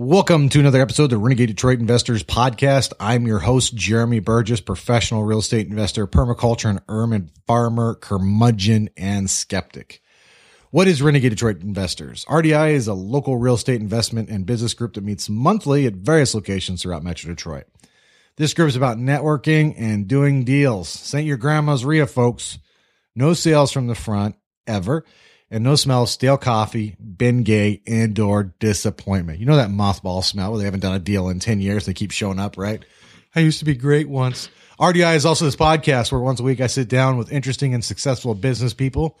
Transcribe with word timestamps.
Welcome 0.00 0.48
to 0.50 0.60
another 0.60 0.80
episode 0.80 1.04
of 1.04 1.10
the 1.10 1.18
Renegade 1.18 1.48
Detroit 1.48 1.80
Investors 1.80 2.22
Podcast. 2.22 2.92
I'm 3.00 3.26
your 3.26 3.40
host, 3.40 3.74
Jeremy 3.74 4.20
Burgess, 4.20 4.60
professional 4.60 5.24
real 5.24 5.40
estate 5.40 5.66
investor, 5.66 6.06
permaculture 6.06 6.70
and 6.70 6.80
urban 6.88 7.32
farmer, 7.48 7.96
curmudgeon, 7.96 8.90
and 8.96 9.28
skeptic. 9.28 10.00
What 10.70 10.86
is 10.86 11.02
Renegade 11.02 11.30
Detroit 11.30 11.62
Investors? 11.62 12.24
RDI 12.28 12.74
is 12.74 12.86
a 12.86 12.94
local 12.94 13.38
real 13.38 13.54
estate 13.54 13.80
investment 13.80 14.28
and 14.28 14.46
business 14.46 14.72
group 14.72 14.94
that 14.94 15.02
meets 15.02 15.28
monthly 15.28 15.84
at 15.86 15.94
various 15.94 16.32
locations 16.32 16.80
throughout 16.80 17.02
Metro 17.02 17.30
Detroit. 17.30 17.64
This 18.36 18.54
group 18.54 18.68
is 18.68 18.76
about 18.76 18.98
networking 18.98 19.74
and 19.76 20.06
doing 20.06 20.44
deals. 20.44 20.88
St. 20.88 21.26
Your 21.26 21.38
grandma's 21.38 21.84
RIA, 21.84 22.06
folks. 22.06 22.60
No 23.16 23.34
sales 23.34 23.72
from 23.72 23.88
the 23.88 23.96
front, 23.96 24.36
ever 24.64 25.04
and 25.50 25.64
no 25.64 25.76
smell 25.76 26.02
of 26.02 26.08
stale 26.08 26.36
coffee, 26.36 26.96
Bengay, 27.02 27.82
and 27.86 28.18
or 28.18 28.54
disappointment. 28.58 29.38
You 29.38 29.46
know 29.46 29.56
that 29.56 29.70
mothball 29.70 30.22
smell 30.22 30.50
where 30.50 30.58
they 30.58 30.64
haven't 30.64 30.80
done 30.80 30.94
a 30.94 30.98
deal 30.98 31.28
in 31.28 31.40
10 31.40 31.60
years. 31.60 31.86
They 31.86 31.94
keep 31.94 32.10
showing 32.10 32.38
up, 32.38 32.58
right? 32.58 32.84
I 33.34 33.40
used 33.40 33.58
to 33.60 33.64
be 33.64 33.74
great 33.74 34.08
once. 34.08 34.50
RDI 34.80 35.16
is 35.16 35.26
also 35.26 35.44
this 35.44 35.56
podcast 35.56 36.12
where 36.12 36.20
once 36.20 36.40
a 36.40 36.44
week 36.44 36.60
I 36.60 36.66
sit 36.66 36.88
down 36.88 37.16
with 37.16 37.32
interesting 37.32 37.74
and 37.74 37.84
successful 37.84 38.34
business 38.34 38.74
people 38.74 39.18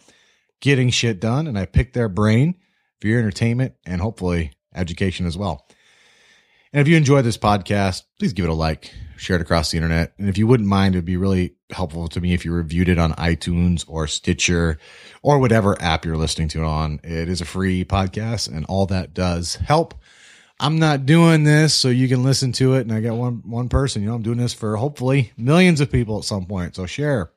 getting 0.60 0.90
shit 0.90 1.20
done 1.20 1.46
and 1.46 1.58
I 1.58 1.66
pick 1.66 1.92
their 1.92 2.08
brain 2.08 2.54
for 3.00 3.08
your 3.08 3.18
entertainment 3.18 3.74
and 3.84 4.00
hopefully 4.00 4.52
education 4.74 5.26
as 5.26 5.36
well. 5.36 5.67
And 6.72 6.80
if 6.80 6.88
you 6.88 6.96
enjoy 6.96 7.22
this 7.22 7.38
podcast, 7.38 8.02
please 8.18 8.32
give 8.32 8.44
it 8.44 8.50
a 8.50 8.54
like, 8.54 8.92
share 9.16 9.36
it 9.36 9.42
across 9.42 9.70
the 9.70 9.78
internet. 9.78 10.12
And 10.18 10.28
if 10.28 10.36
you 10.36 10.46
wouldn't 10.46 10.68
mind, 10.68 10.94
it'd 10.94 11.04
be 11.04 11.16
really 11.16 11.54
helpful 11.70 12.08
to 12.08 12.20
me 12.20 12.34
if 12.34 12.44
you 12.44 12.52
reviewed 12.52 12.88
it 12.88 12.98
on 12.98 13.12
iTunes 13.14 13.84
or 13.88 14.06
Stitcher 14.06 14.78
or 15.22 15.38
whatever 15.38 15.80
app 15.80 16.04
you're 16.04 16.16
listening 16.16 16.48
to 16.48 16.60
it 16.60 16.66
on. 16.66 17.00
It 17.02 17.28
is 17.28 17.40
a 17.40 17.46
free 17.46 17.84
podcast 17.84 18.54
and 18.54 18.66
all 18.66 18.86
that 18.86 19.14
does 19.14 19.56
help. 19.56 19.94
I'm 20.60 20.78
not 20.78 21.06
doing 21.06 21.44
this 21.44 21.72
so 21.72 21.88
you 21.88 22.08
can 22.08 22.22
listen 22.22 22.52
to 22.52 22.74
it 22.74 22.80
and 22.80 22.92
I 22.92 23.00
got 23.00 23.16
one 23.16 23.42
one 23.44 23.68
person, 23.68 24.02
you 24.02 24.08
know, 24.08 24.14
I'm 24.14 24.22
doing 24.22 24.38
this 24.38 24.52
for 24.54 24.76
hopefully 24.76 25.32
millions 25.36 25.80
of 25.80 25.90
people 25.92 26.18
at 26.18 26.24
some 26.24 26.46
point. 26.46 26.74
So 26.74 26.84
share 26.84 27.30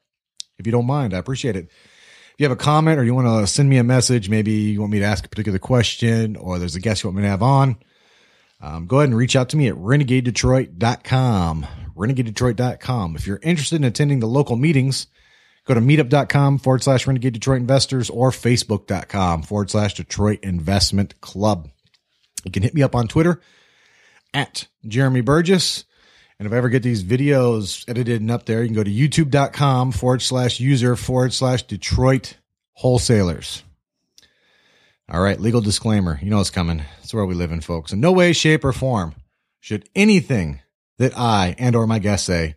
if 0.58 0.66
you 0.66 0.72
don't 0.72 0.88
mind. 0.88 1.14
I 1.14 1.20
appreciate 1.20 1.56
it. 1.56 1.66
If 1.66 2.36
you 2.40 2.46
have 2.46 2.52
a 2.52 2.62
comment 2.62 3.00
or 3.00 3.04
you 3.04 3.14
want 3.14 3.28
to 3.28 3.46
send 3.46 3.70
me 3.70 3.78
a 3.78 3.84
message, 3.84 4.30
maybe 4.30 4.52
you 4.52 4.80
want 4.80 4.92
me 4.92 5.00
to 5.00 5.06
ask 5.06 5.26
a 5.26 5.30
particular 5.30 5.60
question 5.60 6.36
or 6.36 6.58
there's 6.58 6.76
a 6.76 6.80
guest 6.80 7.04
you 7.04 7.10
want 7.10 7.18
me 7.18 7.24
to 7.24 7.30
have 7.30 7.44
on, 7.44 7.76
um, 8.62 8.86
go 8.86 9.00
ahead 9.00 9.10
and 9.10 9.18
reach 9.18 9.36
out 9.36 9.50
to 9.50 9.58
me 9.58 9.68
at 9.68 9.76
renegadedetroit.com. 9.76 11.68
Renegadedetroit.com. 11.96 13.16
If 13.16 13.28
you're 13.28 13.40
interested 13.42 13.78
in 13.78 13.84
attending 13.84 14.20
the 14.20 14.28
local 14.28 14.56
meetings, 14.56 15.08
go 15.66 15.74
to 15.74 15.82
meetup.com 15.82 16.60
forward 16.60 16.84
slash 16.84 17.08
renegade 17.08 17.34
Detroit 17.34 17.60
investors 17.60 18.10
or 18.10 18.32
facebook.com 18.32 19.44
forward 19.44 19.70
slash 19.72 19.96
Detroit 19.96 20.40
investment 20.44 21.20
club. 21.22 21.70
You 22.46 22.52
can 22.52 22.64
hit 22.64 22.74
me 22.74 22.84
up 22.84 22.96
on 22.96 23.08
Twitter 23.08 23.42
at 24.34 24.68
Jeremy 24.88 25.22
Burgess. 25.22 25.86
And 26.40 26.48
if 26.48 26.54
I 26.54 26.58
ever 26.58 26.70
get 26.70 26.82
these 26.82 27.04
videos 27.04 27.88
edited 27.88 28.22
and 28.22 28.32
up 28.32 28.46
there, 28.48 28.62
you 28.62 28.68
can 28.68 28.76
go 28.76 28.84
to 28.84 28.92
youtube.com 28.92 29.92
forward 29.92 30.24
slash 30.24 30.60
user 30.60 30.96
forward 30.96 31.34
slash 31.34 31.64
Detroit 31.64 32.38
wholesalers. 32.74 33.64
All 35.12 35.20
right, 35.20 35.38
legal 35.38 35.60
disclaimer. 35.60 36.18
You 36.22 36.30
know 36.30 36.40
it's 36.40 36.50
coming. 36.50 36.84
It's 37.04 37.14
where 37.14 37.26
we 37.26 37.36
live 37.36 37.52
in, 37.52 37.60
folks. 37.60 37.92
In 37.92 38.00
no 38.00 38.14
way, 38.14 38.32
shape, 38.32 38.64
or 38.64 38.72
form 38.72 39.14
should 39.60 39.90
anything 39.94 40.62
that 41.00 41.12
I 41.18 41.54
and 41.60 41.76
or 41.76 41.86
my 41.86 42.00
guests 42.00 42.28
say 42.28 42.56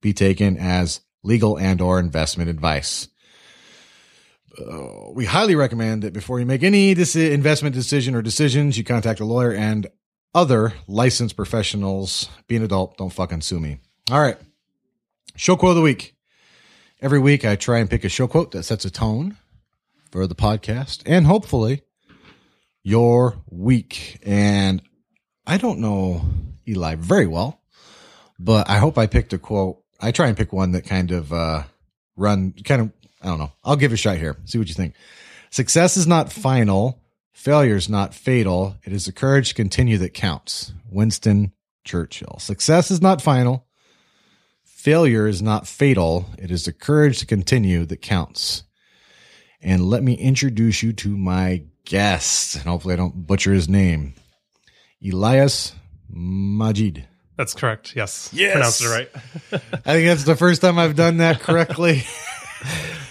be 0.00 0.12
taken 0.12 0.56
as 0.56 1.00
legal 1.24 1.58
and 1.58 1.80
or 1.80 1.98
investment 1.98 2.48
advice. 2.48 3.08
Uh, 4.56 5.10
we 5.12 5.24
highly 5.24 5.56
recommend 5.56 6.02
that 6.02 6.12
before 6.12 6.38
you 6.38 6.46
make 6.46 6.62
any 6.62 6.94
deci- 6.94 7.32
investment 7.32 7.74
decision 7.74 8.14
or 8.14 8.22
decisions, 8.22 8.78
you 8.78 8.84
contact 8.84 9.18
a 9.18 9.24
lawyer 9.24 9.52
and 9.52 9.88
other 10.32 10.72
licensed 10.86 11.34
professionals. 11.34 12.28
Be 12.46 12.54
an 12.54 12.62
adult. 12.62 12.98
Don't 12.98 13.10
fucking 13.12 13.40
sue 13.40 13.58
me. 13.58 13.78
All 14.12 14.20
right. 14.20 14.38
Show 15.34 15.56
quote 15.56 15.70
of 15.70 15.76
the 15.76 15.82
week. 15.82 16.14
Every 17.02 17.18
week 17.18 17.44
I 17.44 17.56
try 17.56 17.80
and 17.80 17.90
pick 17.90 18.04
a 18.04 18.08
show 18.08 18.28
quote 18.28 18.52
that 18.52 18.62
sets 18.62 18.84
a 18.84 18.90
tone 18.90 19.36
for 20.10 20.26
the 20.26 20.34
podcast 20.34 21.02
and 21.06 21.26
hopefully 21.26 21.82
your 22.82 23.36
week. 23.48 24.18
And 24.22 24.82
I 25.46 25.56
don't 25.56 25.80
know 25.80 26.22
Eli 26.66 26.96
very 26.96 27.26
well, 27.26 27.60
but 28.38 28.68
I 28.68 28.78
hope 28.78 28.98
I 28.98 29.06
picked 29.06 29.32
a 29.32 29.38
quote. 29.38 29.82
I 30.00 30.12
try 30.12 30.28
and 30.28 30.36
pick 30.36 30.52
one 30.52 30.72
that 30.72 30.86
kind 30.86 31.10
of 31.10 31.32
uh, 31.32 31.64
run, 32.16 32.54
kind 32.64 32.82
of, 32.82 32.92
I 33.22 33.26
don't 33.26 33.38
know. 33.38 33.52
I'll 33.64 33.76
give 33.76 33.92
it 33.92 33.94
a 33.94 33.98
shot 33.98 34.16
here. 34.16 34.36
See 34.44 34.58
what 34.58 34.68
you 34.68 34.74
think. 34.74 34.94
Success 35.50 35.96
is 35.96 36.06
not 36.06 36.32
final. 36.32 37.02
Failure 37.32 37.76
is 37.76 37.88
not 37.88 38.14
fatal. 38.14 38.76
It 38.84 38.92
is 38.92 39.06
the 39.06 39.12
courage 39.12 39.50
to 39.50 39.54
continue 39.54 39.98
that 39.98 40.14
counts. 40.14 40.72
Winston 40.90 41.52
Churchill. 41.84 42.38
Success 42.38 42.90
is 42.90 43.00
not 43.00 43.22
final. 43.22 43.66
Failure 44.64 45.26
is 45.26 45.42
not 45.42 45.66
fatal. 45.66 46.26
It 46.38 46.50
is 46.50 46.64
the 46.64 46.72
courage 46.72 47.18
to 47.20 47.26
continue 47.26 47.84
that 47.86 48.00
counts. 48.00 48.64
And 49.62 49.84
let 49.84 50.02
me 50.02 50.14
introduce 50.14 50.82
you 50.82 50.92
to 50.94 51.16
my 51.16 51.64
guest. 51.84 52.56
And 52.56 52.64
hopefully 52.64 52.94
I 52.94 52.96
don't 52.96 53.26
butcher 53.26 53.52
his 53.52 53.68
name. 53.68 54.14
Elias 55.04 55.72
Majid. 56.08 57.06
That's 57.36 57.54
correct. 57.54 57.94
Yes. 57.96 58.30
Yes. 58.32 58.52
Pronounced 58.52 58.82
it 58.82 58.88
right. 58.88 59.10
I 59.86 59.92
think 59.94 60.06
that's 60.08 60.24
the 60.24 60.36
first 60.36 60.60
time 60.60 60.78
I've 60.78 60.96
done 60.96 61.18
that 61.18 61.40
correctly. 61.40 62.02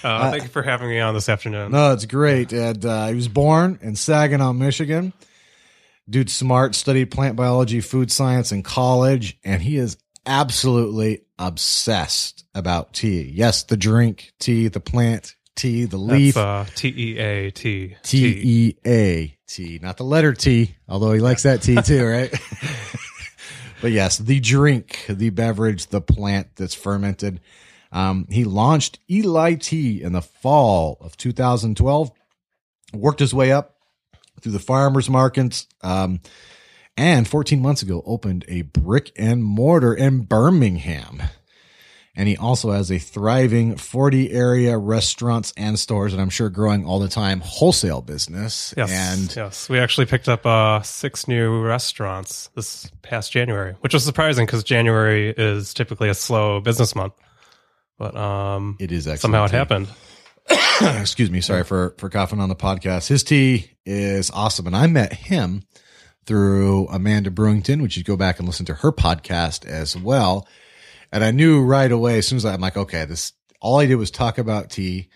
Uh, 0.01 0.31
thank 0.31 0.43
you 0.43 0.49
for 0.49 0.61
having 0.61 0.87
me 0.87 0.99
on 0.99 1.13
this 1.13 1.27
afternoon. 1.27 1.71
no, 1.71 1.91
it's 1.91 2.05
great. 2.05 2.53
And 2.53 2.85
uh, 2.85 3.07
he 3.07 3.15
was 3.15 3.27
born 3.27 3.79
in 3.81 3.95
Saginaw, 3.95 4.53
Michigan. 4.53 5.11
Dude, 6.09 6.29
smart, 6.29 6.73
studied 6.73 7.11
plant 7.11 7.35
biology, 7.35 7.81
food 7.81 8.09
science 8.11 8.51
in 8.53 8.63
college, 8.63 9.37
and 9.43 9.61
he 9.61 9.75
is 9.77 9.97
absolutely 10.25 11.23
obsessed 11.37 12.45
about 12.55 12.93
tea. 12.93 13.23
Yes, 13.23 13.63
the 13.63 13.75
drink, 13.75 14.31
tea, 14.39 14.69
the 14.69 14.79
plant, 14.79 15.35
tea, 15.59 15.85
the 15.85 15.97
leaf, 15.97 16.37
uh, 16.37 16.65
T 16.75 16.87
E 16.95 17.17
A 17.17 17.51
T. 17.51 17.95
T 18.01 18.41
E 18.43 18.77
A 18.85 19.37
T, 19.45 19.79
not 19.81 19.97
the 19.97 20.03
letter 20.03 20.33
T, 20.33 20.75
although 20.87 21.11
he 21.11 21.19
likes 21.19 21.43
that 21.43 21.61
T 21.61 21.81
too, 21.81 22.05
right? 22.07 22.33
but 23.81 23.91
yes, 23.91 24.17
the 24.17 24.39
drink, 24.39 25.05
the 25.09 25.29
beverage, 25.29 25.87
the 25.87 26.01
plant 26.01 26.55
that's 26.55 26.73
fermented. 26.75 27.41
Um, 27.91 28.27
he 28.29 28.45
launched 28.45 28.99
Eli 29.09 29.55
Tea 29.55 30.01
in 30.01 30.13
the 30.13 30.21
fall 30.21 30.97
of 31.01 31.17
2012, 31.17 32.11
worked 32.93 33.19
his 33.19 33.33
way 33.33 33.51
up 33.51 33.75
through 34.41 34.53
the 34.53 34.59
farmers 34.59 35.09
markets, 35.09 35.67
um, 35.81 36.21
and 36.95 37.27
14 37.27 37.61
months 37.61 37.81
ago 37.81 38.01
opened 38.05 38.45
a 38.47 38.61
brick 38.61 39.11
and 39.17 39.43
mortar 39.43 39.93
in 39.93 40.21
Birmingham. 40.21 41.21
And 42.19 42.27
he 42.27 42.35
also 42.35 42.71
has 42.71 42.91
a 42.91 42.99
thriving 42.99 43.77
40 43.77 44.33
area 44.33 44.77
restaurants 44.77 45.53
and 45.55 45.79
stores, 45.79 46.11
and 46.11 46.21
I'm 46.21 46.29
sure 46.29 46.49
growing 46.49 46.85
all 46.85 46.99
the 46.99 47.07
time, 47.07 47.39
wholesale 47.39 48.01
business. 48.01 48.73
Yes. 48.75 48.91
And 48.91 49.33
yes. 49.33 49.69
We 49.69 49.79
actually 49.79 50.05
picked 50.05 50.27
up 50.27 50.45
uh, 50.45 50.81
six 50.81 51.29
new 51.29 51.61
restaurants 51.61 52.49
this 52.55 52.91
past 53.03 53.31
January, 53.31 53.75
which 53.79 53.93
was 53.93 54.03
surprising 54.03 54.45
because 54.45 54.65
January 54.65 55.29
is 55.29 55.73
typically 55.73 56.09
a 56.09 56.13
slow 56.13 56.59
business 56.59 56.93
month. 56.93 57.13
But 57.97 58.17
um, 58.17 58.75
it 58.81 58.91
is 58.91 59.07
excellent. 59.07 59.21
somehow 59.21 59.45
it 59.45 59.51
happened. 59.51 59.87
excuse 60.99 61.31
me, 61.31 61.39
sorry 61.39 61.63
for 61.63 61.95
for 61.99 62.09
coughing 62.09 62.41
on 62.41 62.49
the 62.49 62.55
podcast. 62.55 63.07
His 63.07 63.23
tea 63.23 63.71
is 63.85 64.29
awesome, 64.31 64.67
and 64.67 64.75
I 64.75 64.87
met 64.87 65.13
him 65.13 65.63
through 66.25 66.87
Amanda 66.87 67.31
Brewington, 67.31 67.81
which 67.81 67.95
you 67.95 68.03
go 68.03 68.17
back 68.17 68.39
and 68.39 68.47
listen 68.47 68.65
to 68.65 68.73
her 68.73 68.91
podcast 68.91 69.65
as 69.65 69.95
well. 69.95 70.45
And 71.11 71.23
I 71.23 71.31
knew 71.31 71.63
right 71.63 71.91
away 71.91 72.19
as 72.19 72.27
soon 72.27 72.37
as 72.37 72.45
I, 72.45 72.53
I'm 72.53 72.61
like, 72.61 72.77
okay, 72.77 73.05
this 73.05 73.33
all 73.61 73.79
I 73.79 73.85
did 73.85 73.95
was 73.95 74.11
talk 74.11 74.37
about 74.37 74.69
tea 74.69 75.09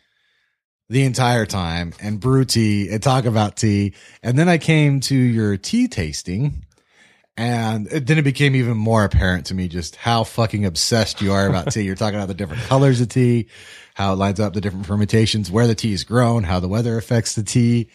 the 0.89 1.03
entire 1.03 1.45
time 1.45 1.93
and 2.01 2.19
brew 2.19 2.45
tea 2.45 2.89
and 2.89 3.01
talk 3.01 3.25
about 3.25 3.55
tea. 3.57 3.93
And 4.21 4.37
then 4.37 4.49
I 4.49 4.57
came 4.57 4.99
to 5.01 5.15
your 5.15 5.57
tea 5.57 5.87
tasting. 5.87 6.65
And 7.35 7.87
it, 7.91 8.05
then 8.05 8.19
it 8.19 8.23
became 8.23 8.55
even 8.55 8.77
more 8.77 9.03
apparent 9.03 9.47
to 9.47 9.55
me 9.55 9.67
just 9.67 9.95
how 9.95 10.23
fucking 10.23 10.65
obsessed 10.65 11.19
you 11.19 11.33
are 11.33 11.47
about 11.47 11.71
tea. 11.71 11.81
You're 11.81 11.95
talking 11.95 12.15
about 12.15 12.27
the 12.27 12.35
different 12.35 12.61
colors 12.67 13.01
of 13.01 13.09
tea, 13.09 13.47
how 13.95 14.13
it 14.13 14.17
lines 14.17 14.39
up 14.39 14.53
the 14.53 14.61
different 14.61 14.85
fermentations, 14.85 15.49
where 15.49 15.65
the 15.65 15.73
tea 15.73 15.93
is 15.93 16.03
grown, 16.03 16.43
how 16.43 16.59
the 16.59 16.67
weather 16.67 16.95
affects 16.95 17.33
the 17.33 17.41
tea. 17.41 17.89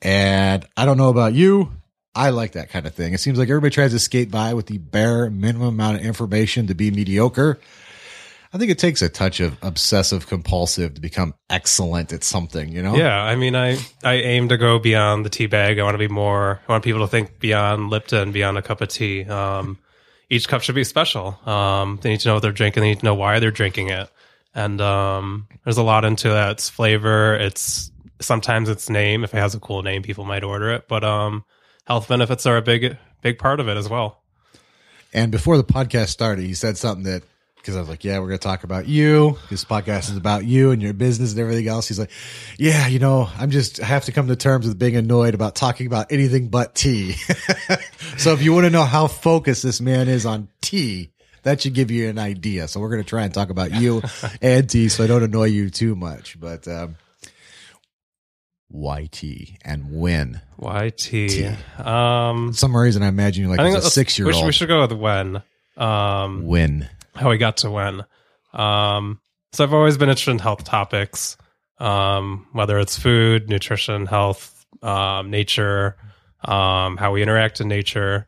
And 0.00 0.66
I 0.78 0.86
don't 0.86 0.96
know 0.96 1.10
about 1.10 1.34
you. 1.34 1.70
I 2.14 2.30
like 2.30 2.52
that 2.52 2.70
kind 2.70 2.86
of 2.86 2.94
thing. 2.94 3.12
It 3.14 3.20
seems 3.20 3.38
like 3.38 3.48
everybody 3.48 3.72
tries 3.72 3.92
to 3.92 3.98
skate 3.98 4.30
by 4.30 4.54
with 4.54 4.66
the 4.66 4.78
bare 4.78 5.30
minimum 5.30 5.68
amount 5.68 5.98
of 5.98 6.02
information 6.02 6.66
to 6.66 6.74
be 6.74 6.90
mediocre. 6.90 7.60
I 8.52 8.58
think 8.58 8.72
it 8.72 8.80
takes 8.80 9.00
a 9.00 9.08
touch 9.08 9.38
of 9.38 9.56
obsessive 9.62 10.26
compulsive 10.26 10.94
to 10.94 11.00
become 11.00 11.34
excellent 11.48 12.12
at 12.12 12.24
something, 12.24 12.68
you 12.68 12.82
know? 12.82 12.96
Yeah, 12.96 13.22
I 13.22 13.36
mean, 13.36 13.54
I 13.54 13.78
I 14.02 14.14
aim 14.14 14.48
to 14.48 14.56
go 14.56 14.80
beyond 14.80 15.24
the 15.24 15.30
tea 15.30 15.46
bag. 15.46 15.78
I 15.78 15.84
want 15.84 15.94
to 15.94 15.98
be 15.98 16.08
more. 16.08 16.60
I 16.68 16.72
want 16.72 16.82
people 16.82 17.00
to 17.02 17.06
think 17.06 17.38
beyond 17.38 17.90
Lipton, 17.90 18.32
beyond 18.32 18.58
a 18.58 18.62
cup 18.62 18.80
of 18.80 18.88
tea. 18.88 19.24
Um, 19.24 19.78
each 20.28 20.48
cup 20.48 20.62
should 20.62 20.74
be 20.74 20.82
special. 20.82 21.38
Um, 21.48 22.00
they 22.02 22.10
need 22.10 22.20
to 22.20 22.28
know 22.28 22.34
what 22.34 22.40
they're 22.40 22.50
drinking. 22.50 22.80
They 22.80 22.88
need 22.88 23.00
to 23.00 23.04
know 23.04 23.14
why 23.14 23.38
they're 23.38 23.52
drinking 23.52 23.90
it. 23.90 24.08
And 24.52 24.80
um, 24.80 25.46
there's 25.64 25.76
a 25.78 25.84
lot 25.84 26.04
into 26.04 26.30
that. 26.30 26.52
It's 26.52 26.68
flavor. 26.68 27.34
It's 27.36 27.92
sometimes 28.20 28.68
its 28.68 28.90
name. 28.90 29.22
If 29.22 29.32
it 29.32 29.38
has 29.38 29.54
a 29.54 29.60
cool 29.60 29.82
name, 29.82 30.02
people 30.02 30.24
might 30.24 30.42
order 30.42 30.70
it. 30.70 30.88
But 30.88 31.04
um, 31.04 31.44
health 31.90 32.06
benefits 32.06 32.46
are 32.46 32.56
a 32.56 32.62
big 32.62 32.96
big 33.20 33.36
part 33.36 33.58
of 33.58 33.66
it 33.66 33.76
as 33.76 33.88
well. 33.88 34.22
And 35.12 35.32
before 35.32 35.56
the 35.56 35.64
podcast 35.64 36.10
started, 36.10 36.44
he 36.44 36.54
said 36.54 36.78
something 36.78 37.02
that 37.02 37.24
because 37.56 37.74
I 37.74 37.80
was 37.80 37.88
like, 37.88 38.04
"Yeah, 38.04 38.20
we're 38.20 38.28
going 38.28 38.38
to 38.38 38.46
talk 38.46 38.62
about 38.62 38.86
you. 38.86 39.36
This 39.50 39.64
podcast 39.64 40.08
is 40.08 40.16
about 40.16 40.44
you 40.44 40.70
and 40.70 40.80
your 40.80 40.92
business 40.92 41.32
and 41.32 41.40
everything 41.40 41.66
else." 41.66 41.88
He's 41.88 41.98
like, 41.98 42.12
"Yeah, 42.60 42.86
you 42.86 43.00
know, 43.00 43.28
I'm 43.36 43.50
just 43.50 43.82
I 43.82 43.86
have 43.86 44.04
to 44.04 44.12
come 44.12 44.28
to 44.28 44.36
terms 44.36 44.68
with 44.68 44.78
being 44.78 44.94
annoyed 44.94 45.34
about 45.34 45.56
talking 45.56 45.88
about 45.88 46.12
anything 46.12 46.46
but 46.46 46.76
tea." 46.76 47.12
so 48.18 48.34
if 48.34 48.40
you 48.40 48.52
want 48.52 48.66
to 48.66 48.70
know 48.70 48.84
how 48.84 49.08
focused 49.08 49.64
this 49.64 49.80
man 49.80 50.08
is 50.08 50.24
on 50.24 50.46
tea, 50.60 51.10
that 51.42 51.60
should 51.60 51.74
give 51.74 51.90
you 51.90 52.08
an 52.08 52.20
idea. 52.20 52.68
So 52.68 52.78
we're 52.78 52.90
going 52.90 53.02
to 53.02 53.08
try 53.08 53.24
and 53.24 53.34
talk 53.34 53.50
about 53.50 53.74
you 53.74 54.00
and 54.40 54.70
tea, 54.70 54.90
so 54.90 55.02
I 55.02 55.08
don't 55.08 55.24
annoy 55.24 55.46
you 55.46 55.70
too 55.70 55.96
much. 55.96 56.38
But 56.38 56.68
um, 56.68 56.94
tea 59.10 59.58
and 59.64 59.98
when? 60.00 60.40
YT. 60.58 61.56
Um, 61.78 62.52
For 62.52 62.56
some 62.58 62.76
reason, 62.76 63.02
I 63.02 63.08
imagine 63.08 63.44
you 63.44 63.50
like 63.50 63.60
I 63.60 63.64
think 63.64 63.76
as 63.76 63.82
a 63.82 63.86
let's- 63.86 63.94
six 63.94 64.18
year 64.18 64.26
we 64.26 64.32
should, 64.32 64.38
we 64.40 64.44
old. 64.46 64.54
should 64.54 64.68
go 64.68 64.80
with 64.82 64.92
when. 64.92 65.42
Um, 65.76 66.46
When? 66.46 66.88
how 67.14 67.30
we 67.30 67.38
got 67.38 67.58
to 67.58 67.70
when. 67.70 68.04
Um, 68.52 69.20
so 69.52 69.64
I've 69.64 69.72
always 69.74 69.96
been 69.98 70.08
interested 70.08 70.30
in 70.32 70.38
health 70.38 70.64
topics, 70.64 71.36
um, 71.78 72.46
whether 72.52 72.78
it's 72.78 72.98
food, 72.98 73.48
nutrition, 73.48 74.06
health, 74.06 74.64
um, 74.82 75.30
nature, 75.30 75.96
um, 76.44 76.96
how 76.96 77.12
we 77.12 77.22
interact 77.22 77.60
in 77.60 77.68
nature. 77.68 78.26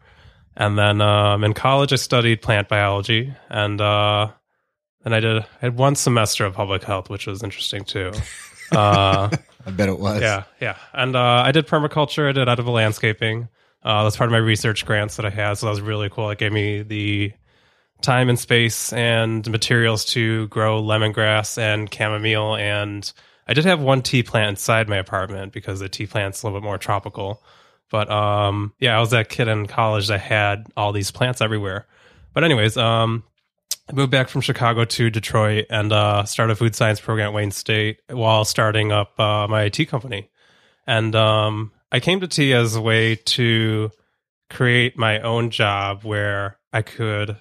And 0.56 0.78
then 0.78 1.00
um, 1.00 1.44
in 1.44 1.54
college, 1.54 1.92
I 1.92 1.96
studied 1.96 2.42
plant 2.42 2.68
biology, 2.68 3.32
and 3.48 3.80
uh, 3.80 4.28
then 5.04 5.12
I 5.14 5.20
did 5.20 5.38
I 5.42 5.46
had 5.60 5.78
one 5.78 5.94
semester 5.94 6.44
of 6.44 6.54
public 6.54 6.82
health, 6.82 7.08
which 7.08 7.26
was 7.26 7.42
interesting 7.42 7.84
too. 7.84 8.12
Uh, 8.72 9.28
I 9.66 9.70
bet 9.70 9.88
it 9.88 9.98
was. 9.98 10.20
yeah, 10.20 10.44
yeah. 10.60 10.76
And 10.92 11.14
uh, 11.16 11.42
I 11.44 11.52
did 11.52 11.66
permaculture. 11.66 12.28
I 12.28 12.32
did 12.32 12.48
edible 12.48 12.72
landscaping. 12.72 13.48
Uh, 13.82 14.04
that's 14.04 14.16
part 14.16 14.28
of 14.28 14.32
my 14.32 14.38
research 14.38 14.86
grants 14.86 15.16
that 15.16 15.26
I 15.26 15.30
had. 15.30 15.54
So 15.54 15.66
that 15.66 15.70
was 15.70 15.80
really 15.80 16.08
cool. 16.08 16.30
It 16.30 16.38
gave 16.38 16.52
me 16.52 16.82
the 16.82 17.32
time 18.00 18.28
and 18.28 18.38
space 18.38 18.92
and 18.92 19.48
materials 19.50 20.04
to 20.06 20.48
grow 20.48 20.82
lemongrass 20.82 21.58
and 21.58 21.92
chamomile. 21.92 22.56
And 22.56 23.10
I 23.46 23.54
did 23.54 23.64
have 23.64 23.80
one 23.80 24.02
tea 24.02 24.22
plant 24.22 24.50
inside 24.50 24.88
my 24.88 24.96
apartment 24.96 25.52
because 25.52 25.80
the 25.80 25.88
tea 25.88 26.06
plant's 26.06 26.42
a 26.42 26.46
little 26.46 26.60
bit 26.60 26.64
more 26.64 26.78
tropical. 26.78 27.42
But 27.90 28.10
um, 28.10 28.72
yeah, 28.78 28.96
I 28.96 29.00
was 29.00 29.10
that 29.10 29.28
kid 29.28 29.48
in 29.48 29.66
college 29.66 30.08
that 30.08 30.20
had 30.20 30.66
all 30.76 30.92
these 30.92 31.10
plants 31.10 31.40
everywhere. 31.40 31.86
But 32.32 32.44
anyways, 32.44 32.76
um, 32.76 33.24
I 33.88 33.94
moved 33.94 34.12
back 34.12 34.28
from 34.28 34.40
Chicago 34.40 34.84
to 34.84 35.10
Detroit 35.10 35.66
and 35.68 35.92
uh, 35.92 36.24
started 36.24 36.52
a 36.52 36.56
food 36.56 36.74
science 36.74 37.00
program 37.00 37.28
at 37.28 37.32
Wayne 37.34 37.50
State 37.50 38.00
while 38.08 38.44
starting 38.44 38.92
up 38.92 39.18
uh, 39.18 39.46
my 39.48 39.62
IT 39.64 39.88
company. 39.88 40.30
And 40.86 41.14
um, 41.16 41.72
I 41.90 42.00
came 42.00 42.20
to 42.20 42.28
tea 42.28 42.52
as 42.54 42.76
a 42.76 42.80
way 42.80 43.16
to 43.16 43.90
create 44.50 44.96
my 44.96 45.20
own 45.20 45.50
job 45.50 46.04
where 46.04 46.58
I 46.72 46.82
could 46.82 47.36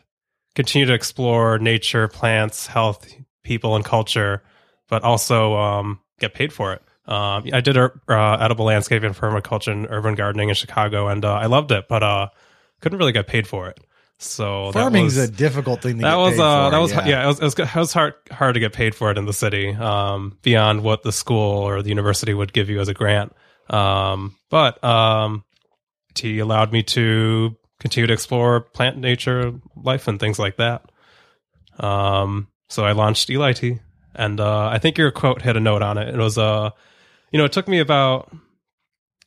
continue 0.55 0.87
to 0.87 0.93
explore 0.93 1.59
nature, 1.59 2.07
plants, 2.07 2.67
health, 2.67 3.07
people, 3.43 3.75
and 3.75 3.85
culture, 3.85 4.43
but 4.89 5.03
also 5.03 5.55
um, 5.55 5.99
get 6.19 6.33
paid 6.33 6.51
for 6.51 6.73
it. 6.73 6.81
Um, 7.05 7.45
I 7.53 7.61
did 7.61 7.77
uh, 7.77 7.89
edible 8.07 8.65
landscaping, 8.65 9.13
permaculture, 9.13 9.71
and 9.71 9.87
urban 9.89 10.15
gardening 10.15 10.49
in 10.49 10.55
Chicago, 10.55 11.07
and 11.07 11.23
uh, 11.25 11.33
I 11.33 11.47
loved 11.47 11.71
it, 11.71 11.87
but 11.87 12.03
uh, 12.03 12.29
couldn't 12.79 12.97
really 12.97 13.11
get 13.11 13.27
paid 13.27 13.47
for 13.47 13.67
it. 13.69 13.79
So 14.23 14.67
that 14.71 14.79
Farming's 14.79 15.15
was- 15.15 15.29
a 15.29 15.31
difficult 15.31 15.81
thing 15.81 15.97
to 15.97 16.03
that 16.03 16.11
get 16.11 16.17
was 16.17 16.33
paid 16.35 16.39
uh 16.41 16.65
for, 16.67 16.71
that 16.71 16.77
was 16.77 16.91
yeah, 16.91 17.23
it 17.23 17.27
was 17.27 17.39
it 17.39 17.43
was, 17.43 17.59
it 17.59 17.75
was 17.75 17.91
hard 17.93 18.13
hard 18.31 18.53
to 18.53 18.59
get 18.59 18.71
paid 18.71 18.93
for 18.93 19.09
it 19.09 19.17
in 19.17 19.25
the 19.25 19.33
city 19.33 19.69
um 19.69 20.37
beyond 20.43 20.83
what 20.83 21.01
the 21.01 21.11
school 21.11 21.63
or 21.67 21.81
the 21.81 21.89
university 21.89 22.31
would 22.33 22.53
give 22.53 22.69
you 22.69 22.79
as 22.79 22.87
a 22.87 22.93
grant. 22.93 23.33
Um 23.69 24.35
but 24.51 24.81
um 24.83 25.43
tea 26.13 26.37
allowed 26.37 26.71
me 26.71 26.83
to 26.83 27.55
continue 27.79 28.05
to 28.05 28.13
explore 28.13 28.59
plant 28.61 28.97
nature 28.99 29.53
life 29.75 30.07
and 30.07 30.19
things 30.19 30.37
like 30.37 30.57
that. 30.57 30.83
Um 31.79 32.47
so 32.69 32.85
I 32.85 32.91
launched 32.91 33.29
Eli 33.29 33.53
Tea 33.53 33.79
and 34.13 34.39
uh 34.39 34.67
I 34.67 34.77
think 34.77 34.99
your 34.99 35.09
quote 35.11 35.41
had 35.41 35.57
a 35.57 35.59
note 35.59 35.81
on 35.81 35.97
it. 35.97 36.09
It 36.13 36.17
was 36.17 36.37
uh 36.37 36.69
you 37.31 37.39
know 37.39 37.45
it 37.45 37.51
took 37.53 37.67
me 37.67 37.79
about 37.79 38.31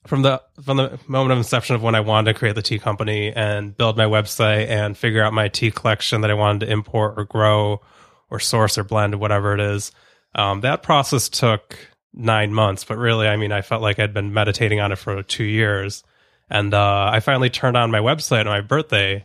from 0.06 0.22
the 0.22 0.42
from 0.62 0.76
the 0.76 0.98
moment 1.06 1.32
of 1.32 1.38
inception 1.38 1.74
of 1.76 1.82
when 1.82 1.94
I 1.94 2.00
wanted 2.00 2.32
to 2.32 2.38
create 2.38 2.54
the 2.54 2.62
tea 2.62 2.78
company 2.78 3.32
and 3.32 3.76
build 3.76 3.96
my 3.96 4.04
website 4.04 4.68
and 4.68 4.96
figure 4.96 5.22
out 5.22 5.32
my 5.32 5.48
tea 5.48 5.70
collection 5.70 6.20
that 6.20 6.30
I 6.30 6.34
wanted 6.34 6.66
to 6.66 6.72
import 6.72 7.14
or 7.16 7.24
grow 7.24 7.80
or 8.30 8.38
source 8.38 8.76
or 8.76 8.84
blend 8.84 9.14
or 9.14 9.18
whatever 9.18 9.54
it 9.54 9.60
is, 9.60 9.92
um, 10.34 10.60
that 10.60 10.82
process 10.82 11.28
took 11.28 11.76
nine 12.12 12.52
months. 12.52 12.84
But 12.84 12.98
really, 12.98 13.28
I 13.28 13.36
mean, 13.36 13.52
I 13.52 13.62
felt 13.62 13.82
like 13.82 13.98
I'd 13.98 14.14
been 14.14 14.32
meditating 14.32 14.80
on 14.80 14.92
it 14.92 14.96
for 14.96 15.22
two 15.22 15.44
years, 15.44 16.04
and 16.50 16.74
uh, 16.74 17.10
I 17.12 17.20
finally 17.20 17.50
turned 17.50 17.76
on 17.76 17.90
my 17.90 18.00
website 18.00 18.40
on 18.40 18.46
my 18.46 18.60
birthday 18.60 19.24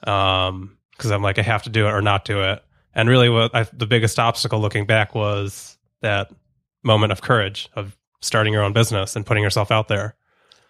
because 0.00 1.10
I'm 1.10 1.22
like, 1.22 1.38
I 1.38 1.42
have 1.42 1.64
to 1.64 1.70
do 1.70 1.86
it 1.86 1.90
or 1.90 2.02
not 2.02 2.24
do 2.24 2.42
it. 2.42 2.62
And 2.94 3.08
really, 3.08 3.28
what 3.28 3.54
I, 3.54 3.64
the 3.64 3.86
biggest 3.86 4.18
obstacle 4.18 4.58
looking 4.58 4.86
back 4.86 5.14
was 5.14 5.76
that 6.00 6.30
moment 6.82 7.12
of 7.12 7.20
courage 7.20 7.68
of 7.74 7.96
starting 8.20 8.52
your 8.52 8.62
own 8.62 8.72
business 8.72 9.16
and 9.16 9.24
putting 9.26 9.42
yourself 9.42 9.70
out 9.70 9.88
there. 9.88 10.14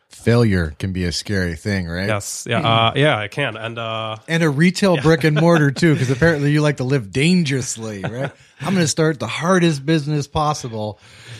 failure 0.08 0.74
can 0.78 0.92
be 0.92 1.04
a 1.04 1.12
scary 1.12 1.56
thing, 1.56 1.88
right? 1.88 2.06
Yes. 2.08 2.46
Yeah. 2.48 2.60
Uh, 2.60 2.92
yeah, 2.94 3.18
I 3.18 3.28
can. 3.28 3.56
And 3.56 3.78
uh, 3.78 4.16
And 4.28 4.42
a 4.42 4.48
retail 4.50 4.96
brick 5.00 5.24
and 5.24 5.36
mortar 5.36 5.70
too, 5.70 5.94
because 5.94 6.10
apparently 6.16 6.52
you 6.52 6.60
like 6.60 6.76
to 6.78 6.84
live 6.84 7.10
dangerously, 7.10 8.02
right? 8.02 8.30
I'm 8.60 8.72
going 8.74 8.84
to 8.84 8.88
start 8.88 9.18
the 9.18 9.26
hardest 9.26 9.84
business 9.84 10.26
possible, 10.28 10.98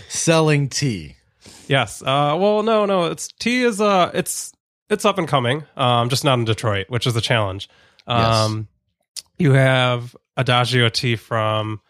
selling 0.08 0.68
tea. 0.68 1.16
yes. 1.68 2.02
Uh, 2.02 2.36
well, 2.38 2.62
no, 2.62 2.86
no. 2.86 3.04
It's 3.06 3.28
tea 3.28 3.62
is 3.62 3.80
uh, 3.80 4.10
it's 4.14 4.52
it's 4.90 5.04
up 5.04 5.18
and 5.18 5.26
coming. 5.28 5.64
Um, 5.76 6.08
just 6.08 6.24
not 6.24 6.38
in 6.38 6.44
Detroit, 6.44 6.86
which 6.88 7.06
is 7.06 7.16
a 7.16 7.20
challenge. 7.20 7.68
Um, 8.06 8.68
you 9.38 9.52
have 9.52 10.14
Adagio 10.36 10.88
tea 10.88 11.16
from 11.16 11.80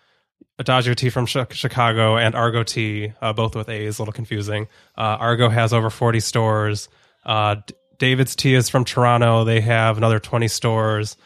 Adagio 0.58 0.94
tea 0.94 1.10
from 1.10 1.26
Chicago 1.26 2.16
and 2.16 2.34
Argo 2.34 2.62
tea, 2.62 3.12
uh, 3.20 3.32
both 3.32 3.54
with 3.54 3.68
A's. 3.68 3.98
A 3.98 4.02
little 4.02 4.12
confusing. 4.12 4.68
Uh, 4.96 5.16
Argo 5.20 5.48
has 5.48 5.72
over 5.72 5.90
40 5.90 6.20
stores. 6.20 6.88
Uh, 7.24 7.56
David's 7.98 8.34
tea 8.36 8.54
is 8.54 8.68
from 8.68 8.84
Toronto. 8.84 9.44
They 9.44 9.60
have 9.60 9.98
another 9.98 10.18
20 10.18 10.48
stores. 10.48 11.16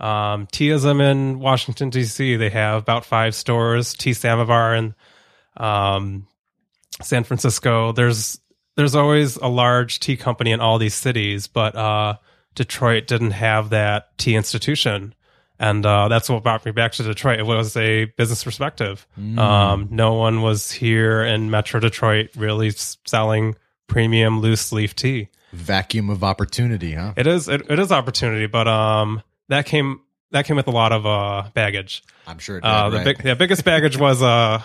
Um, 0.00 0.46
Teaism 0.46 1.00
in 1.00 1.38
Washington 1.38 1.90
D.C. 1.90 2.36
They 2.36 2.50
have 2.50 2.82
about 2.82 3.04
five 3.04 3.34
stores. 3.34 3.94
Tea 3.94 4.14
Samovar 4.14 4.74
in 4.74 4.94
um, 5.56 6.26
San 7.02 7.24
Francisco. 7.24 7.92
There's 7.92 8.40
there's 8.76 8.94
always 8.94 9.36
a 9.36 9.48
large 9.48 10.00
tea 10.00 10.16
company 10.16 10.52
in 10.52 10.60
all 10.60 10.78
these 10.78 10.94
cities, 10.94 11.46
but 11.46 11.76
uh, 11.76 12.14
Detroit 12.54 13.06
didn't 13.06 13.32
have 13.32 13.70
that 13.70 14.16
tea 14.16 14.36
institution, 14.36 15.14
and 15.60 15.86
uh, 15.86 16.08
that's 16.08 16.28
what 16.28 16.42
brought 16.42 16.64
me 16.64 16.72
back 16.72 16.90
to 16.92 17.02
Detroit. 17.04 17.38
It 17.38 17.44
was 17.46 17.76
a 17.76 18.06
business 18.06 18.42
perspective. 18.42 19.06
Um, 19.38 19.86
no 19.90 20.14
one 20.14 20.42
was 20.42 20.72
here 20.72 21.22
in 21.22 21.50
Metro 21.50 21.78
Detroit 21.78 22.30
really 22.34 22.70
selling 22.70 23.54
premium 23.86 24.40
loose 24.40 24.72
leaf 24.72 24.96
tea. 24.96 25.28
Vacuum 25.52 26.10
of 26.10 26.24
opportunity, 26.24 26.94
huh? 26.94 27.12
It 27.16 27.26
is 27.26 27.46
it, 27.48 27.62
it 27.70 27.78
is 27.78 27.92
opportunity, 27.92 28.46
but 28.46 28.66
um, 28.66 29.22
that 29.48 29.66
came 29.66 30.00
that 30.30 30.44
came 30.46 30.56
with 30.56 30.66
a 30.68 30.70
lot 30.72 30.92
of 30.92 31.04
uh 31.06 31.50
baggage. 31.54 32.02
I'm 32.26 32.38
sure 32.38 32.58
it 32.58 32.62
did, 32.62 32.68
Uh, 32.68 32.88
the 32.90 32.96
right? 32.96 33.04
big, 33.04 33.22
the 33.22 33.34
biggest 33.36 33.64
baggage 33.64 33.96
was 33.98 34.22
uh, 34.22 34.62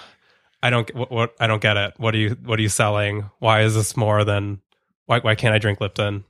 I 0.63 0.69
don't 0.69 0.93
what, 0.95 1.11
what 1.11 1.35
I 1.39 1.47
don't 1.47 1.61
get 1.61 1.75
it. 1.75 1.93
What 1.97 2.13
are 2.13 2.19
you 2.19 2.37
what 2.43 2.57
are 2.59 2.61
you 2.61 2.69
selling? 2.69 3.29
Why 3.39 3.61
is 3.61 3.73
this 3.75 3.97
more 3.97 4.23
than 4.23 4.61
why 5.07 5.19
why 5.19 5.35
can't 5.35 5.53
I 5.53 5.57
drink 5.59 5.81
Lipton? 5.81 6.23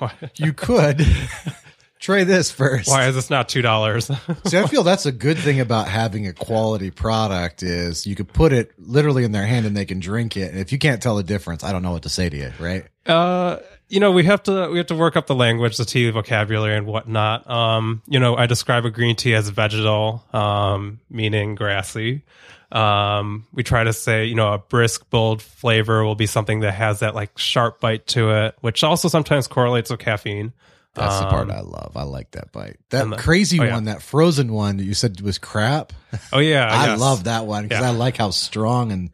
You 0.36 0.52
could 0.54 1.06
try 2.00 2.24
this 2.24 2.50
first. 2.50 2.88
why 2.88 3.06
is 3.06 3.14
this 3.14 3.30
not 3.30 3.48
two 3.48 3.62
dollars? 3.62 4.06
See, 4.46 4.58
I 4.58 4.66
feel 4.66 4.82
that's 4.82 5.06
a 5.06 5.12
good 5.12 5.38
thing 5.38 5.60
about 5.60 5.86
having 5.86 6.26
a 6.26 6.32
quality 6.32 6.90
product 6.90 7.62
is 7.62 8.06
you 8.06 8.16
could 8.16 8.32
put 8.32 8.52
it 8.52 8.72
literally 8.78 9.22
in 9.22 9.32
their 9.32 9.46
hand 9.46 9.66
and 9.66 9.76
they 9.76 9.84
can 9.84 10.00
drink 10.00 10.36
it. 10.36 10.50
And 10.50 10.58
if 10.58 10.72
you 10.72 10.78
can't 10.78 11.00
tell 11.00 11.16
the 11.16 11.22
difference, 11.22 11.62
I 11.62 11.70
don't 11.70 11.82
know 11.82 11.92
what 11.92 12.02
to 12.02 12.08
say 12.08 12.28
to 12.28 12.36
you, 12.36 12.52
right? 12.58 12.84
uh, 13.06 13.58
you 13.88 13.98
know, 13.98 14.12
we 14.12 14.24
have 14.24 14.42
to 14.44 14.68
we 14.70 14.78
have 14.78 14.86
to 14.86 14.94
work 14.94 15.16
up 15.16 15.26
the 15.26 15.34
language, 15.34 15.76
the 15.76 15.84
tea 15.84 16.08
vocabulary, 16.10 16.76
and 16.76 16.86
whatnot. 16.86 17.50
Um, 17.50 18.02
you 18.06 18.20
know, 18.20 18.36
I 18.36 18.46
describe 18.46 18.84
a 18.84 18.90
green 18.90 19.16
tea 19.16 19.34
as 19.34 19.48
vegetal, 19.48 20.24
um, 20.32 21.00
meaning 21.10 21.56
grassy. 21.56 22.22
Um, 22.70 23.48
we 23.52 23.64
try 23.64 23.82
to 23.82 23.92
say, 23.92 24.26
you 24.26 24.36
know, 24.36 24.52
a 24.52 24.58
brisk, 24.58 25.10
bold 25.10 25.42
flavor 25.42 26.04
will 26.04 26.14
be 26.14 26.26
something 26.26 26.60
that 26.60 26.72
has 26.72 27.00
that 27.00 27.16
like 27.16 27.36
sharp 27.36 27.80
bite 27.80 28.06
to 28.08 28.30
it, 28.30 28.56
which 28.60 28.84
also 28.84 29.08
sometimes 29.08 29.48
correlates 29.48 29.90
with 29.90 29.98
caffeine. 29.98 30.52
That's 30.94 31.20
the 31.20 31.26
part 31.26 31.50
I 31.50 31.60
love. 31.60 31.92
I 31.96 32.02
like 32.02 32.32
that 32.32 32.50
bite. 32.52 32.76
That 32.90 33.08
the- 33.10 33.16
crazy 33.16 33.60
oh, 33.60 33.64
yeah. 33.64 33.74
one, 33.74 33.84
that 33.84 34.02
frozen 34.02 34.52
one 34.52 34.76
that 34.78 34.84
you 34.84 34.94
said 34.94 35.20
was 35.20 35.38
crap. 35.38 35.92
Oh 36.32 36.38
yeah, 36.40 36.66
I 36.70 36.86
yes. 36.88 37.00
love 37.00 37.24
that 37.24 37.46
one 37.46 37.64
because 37.68 37.82
Yeah. 37.82 37.88
I 37.90 37.92
like 37.92 38.16
how 38.16 38.30
strong 38.30 38.90
and 38.92 39.10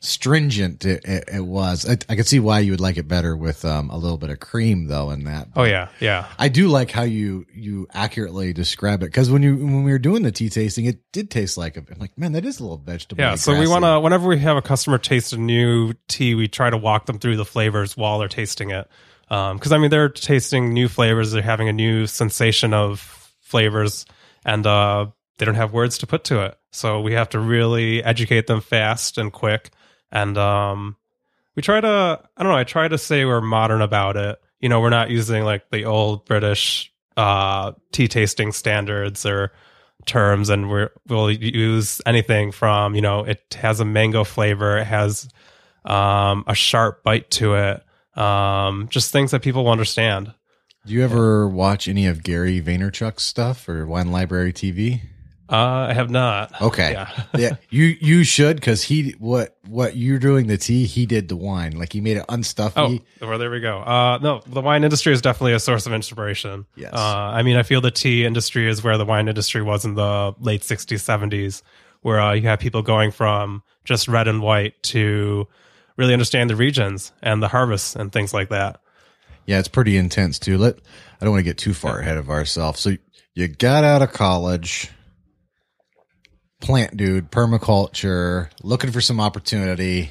stringent 0.00 0.84
it, 0.84 1.04
it, 1.04 1.28
it 1.32 1.44
was. 1.44 1.88
I, 1.88 1.96
I 2.08 2.16
could 2.16 2.26
see 2.26 2.40
why 2.40 2.58
you 2.60 2.72
would 2.72 2.80
like 2.80 2.96
it 2.96 3.06
better 3.06 3.36
with 3.36 3.64
um, 3.64 3.88
a 3.90 3.96
little 3.96 4.18
bit 4.18 4.30
of 4.30 4.40
cream 4.40 4.86
though 4.86 5.10
in 5.10 5.24
that. 5.24 5.48
Oh 5.54 5.64
yeah, 5.64 5.88
yeah. 6.00 6.26
I 6.38 6.48
do 6.48 6.68
like 6.68 6.90
how 6.90 7.02
you 7.02 7.46
you 7.54 7.86
accurately 7.92 8.52
describe 8.52 9.02
it 9.02 9.06
because 9.06 9.30
when 9.30 9.42
you 9.42 9.56
when 9.56 9.84
we 9.84 9.92
were 9.92 9.98
doing 9.98 10.22
the 10.22 10.32
tea 10.32 10.48
tasting, 10.48 10.86
it 10.86 10.98
did 11.12 11.30
taste 11.30 11.56
like 11.56 11.76
a, 11.76 11.80
I'm 11.90 11.98
like 11.98 12.16
man, 12.18 12.32
that 12.32 12.44
is 12.44 12.58
a 12.58 12.62
little 12.62 12.78
vegetable. 12.78 13.22
Yeah, 13.22 13.36
so 13.36 13.58
we 13.58 13.68
want 13.68 13.84
to 13.84 14.00
whenever 14.00 14.28
we 14.28 14.38
have 14.40 14.56
a 14.56 14.62
customer 14.62 14.98
taste 14.98 15.32
a 15.32 15.38
new 15.38 15.92
tea, 16.08 16.34
we 16.34 16.48
try 16.48 16.70
to 16.70 16.76
walk 16.76 17.06
them 17.06 17.18
through 17.18 17.36
the 17.36 17.44
flavors 17.44 17.96
while 17.96 18.18
they're 18.18 18.28
tasting 18.28 18.70
it. 18.70 18.88
Because 19.32 19.72
I 19.72 19.78
mean, 19.78 19.88
they're 19.88 20.10
tasting 20.10 20.74
new 20.74 20.88
flavors, 20.88 21.32
they're 21.32 21.40
having 21.40 21.66
a 21.66 21.72
new 21.72 22.06
sensation 22.06 22.74
of 22.74 23.00
flavors, 23.40 24.04
and 24.44 24.66
uh, 24.66 25.06
they 25.38 25.46
don't 25.46 25.54
have 25.54 25.72
words 25.72 25.96
to 25.98 26.06
put 26.06 26.24
to 26.24 26.44
it. 26.44 26.58
So 26.70 27.00
we 27.00 27.14
have 27.14 27.30
to 27.30 27.38
really 27.38 28.04
educate 28.04 28.46
them 28.46 28.60
fast 28.60 29.16
and 29.16 29.32
quick. 29.32 29.70
And 30.10 30.36
um, 30.36 30.96
we 31.54 31.62
try 31.62 31.80
to, 31.80 32.20
I 32.36 32.42
don't 32.42 32.52
know, 32.52 32.58
I 32.58 32.64
try 32.64 32.88
to 32.88 32.98
say 32.98 33.24
we're 33.24 33.40
modern 33.40 33.80
about 33.80 34.18
it. 34.18 34.38
You 34.60 34.68
know, 34.68 34.82
we're 34.82 34.90
not 34.90 35.08
using 35.08 35.44
like 35.44 35.70
the 35.70 35.86
old 35.86 36.26
British 36.26 36.92
uh, 37.16 37.72
tea 37.90 38.08
tasting 38.08 38.52
standards 38.52 39.24
or 39.24 39.52
terms, 40.04 40.50
and 40.50 40.68
we're, 40.68 40.90
we'll 41.08 41.30
use 41.30 42.02
anything 42.04 42.52
from, 42.52 42.94
you 42.94 43.00
know, 43.00 43.24
it 43.24 43.56
has 43.58 43.80
a 43.80 43.86
mango 43.86 44.24
flavor, 44.24 44.76
it 44.76 44.86
has 44.86 45.26
um, 45.86 46.44
a 46.46 46.54
sharp 46.54 47.02
bite 47.02 47.30
to 47.30 47.54
it, 47.54 47.82
um, 48.14 48.88
just 48.88 49.12
things 49.12 49.30
that 49.30 49.42
people 49.42 49.64
will 49.64 49.72
understand. 49.72 50.32
Do 50.84 50.92
you 50.92 51.04
ever 51.04 51.48
watch 51.48 51.86
any 51.86 52.06
of 52.06 52.22
Gary 52.22 52.60
Vaynerchuk's 52.60 53.22
stuff 53.22 53.68
or 53.68 53.86
Wine 53.86 54.10
Library 54.10 54.52
TV? 54.52 55.02
Uh, 55.52 55.88
I 55.90 55.92
have 55.92 56.08
not. 56.08 56.60
Okay. 56.62 56.92
Yeah. 56.92 57.24
yeah, 57.36 57.56
you 57.68 57.96
you 58.00 58.24
should 58.24 58.56
because 58.56 58.82
he 58.84 59.10
what 59.18 59.54
what 59.68 59.96
you're 59.96 60.18
doing 60.18 60.46
the 60.46 60.56
tea, 60.56 60.86
he 60.86 61.04
did 61.04 61.28
the 61.28 61.36
wine. 61.36 61.72
Like 61.72 61.92
he 61.92 62.00
made 62.00 62.16
it 62.16 62.26
unstuffy. 62.28 63.02
Oh, 63.20 63.28
well, 63.28 63.38
there 63.38 63.50
we 63.50 63.60
go. 63.60 63.80
Uh, 63.80 64.18
no, 64.22 64.40
the 64.46 64.62
wine 64.62 64.82
industry 64.82 65.12
is 65.12 65.20
definitely 65.20 65.52
a 65.52 65.60
source 65.60 65.86
of 65.86 65.92
inspiration. 65.92 66.64
Yes. 66.74 66.94
Uh, 66.94 66.98
I 66.98 67.42
mean, 67.42 67.56
I 67.56 67.64
feel 67.64 67.82
the 67.82 67.90
tea 67.90 68.24
industry 68.24 68.66
is 68.66 68.82
where 68.82 68.96
the 68.96 69.04
wine 69.04 69.28
industry 69.28 69.60
was 69.60 69.84
in 69.84 69.94
the 69.94 70.34
late 70.40 70.62
60s, 70.62 70.86
70s, 70.86 71.60
where 72.00 72.18
uh, 72.18 72.32
you 72.32 72.48
have 72.48 72.58
people 72.58 72.80
going 72.80 73.10
from 73.10 73.62
just 73.84 74.08
red 74.08 74.28
and 74.28 74.40
white 74.40 74.82
to 74.84 75.46
really 75.96 76.12
understand 76.12 76.50
the 76.50 76.56
regions 76.56 77.12
and 77.22 77.42
the 77.42 77.48
harvests 77.48 77.96
and 77.96 78.12
things 78.12 78.32
like 78.34 78.48
that. 78.50 78.80
Yeah, 79.46 79.58
it's 79.58 79.68
pretty 79.68 79.96
intense 79.96 80.38
too. 80.38 80.56
Let 80.58 80.76
I 81.20 81.24
don't 81.24 81.32
want 81.32 81.40
to 81.40 81.50
get 81.50 81.58
too 81.58 81.74
far 81.74 81.98
ahead 81.98 82.16
of 82.16 82.30
ourselves. 82.30 82.80
So 82.80 82.96
you 83.34 83.48
got 83.48 83.82
out 83.84 84.02
of 84.02 84.12
college, 84.12 84.88
plant 86.60 86.96
dude, 86.96 87.30
permaculture, 87.30 88.48
looking 88.62 88.92
for 88.92 89.00
some 89.00 89.20
opportunity, 89.20 90.10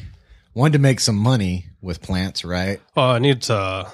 wanted 0.53 0.73
to 0.73 0.79
make 0.79 0.99
some 0.99 1.15
money 1.17 1.67
with 1.81 2.01
plants, 2.01 2.43
right? 2.43 2.81
Well, 2.95 3.11
I 3.11 3.19
need 3.19 3.41
to 3.43 3.89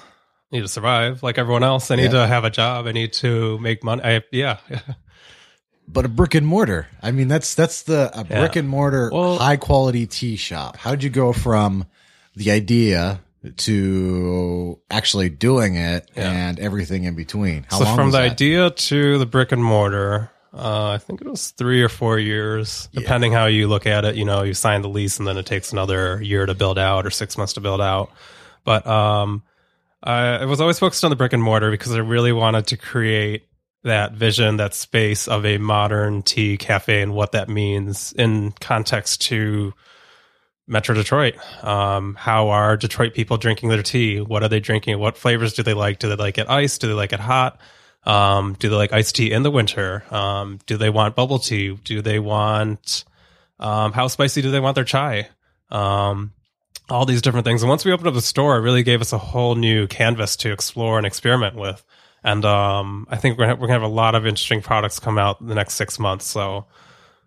need 0.50 0.60
to 0.62 0.68
survive 0.68 1.22
like 1.22 1.38
everyone 1.38 1.62
else. 1.62 1.90
I 1.90 1.96
need 1.96 2.04
Yeah. 2.04 2.22
to 2.22 2.26
have 2.26 2.44
a 2.44 2.50
job. 2.50 2.86
I 2.86 2.92
need 2.92 3.12
to 3.14 3.58
make 3.58 3.84
money. 3.84 4.02
I, 4.02 4.22
yeah. 4.32 4.58
But 5.90 6.04
a 6.04 6.08
brick 6.08 6.34
and 6.34 6.46
mortar. 6.46 6.86
I 7.02 7.10
mean, 7.12 7.28
that's 7.28 7.54
that's 7.54 7.82
the 7.82 8.10
a 8.12 8.18
Yeah. 8.28 8.40
brick 8.40 8.56
and 8.56 8.68
mortar 8.68 9.10
Well- 9.12 9.38
high 9.38 9.56
quality 9.56 10.06
tea 10.06 10.36
shop. 10.36 10.76
How'd 10.76 11.02
you 11.02 11.10
go 11.10 11.32
from 11.32 11.86
the 12.36 12.50
idea 12.50 13.20
to 13.56 14.78
actually 14.90 15.28
doing 15.30 15.76
it 15.76 16.10
Yeah. 16.16 16.30
and 16.30 16.58
everything 16.60 17.04
in 17.04 17.14
between? 17.14 17.66
How 17.70 17.78
so 17.78 17.84
from 17.94 18.10
the 18.10 18.18
that? 18.18 18.30
idea 18.32 18.70
to 18.70 19.18
the 19.18 19.26
brick 19.26 19.52
and 19.52 19.62
mortar, 19.64 20.30
uh, 20.54 20.90
I 20.90 20.98
think 20.98 21.20
it 21.20 21.26
was 21.28 21.48
three 21.50 21.82
or 21.82 21.88
four 21.88 22.18
years, 22.18 22.88
depending 22.92 23.32
how 23.32 23.46
you 23.46 23.68
look 23.68 23.86
at 23.86 24.04
it. 24.04 24.16
You 24.16 24.24
know, 24.24 24.42
you 24.42 24.54
sign 24.54 24.82
the 24.82 24.88
lease 24.88 25.18
and 25.18 25.26
then 25.26 25.36
it 25.38 25.46
takes 25.46 25.72
another 25.72 26.20
year 26.22 26.46
to 26.46 26.54
build 26.54 26.78
out 26.78 27.06
or 27.06 27.10
six 27.10 27.36
months 27.38 27.52
to 27.54 27.60
build 27.60 27.80
out. 27.80 28.10
But 28.64 28.86
um, 28.86 29.42
I, 30.02 30.38
I 30.38 30.44
was 30.44 30.60
always 30.60 30.78
focused 30.78 31.04
on 31.04 31.10
the 31.10 31.16
brick 31.16 31.32
and 31.32 31.42
mortar 31.42 31.70
because 31.70 31.92
I 31.94 31.98
really 31.98 32.32
wanted 32.32 32.66
to 32.68 32.76
create 32.76 33.44
that 33.84 34.12
vision, 34.12 34.56
that 34.56 34.74
space 34.74 35.28
of 35.28 35.44
a 35.46 35.58
modern 35.58 36.22
tea 36.22 36.56
cafe 36.56 37.02
and 37.02 37.14
what 37.14 37.32
that 37.32 37.48
means 37.48 38.12
in 38.12 38.52
context 38.60 39.22
to 39.22 39.72
Metro 40.66 40.94
Detroit. 40.94 41.36
Um, 41.64 42.14
how 42.14 42.50
are 42.50 42.76
Detroit 42.76 43.14
people 43.14 43.36
drinking 43.36 43.70
their 43.70 43.82
tea? 43.82 44.20
What 44.20 44.42
are 44.42 44.48
they 44.48 44.60
drinking? 44.60 44.98
What 44.98 45.16
flavors 45.16 45.54
do 45.54 45.62
they 45.62 45.74
like? 45.74 45.98
Do 45.98 46.08
they 46.08 46.16
like 46.16 46.38
it 46.38 46.50
iced? 46.50 46.80
Do 46.80 46.88
they 46.88 46.94
like 46.94 47.12
it 47.12 47.20
hot? 47.20 47.60
Um, 48.04 48.54
do 48.58 48.68
they 48.68 48.76
like 48.76 48.92
iced 48.92 49.16
tea 49.16 49.32
in 49.32 49.42
the 49.42 49.50
winter? 49.50 50.04
Um, 50.12 50.58
do 50.66 50.76
they 50.76 50.90
want 50.90 51.16
bubble 51.16 51.38
tea? 51.38 51.78
Do 51.84 52.02
they 52.02 52.18
want, 52.18 53.04
um, 53.58 53.92
how 53.92 54.08
spicy 54.08 54.42
do 54.42 54.50
they 54.50 54.60
want 54.60 54.74
their 54.74 54.84
chai? 54.84 55.28
Um, 55.70 56.32
all 56.90 57.06
these 57.06 57.22
different 57.22 57.44
things. 57.44 57.62
And 57.62 57.68
once 57.68 57.84
we 57.84 57.92
opened 57.92 58.08
up 58.08 58.14
the 58.14 58.22
store, 58.22 58.56
it 58.56 58.62
really 58.62 58.82
gave 58.82 59.00
us 59.00 59.12
a 59.12 59.18
whole 59.18 59.54
new 59.54 59.86
canvas 59.86 60.36
to 60.38 60.52
explore 60.52 60.96
and 60.96 61.06
experiment 61.06 61.54
with. 61.54 61.84
And 62.30 62.44
um, 62.44 63.06
I 63.10 63.16
think 63.16 63.38
we're 63.38 63.46
gonna, 63.46 63.54
we're 63.56 63.68
gonna 63.68 63.80
have 63.80 63.90
a 63.90 63.94
lot 63.94 64.14
of 64.14 64.26
interesting 64.26 64.60
products 64.60 64.98
come 64.98 65.16
out 65.18 65.40
in 65.40 65.46
the 65.46 65.54
next 65.54 65.74
six 65.74 65.98
months. 65.98 66.26
So, 66.26 66.66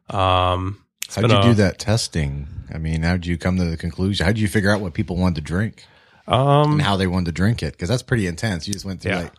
um, 0.09 0.83
How'd 1.09 1.23
been 1.23 1.31
you 1.31 1.37
a- 1.37 1.43
do 1.43 1.53
that 1.55 1.79
testing? 1.79 2.47
I 2.73 2.77
mean, 2.77 3.01
how'd 3.03 3.25
you 3.25 3.37
come 3.37 3.57
to 3.57 3.65
the 3.65 3.77
conclusion? 3.77 4.25
How'd 4.25 4.37
you 4.37 4.47
figure 4.47 4.69
out 4.71 4.79
what 4.79 4.93
people 4.93 5.17
wanted 5.17 5.35
to 5.35 5.41
drink 5.41 5.85
Um, 6.27 6.73
and 6.73 6.81
how 6.81 6.95
they 6.97 7.07
wanted 7.07 7.25
to 7.25 7.31
drink 7.31 7.63
it? 7.63 7.73
Because 7.73 7.89
that's 7.89 8.03
pretty 8.03 8.27
intense. 8.27 8.67
You 8.67 8.73
just 8.73 8.85
went 8.85 9.01
through 9.01 9.11
Yeah. 9.13 9.19
like, 9.23 9.33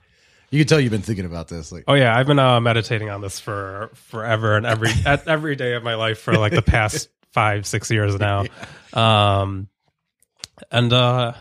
you 0.51 0.59
can 0.59 0.67
tell 0.69 0.81
you've 0.81 0.91
been 0.91 1.01
thinking 1.01 1.25
about 1.25 1.49
this. 1.49 1.73
Like, 1.73 1.85
Oh 1.89 1.95
yeah, 1.95 2.15
I've 2.15 2.27
been 2.27 2.39
uh, 2.39 2.61
meditating 2.61 3.09
on 3.09 3.21
this 3.23 3.39
for 3.41 3.91
forever 3.95 4.57
and 4.57 4.67
every 4.67 4.91
at 5.07 5.27
every 5.29 5.57
day 5.57 5.75
of 5.75 5.83
my 5.83 5.95
life 5.95 6.19
for 6.19 6.35
like 6.35 6.53
the 6.53 6.61
past 6.61 7.09
five 7.33 7.67
six 7.67 7.91
years 7.91 8.19
now. 8.19 8.45
Um, 8.93 9.69
and 10.71 10.93
uh, 10.93 11.33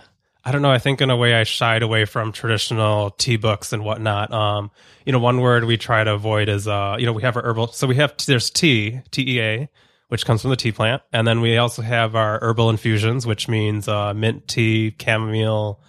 I 0.44 0.52
don't 0.52 0.62
know. 0.62 0.72
I 0.72 0.80
think 0.80 1.02
in 1.02 1.10
a 1.10 1.16
way 1.16 1.36
I 1.36 1.44
shied 1.44 1.84
away 1.84 2.06
from 2.06 2.32
traditional 2.32 3.12
tea 3.12 3.38
books 3.38 3.74
and 3.74 3.84
whatnot. 3.84 4.34
Um, 4.34 4.72
you 5.06 5.12
know, 5.12 5.20
one 5.20 5.40
word 5.42 5.66
we 5.66 5.78
try 5.78 6.04
to 6.04 6.14
avoid 6.14 6.50
is 6.50 6.68
uh, 6.68 6.96
you 7.00 7.06
know, 7.06 7.14
we 7.14 7.22
have 7.22 7.38
our 7.38 7.44
herbal. 7.44 7.68
So 7.68 7.86
we 7.88 7.96
have 7.96 8.16
there's 8.26 8.50
tea, 8.50 9.02
T 9.12 9.38
E 9.38 9.42
A, 9.42 9.70
which 10.08 10.26
comes 10.26 10.42
from 10.42 10.50
the 10.50 10.56
tea 10.56 10.72
plant, 10.72 11.04
and 11.14 11.28
then 11.28 11.42
we 11.42 11.58
also 11.58 11.82
have 11.84 12.16
our 12.16 12.40
herbal 12.42 12.70
infusions, 12.72 13.28
which 13.28 13.48
means 13.48 13.88
uh, 13.88 14.14
mint 14.14 14.48
tea, 14.48 14.96
chamomile. 15.00 15.80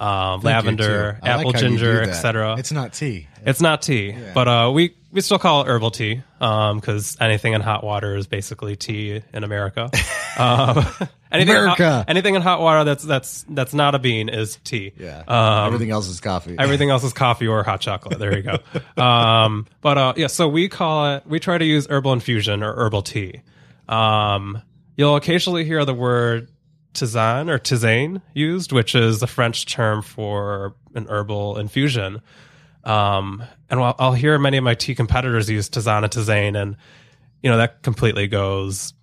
Um, 0.00 0.42
lavender, 0.42 1.18
like 1.20 1.28
apple 1.28 1.50
do 1.50 1.58
ginger, 1.58 2.00
etc. 2.02 2.56
It's 2.56 2.70
not 2.70 2.92
tea. 2.92 3.26
It's 3.44 3.60
not 3.60 3.82
tea, 3.82 4.14
but 4.32 4.46
uh, 4.46 4.70
we 4.72 4.94
we 5.10 5.20
still 5.22 5.40
call 5.40 5.62
it 5.62 5.66
herbal 5.66 5.90
tea 5.90 6.22
because 6.38 7.16
anything 7.20 7.54
in 7.54 7.60
hot 7.60 7.82
water 7.82 8.14
is 8.14 8.28
basically 8.28 8.76
tea 8.76 9.22
in 9.32 9.42
America. 9.42 9.90
um, 10.38 10.86
anything 11.32 11.54
in 11.56 11.66
hot- 11.68 11.78
America. 11.78 12.04
anything 12.08 12.34
in 12.34 12.42
hot 12.42 12.60
water 12.60 12.84
that's 12.84 13.04
that's 13.04 13.44
that's 13.48 13.74
not 13.74 13.94
a 13.94 13.98
bean 13.98 14.28
is 14.28 14.58
tea. 14.64 14.92
Yeah. 14.98 15.22
Um, 15.28 15.66
Everything 15.66 15.90
else 15.90 16.08
is 16.08 16.20
coffee. 16.20 16.56
Everything 16.58 16.90
else 16.90 17.04
is 17.04 17.12
coffee 17.12 17.46
or 17.46 17.62
hot 17.62 17.80
chocolate. 17.80 18.18
There 18.18 18.36
you 18.36 18.42
go. 18.42 18.58
Um, 19.02 19.66
but 19.80 19.98
uh, 19.98 20.12
yeah, 20.16 20.26
so 20.26 20.48
we 20.48 20.68
call 20.68 21.14
it. 21.16 21.26
We 21.26 21.38
try 21.40 21.58
to 21.58 21.64
use 21.64 21.86
herbal 21.88 22.12
infusion 22.12 22.62
or 22.62 22.74
herbal 22.74 23.02
tea. 23.02 23.42
Um, 23.88 24.60
you'll 24.96 25.16
occasionally 25.16 25.64
hear 25.64 25.84
the 25.84 25.94
word 25.94 26.50
tisane 26.94 27.48
or 27.48 27.58
tisane 27.58 28.20
used, 28.34 28.72
which 28.72 28.94
is 28.94 29.20
the 29.20 29.26
French 29.26 29.66
term 29.66 30.02
for 30.02 30.74
an 30.94 31.06
herbal 31.08 31.58
infusion. 31.58 32.20
Um, 32.84 33.42
and 33.70 33.80
I'll, 33.80 33.94
I'll 33.98 34.12
hear 34.14 34.38
many 34.38 34.56
of 34.56 34.64
my 34.64 34.74
tea 34.74 34.94
competitors 34.94 35.48
use 35.48 35.68
tisane 35.68 36.02
and 36.04 36.10
tisane, 36.12 36.60
and 36.60 36.76
you 37.42 37.50
know 37.50 37.58
that 37.58 37.82
completely 37.82 38.26
goes 38.28 38.94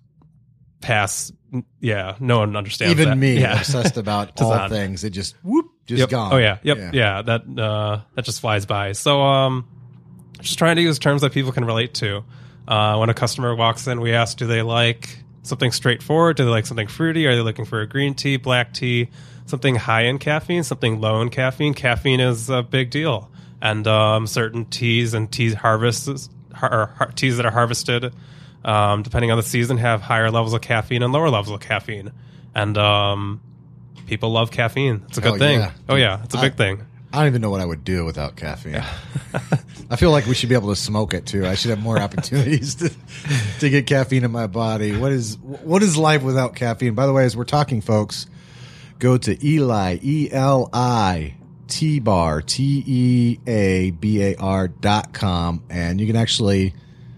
past. 0.80 1.32
Yeah, 1.80 2.16
no 2.20 2.38
one 2.40 2.56
understands. 2.56 2.92
Even 2.92 3.08
that. 3.10 3.16
me, 3.16 3.40
yeah. 3.40 3.58
obsessed 3.58 3.96
about 3.96 4.40
all 4.42 4.68
things. 4.68 5.04
It 5.04 5.10
just 5.10 5.36
whoop, 5.42 5.66
just 5.86 6.00
Yep. 6.00 6.08
gone. 6.10 6.32
Oh 6.34 6.36
yeah, 6.36 6.58
yep, 6.62 6.92
yeah. 6.94 7.22
That 7.22 7.42
uh, 7.58 8.00
that 8.14 8.24
just 8.24 8.40
flies 8.40 8.66
by. 8.66 8.92
So 8.92 9.22
um, 9.22 9.66
just 10.40 10.58
trying 10.58 10.76
to 10.76 10.82
use 10.82 10.98
terms 10.98 11.22
that 11.22 11.32
people 11.32 11.52
can 11.52 11.64
relate 11.64 11.94
to. 11.94 12.24
Uh, 12.68 12.96
when 12.98 13.08
a 13.10 13.14
customer 13.14 13.54
walks 13.54 13.86
in, 13.86 14.00
we 14.00 14.12
ask, 14.12 14.36
do 14.38 14.46
they 14.48 14.60
like 14.62 15.20
something 15.44 15.70
straightforward? 15.70 16.36
Do 16.36 16.44
they 16.44 16.50
like 16.50 16.66
something 16.66 16.88
fruity? 16.88 17.24
Are 17.26 17.34
they 17.36 17.40
looking 17.42 17.64
for 17.64 17.80
a 17.80 17.86
green 17.86 18.14
tea, 18.14 18.36
black 18.38 18.74
tea, 18.74 19.08
something 19.46 19.76
high 19.76 20.02
in 20.02 20.18
caffeine, 20.18 20.64
something 20.64 21.00
low 21.00 21.20
in 21.22 21.28
caffeine? 21.30 21.74
Caffeine 21.74 22.18
is 22.18 22.50
a 22.50 22.64
big 22.64 22.90
deal, 22.90 23.30
and 23.62 23.86
um, 23.86 24.26
certain 24.26 24.64
teas 24.64 25.14
and 25.14 25.30
tea 25.30 25.54
harvests, 25.54 26.28
har- 26.52 26.72
or 26.72 26.86
har- 26.98 27.12
teas 27.12 27.36
that 27.36 27.46
are 27.46 27.52
harvested, 27.52 28.12
um, 28.66 29.02
depending 29.02 29.30
on 29.30 29.38
the 29.38 29.42
season, 29.42 29.78
have 29.78 30.02
higher 30.02 30.30
levels 30.30 30.52
of 30.52 30.60
caffeine 30.60 31.02
and 31.02 31.12
lower 31.12 31.30
levels 31.30 31.50
of 31.54 31.60
caffeine, 31.60 32.12
and 32.54 32.76
um, 32.76 33.40
people 34.06 34.30
love 34.30 34.50
caffeine. 34.50 35.02
It's 35.08 35.16
a 35.18 35.20
good 35.22 35.34
Oh, 35.34 35.38
thing. 35.38 35.60
yeah. 35.60 35.70
Oh 35.88 35.94
yeah, 35.94 36.22
it's 36.24 36.34
a 36.34 36.38
I- 36.38 36.42
big 36.42 36.56
thing. 36.56 36.82
I 37.12 37.20
don't 37.20 37.28
even 37.28 37.40
know 37.40 37.50
what 37.50 37.62
I 37.62 37.64
would 37.64 37.82
do 37.84 38.04
without 38.04 38.36
caffeine. 38.36 38.74
I 39.90 39.96
feel 39.96 40.10
like 40.10 40.26
we 40.26 40.34
should 40.34 40.48
be 40.50 40.54
able 40.54 40.68
to 40.68 40.76
smoke 40.76 41.14
it 41.14 41.24
too. 41.24 41.46
I 41.46 41.54
should 41.54 41.70
have 41.70 41.78
more 41.80 41.98
opportunities 41.98 42.74
to, 42.74 42.92
to 43.60 43.70
get 43.70 43.86
caffeine 43.86 44.24
in 44.24 44.32
my 44.32 44.46
body. 44.48 44.94
What 44.94 45.12
is 45.12 45.38
what 45.38 45.82
is 45.82 45.96
life 45.96 46.22
without 46.22 46.56
caffeine? 46.56 46.94
By 46.94 47.06
the 47.06 47.12
way, 47.14 47.24
as 47.24 47.34
we're 47.36 47.44
talking, 47.44 47.80
folks, 47.80 48.26
go 48.98 49.16
to 49.16 49.46
Eli 49.46 49.98
E 50.02 50.28
L 50.30 50.68
I 50.74 51.36
T 51.68 52.00
bar 52.00 52.42
T 52.42 52.82
E 52.86 53.38
A 53.46 53.92
B 53.92 54.22
A 54.22 54.34
R 54.36 54.68
dot 54.68 55.14
com, 55.14 55.62
and 55.70 56.00
you 56.00 56.06
can 56.06 56.16
actually. 56.16 56.74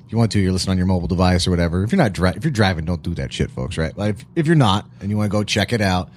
If 0.09 0.13
you 0.13 0.17
want 0.17 0.33
to, 0.33 0.41
you're 0.41 0.53
listening 0.53 0.71
on 0.71 0.79
your 0.79 0.87
mobile 0.87 1.07
device 1.07 1.47
or 1.47 1.51
whatever. 1.51 1.85
If 1.85 1.93
you're 1.93 1.99
not 2.03 2.15
dri- 2.15 2.33
if 2.35 2.43
you're 2.43 2.51
driving, 2.51 2.87
don't 2.87 3.03
do 3.03 3.15
that 3.17 3.31
shit, 3.31 3.51
folks. 3.51 3.77
Right? 3.77 3.95
Like 3.95 4.15
if, 4.15 4.25
if 4.37 4.47
you're 4.47 4.57
not 4.57 4.89
and 5.03 5.11
you 5.11 5.19
want 5.19 5.31
to 5.31 5.37
go 5.37 5.45
check 5.45 5.75
it 5.75 5.83
out, 5.83 6.09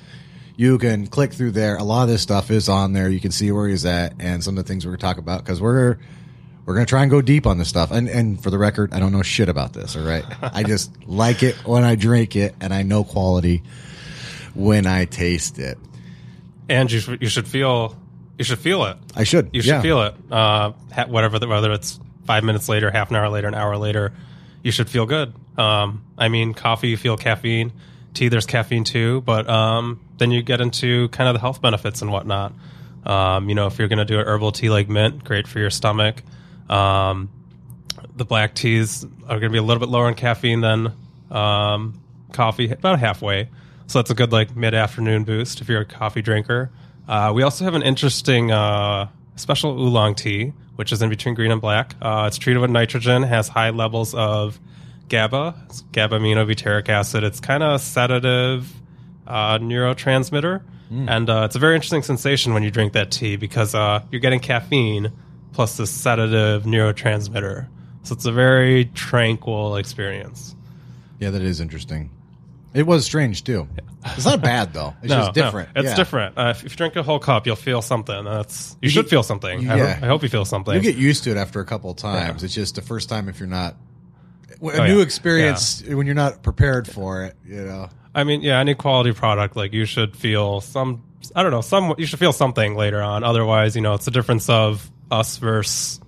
you 0.55 0.77
can 0.77 1.07
click 1.07 1.33
through 1.33 1.51
there. 1.51 1.75
A 1.75 1.83
lot 1.83 2.03
of 2.03 2.07
this 2.07 2.21
stuff 2.21 2.51
is 2.51 2.69
on 2.69 2.93
there. 2.93 3.09
You 3.09 3.19
can 3.19 3.31
see 3.31 3.51
where 3.51 3.67
he's 3.67 3.85
at 3.85 4.13
and 4.17 4.41
some 4.41 4.57
of 4.57 4.63
the 4.63 4.67
things 4.69 4.85
we're 4.85 4.91
going 4.91 4.99
to 4.99 5.05
talk 5.05 5.17
about 5.17 5.43
because 5.43 5.59
we're 5.59 5.97
we're 6.65 6.73
going 6.73 6.85
to 6.85 6.89
try 6.89 7.01
and 7.01 7.11
go 7.11 7.21
deep 7.21 7.45
on 7.45 7.57
this 7.57 7.67
stuff. 7.67 7.91
And 7.91 8.07
and 8.07 8.41
for 8.41 8.49
the 8.49 8.57
record, 8.57 8.93
I 8.93 8.99
don't 8.99 9.11
know 9.11 9.23
shit 9.23 9.49
about 9.49 9.73
this. 9.73 9.97
All 9.97 10.03
right, 10.03 10.23
I 10.41 10.63
just 10.63 11.05
like 11.05 11.43
it 11.43 11.55
when 11.67 11.83
I 11.83 11.95
drink 11.95 12.37
it, 12.37 12.55
and 12.61 12.73
I 12.73 12.83
know 12.83 13.03
quality 13.03 13.61
when 14.53 14.87
I 14.87 15.03
taste 15.03 15.59
it. 15.59 15.77
and 16.69 16.89
you 16.89 17.01
should, 17.01 17.21
you 17.21 17.27
should 17.27 17.45
feel 17.45 17.97
you 18.37 18.45
should 18.45 18.59
feel 18.59 18.85
it. 18.85 18.95
I 19.17 19.25
should. 19.25 19.49
You 19.51 19.61
should 19.61 19.69
yeah. 19.69 19.81
feel 19.81 20.01
it. 20.03 20.15
Uh, 20.31 20.71
ha- 20.93 21.07
whatever, 21.07 21.39
the, 21.39 21.47
whether 21.49 21.73
it's 21.73 21.99
five 22.25 22.43
minutes 22.43 22.69
later, 22.69 22.91
half 22.91 23.09
an 23.09 23.15
hour 23.15 23.29
later, 23.29 23.47
an 23.47 23.55
hour 23.55 23.77
later, 23.77 24.13
you 24.63 24.71
should 24.71 24.89
feel 24.89 25.05
good. 25.05 25.33
Um, 25.57 26.05
I 26.17 26.29
mean, 26.29 26.53
coffee, 26.53 26.89
you 26.89 26.97
feel 26.97 27.17
caffeine. 27.17 27.71
Tea, 28.13 28.27
there's 28.27 28.45
caffeine 28.45 28.83
too, 28.83 29.21
but 29.21 29.49
um, 29.49 30.01
then 30.17 30.31
you 30.31 30.41
get 30.41 30.59
into 30.59 31.07
kind 31.09 31.29
of 31.29 31.33
the 31.33 31.39
health 31.39 31.61
benefits 31.61 32.01
and 32.01 32.11
whatnot. 32.11 32.53
Um, 33.05 33.49
you 33.49 33.55
know, 33.55 33.67
if 33.67 33.79
you're 33.79 33.87
going 33.87 33.99
to 33.99 34.05
do 34.05 34.19
an 34.19 34.25
herbal 34.25 34.51
tea 34.51 34.69
like 34.69 34.89
mint, 34.89 35.23
great 35.23 35.47
for 35.47 35.59
your 35.59 35.69
stomach. 35.69 36.21
Um, 36.69 37.29
the 38.15 38.25
black 38.25 38.53
teas 38.53 39.03
are 39.03 39.39
going 39.39 39.43
to 39.43 39.49
be 39.49 39.57
a 39.57 39.63
little 39.63 39.79
bit 39.79 39.89
lower 39.89 40.07
in 40.07 40.15
caffeine 40.15 40.61
than 40.61 40.93
um, 41.31 42.01
coffee, 42.33 42.69
about 42.71 42.99
halfway. 42.99 43.49
So 43.87 43.99
that's 43.99 44.11
a 44.11 44.13
good 44.15 44.31
like 44.31 44.55
mid 44.55 44.73
afternoon 44.73 45.23
boost 45.23 45.61
if 45.61 45.69
you're 45.69 45.81
a 45.81 45.85
coffee 45.85 46.21
drinker. 46.21 46.71
Uh, 47.07 47.31
we 47.33 47.43
also 47.43 47.65
have 47.65 47.73
an 47.73 47.81
interesting 47.81 48.51
uh, 48.51 49.07
special 49.35 49.71
oolong 49.71 50.15
tea, 50.15 50.53
which 50.81 50.91
is 50.91 50.99
in 51.03 51.11
between 51.11 51.35
green 51.35 51.51
and 51.51 51.61
black. 51.61 51.93
Uh, 52.01 52.23
it's 52.25 52.39
treated 52.39 52.59
with 52.59 52.71
nitrogen, 52.71 53.21
has 53.21 53.47
high 53.47 53.69
levels 53.69 54.15
of 54.15 54.59
GABA, 55.09 55.53
it's 55.67 55.81
gamma 55.91 56.17
aminobutyric 56.17 56.89
acid. 56.89 57.23
It's 57.23 57.39
kind 57.39 57.61
of 57.61 57.73
a 57.75 57.77
sedative 57.77 58.73
uh, 59.27 59.59
neurotransmitter, 59.59 60.63
and 61.07 61.29
uh, 61.29 61.43
it's 61.45 61.55
a 61.55 61.59
very 61.59 61.75
interesting 61.75 62.01
sensation 62.01 62.55
when 62.55 62.63
you 62.63 62.71
drink 62.71 62.93
that 62.93 63.11
tea 63.11 63.35
because 63.35 63.75
uh, 63.75 64.01
you're 64.09 64.21
getting 64.21 64.39
caffeine 64.39 65.11
plus 65.53 65.77
this 65.77 65.91
sedative 65.91 66.63
neurotransmitter. 66.63 67.67
So 68.01 68.15
it's 68.15 68.25
a 68.25 68.31
very 68.31 68.85
tranquil 68.85 69.75
experience. 69.75 70.55
Yeah, 71.19 71.29
that 71.29 71.43
is 71.43 71.61
interesting. 71.61 72.09
It 72.73 72.87
was 72.87 73.05
strange 73.05 73.43
too. 73.43 73.67
It's 74.05 74.25
not 74.25 74.41
bad 74.41 74.73
though. 74.73 74.93
It's 75.03 75.13
just 75.13 75.33
different. 75.35 75.69
It's 75.75 75.89
Yeah. 75.89 75.95
different. 75.95 76.37
Uh, 76.37 76.53
if, 76.55 76.63
you 76.63 76.69
drink 76.69 76.95
a 76.95 77.03
whole 77.03 77.19
cup, 77.19 77.45
you'll 77.45 77.55
feel 77.55 77.81
something. 77.81 78.23
That's 78.23 78.77
you, 78.81 78.89
should 78.89 79.05
get- 79.05 79.09
feel 79.09 79.23
something. 79.23 79.69
I, 79.69 79.77
yeah. 79.77 79.93
hope, 79.95 80.03
I 80.03 80.07
hope 80.07 80.23
you 80.23 80.29
feel 80.29 80.45
something. 80.45 80.73
You 80.73 80.79
get 80.81 80.95
used 80.95 81.23
to 81.25 81.31
it 81.31 81.37
after 81.37 81.59
a 81.59 81.65
couple 81.65 81.91
of 81.91 81.97
times. 81.97 82.43
It's 82.43 82.53
just 82.53 82.75
the 82.75 82.81
first 82.81 83.09
time 83.09 83.27
if 83.29 83.39
you're 83.39 83.49
not 83.49 83.75
a 84.61 84.81
Oh, 84.81 84.85
new 84.87 84.97
yeah. 84.97 85.03
experience 85.03 85.83
when 85.85 86.05
you're 86.05 86.15
not 86.15 86.43
prepared 86.43 86.87
for 86.87 87.23
it. 87.25 87.35
You 87.45 87.63
know. 87.65 87.89
I 88.13 88.23
mean, 88.23 88.41
yeah, 88.41 88.59
any 88.59 88.75
quality 88.75 89.11
product, 89.13 89.55
like 89.55 89.73
you 89.73 89.85
should 89.85 90.15
feel 90.15 90.61
some. 90.61 91.03
I 91.35 91.43
don't 91.43 91.51
know. 91.51 91.61
Some 91.61 91.95
you 91.97 92.05
should 92.05 92.19
feel 92.19 92.33
something 92.33 92.75
later 92.75 93.01
on. 93.01 93.23
Otherwise, 93.23 93.75
you 93.75 93.81
know, 93.81 93.93
it's 93.95 94.05
the 94.05 94.11
difference 94.11 94.49
of 94.49 94.89
us 95.09 95.37
versus 95.37 95.99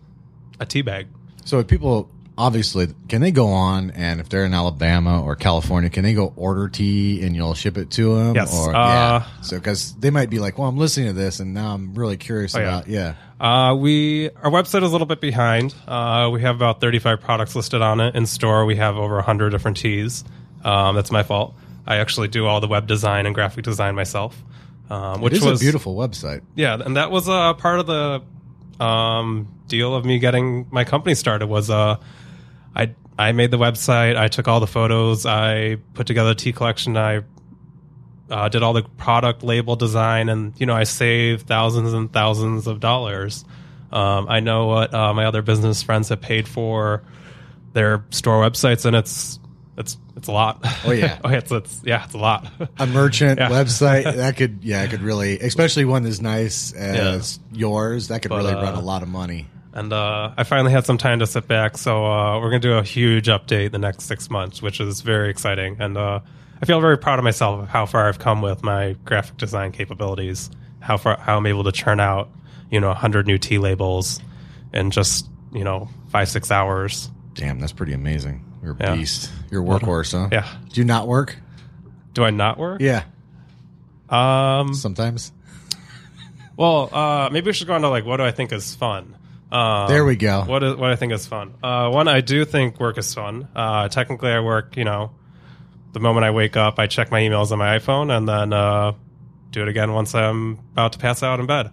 a 0.59 0.65
tea 0.65 0.81
bag. 0.81 1.07
So 1.45 1.59
if 1.59 1.67
people 1.67 2.09
obviously 2.37 2.87
can 3.09 3.21
they 3.21 3.31
go 3.31 3.47
on 3.47 3.91
and 3.91 4.19
if 4.19 4.27
they're 4.29 4.45
in 4.45 4.53
Alabama 4.53 5.21
or 5.23 5.35
California, 5.35 5.89
can 5.89 6.03
they 6.03 6.13
go 6.13 6.33
order 6.35 6.67
tea 6.67 7.21
and 7.23 7.35
you'll 7.35 7.53
ship 7.53 7.77
it 7.77 7.91
to 7.91 8.15
them? 8.15 8.35
Yes. 8.35 8.53
Or, 8.57 8.75
Uh, 8.75 8.87
yeah. 8.87 9.23
So 9.41 9.57
because 9.57 9.93
they 9.95 10.09
might 10.09 10.29
be 10.29 10.39
like, 10.39 10.57
well, 10.57 10.67
I'm 10.67 10.77
listening 10.77 11.07
to 11.07 11.13
this 11.13 11.39
and 11.39 11.53
now 11.53 11.73
I'm 11.73 11.93
really 11.93 12.17
curious 12.17 12.55
Oh, 12.55 12.61
about 12.61 12.87
yeah. 12.87 13.15
Uh, 13.39 13.75
we 13.75 14.29
our 14.41 14.49
website 14.49 14.83
is 14.83 14.89
a 14.89 14.91
little 14.91 15.05
bit 15.07 15.19
behind. 15.21 15.75
Uh, 15.87 16.29
we 16.31 16.41
have 16.41 16.55
about 16.55 16.79
35 16.81 17.19
products 17.21 17.55
listed 17.55 17.81
on 17.81 17.99
it. 17.99 18.15
In 18.15 18.25
store, 18.25 18.65
we 18.65 18.77
have 18.77 18.95
over 18.97 19.15
100 19.15 19.49
different 19.49 19.77
teas. 19.77 20.23
Um, 20.63 20.95
that's 20.95 21.11
my 21.11 21.23
fault. 21.23 21.53
I 21.85 21.97
actually 21.97 22.29
do 22.29 22.45
all 22.45 22.61
the 22.61 22.67
web 22.67 22.87
design 22.87 23.25
and 23.25 23.35
graphic 23.35 23.65
design 23.65 23.95
myself. 23.95 24.41
Um, 24.89 25.21
which 25.21 25.41
was 25.41 25.59
a 25.61 25.63
beautiful 25.63 25.95
website. 25.95 26.41
yeah, 26.55 26.77
and 26.79 26.95
that 26.97 27.09
was 27.11 27.27
uh, 27.27 27.53
part 27.55 27.79
of 27.79 27.87
the 27.87 28.21
um, 28.83 29.47
deal 29.67 29.95
of 29.95 30.05
me 30.05 30.19
getting 30.19 30.67
my 30.71 30.83
company 30.83 31.15
started. 31.15 31.47
Was 31.47 31.69
uh, 31.69 31.97
I 32.75 32.95
I 33.17 33.31
made 33.31 33.51
the 33.51 33.57
website, 33.57 34.17
I 34.17 34.27
took 34.27 34.47
all 34.47 34.59
the 34.59 34.67
photos, 34.67 35.25
I 35.25 35.77
put 35.93 36.07
together 36.07 36.31
a 36.31 36.35
tea 36.35 36.51
collection, 36.53 36.97
I 36.97 37.21
uh, 38.29 38.49
did 38.49 38.63
all 38.63 38.73
the 38.73 38.83
product 38.83 39.43
label 39.43 39.75
design, 39.75 40.29
and 40.29 40.53
you 40.59 40.65
know 40.65 40.73
I 40.75 40.83
saved 40.83 41.47
thousands 41.47 41.93
and 41.93 42.11
thousands 42.11 42.67
of 42.67 42.79
dollars. 42.79 43.45
Um, 43.91 44.27
I 44.27 44.39
know 44.39 44.65
what 44.67 44.93
uh, 44.93 45.13
my 45.13 45.25
other 45.25 45.41
business 45.43 45.83
friends 45.83 46.09
have 46.09 46.21
paid 46.21 46.47
for 46.47 47.03
their 47.73 48.03
store 48.09 48.41
websites, 48.41 48.85
and 48.85 48.95
it's 48.95 49.39
it's 49.77 49.97
it's 50.15 50.27
a 50.27 50.31
lot. 50.31 50.59
Oh, 50.85 50.91
yeah. 50.91 51.19
oh, 51.23 51.29
it's, 51.31 51.51
it's 51.51 51.81
yeah, 51.83 52.05
it's 52.05 52.13
a 52.13 52.17
lot. 52.17 52.47
A 52.79 52.87
merchant 52.87 53.39
Yeah. 53.39 53.49
website 53.49 54.03
that 54.15 54.37
could 54.37 54.59
yeah, 54.63 54.83
it 54.83 54.89
could 54.89 55.01
really 55.01 55.39
especially 55.39 55.85
one 55.85 56.05
as 56.05 56.21
nice 56.21 56.73
as 56.73 57.39
yours, 57.51 58.07
that 58.07 58.21
could 58.23 58.29
But, 58.29 58.37
really 58.37 58.53
uh, 58.53 58.61
run 58.63 58.73
a 58.75 58.81
lot 58.81 59.03
of 59.03 59.09
money. 59.09 59.47
And 59.73 59.91
uh, 59.91 60.31
I 60.37 60.43
finally 60.43 60.71
had 60.71 60.85
some 60.85 60.97
time 60.99 61.19
to 61.19 61.25
sit 61.27 61.47
back, 61.47 61.77
so 61.79 62.05
uh, 62.05 62.39
we're 62.39 62.49
going 62.51 62.61
to 62.61 62.67
do 62.67 62.73
a 62.77 62.83
huge 62.83 63.25
update 63.27 63.67
in 63.67 63.71
the 63.71 63.79
next 63.79 64.03
six 64.03 64.29
months, 64.29 64.61
which 64.61 64.79
is 64.79 65.01
very 65.01 65.29
exciting. 65.31 65.77
And 65.79 65.97
uh, 65.97 66.19
I 66.61 66.65
feel 66.65 66.79
very 66.79 66.97
proud 66.97 67.17
of 67.17 67.25
myself 67.25 67.63
of 67.63 67.69
how 67.69 67.87
far 67.87 68.07
I've 68.07 68.19
come 68.19 68.41
with 68.43 68.61
my 68.63 68.95
graphic 69.03 69.37
design 69.37 69.71
capabilities. 69.71 70.51
How 70.79 70.97
far 70.97 71.17
how 71.17 71.37
I'm 71.37 71.45
able 71.47 71.63
to 71.63 71.71
churn 71.71 71.99
out, 71.99 72.29
you 72.69 72.79
know, 72.79 72.93
hundred 72.93 73.25
new 73.25 73.37
tea 73.39 73.57
labels 73.57 74.19
in 74.73 74.91
just 74.91 75.27
you 75.53 75.63
know 75.63 75.89
five 76.09 76.29
six 76.29 76.51
hours. 76.51 77.09
Damn, 77.33 77.59
that's 77.59 77.71
pretty 77.73 77.93
amazing. 77.93 78.45
You're 78.61 78.73
a 78.73 78.77
Yeah. 78.79 78.95
beast. 78.95 79.31
You're 79.49 79.63
a 79.63 79.65
workhorse, 79.65 80.11
huh? 80.11 80.29
Yeah. 80.31 80.47
Do 80.69 80.81
you 80.81 80.85
not 80.85 81.07
work? 81.07 81.35
Do 82.13 82.23
I 82.23 82.29
not 82.29 82.57
work? 82.59 82.79
Yeah. 82.81 83.03
Um. 84.09 84.73
Sometimes. 84.73 85.31
Well, 86.57 86.93
uh, 86.93 87.29
maybe 87.31 87.47
we 87.47 87.53
should 87.53 87.65
go 87.67 87.73
on 87.73 87.81
to 87.81 87.89
like 87.89 88.05
what 88.05 88.17
do 88.17 88.23
I 88.23 88.31
think 88.31 88.51
is 88.51 88.75
fun. 88.75 89.15
Um, 89.53 89.87
There 89.87 90.03
we 90.03 90.15
go. 90.15 90.43
What 90.45 90.63
is 90.63 90.75
what 90.75 90.89
I 90.89 90.95
think 90.95 91.13
is 91.13 91.27
fun. 91.27 91.53
Uh, 91.61 91.89
one, 91.91 92.07
I 92.07 92.21
do 92.21 92.43
think 92.43 92.79
work 92.79 92.97
is 92.97 93.13
fun. 93.13 93.47
Uh, 93.55 93.87
technically, 93.87 94.31
I 94.31 94.39
work. 94.39 94.75
You 94.75 94.83
know, 94.83 95.11
the 95.93 95.99
moment 95.99 96.25
I 96.25 96.31
wake 96.31 96.57
up, 96.57 96.79
I 96.79 96.87
check 96.87 97.11
my 97.11 97.21
emails 97.21 97.51
on 97.51 97.59
my 97.59 97.77
iPhone, 97.77 98.15
and 98.15 98.27
then 98.27 98.51
uh, 98.51 98.93
do 99.51 99.61
it 99.61 99.67
again 99.67 99.93
once 99.93 100.15
I'm 100.15 100.53
about 100.73 100.93
to 100.93 100.99
pass 100.99 101.21
out 101.21 101.39
in 101.39 101.45
bed. 101.45 101.71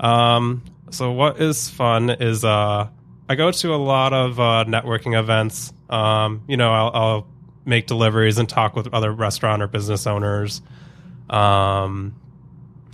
Um, 0.00 0.64
so, 0.90 1.12
what 1.12 1.38
is 1.38 1.68
fun 1.68 2.08
is 2.08 2.46
uh, 2.46 2.88
I 3.28 3.34
go 3.34 3.50
to 3.50 3.74
a 3.74 3.76
lot 3.76 4.14
of 4.14 4.40
uh, 4.40 4.64
networking 4.66 5.18
events. 5.18 5.70
Um, 5.90 6.44
you 6.48 6.56
know, 6.56 6.72
I'll, 6.72 6.90
I'll 6.94 7.26
make 7.66 7.86
deliveries 7.86 8.38
and 8.38 8.48
talk 8.48 8.74
with 8.74 8.94
other 8.94 9.12
restaurant 9.12 9.60
or 9.62 9.68
business 9.68 10.06
owners. 10.06 10.62
Um, 11.28 12.14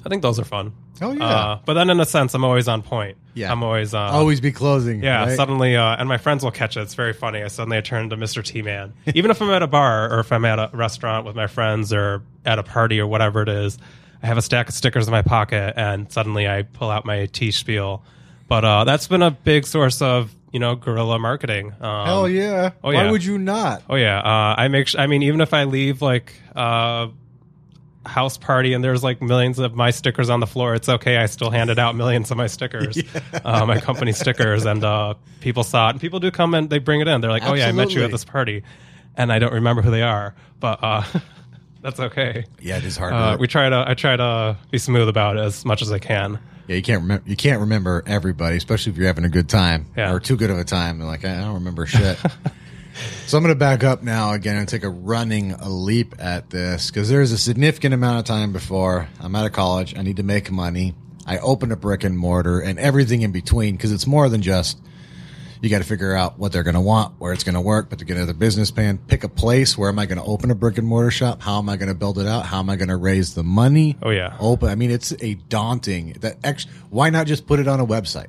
I 0.04 0.08
think 0.08 0.22
those 0.22 0.38
are 0.38 0.44
fun. 0.44 0.72
Oh 1.00 1.12
yeah. 1.12 1.24
Uh, 1.24 1.58
but 1.64 1.74
then, 1.74 1.90
in 1.90 1.98
a 2.00 2.04
sense, 2.04 2.34
I'm 2.34 2.44
always 2.44 2.68
on 2.68 2.82
point. 2.82 3.16
Yeah. 3.34 3.50
I'm 3.50 3.62
always 3.62 3.94
uh, 3.94 3.98
Always 3.98 4.40
be 4.40 4.52
closing. 4.52 5.02
yeah, 5.02 5.24
right? 5.24 5.36
suddenly, 5.36 5.76
uh, 5.76 5.96
and 5.96 6.08
my 6.08 6.18
friends 6.18 6.44
will 6.44 6.50
catch 6.52 6.76
it. 6.76 6.80
It's 6.82 6.94
very 6.94 7.12
funny. 7.12 7.42
I 7.42 7.48
suddenly 7.48 7.80
turn 7.82 8.10
to 8.10 8.16
Mr. 8.16 8.44
Tea 8.44 8.62
Man. 8.62 8.92
Even 9.14 9.30
if 9.30 9.40
I'm 9.42 9.50
at 9.50 9.62
a 9.62 9.66
bar 9.66 10.12
or 10.12 10.20
if 10.20 10.30
I'm 10.32 10.44
at 10.44 10.58
a 10.58 10.70
restaurant 10.72 11.26
with 11.26 11.34
my 11.34 11.46
friends 11.46 11.92
or 11.92 12.22
at 12.44 12.58
a 12.58 12.62
party 12.62 13.00
or 13.00 13.06
whatever 13.06 13.42
it 13.42 13.48
is, 13.48 13.78
I 14.22 14.26
have 14.26 14.38
a 14.38 14.42
stack 14.42 14.68
of 14.68 14.74
stickers 14.74 15.06
in 15.08 15.12
my 15.12 15.22
pocket, 15.22 15.74
and 15.76 16.10
suddenly 16.12 16.46
I 16.48 16.62
pull 16.62 16.90
out 16.90 17.04
my 17.04 17.26
tea 17.26 17.50
spiel. 17.50 18.02
But 18.46 18.64
uh, 18.64 18.84
that's 18.84 19.08
been 19.08 19.22
a 19.22 19.30
big 19.32 19.66
source 19.66 20.00
of 20.02 20.32
you 20.52 20.60
know 20.60 20.76
guerrilla 20.76 21.18
marketing. 21.18 21.72
Um, 21.80 22.06
Hell 22.06 22.28
yeah. 22.28 22.70
oh, 22.84 22.92
Why 22.92 23.04
yeah. 23.04 23.10
would 23.10 23.24
you 23.24 23.38
not? 23.38 23.82
Oh 23.90 23.96
yeah, 23.96 24.18
uh, 24.20 24.54
I 24.56 24.68
make. 24.68 24.86
Sh- 24.88 24.96
I 24.96 25.06
mean, 25.08 25.22
even 25.24 25.40
if 25.40 25.52
I 25.52 25.64
leave 25.64 26.02
like 26.02 26.34
uh, 26.54 27.08
house 28.06 28.36
party 28.36 28.72
and 28.74 28.82
there's 28.84 29.02
like 29.02 29.20
millions 29.22 29.58
of 29.58 29.74
my 29.74 29.90
stickers 29.90 30.30
on 30.30 30.40
the 30.40 30.46
floor, 30.46 30.74
it's 30.74 30.88
okay. 30.88 31.16
I 31.16 31.26
still 31.26 31.50
handed 31.50 31.78
out 31.78 31.94
millions 31.96 32.30
of 32.30 32.36
my 32.36 32.46
stickers, 32.46 32.98
uh, 33.44 33.64
my 33.66 33.80
company 33.80 34.12
stickers, 34.12 34.64
and 34.64 34.84
uh, 34.84 35.14
people 35.40 35.64
saw 35.64 35.88
it. 35.88 35.92
And 35.92 36.00
people 36.00 36.20
do 36.20 36.30
come 36.30 36.54
and 36.54 36.68
they 36.70 36.78
bring 36.78 37.00
it 37.00 37.08
in. 37.08 37.20
They're 37.20 37.30
like, 37.30 37.44
"Oh 37.44 37.54
yeah, 37.54 37.68
I 37.68 37.72
met 37.72 37.92
you 37.94 38.02
at 38.04 38.10
this 38.10 38.24
party," 38.24 38.62
and 39.16 39.32
I 39.32 39.38
don't 39.38 39.52
remember 39.54 39.82
who 39.82 39.90
they 39.90 40.02
are, 40.02 40.34
but 40.60 40.78
uh, 40.82 41.02
that's 41.82 42.00
okay. 42.00 42.44
Yeah, 42.60 42.78
it 42.78 42.84
is 42.84 42.96
hard. 42.96 43.12
Uh, 43.12 43.36
we 43.38 43.46
try 43.46 43.68
to. 43.68 43.84
I 43.86 43.94
try 43.94 44.16
to 44.16 44.56
be 44.70 44.78
smooth 44.78 45.08
about 45.08 45.36
it 45.36 45.40
as 45.40 45.64
much 45.64 45.82
as 45.82 45.90
I 45.92 45.98
can. 45.98 46.38
yeah, 46.68 46.76
you 46.76 46.82
can't 46.82 47.02
remember. 47.02 47.24
You 47.28 47.36
can't 47.36 47.60
remember 47.60 48.02
everybody, 48.06 48.56
especially 48.56 48.92
if 48.92 48.98
you're 48.98 49.06
having 49.06 49.24
a 49.24 49.28
good 49.30 49.48
time 49.48 49.86
Yeah. 49.96 50.12
or 50.12 50.20
too 50.20 50.36
good 50.36 50.50
of 50.50 50.58
a 50.58 50.64
time. 50.64 51.00
And 51.00 51.08
like 51.08 51.24
I 51.24 51.40
don't 51.40 51.54
remember 51.54 51.86
shit. 51.86 52.18
so 53.26 53.36
I'm 53.36 53.44
going 53.44 53.54
to 53.54 53.58
back 53.58 53.84
up 53.84 54.02
now 54.02 54.32
again 54.32 54.56
and 54.56 54.68
take 54.68 54.84
a 54.84 54.88
running 54.88 55.52
a 55.52 55.68
leap 55.68 56.14
at 56.18 56.50
this 56.50 56.90
because 56.90 57.08
there's 57.08 57.32
a 57.32 57.38
significant 57.38 57.94
amount 57.94 58.18
of 58.18 58.24
time 58.24 58.52
before 58.52 59.08
I'm 59.20 59.34
out 59.34 59.46
of 59.46 59.52
college. 59.52 59.96
I 59.96 60.02
need 60.02 60.16
to 60.16 60.22
make 60.22 60.50
money. 60.50 60.94
I 61.26 61.38
open 61.38 61.72
a 61.72 61.76
brick 61.76 62.04
and 62.04 62.18
mortar 62.18 62.60
and 62.60 62.78
everything 62.78 63.22
in 63.22 63.32
between 63.32 63.76
because 63.76 63.92
it's 63.92 64.06
more 64.06 64.28
than 64.28 64.42
just 64.42 64.78
you 65.64 65.70
got 65.70 65.78
to 65.78 65.84
figure 65.84 66.14
out 66.14 66.38
what 66.38 66.52
they're 66.52 66.62
going 66.62 66.74
to 66.74 66.80
want, 66.80 67.14
where 67.18 67.32
it's 67.32 67.42
going 67.42 67.54
to 67.54 67.60
work, 67.60 67.88
but 67.88 67.98
put 67.98 67.98
together 68.00 68.26
the 68.26 68.34
business 68.34 68.70
plan, 68.70 68.98
pick 68.98 69.24
a 69.24 69.30
place. 69.30 69.78
Where 69.78 69.88
am 69.88 69.98
I 69.98 70.04
going 70.04 70.18
to 70.18 70.24
open 70.24 70.50
a 70.50 70.54
brick 70.54 70.76
and 70.76 70.86
mortar 70.86 71.10
shop? 71.10 71.40
How 71.40 71.58
am 71.58 71.70
I 71.70 71.76
going 71.76 71.88
to 71.88 71.94
build 71.94 72.18
it 72.18 72.26
out? 72.26 72.44
How 72.44 72.58
am 72.58 72.68
I 72.68 72.76
going 72.76 72.88
to 72.88 72.96
raise 72.96 73.34
the 73.34 73.42
money? 73.42 73.96
Oh 74.02 74.10
yeah. 74.10 74.36
Open. 74.38 74.68
I 74.68 74.74
mean, 74.74 74.90
it's 74.90 75.14
a 75.22 75.34
daunting. 75.34 76.18
That 76.20 76.36
ex- 76.44 76.66
why 76.90 77.08
not 77.08 77.26
just 77.26 77.46
put 77.46 77.60
it 77.60 77.66
on 77.66 77.80
a 77.80 77.86
website? 77.86 78.26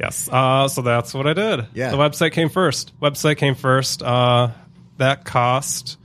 Yes. 0.00 0.28
Uh, 0.30 0.68
so 0.68 0.82
that's 0.82 1.12
what 1.14 1.26
I 1.26 1.32
did. 1.32 1.66
Yeah. 1.74 1.90
The 1.90 1.96
website 1.96 2.32
came 2.32 2.48
first. 2.48 2.92
Website 3.00 3.36
came 3.36 3.54
first. 3.54 4.02
Uh, 4.02 4.50
that 4.98 5.24
cost 5.24 5.98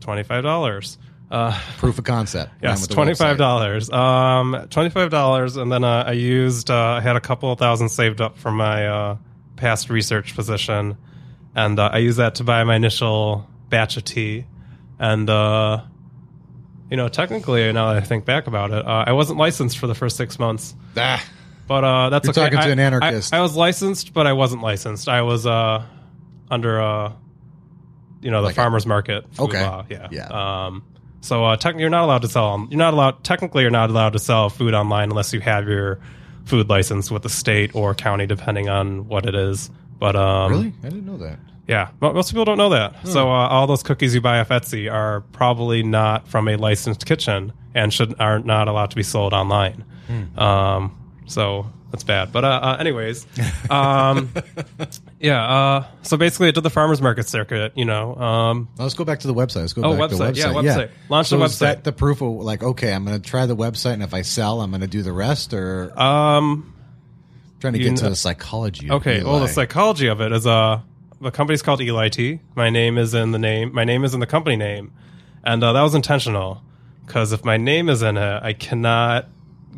twenty 0.00 0.22
five 0.22 0.42
dollars. 0.42 0.98
Uh, 1.30 1.58
Proof 1.78 1.98
of 1.98 2.04
concept. 2.04 2.50
Yes, 2.62 2.86
twenty 2.86 3.14
five 3.14 3.38
dollars. 3.38 3.90
Um, 3.90 4.66
twenty 4.70 4.90
five 4.90 5.10
dollars, 5.10 5.56
and 5.56 5.70
then 5.72 5.82
uh, 5.84 6.04
I 6.06 6.12
used. 6.12 6.70
Uh, 6.70 6.76
I 6.76 7.00
had 7.00 7.16
a 7.16 7.20
couple 7.20 7.50
of 7.52 7.58
thousand 7.58 7.88
saved 7.88 8.20
up 8.20 8.36
from 8.38 8.56
my 8.56 8.86
uh, 8.86 9.16
past 9.56 9.88
research 9.90 10.34
position, 10.34 10.96
and 11.54 11.78
uh, 11.78 11.90
I 11.92 11.98
used 11.98 12.18
that 12.18 12.34
to 12.36 12.44
buy 12.44 12.64
my 12.64 12.76
initial 12.76 13.46
batch 13.70 13.96
of 13.96 14.04
tea, 14.04 14.44
and 14.98 15.28
uh, 15.30 15.82
You 16.90 16.96
know, 16.98 17.08
technically, 17.08 17.72
now 17.72 17.94
that 17.94 18.02
I 18.02 18.04
think 18.06 18.26
back 18.26 18.46
about 18.46 18.70
it, 18.70 18.84
uh, 18.86 19.04
I 19.06 19.12
wasn't 19.12 19.38
licensed 19.38 19.78
for 19.78 19.86
the 19.86 19.94
first 19.94 20.16
six 20.18 20.38
months. 20.38 20.74
Ah, 20.98 21.24
But 21.66 21.84
uh, 21.84 22.10
that's 22.10 22.24
You're 22.26 22.32
okay. 22.32 22.54
talking 22.56 22.60
to 22.66 22.72
an 22.72 22.78
anarchist. 22.78 23.32
I, 23.32 23.38
I 23.38 23.40
was 23.40 23.56
licensed, 23.56 24.12
but 24.12 24.26
I 24.26 24.32
wasn't 24.32 24.62
licensed. 24.62 25.08
I 25.08 25.22
was 25.22 25.46
uh, 25.46 25.84
under 26.50 26.80
uh, 26.80 27.12
you 28.20 28.30
know, 28.30 28.40
the 28.40 28.46
Like 28.48 28.52
a- 28.52 28.56
farmers 28.56 28.84
market. 28.86 29.24
food 29.34 29.44
Okay. 29.44 29.62
law. 29.64 29.84
Yeah. 29.88 30.08
Yeah. 30.10 30.26
Um, 30.66 30.84
so 31.20 31.44
uh, 31.44 31.56
you're 31.76 31.88
not 31.90 32.04
allowed 32.04 32.22
to 32.22 32.28
sell. 32.28 32.66
You're 32.68 32.78
not 32.78 32.94
allowed. 32.94 33.22
Technically, 33.24 33.62
you're 33.62 33.70
not 33.70 33.90
allowed 33.90 34.12
to 34.14 34.18
sell 34.18 34.50
food 34.50 34.74
online 34.74 35.10
unless 35.10 35.32
you 35.32 35.40
have 35.40 35.68
your 35.68 36.00
food 36.44 36.68
license 36.68 37.10
with 37.10 37.22
the 37.22 37.28
state 37.28 37.74
or 37.76 37.94
county, 37.94 38.26
depending 38.26 38.68
on 38.68 39.06
what 39.08 39.24
it 39.26 39.34
is. 39.36 39.70
But 40.00 40.16
um, 40.16 40.50
really? 40.50 40.72
I 40.82 40.88
didn't 40.88 41.06
know 41.06 41.18
that. 41.18 41.38
yeah, 41.68 41.90
mo- 42.00 42.12
most 42.12 42.30
people 42.32 42.44
don't 42.44 42.58
know 42.58 42.70
that. 42.70 43.06
So 43.06 43.28
uh, 43.30 43.48
all 43.48 43.68
those 43.68 43.84
cookies 43.84 44.16
you 44.16 44.20
buy 44.20 44.40
off 44.40 44.48
Etsy 44.48 44.92
are 44.92 45.20
probably 45.32 45.84
not 45.84 46.26
from 46.26 46.48
a 46.48 46.56
licensed 46.56 47.06
kitchen 47.06 47.52
and 47.72 47.92
should 47.94 48.20
are 48.20 48.40
not 48.40 48.66
allowed 48.66 48.90
to 48.90 48.96
be 48.96 49.04
sold 49.04 49.32
online. 49.32 49.84
Um, 50.36 50.98
so 51.26 51.66
that's 51.90 52.04
bad. 52.04 52.32
But 52.32 52.44
uh, 52.44 52.48
uh, 52.62 52.76
anyways, 52.80 53.26
um, 53.70 54.32
yeah. 55.20 55.44
Uh, 55.44 55.86
so 56.02 56.16
basically, 56.16 56.48
I 56.48 56.50
did 56.52 56.62
the 56.62 56.70
farmers 56.70 57.00
market 57.02 57.28
circuit. 57.28 57.72
You 57.76 57.84
know, 57.84 58.16
um, 58.16 58.68
Well, 58.76 58.86
let's 58.86 58.94
go 58.94 59.04
back 59.04 59.20
to 59.20 59.26
the 59.26 59.34
website. 59.34 59.56
Let's 59.62 59.72
go 59.72 59.82
Oh, 59.84 59.96
back 59.96 60.10
to 60.10 60.16
the 60.16 60.24
website. 60.24 60.32
website. 60.32 60.36
Yeah, 60.36 60.76
website. 60.76 60.90
Launch 61.08 61.28
so 61.28 61.38
the 61.38 61.44
is 61.44 61.58
that 61.60 61.78
website. 61.80 61.82
the 61.84 61.92
proof 61.92 62.22
of 62.22 62.28
like, 62.36 62.62
okay, 62.62 62.92
I'm 62.92 63.04
going 63.04 63.20
to 63.20 63.28
try 63.28 63.46
the 63.46 63.56
website, 63.56 63.94
and 63.94 64.02
if 64.02 64.14
I 64.14 64.22
sell, 64.22 64.60
I'm 64.60 64.70
going 64.70 64.80
to 64.82 64.86
do 64.86 65.02
the 65.02 65.12
rest, 65.12 65.52
or 65.54 65.92
um, 66.00 66.74
trying 67.60 67.74
to 67.74 67.78
get 67.78 67.88
into 67.88 68.02
kn- 68.02 68.12
the 68.12 68.16
psychology. 68.16 68.88
Of 68.88 68.96
Okay. 69.02 69.22
Well, 69.22 69.40
the 69.40 69.48
psychology 69.48 70.06
of 70.08 70.20
it 70.20 70.32
is 70.32 70.46
uh, 70.46 70.80
the 71.20 71.30
company's 71.30 71.62
called 71.62 71.80
Eli 71.80 72.08
Tea. 72.08 72.40
My 72.56 72.70
name 72.70 72.98
is 72.98 73.14
in 73.14 73.32
the 73.32 73.38
name. 73.38 73.72
My 73.74 73.84
name 73.84 74.04
is 74.04 74.14
in 74.14 74.20
the 74.20 74.26
company 74.26 74.56
name, 74.56 74.92
and 75.44 75.62
uh, 75.62 75.72
that 75.72 75.82
was 75.82 75.94
intentional 75.94 76.62
because 77.06 77.32
if 77.32 77.44
my 77.44 77.56
name 77.58 77.88
is 77.88 78.02
in 78.02 78.16
it, 78.16 78.42
I 78.42 78.52
cannot 78.54 79.26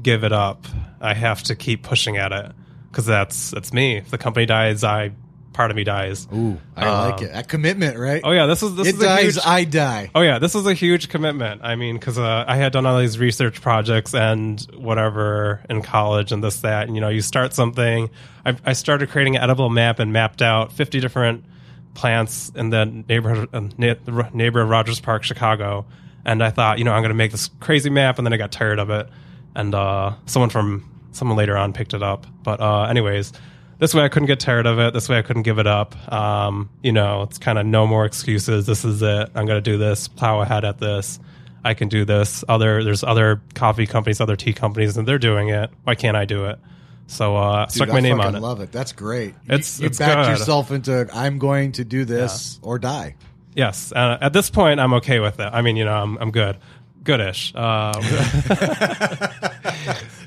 give 0.05 0.23
it 0.23 0.33
up. 0.33 0.67
I 1.01 1.15
have 1.15 1.43
to 1.45 1.57
keep 1.57 1.83
pushing 1.83 2.17
at 2.17 2.31
it 2.31 2.53
because 2.91 3.07
that's 3.07 3.51
that's 3.51 3.73
me. 3.73 3.97
If 3.97 4.11
the 4.11 4.19
company 4.19 4.47
dies, 4.47 4.85
I 4.85 5.11
part 5.53 5.71
of 5.71 5.77
me 5.77 5.85
dies. 5.85 6.27
Ooh, 6.35 6.59
I 6.77 7.09
like 7.09 7.23
it. 7.23 7.33
That 7.33 7.49
commitment, 7.49 7.99
right? 7.99 8.21
Oh 8.25 8.33
yeah, 8.33 8.47
this 8.47 8.63
is 8.63 8.75
this 8.75 8.89
it 8.89 8.95
is 8.97 9.03
a 9.03 9.05
dies, 9.05 9.35
huge, 9.35 9.47
I 9.47 9.65
die. 9.65 10.11
Oh 10.15 10.21
yeah, 10.21 10.39
this 10.39 10.55
is 10.55 10.67
a 10.67 10.75
huge 10.75 11.09
commitment. 11.09 11.63
I 11.65 11.75
mean, 11.77 11.97
because 11.97 12.19
uh, 12.19 12.45
I 12.47 12.57
had 12.57 12.73
done 12.73 12.87
all 12.87 12.99
these 12.99 13.19
research 13.19 13.61
projects 13.61 14.15
and 14.15 14.61
whatever 14.77 15.63
in 15.69 15.83
college 15.83 16.33
and 16.33 16.43
this 16.43 16.61
that. 16.61 16.87
And, 16.87 16.95
you 16.97 17.01
know, 17.01 17.09
you 17.09 17.21
start 17.21 17.55
something. 17.55 18.11
I, 18.45 18.57
I 18.65 18.73
started 18.73 19.11
creating 19.11 19.37
an 19.37 19.43
edible 19.43 19.71
map 19.71 19.99
and 19.99 20.13
mapped 20.13 20.43
out 20.43 20.73
fifty 20.73 21.01
different 21.01 21.45
plants 21.95 22.51
in 22.57 22.71
the 22.71 22.85
neighborhood, 22.85 23.49
uh, 23.53 23.69
na- 23.79 24.31
neighbor 24.33 24.61
of 24.61 24.69
Rogers 24.69 25.01
Park, 25.01 25.23
Chicago. 25.23 25.87
And 26.25 26.43
I 26.43 26.51
thought, 26.51 26.79
you 26.79 26.85
know, 26.85 26.93
I'm 26.93 27.03
going 27.03 27.11
to 27.11 27.15
make 27.15 27.33
this 27.33 27.51
crazy 27.61 27.91
map, 27.91 28.19
and 28.19 28.27
then 28.27 28.33
I 28.33 28.39
got 28.39 28.51
tired 28.51 28.79
of 28.79 28.91
it. 28.91 29.09
And 29.55 29.75
uh, 29.75 30.15
someone 30.27 30.51
from 30.51 30.91
someone 31.13 31.37
later 31.37 31.57
on 31.57 31.73
picked 31.73 31.95
it 31.95 32.03
up. 32.03 32.27
But 32.43 32.61
uh, 32.61 32.85
anyways. 32.85 33.33
This 33.81 33.93
way 33.93 34.05
I 34.05 34.09
couldn't 34.09 34.29
get 34.29 34.39
tired 34.39 34.67
of 34.67 34.79
it. 34.79 34.95
This 34.95 35.09
way 35.09 35.19
I 35.19 35.23
couldn't 35.23 35.43
give 35.43 35.59
it 35.59 35.67
up. 35.67 35.97
Um, 36.11 36.71
you 36.81 36.93
know, 36.93 37.23
it's 37.23 37.39
kind 37.39 37.59
of 37.59 37.67
no 37.67 37.89
more 37.89 38.05
excuses. 38.07 38.67
This 38.67 38.85
is 38.85 39.03
it. 39.03 39.31
I'm 39.35 39.47
going 39.47 39.59
to 39.59 39.61
do 39.61 39.77
this. 39.77 40.07
Plow 40.07 40.41
ahead 40.41 40.65
at 40.65 40.79
this. 40.79 41.19
I 41.65 41.75
can 41.75 41.89
do 41.89 42.05
this. 42.05 42.45
Other 42.49 42.85
there's 42.85 43.03
other 43.03 43.43
coffee 43.55 43.87
companies, 43.87 44.21
other 44.21 44.37
tea 44.37 44.53
companies, 44.53 44.97
and 44.97 45.09
they're 45.09 45.19
doing 45.19 45.49
it. 45.49 45.71
Why 45.83 45.97
can't 45.97 46.17
I 46.17 46.25
do 46.25 46.45
it? 46.47 46.61
So 47.09 47.37
uh, 47.37 47.65
Dude, 47.67 47.73
stuck 47.73 47.89
I 47.91 47.93
my 47.95 48.01
name 48.01 48.19
fucking 48.19 48.29
on 48.29 48.37
it. 48.37 48.41
Love 48.47 48.61
it. 48.61 48.71
That's 48.71 48.93
great. 48.93 49.35
It's- 49.49 49.81
you, 49.81 49.83
you 49.83 49.87
it's 49.89 49.99
backed 49.99 50.29
good. 50.29 50.39
yourself 50.39 50.71
into. 50.71 51.09
I'm 51.13 51.39
going 51.41 51.73
to 51.73 51.85
do 51.85 52.05
this 52.05 52.61
or 52.63 52.79
die. 52.79 53.17
Yes. 53.57 53.93
Uh, 53.93 54.19
at 54.21 54.33
this 54.33 54.51
point, 54.51 54.79
I'm 54.79 54.95
okay 54.95 55.19
with 55.19 55.41
it. 55.41 55.51
I 55.53 55.63
mean, 55.63 55.77
you 55.77 55.85
know, 55.85 55.95
I'm 55.95 56.17
I'm 56.19 56.31
good, 56.31 56.59
goodish. 57.05 57.53
Uh, 57.55 57.93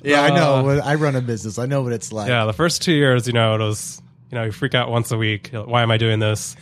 Yeah, 0.03 0.21
I 0.21 0.29
know. 0.29 0.69
I 0.83 0.95
run 0.95 1.15
a 1.15 1.21
business. 1.21 1.59
I 1.59 1.65
know 1.65 1.81
what 1.81 1.91
it's 1.91 2.13
like. 2.13 2.29
yeah, 2.29 2.45
the 2.45 2.53
first 2.53 2.81
two 2.81 2.93
years, 2.93 3.27
you 3.27 3.33
know, 3.33 3.55
it 3.55 3.59
was 3.59 4.01
you 4.31 4.37
know 4.37 4.45
you 4.45 4.51
freak 4.51 4.73
out 4.75 4.89
once 4.89 5.11
a 5.11 5.17
week. 5.17 5.49
Why 5.51 5.81
am 5.81 5.91
I 5.91 5.97
doing 5.97 6.19
this? 6.19 6.55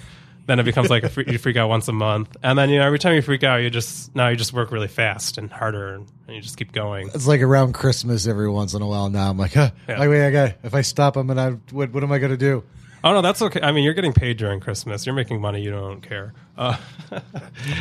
Then 0.47 0.59
it 0.59 0.63
becomes 0.63 0.89
like 0.89 1.07
free, 1.11 1.25
you 1.27 1.37
freak 1.37 1.57
out 1.57 1.69
once 1.69 1.87
a 1.87 1.91
month, 1.91 2.35
and 2.43 2.57
then 2.57 2.69
you 2.69 2.79
know 2.79 2.85
every 2.85 2.97
time 2.99 3.13
you 3.13 3.21
freak 3.21 3.43
out, 3.43 3.57
you 3.57 3.69
just 3.69 4.15
now 4.15 4.29
you 4.29 4.35
just 4.35 4.53
work 4.53 4.71
really 4.71 4.87
fast 4.87 5.37
and 5.37 5.51
harder, 5.51 5.95
and, 5.95 6.07
and 6.27 6.35
you 6.35 6.41
just 6.41 6.57
keep 6.57 6.71
going. 6.71 7.09
It's 7.13 7.27
like 7.27 7.41
around 7.41 7.73
Christmas 7.73 8.25
every 8.25 8.49
once 8.49 8.73
in 8.73 8.81
a 8.81 8.87
while. 8.87 9.09
Now 9.09 9.29
I'm 9.29 9.37
like, 9.37 9.53
huh, 9.53 9.71
Yeah. 9.87 9.99
like, 9.99 10.09
wait, 10.09 10.25
I 10.25 10.31
got. 10.31 10.53
If 10.63 10.73
I 10.73 10.81
stop, 10.81 11.15
I'm 11.17 11.27
gonna. 11.27 11.59
What, 11.71 11.91
what 11.93 12.03
am 12.03 12.11
I 12.11 12.19
gonna 12.19 12.37
do? 12.37 12.63
Oh 13.05 13.13
no, 13.13 13.21
that's 13.21 13.39
okay. 13.39 13.61
I 13.61 13.71
mean, 13.71 13.83
you're 13.83 13.93
getting 13.93 14.13
paid 14.13 14.37
during 14.37 14.59
Christmas. 14.59 15.05
You're 15.05 15.13
making 15.13 15.39
money. 15.39 15.61
You 15.61 15.69
don't 15.69 16.01
care. 16.01 16.33
Uh, 16.57 16.75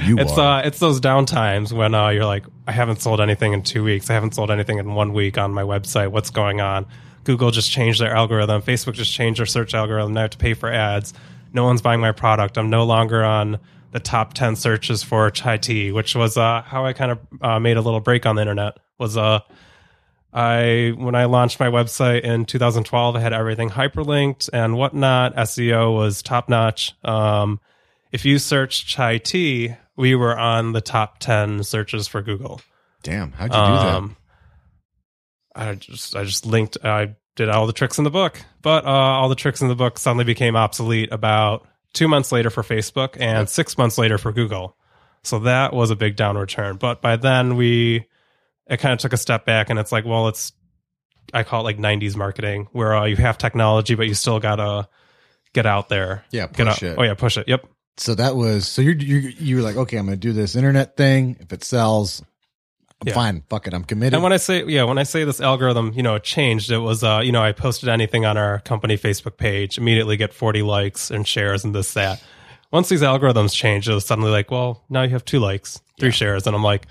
You 0.05 0.17
it's 0.19 0.37
uh, 0.37 0.61
it's 0.65 0.79
those 0.79 1.01
down 1.01 1.25
times 1.25 1.73
when 1.73 1.95
uh, 1.95 2.11
you're 2.11 2.27
like, 2.27 2.45
I 2.67 2.73
haven't 2.73 3.01
sold 3.01 3.23
anything 3.23 3.55
in 3.55 3.63
two 3.63 3.83
weeks. 3.83 4.11
I 4.11 4.13
haven't 4.13 4.35
sold 4.35 4.51
anything 4.51 4.79
in 4.79 4.95
one 4.95 5.15
week 5.15 5.39
on 5.39 5.51
my 5.51 5.63
website. 5.63 6.09
What's 6.11 6.29
going 6.29 6.61
on? 6.61 6.85
Google 7.25 7.51
just 7.51 7.71
changed 7.71 8.03
their 8.03 8.15
algorithm. 8.15 8.61
Facebook 8.61 8.93
just 8.93 9.13
changed 9.13 9.39
their 9.39 9.47
search 9.47 9.73
algorithm. 9.73 10.13
Now 10.13 10.21
I 10.21 10.23
have 10.25 10.31
to 10.33 10.39
pay 10.39 10.53
for 10.53 10.71
ads. 10.71 11.15
No 11.55 11.65
one's 11.65 11.81
buying 11.81 12.01
my 12.01 12.13
product. 12.13 12.59
I'm 12.59 12.69
no 12.69 12.85
longer 12.85 13.25
on 13.25 13.59
the 13.93 14.01
top 14.01 14.35
ten 14.35 14.57
searches 14.57 15.03
for 15.03 15.31
chai 15.31 15.57
tea, 15.57 15.91
which 15.91 16.15
was 16.15 16.37
uh, 16.37 16.61
how 16.67 16.85
I 16.85 16.93
kind 16.93 17.13
of 17.13 17.19
uh, 17.41 17.59
made 17.59 17.79
a 17.79 17.81
little 17.81 18.01
break 18.01 18.27
on 18.27 18.37
the 18.37 18.43
internet. 18.43 18.77
Was 18.99 19.17
uh, 19.17 19.41
I 20.35 20.93
when 20.97 21.15
I 21.15 21.27
launched 21.27 21.61
my 21.61 21.69
website 21.69 22.23
in 22.23 22.45
2012, 22.45 23.17
I 23.17 23.21
had 23.21 23.33
everything 23.33 23.71
hyperlinked 23.71 24.51
and 24.53 24.77
whatnot. 24.77 25.37
SEO 25.37 25.95
was 25.95 26.23
top 26.23 26.49
notch. 26.49 26.95
Um, 27.05 27.61
if 28.11 28.25
you 28.25 28.39
search 28.39 28.87
chai 28.87 29.19
tea, 29.19 29.77
we 29.97 30.15
were 30.17 30.37
on 30.37 30.73
the 30.73 30.81
top 30.81 31.19
10 31.21 31.63
searches 31.63 32.09
for 32.09 32.21
Google. 32.21 32.61
Damn, 33.05 33.33
how'd 33.33 33.51
you 33.51 33.57
do 33.57 33.61
that? 33.61 33.95
Um, 33.95 34.17
I 35.55 35.75
just 35.77 36.17
I 36.17 36.25
just 36.25 36.47
linked. 36.47 36.79
I 36.83 37.15
did 37.37 37.49
all 37.49 37.67
the 37.67 37.73
tricks 37.73 37.99
in 37.99 38.05
the 38.05 38.11
book, 38.11 38.41
but 38.61 38.85
uh, 38.85 38.89
all 38.89 39.29
the 39.29 39.35
tricks 39.37 39.63
in 39.63 39.69
the 39.69 39.77
book 39.77 39.99
suddenly 39.99 40.25
became 40.25 40.57
obsolete 40.57 41.11
about 41.13 41.67
two 41.93 42.09
months 42.09 42.33
later 42.33 42.51
for 42.51 42.63
Facebook 42.63 43.17
and 43.21 43.49
six 43.49 43.79
months 43.79 43.99
later 43.99 44.19
for 44.19 44.33
Google. 44.33 44.77
So 45.23 45.39
that 45.41 45.73
was 45.73 45.91
a 45.91 45.97
big 45.97 46.17
downward 46.17 46.49
turn. 46.49 46.77
But 46.77 47.01
by 47.01 47.17
then 47.17 47.57
we 47.57 48.07
it 48.67 48.79
kind 48.79 48.93
of 48.93 48.99
took 48.99 49.13
a 49.13 49.17
step 49.17 49.45
back, 49.45 49.71
and 49.71 49.79
it's 49.79 49.93
like, 49.93 50.05
well, 50.05 50.29
it's 50.29 50.53
I 51.33 51.43
call 51.43 51.61
it 51.61 51.65
like 51.65 51.79
'90s 51.79 52.17
marketing, 52.17 52.69
where 52.73 52.95
uh, 52.95 53.05
you 53.05 53.17
have 53.17 53.39
technology, 53.39 53.95
but 53.95 54.07
you 54.07 54.15
still 54.15 54.41
gotta 54.41 54.89
get 55.53 55.67
out 55.67 55.89
there. 55.89 56.25
Yeah, 56.31 56.47
get 56.47 56.67
push 56.67 56.67
out. 56.69 56.83
it. 56.83 56.97
Oh 56.99 57.03
yeah, 57.03 57.15
push 57.15 57.37
it. 57.39 57.49
Yep. 57.49 57.67
So 57.97 58.15
that 58.17 58.35
was 58.37 58.67
so 58.67 58.83
you're 58.83 58.95
you 58.95 59.17
you 59.39 59.57
were 59.57 59.63
like, 59.63 59.77
okay, 59.77 59.97
I'm 59.97 60.07
gonna 60.07 60.17
do 60.17 60.33
this 60.33 60.57
internet 60.57 60.97
thing. 60.97 61.37
If 61.41 61.53
it 61.53 61.63
sells, 61.63 62.23
I'm 63.01 63.09
Yeah. 63.09 63.15
fine. 63.15 63.43
Fuck 63.49 63.67
it, 63.69 63.75
I'm 63.75 63.85
committed. 63.85 64.15
And 64.15 64.23
when 64.23 64.33
I 64.33 64.37
say 64.39 64.65
yeah, 64.67 64.83
when 64.85 64.99
I 64.99 65.05
say 65.05 65.25
this 65.25 65.41
algorithm, 65.41 65.93
you 65.95 66.03
know, 66.03 66.17
it 66.17 66.25
changed. 66.25 66.71
It 66.73 66.79
was 66.79 67.05
uh, 67.05 67.21
you 67.23 67.31
know, 67.33 67.43
I 67.43 67.53
posted 67.53 67.89
anything 67.89 68.25
on 68.25 68.37
our 68.37 68.61
company 68.61 68.97
Facebook 68.99 69.37
page, 69.37 69.79
immediately 69.79 70.17
get 70.17 70.35
40 70.35 70.63
likes 70.63 71.11
and 71.11 71.27
shares 71.27 71.65
and 71.65 71.75
this 71.75 71.95
that. 71.95 72.23
Once 72.73 72.89
these 72.89 73.03
algorithms 73.03 73.55
changed, 73.55 73.89
it 73.89 73.95
was 73.95 74.05
suddenly 74.05 74.33
like, 74.33 74.51
well, 74.51 74.83
now 74.89 75.03
you 75.03 75.11
have 75.11 75.25
two 75.25 75.39
likes, 75.39 75.81
three 76.01 76.11
shares, 76.11 76.49
and 76.49 76.57
I'm 76.57 76.65
like, 76.65 76.87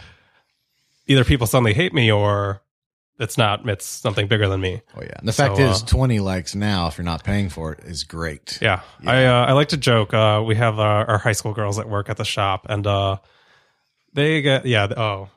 either 1.07 1.23
people 1.23 1.47
suddenly 1.47 1.73
hate 1.73 1.93
me 1.93 2.11
or 2.11 2.61
it's 3.19 3.37
not. 3.37 3.67
It's 3.69 3.85
something 3.85 4.27
bigger 4.27 4.47
than 4.47 4.59
me. 4.61 4.81
oh 4.97 5.01
yeah, 5.01 5.13
and 5.19 5.27
the 5.27 5.33
fact 5.33 5.57
So, 5.57 5.63
is, 5.63 5.83
uh, 5.83 5.85
20 5.85 6.19
likes 6.19 6.55
now 6.55 6.87
if 6.87 6.97
you're 6.97 7.05
not 7.05 7.23
paying 7.23 7.49
for 7.49 7.71
it 7.73 7.79
is 7.85 8.03
great. 8.03 8.57
Yeah, 8.61 8.81
I 9.05 9.25
uh, 9.25 9.45
I 9.45 9.51
like 9.53 9.69
to 9.69 9.77
joke. 9.77 10.13
Uh, 10.13 10.43
we 10.45 10.55
have 10.55 10.79
uh, 10.79 11.05
our 11.07 11.17
high 11.19 11.31
school 11.33 11.53
girls 11.53 11.77
that 11.77 11.87
work 11.89 12.09
at 12.09 12.17
the 12.17 12.25
shop, 12.25 12.65
and 12.69 12.85
uh, 12.87 13.17
they 14.13 14.41
get 14.41 14.65
yeah. 14.65 14.87
Oh, 14.97 15.29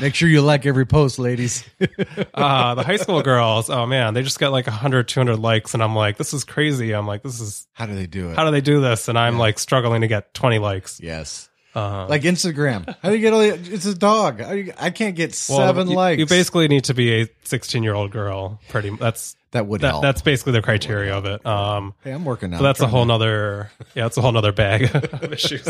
Make 0.00 0.16
sure 0.16 0.28
you 0.28 0.42
like 0.42 0.66
every 0.66 0.86
post, 0.86 1.20
ladies. 1.20 1.64
uh, 2.34 2.74
the 2.74 2.82
high 2.82 2.96
school 2.96 3.22
girls. 3.22 3.70
Oh 3.70 3.86
man, 3.86 4.12
they 4.14 4.22
just 4.22 4.40
got 4.40 4.50
like 4.50 4.66
100, 4.66 5.06
200 5.06 5.36
likes, 5.36 5.72
and 5.74 5.82
I'm 5.82 5.94
like, 5.94 6.16
this 6.16 6.34
is 6.34 6.42
crazy. 6.44 6.92
I'm 6.92 7.06
like, 7.06 7.22
this 7.22 7.40
is 7.40 7.66
How 7.74 7.86
do 7.86 7.94
they 7.94 8.06
do 8.08 8.30
it? 8.30 8.36
how 8.36 8.44
do 8.44 8.50
they 8.50 8.60
do 8.60 8.80
this? 8.80 9.06
And 9.08 9.16
I'm 9.18 9.38
like 9.38 9.58
struggling 9.58 10.00
to 10.00 10.08
get 10.08 10.34
20 10.34 10.58
likes. 10.58 11.00
yes. 11.00 11.47
Uh, 11.78 12.06
Like 12.08 12.22
Instagram. 12.22 12.94
How 13.02 13.10
do 13.10 13.14
you 13.16 13.20
get 13.20 13.32
all? 13.32 13.40
the- 13.40 13.54
It's 13.74 13.86
a 13.86 13.94
dog. 13.94 14.40
You- 14.40 14.72
I 14.78 14.90
can't 14.90 15.14
get 15.16 15.30
well, 15.48 15.58
seven 15.58 15.88
you, 15.88 15.96
likes. 15.96 16.18
You 16.18 16.26
basically 16.26 16.68
need 16.68 16.84
to 16.84 16.94
be 16.94 17.22
a 17.22 17.28
16 17.44 17.82
year 17.82 17.94
old 17.94 18.10
girl. 18.10 18.60
Pretty. 18.68 18.90
That's 18.90 19.36
that 19.52 19.66
would 19.66 19.80
that, 19.80 19.88
help. 19.90 20.02
that's 20.02 20.20
basically 20.20 20.52
the 20.52 20.62
criteria 20.62 21.16
of 21.16 21.24
it. 21.24 21.44
Um, 21.46 21.94
hey, 22.04 22.12
I'm 22.12 22.24
working 22.24 22.52
on. 22.52 22.62
that's 22.62 22.80
a 22.80 22.86
whole 22.88 23.04
nother. 23.06 23.70
Yeah, 23.94 24.04
that's 24.04 24.16
a 24.18 24.20
whole 24.20 24.32
nother 24.32 24.52
bag 24.52 24.94
of 24.94 25.32
issues. 25.32 25.64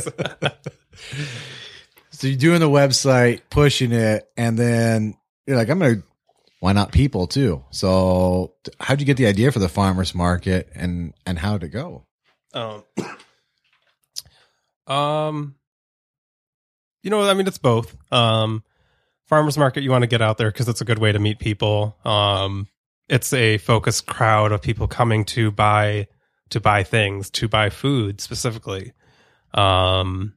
So 2.11 2.27
you're 2.27 2.37
doing 2.37 2.59
the 2.61 2.68
website, 2.68 3.42
pushing 3.51 3.92
it, 3.92 4.29
and 4.37 4.59
then 4.59 5.16
you're 5.47 5.57
like, 5.57 5.68
I'm 5.68 5.79
gonna. 5.79 6.03
Why 6.61 6.73
not 6.73 6.90
people 6.90 7.29
too? 7.29 7.62
So 7.71 8.55
how'd 8.81 8.99
you 8.99 9.07
get 9.07 9.16
the 9.16 9.27
idea 9.27 9.53
for 9.53 9.61
the 9.61 9.68
farmers 9.68 10.12
market, 10.14 10.68
and 10.75 11.14
and 11.25 11.38
how'd 11.38 11.62
it 11.62 11.68
go? 11.68 12.05
Um, 12.53 12.83
um, 14.92 15.55
you 17.03 17.11
know, 17.11 17.29
I 17.29 17.35
mean, 17.35 17.47
it's 17.47 17.59
both. 17.59 17.97
Um, 18.13 18.63
farmers 19.27 19.59
market, 19.59 19.83
you 19.83 19.91
want 19.91 20.03
to 20.03 20.09
get 20.09 20.23
out 20.23 20.39
there 20.39 20.51
because 20.51 20.69
it's 20.69 20.81
a 20.81 20.85
good 20.85 20.99
way 20.99 21.13
to 21.13 21.19
meet 21.19 21.39
people. 21.39 21.97
Um, 22.05 22.69
it's 23.09 23.33
a 23.33 23.59
focused 23.59 24.07
crowd 24.07 24.53
of 24.53 24.63
people 24.63 24.89
coming 24.89 25.25
to 25.27 25.51
buy 25.51 26.09
to 26.51 26.61
buy 26.61 26.83
things, 26.83 27.29
to 27.29 27.49
buy 27.49 27.69
food 27.69 28.21
specifically. 28.21 28.93
Um, 29.53 30.35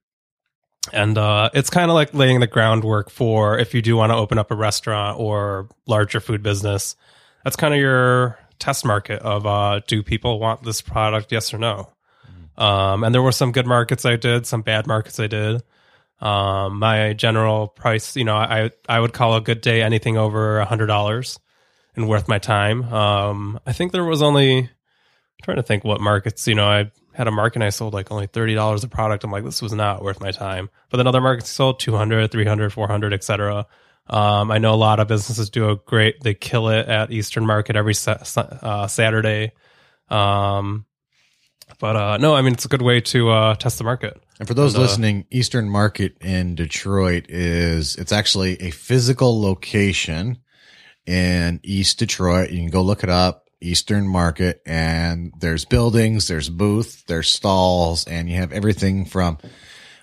and 0.92 1.18
uh, 1.18 1.50
it's 1.54 1.70
kind 1.70 1.90
of 1.90 1.96
like 1.96 2.14
laying 2.14 2.40
the 2.40 2.48
groundwork 2.48 3.10
for 3.10 3.58
if 3.58 3.74
you 3.74 3.82
do 3.82 3.96
want 3.96 4.12
to 4.12 4.16
open 4.16 4.38
up 4.38 4.52
a 4.52 4.56
restaurant 4.56 5.20
or 5.20 5.70
larger 5.88 6.20
food 6.20 6.44
business. 6.44 6.96
That's 7.44 7.56
kind 7.56 7.74
of 7.74 7.80
your 7.80 8.38
test 8.60 8.86
market 8.86 9.22
of 9.22 9.46
uh, 9.46 9.82
do 9.88 10.04
people 10.04 10.40
want 10.40 10.64
this 10.64 10.82
product? 10.82 11.32
Yes 11.32 11.54
or 11.54 11.58
no. 11.58 11.92
Um, 12.58 13.04
and 13.04 13.14
there 13.14 13.22
were 13.22 13.32
some 13.32 13.52
good 13.52 13.66
markets 13.66 14.06
I 14.06 14.18
did, 14.18 14.46
some 14.46 14.62
bad 14.62 14.86
markets 14.86 15.20
I 15.20 15.28
did. 15.28 15.64
Um, 16.22 16.80
my 16.80 17.14
general 17.14 17.68
price, 17.68 18.16
you 18.16 18.24
know, 18.24 18.36
I 18.36 18.70
I 18.88 19.00
would 19.00 19.14
call 19.14 19.36
a 19.36 19.42
good 19.42 19.62
day 19.62 19.82
anything 19.82 20.18
over 20.18 20.60
a 20.60 20.66
hundred 20.66 20.88
dollars 20.88 21.40
and 21.96 22.08
worth 22.08 22.28
my 22.28 22.38
time. 22.38 22.84
Um, 22.94 23.60
I 23.66 23.74
think 23.74 23.92
there 23.92 24.04
was 24.04 24.22
only 24.22 24.60
I'm 24.60 24.70
trying 25.44 25.58
to 25.58 25.64
think 25.64 25.84
what 25.84 26.00
markets, 26.00 26.48
you 26.48 26.56
know, 26.56 26.68
I 26.68 26.92
had 27.14 27.28
a 27.28 27.32
market 27.32 27.62
I 27.62 27.70
sold 27.70 27.94
like 27.94 28.12
only 28.12 28.28
$30 28.28 28.84
a 28.84 28.88
product. 28.88 29.24
I'm 29.24 29.32
like, 29.32 29.44
this 29.44 29.62
was 29.62 29.74
not 29.74 30.04
worth 30.04 30.22
my 30.22 30.32
time. 30.32 30.70
But 30.90 30.98
then 30.98 31.08
other 31.08 31.22
markets 31.22 31.50
sold 31.50 31.80
200, 31.80 32.32
300, 32.32 32.72
400, 32.72 33.14
etc. 33.14 33.66
Um, 34.08 34.52
I 34.52 34.60
know 34.60 34.74
a 34.74 34.76
lot 34.76 35.00
of 35.00 35.08
businesses 35.08 35.50
do 35.50 35.70
a 35.70 35.76
great, 35.76 36.22
they 36.22 36.34
kill 36.34 36.70
it 36.70 36.88
at 36.88 37.12
Eastern 37.12 37.46
Market 37.46 37.76
every 37.76 37.94
sa- 37.94 38.18
uh, 38.38 38.88
Saturday. 38.88 39.54
Um, 40.10 40.86
but 41.80 41.96
uh, 41.96 42.18
no, 42.18 42.36
I 42.36 42.42
mean, 42.42 42.54
it's 42.54 42.66
a 42.66 42.70
good 42.70 42.82
way 42.82 43.02
to 43.02 43.30
uh, 43.30 43.56
test 43.56 43.78
the 43.78 43.84
market. 43.84 44.22
And 44.40 44.48
for 44.48 44.54
those 44.54 44.74
And, 44.74 44.80
uh, 44.80 44.84
listening, 44.84 45.26
Eastern 45.32 45.70
Market 45.70 46.18
in 46.22 46.56
Detroit 46.56 47.26
is 47.30 47.96
it's 47.96 48.12
actually 48.12 48.62
a 48.62 48.72
physical 48.72 49.42
location 49.42 50.40
in 51.06 51.60
East 51.64 52.00
Detroit. 52.00 52.52
You 52.52 52.60
can 52.60 52.70
go 52.70 52.82
look 52.82 53.04
it 53.04 53.10
up, 53.10 53.48
Eastern 53.62 54.08
Market, 54.08 54.62
and 54.66 55.34
there's 55.40 55.66
buildings, 55.66 56.28
there's 56.28 56.50
booth, 56.50 57.06
there's 57.08 57.30
stalls, 57.30 58.06
and 58.06 58.30
you 58.30 58.38
have 58.38 58.52
everything 58.52 59.06
from 59.06 59.38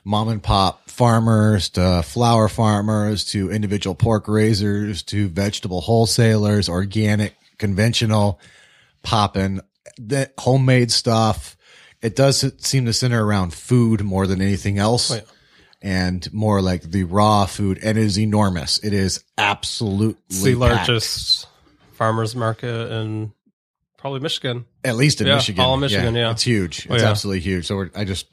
mom 0.04 0.28
and 0.28 0.42
pop 0.42 0.88
farmers 0.88 1.68
to 1.70 2.02
flower 2.02 2.48
farmers 2.48 3.24
to 3.26 3.50
individual 3.50 3.94
pork 3.94 4.26
raisers 4.26 5.02
to 5.02 5.28
vegetable 5.28 5.80
wholesalers, 5.80 6.68
organic, 6.68 7.36
conventional, 7.58 8.40
popping, 9.02 9.60
the 9.98 10.30
homemade 10.38 10.90
stuff. 10.90 11.56
It 12.02 12.14
does 12.16 12.44
seem 12.64 12.84
to 12.86 12.92
center 12.92 13.24
around 13.24 13.52
food 13.54 14.02
more 14.04 14.26
than 14.26 14.40
anything 14.40 14.78
else. 14.78 15.10
Oh, 15.10 15.16
yeah. 15.16 15.20
And 15.80 16.32
more 16.32 16.60
like 16.60 16.82
the 16.82 17.04
raw 17.04 17.46
food, 17.46 17.78
and 17.84 17.96
it 17.96 18.02
is 18.04 18.18
enormous. 18.18 18.78
It 18.82 18.92
is 18.92 19.22
absolutely 19.36 20.16
It's 20.28 20.42
the 20.42 20.54
packed. 20.54 20.60
largest 20.88 21.46
farmers 21.92 22.34
market 22.34 22.90
in 22.92 23.32
probably 23.96 24.18
Michigan. 24.18 24.64
at 24.84 24.96
least 24.96 25.20
in 25.20 25.28
Yeah, 25.28 25.36
Michigan. 25.36 25.64
all 25.64 25.76
Michigan, 25.76 26.16
yeah. 26.16 26.32
it's 26.32 26.42
huge. 26.42 26.88
Oh, 26.90 26.94
it's 26.94 27.02
yeah. 27.04 27.10
absolutely 27.10 27.40
huge. 27.40 27.66
So 27.66 27.76
we're, 27.76 27.90
I 27.94 28.04
just 28.04 28.26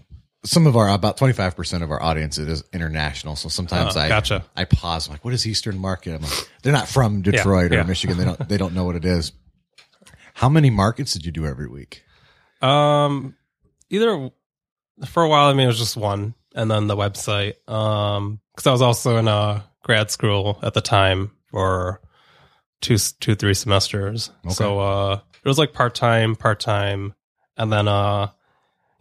some 0.43 0.65
of 0.65 0.75
our 0.75 0.89
about 0.89 1.17
twenty 1.17 1.34
five 1.34 1.56
percent 1.56 1.84
of 1.84 1.91
our 1.91 2.01
audience 2.01 2.39
is 2.39 2.63
international. 2.73 3.36
So 3.36 3.47
sometimes 3.49 3.95
Oh, 3.95 3.99
I 3.99 4.08
gotcha. 4.10 4.43
I 4.56 4.65
pause 4.65 5.08
I'm 5.08 5.13
like, 5.13 5.23
what 5.25 5.34
is 5.36 5.45
Eastern 5.45 5.78
Market? 5.78 6.15
I'm 6.15 6.21
like, 6.23 6.49
they're 6.63 6.73
not 6.73 6.88
from 6.88 7.21
Detroit 7.21 7.71
yeah. 7.73 7.82
or 7.82 7.84
Michigan. 7.84 8.17
They 8.17 8.25
don't 8.25 8.49
they 8.49 8.58
don't 8.58 8.73
know 8.73 8.86
what 8.86 8.95
it 8.95 9.06
is. 9.06 9.34
How 10.34 10.49
many 10.49 10.71
markets 10.71 11.13
did 11.13 11.25
you 11.28 11.32
do 11.32 11.45
every 11.45 11.67
week? 11.67 12.04
Um, 12.62 13.36
either 13.96 14.30
for 15.06 15.24
a 15.24 15.30
while, 15.30 15.50
I 15.50 15.54
mean, 15.54 15.66
it 15.66 15.68
was 15.68 15.80
just 15.80 15.98
one, 15.98 16.36
and 16.54 16.70
then 16.70 16.88
the 16.88 16.96
website. 16.96 17.56
Um, 17.70 18.40
because 18.54 18.68
I 18.68 18.72
was 18.72 18.82
also 18.82 19.18
in 19.18 19.28
a 19.28 19.66
grad 19.84 20.12
school 20.12 20.60
at 20.64 20.74
the 20.74 20.82
time 20.82 21.32
for 21.52 22.02
two, 22.82 22.98
two, 23.20 23.36
three 23.36 23.54
semesters. 23.54 24.32
So, 24.50 24.80
uh, 24.80 25.20
it 25.44 25.48
was 25.48 25.58
like 25.58 25.74
part 25.74 25.94
time, 25.96 26.36
part 26.36 26.60
time, 26.60 27.14
and 27.58 27.72
then, 27.72 27.88
uh, 27.88 28.30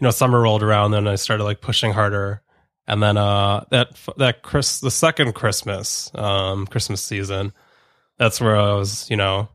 you 0.01 0.05
know, 0.05 0.11
summer 0.11 0.41
rolled 0.41 0.63
around, 0.63 0.91
then 0.91 1.07
I 1.07 1.15
started 1.15 1.45
like 1.45 1.61
pushing 1.61 1.93
harder. 1.93 2.43
And 2.87 3.03
then, 3.03 3.17
uh, 3.17 3.65
that, 3.71 3.97
that 4.19 4.43
Chris, 4.43 4.81
the 4.81 4.91
second 4.91 5.35
Christmas, 5.35 6.11
um, 6.15 6.67
Christmas 6.67 7.03
season, 7.03 7.53
that's 8.19 8.41
where 8.41 8.57
I 8.57 8.75
was, 8.75 9.09
you 9.09 9.17
know, 9.17 9.49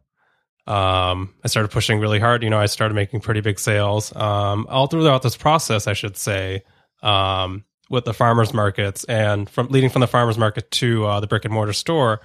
um, 0.69 1.34
I 1.43 1.47
started 1.47 1.69
pushing 1.71 1.99
really 1.99 2.19
hard. 2.19 2.43
You 2.43 2.49
know, 2.51 2.60
I 2.60 2.67
started 2.67 2.93
making 2.93 3.21
pretty 3.21 3.41
big 3.41 3.60
sales. 3.60 4.15
Um, 4.15 4.67
all 4.69 4.86
throughout 4.86 5.23
this 5.23 5.36
process, 5.36 5.88
I 5.88 5.93
should 5.93 6.15
say, 6.15 6.63
um, 7.01 7.65
with 7.89 8.05
the 8.05 8.13
farmers 8.13 8.53
markets 8.53 9.03
and 9.05 9.49
from 9.49 9.69
leading 9.69 9.89
from 9.89 10.01
the 10.01 10.08
farmers 10.08 10.38
market 10.38 10.69
to 10.69 11.05
uh, 11.05 11.19
the 11.19 11.25
brick 11.25 11.43
and 11.43 11.53
mortar 11.53 11.73
store, 11.73 12.21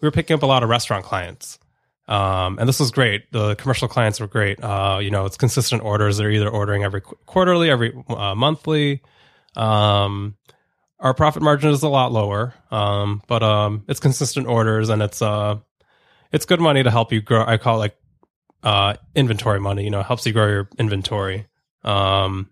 we 0.00 0.08
were 0.08 0.12
picking 0.12 0.34
up 0.34 0.42
a 0.42 0.46
lot 0.46 0.64
of 0.64 0.68
restaurant 0.68 1.04
clients. 1.04 1.60
Um, 2.08 2.58
and 2.58 2.68
this 2.68 2.80
was 2.80 2.90
great. 2.90 3.30
The 3.30 3.54
commercial 3.54 3.86
clients 3.86 4.18
were 4.18 4.26
great. 4.26 4.62
Uh, 4.62 4.98
you 5.00 5.10
know, 5.10 5.24
it's 5.24 5.36
consistent 5.36 5.82
orders. 5.82 6.18
They're 6.18 6.32
either 6.32 6.48
ordering 6.48 6.82
every 6.82 7.00
qu- 7.00 7.16
quarterly, 7.26 7.70
every 7.70 7.94
uh, 8.08 8.34
monthly. 8.34 9.02
Um, 9.54 10.36
our 10.98 11.14
profit 11.14 11.42
margin 11.42 11.70
is 11.70 11.82
a 11.82 11.88
lot 11.88 12.10
lower, 12.12 12.54
um, 12.72 13.22
but 13.28 13.42
um, 13.44 13.84
it's 13.88 14.00
consistent 14.00 14.48
orders 14.48 14.88
and 14.88 15.00
it's 15.00 15.22
uh, 15.22 15.56
it's 16.32 16.44
good 16.46 16.60
money 16.60 16.82
to 16.82 16.90
help 16.90 17.12
you 17.12 17.20
grow. 17.20 17.44
I 17.46 17.56
call 17.56 17.76
it 17.76 17.78
like 17.78 17.96
uh, 18.62 18.94
inventory 19.14 19.60
money. 19.60 19.84
You 19.84 19.90
know, 19.90 20.00
it 20.00 20.06
helps 20.06 20.26
you 20.26 20.32
grow 20.32 20.48
your 20.48 20.68
inventory. 20.78 21.46
Um, 21.82 22.50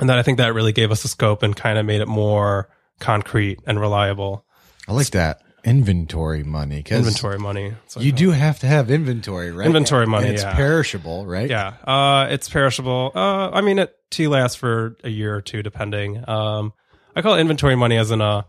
and 0.00 0.08
then 0.08 0.18
I 0.18 0.22
think 0.22 0.38
that 0.38 0.54
really 0.54 0.72
gave 0.72 0.90
us 0.90 1.04
a 1.04 1.08
scope 1.08 1.42
and 1.42 1.54
kind 1.54 1.78
of 1.78 1.86
made 1.86 2.00
it 2.00 2.08
more 2.08 2.68
concrete 3.00 3.60
and 3.66 3.80
reliable. 3.80 4.44
I 4.86 4.92
like 4.92 5.10
that 5.10 5.40
inventory 5.64 6.44
money 6.44 6.82
Inventory 6.88 7.38
money. 7.38 7.74
So 7.88 8.00
You 8.00 8.12
do 8.12 8.30
have 8.30 8.60
to 8.60 8.66
have 8.66 8.90
inventory, 8.90 9.50
right? 9.52 9.66
Inventory 9.66 10.06
money, 10.06 10.26
And 10.26 10.34
it's 10.34 10.42
yeah. 10.42 10.54
perishable, 10.54 11.26
right? 11.26 11.48
Yeah, 11.50 11.74
uh, 11.84 12.28
it's 12.30 12.48
perishable. 12.48 13.12
Uh, 13.14 13.50
I 13.50 13.60
mean, 13.60 13.78
it 13.78 13.94
tea 14.10 14.28
lasts 14.28 14.56
for 14.56 14.96
a 15.04 15.10
year 15.10 15.34
or 15.34 15.42
two, 15.42 15.62
depending. 15.62 16.24
Um, 16.28 16.72
I 17.14 17.22
call 17.22 17.34
it 17.34 17.40
inventory 17.40 17.76
money 17.76 17.96
as 17.96 18.10
in 18.10 18.20
uh, 18.20 18.42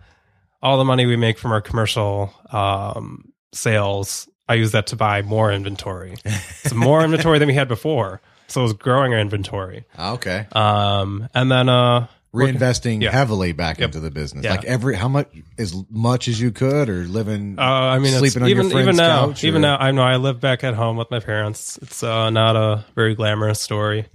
all 0.61 0.77
the 0.77 0.85
money 0.85 1.05
we 1.05 1.15
make 1.15 1.37
from 1.37 1.51
our 1.51 1.61
commercial 1.61 2.33
um, 2.51 3.33
sales. 3.53 4.29
I 4.49 4.55
use 4.55 4.71
that 4.73 4.87
to 4.87 4.95
buy 4.97 5.21
more 5.21 5.51
inventory. 5.51 6.15
It's 6.25 6.73
more 6.73 7.01
inventory 7.03 7.39
than 7.39 7.47
we 7.47 7.53
had 7.53 7.67
before, 7.69 8.19
so 8.47 8.61
it 8.61 8.63
was 8.63 8.73
growing 8.73 9.13
our 9.13 9.19
inventory. 9.19 9.85
Ah, 9.97 10.13
Okay. 10.13 10.45
Um, 10.51 11.29
and 11.33 11.49
then 11.51 11.69
uh, 11.69 12.07
Reinvesting 12.33 13.01
Yeah. 13.01 13.11
heavily 13.11 13.53
back 13.53 13.79
into 13.79 13.99
the 13.99 14.11
business, 14.11 14.43
Yeah. 14.45 14.51
like 14.51 14.65
every 14.65 14.95
how 14.95 15.07
much 15.07 15.29
as 15.57 15.73
much 15.89 16.27
as 16.27 16.39
you 16.39 16.51
could, 16.51 16.87
or 16.89 17.03
living. 17.05 17.57
Uh, 17.57 17.61
I 17.63 17.97
mean, 17.99 18.13
Sleeping 18.13 18.43
on 18.43 18.49
your 18.49 18.59
even 18.63 18.77
even 18.77 18.95
now, 18.97 19.27
couch, 19.27 19.43
even 19.43 19.61
now, 19.63 19.77
I 19.77 19.89
know 19.91 20.03
I 20.03 20.17
live 20.17 20.39
back 20.39 20.63
at 20.63 20.75
home 20.75 20.95
with 20.97 21.09
my 21.09 21.19
parents. 21.19 21.79
It's 21.81 22.03
uh, 22.03 22.29
not 22.29 22.55
a 22.55 22.85
very 22.95 23.15
glamorous 23.15 23.59
story. 23.59 24.05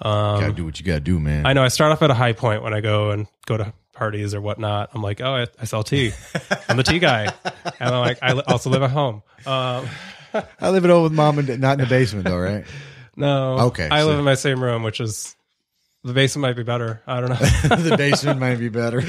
Um, 0.00 0.40
gotta 0.40 0.52
do 0.52 0.64
what 0.64 0.80
you 0.80 0.86
gotta 0.86 0.98
do, 1.00 1.20
man. 1.20 1.46
I 1.46 1.52
know 1.52 1.62
I 1.62 1.68
start 1.68 1.92
off 1.92 2.02
at 2.02 2.10
a 2.10 2.14
high 2.14 2.32
point 2.32 2.64
when 2.64 2.74
I 2.74 2.80
go 2.80 3.10
and 3.12 3.28
go 3.46 3.56
to 3.56 3.72
parties 4.02 4.34
or 4.34 4.40
whatnot. 4.40 4.90
I'm 4.94 5.00
like, 5.02 5.20
oh, 5.20 5.32
I, 5.32 5.46
I 5.60 5.64
sell 5.64 5.84
tea. 5.84 6.10
I'm 6.68 6.76
the 6.76 6.82
tea 6.82 6.98
guy, 6.98 7.32
and 7.78 7.94
I'm 7.94 8.00
like, 8.00 8.18
I 8.20 8.32
li- 8.32 8.42
also 8.48 8.68
live 8.68 8.82
at 8.82 8.90
home. 8.90 9.22
Um, 9.46 9.86
I 10.60 10.70
live 10.70 10.84
at 10.84 10.90
home 10.90 11.04
with 11.04 11.12
mom 11.12 11.38
and 11.38 11.46
dad, 11.46 11.60
not 11.60 11.74
in 11.74 11.78
the 11.84 11.86
basement 11.86 12.24
though, 12.26 12.36
right? 12.38 12.64
no, 13.14 13.60
Okay, 13.68 13.88
I 13.88 14.00
so- 14.00 14.08
live 14.08 14.18
in 14.18 14.24
my 14.24 14.34
same 14.34 14.60
room, 14.60 14.82
which 14.82 15.00
is 15.00 15.36
the 16.02 16.12
basement 16.12 16.42
might 16.42 16.56
be 16.56 16.64
better. 16.64 17.00
I 17.06 17.20
don't 17.20 17.30
know. 17.30 17.36
the 17.76 17.94
basement 17.96 18.40
might 18.40 18.56
be 18.56 18.70
better. 18.70 19.02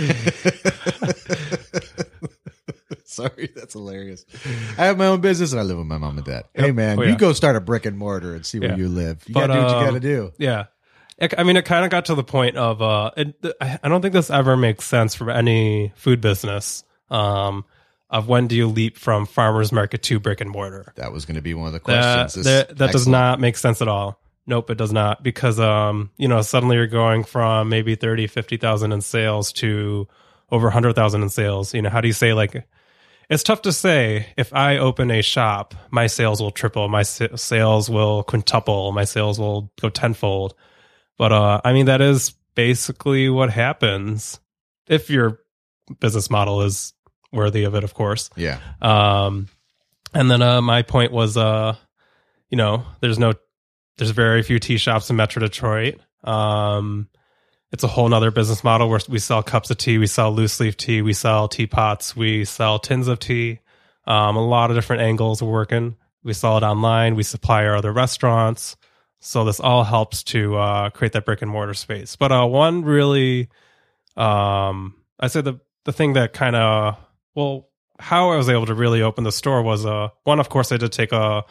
Sorry, 3.06 3.50
that's 3.56 3.74
hilarious. 3.74 4.26
I 4.78 4.86
have 4.86 4.98
my 4.98 5.08
own 5.08 5.22
business 5.22 5.52
and 5.54 5.60
I 5.60 5.64
live 5.64 5.78
with 5.78 5.88
my 5.88 5.98
mom 5.98 6.18
and 6.18 6.26
dad. 6.26 6.46
Hey 6.54 6.72
man, 6.72 7.00
Oh, 7.00 7.04
you 7.04 7.16
go 7.16 7.34
start 7.34 7.56
a 7.56 7.62
brick 7.62 7.86
and 7.88 7.98
mortar 7.98 8.36
and 8.36 8.46
see 8.46 8.60
where 8.60 8.70
Yeah. 8.72 8.76
you 8.78 8.90
live. 8.90 9.24
You 9.28 9.34
But, 9.34 9.48
gotta 9.48 9.54
do 9.54 9.60
what 9.60 9.70
you 9.70 9.76
um, 9.78 9.86
gotta 9.86 10.00
do. 10.00 10.32
Yeah. 10.38 10.66
It, 11.18 11.34
I 11.38 11.44
mean, 11.44 11.58
it 11.58 11.66
kind 11.66 11.86
of 11.86 11.92
got 11.92 12.06
to 12.06 12.16
the 12.16 12.24
point 12.24 12.58
of, 12.58 12.82
uh, 12.82 13.12
it, 13.16 13.36
I 13.62 13.88
don't 13.88 14.02
think 14.02 14.14
this 14.14 14.30
ever 14.30 14.58
makes 14.58 14.86
sense 14.86 15.14
for 15.16 15.30
any 15.30 15.94
food 15.96 16.22
business. 16.22 16.84
Um, 17.10 17.66
of 18.10 18.28
when 18.28 18.48
do 18.48 18.56
you 18.56 18.68
leap 18.68 18.98
from 18.98 19.26
farmers 19.26 19.72
market 19.72 20.04
to 20.04 20.20
brick 20.20 20.40
and 20.40 20.50
mortar? 20.50 20.94
That 20.98 21.12
was 21.12 21.26
gonna 21.26 21.42
be 21.42 21.54
one 21.56 21.68
of 21.68 21.74
the 21.74 21.80
questions. 21.80 22.34
This- 22.36 22.46
that, 22.46 22.78
that 22.78 22.92
does 22.92 23.08
not 23.08 23.40
make 23.40 23.58
sense 23.58 23.82
at 23.82 23.88
all. 23.88 24.20
Nope, 24.46 24.70
it 24.70 24.78
does 24.78 24.92
not 24.92 25.24
because 25.24 25.60
um, 25.60 26.12
you 26.18 26.28
know, 26.28 26.42
suddenly 26.42 26.76
you're 26.76 26.86
going 26.88 27.24
from 27.24 27.70
maybe 27.70 27.96
30, 27.96 28.28
50,000 28.28 28.92
in 28.92 29.02
sales 29.02 29.52
to 29.54 30.08
over 30.52 30.68
100,000 30.68 31.24
in 31.24 31.30
sales. 31.30 31.74
You 31.74 31.82
know, 31.82 31.90
how 31.90 32.02
do 32.02 32.08
you 32.08 32.14
say 32.14 32.34
like 32.34 32.68
it's 33.30 33.42
tough 33.42 33.62
to 33.64 33.72
say 33.72 34.28
if 34.38 34.54
I 34.54 34.78
open 34.78 35.10
a 35.10 35.22
shop, 35.24 35.74
my 35.90 36.08
sales 36.08 36.42
will 36.42 36.52
triple, 36.52 36.90
my 36.90 37.04
sa- 37.04 37.36
sales 37.36 37.90
will 37.90 38.24
quintuple, 38.24 38.92
my 38.92 39.06
sales 39.06 39.40
will 39.40 39.72
go 39.82 39.90
tenfold. 39.90 40.54
But 41.18 41.32
uh, 41.32 41.62
I 41.64 41.74
mean, 41.74 41.86
that 41.86 42.02
is 42.02 42.34
basically 42.56 43.30
what 43.30 43.50
happens 43.50 44.40
if 44.88 45.10
your 45.10 45.40
business 46.00 46.30
model 46.30 46.62
is 46.62 46.94
worthy 47.32 47.64
of 47.64 47.76
it, 47.76 47.84
of 47.84 47.94
course. 47.94 48.30
Yeah. 48.36 48.60
Um, 48.82 49.48
and 50.14 50.30
then 50.30 50.42
uh, 50.42 50.62
my 50.62 50.82
point 50.84 51.12
was, 51.12 51.38
uh, 51.38 51.76
you 52.50 52.58
know, 52.58 52.86
there's 53.00 53.20
no, 53.20 53.34
there's 53.98 54.12
very 54.12 54.44
few 54.44 54.60
tea 54.60 54.78
shops 54.78 55.10
in 55.10 55.16
Metro 55.16 55.40
Detroit. 55.40 56.00
Um, 56.24 57.10
it's 57.72 57.84
a 57.84 57.88
whole 57.88 58.08
nother 58.08 58.30
business 58.30 58.64
model 58.64 58.88
where 58.88 59.00
we 59.10 59.18
sell 59.18 59.42
cups 59.42 59.72
of 59.72 59.78
tea, 59.78 59.98
we 59.98 60.08
sell 60.08 60.32
loose 60.32 60.60
leaf 60.60 60.78
tea, 60.78 61.02
we 61.02 61.14
sell 61.14 61.48
teapots, 61.48 62.16
we 62.16 62.46
sell 62.46 62.78
tins 62.78 63.08
of 63.08 63.20
tea. 63.20 63.60
Um, 64.06 64.36
a 64.36 64.46
lot 64.46 64.70
of 64.70 64.78
different 64.78 65.02
angles 65.02 65.42
we're 65.42 65.52
working. 65.52 65.96
We 66.24 66.34
sell 66.34 66.58
it 66.58 66.64
online. 66.64 67.16
We 67.16 67.24
supply 67.24 67.66
our 67.66 67.76
other 67.76 67.92
restaurants. 67.92 68.76
So 69.26 69.46
this 69.46 69.60
all 69.60 69.84
helps 69.86 70.22
to 70.26 70.58
uh, 70.58 70.90
create 70.90 71.14
that 71.14 71.26
brick 71.26 71.42
and 71.42 71.50
mortar 71.50 71.74
space. 71.74 72.16
But 72.18 72.32
uh, 72.32 72.46
one 72.46 72.84
really 72.84 73.50
um, 74.16 74.96
I 75.20 75.28
said 75.28 75.46
the 75.46 75.60
the 75.86 75.94
thing 75.94 76.14
that 76.14 76.34
kind 76.34 76.56
of 76.56 76.98
well, 77.36 77.70
how 78.00 78.32
I 78.32 78.38
was 78.38 78.50
able 78.50 78.66
to 78.66 78.74
really 78.74 79.02
open 79.02 79.24
the 79.24 79.32
store 79.32 79.62
was 79.62 79.86
uh 79.86 80.10
one. 80.24 80.40
Of 80.40 80.50
course, 80.50 80.72
I 80.72 80.78
did 80.78 80.92
take 80.92 81.12
a 81.12 81.44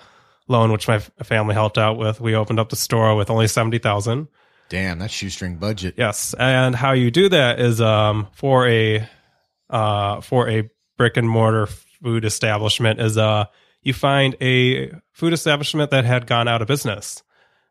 loan, 0.49 0.73
which 0.73 0.89
my 0.89 0.99
family 0.99 1.55
helped 1.55 1.79
out 1.79 1.97
with. 1.99 2.21
We 2.21 2.35
opened 2.35 2.61
up 2.61 2.69
the 2.69 2.77
store 2.77 3.17
with 3.17 3.31
only 3.31 3.49
seventy 3.49 3.79
thousand. 3.79 4.29
Damn, 4.69 4.99
that's 4.99 5.13
shoestring 5.13 5.57
budget. 5.57 5.95
Yes, 5.99 6.35
and 6.39 6.75
how 6.75 6.93
you 6.93 7.11
do 7.11 7.29
that 7.31 7.61
is 7.61 7.81
um 7.81 8.29
for 8.33 8.69
a 8.69 9.09
uh 9.71 10.21
for 10.21 10.49
a 10.49 10.71
brick 10.97 11.17
and 11.17 11.29
mortar 11.29 11.67
food 11.67 12.25
establishment 12.25 13.01
is 13.01 13.19
uh 13.19 13.47
you 13.83 13.93
find 13.93 14.37
a 14.41 14.93
food 15.13 15.33
establishment 15.33 15.91
that 15.91 16.05
had 16.05 16.27
gone 16.27 16.49
out 16.49 16.63
of 16.63 16.69
business 16.69 17.23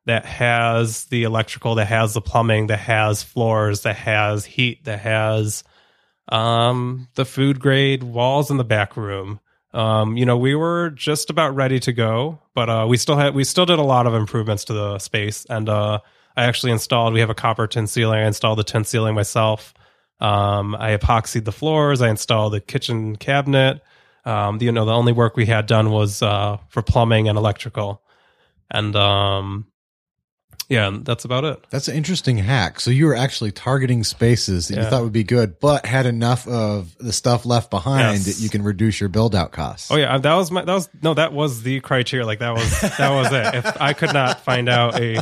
that 0.06 0.26
has 0.26 1.06
the 1.06 1.24
electrical 1.24 1.76
that 1.76 1.86
has 1.86 2.14
the 2.14 2.22
plumbing 2.22 2.68
that 2.68 2.80
has 2.80 3.22
floors 3.24 3.82
that 3.82 3.96
has 3.96 4.46
heat 4.46 4.84
that 4.86 5.00
has 5.00 5.64
um 6.30 7.08
the 7.16 7.26
food 7.26 7.60
grade 7.60 8.04
walls 8.04 8.50
in 8.50 8.58
the 8.58 8.64
back 8.64 8.96
room. 8.98 9.40
Um 9.74 10.18
you 10.18 10.26
know 10.26 10.38
we 10.38 10.56
were 10.56 10.90
just 10.92 11.30
about 11.30 11.56
ready 11.56 11.80
to 11.82 11.94
go 11.94 12.42
but 12.56 12.70
uh 12.70 12.86
we 12.90 12.98
still 12.98 13.18
had 13.18 13.36
we 13.36 13.44
still 13.44 13.66
did 13.66 13.80
a 13.80 13.84
lot 13.84 14.08
of 14.08 14.14
improvements 14.14 14.66
to 14.66 14.74
the 14.74 15.00
space. 15.00 15.46
And 15.50 15.70
uh 15.70 16.00
i 16.36 16.46
actually 16.46 16.72
installed 16.72 17.14
we 17.14 17.20
have 17.20 17.30
a 17.30 17.36
copper 17.36 17.68
tin 17.68 17.88
ceiling. 17.88 18.20
I 18.20 18.28
installed 18.28 18.58
the 18.60 18.64
tin 18.64 18.84
ceiling 18.86 19.16
myself. 19.16 19.74
Um 20.20 20.76
i 20.76 20.98
epoxied 20.98 21.46
the 21.46 21.52
floors. 21.52 22.02
I 22.02 22.10
installed 22.10 22.54
the 22.54 22.62
kitchen 22.62 23.16
cabinet. 23.18 23.82
Um 24.26 24.58
you 24.62 24.72
know 24.72 24.86
the 24.86 24.94
only 24.94 25.14
work 25.14 25.38
we 25.38 25.46
had 25.46 25.68
done 25.68 25.92
was 25.92 26.22
uh 26.24 26.58
for 26.70 26.82
plumbing 26.82 27.28
and 27.30 27.38
electrical. 27.38 28.02
And 28.70 28.96
um 28.96 29.68
yeah 30.72 30.88
and 30.88 31.06
that's 31.06 31.26
about 31.26 31.44
it 31.44 31.64
That's 31.70 31.88
an 31.88 31.96
interesting 31.96 32.38
hack. 32.38 32.80
So 32.80 32.90
you 32.90 33.06
were 33.06 33.16
actually 33.16 33.52
targeting 33.52 34.04
spaces 34.04 34.70
that 34.70 34.78
you 34.78 34.84
thought 34.90 35.04
would 35.04 35.12
be 35.14 35.24
good, 35.24 35.60
but 35.60 35.86
had 35.86 36.06
enough 36.06 36.48
of 36.48 36.96
the 36.98 37.14
stuff 37.14 37.46
left 37.46 37.70
behind 37.70 38.18
Yes. 38.18 38.26
that 38.26 38.44
you 38.44 38.50
can 38.50 38.64
reduce 38.64 39.00
your 39.00 39.10
build 39.10 39.36
out 39.36 39.52
costs. 39.52 39.92
Oh 39.92 39.98
yeah, 39.98 40.18
that 40.18 40.36
was 40.36 40.50
my 40.50 40.64
that 40.66 40.74
was 40.74 40.90
no, 41.04 41.14
that 41.14 41.34
was 41.34 41.62
the 41.64 41.80
criteria. 41.82 42.26
Like 42.26 42.40
that 42.40 42.54
was 42.54 42.82
that 42.98 43.12
was 43.12 43.32
it. 43.32 43.56
If 43.56 43.82
I 43.82 43.94
could 43.94 44.14
not 44.14 44.42
find 44.42 44.68
out 44.70 45.00
a, 45.00 45.22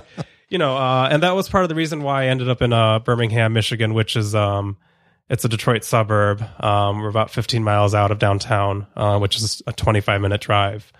you 0.49 0.57
know, 0.57 0.77
uh, 0.77 1.09
and 1.11 1.23
that 1.23 1.31
was 1.31 1.49
part 1.49 1.63
of 1.63 1.69
the 1.69 1.75
reason 1.75 2.01
why 2.03 2.23
I 2.23 2.27
ended 2.27 2.47
up 2.49 2.61
in 2.61 2.71
uh, 2.71 2.99
Birmingham, 2.99 3.53
Michigan, 3.53 3.93
which 3.93 4.15
is 4.15 4.33
um, 4.35 4.77
it's 5.29 5.45
a 5.45 5.49
Detroit 5.49 5.83
suburb. 5.83 6.41
Um, 6.63 7.01
we're 7.01 7.09
about 7.09 7.29
15 7.31 7.63
miles 7.63 7.93
out 7.93 8.11
of 8.11 8.17
downtown, 8.19 8.87
uh, 8.95 9.19
which 9.19 9.37
is 9.37 9.61
a 9.67 9.73
25 9.73 10.21
minute 10.21 10.41
drive. 10.41 10.91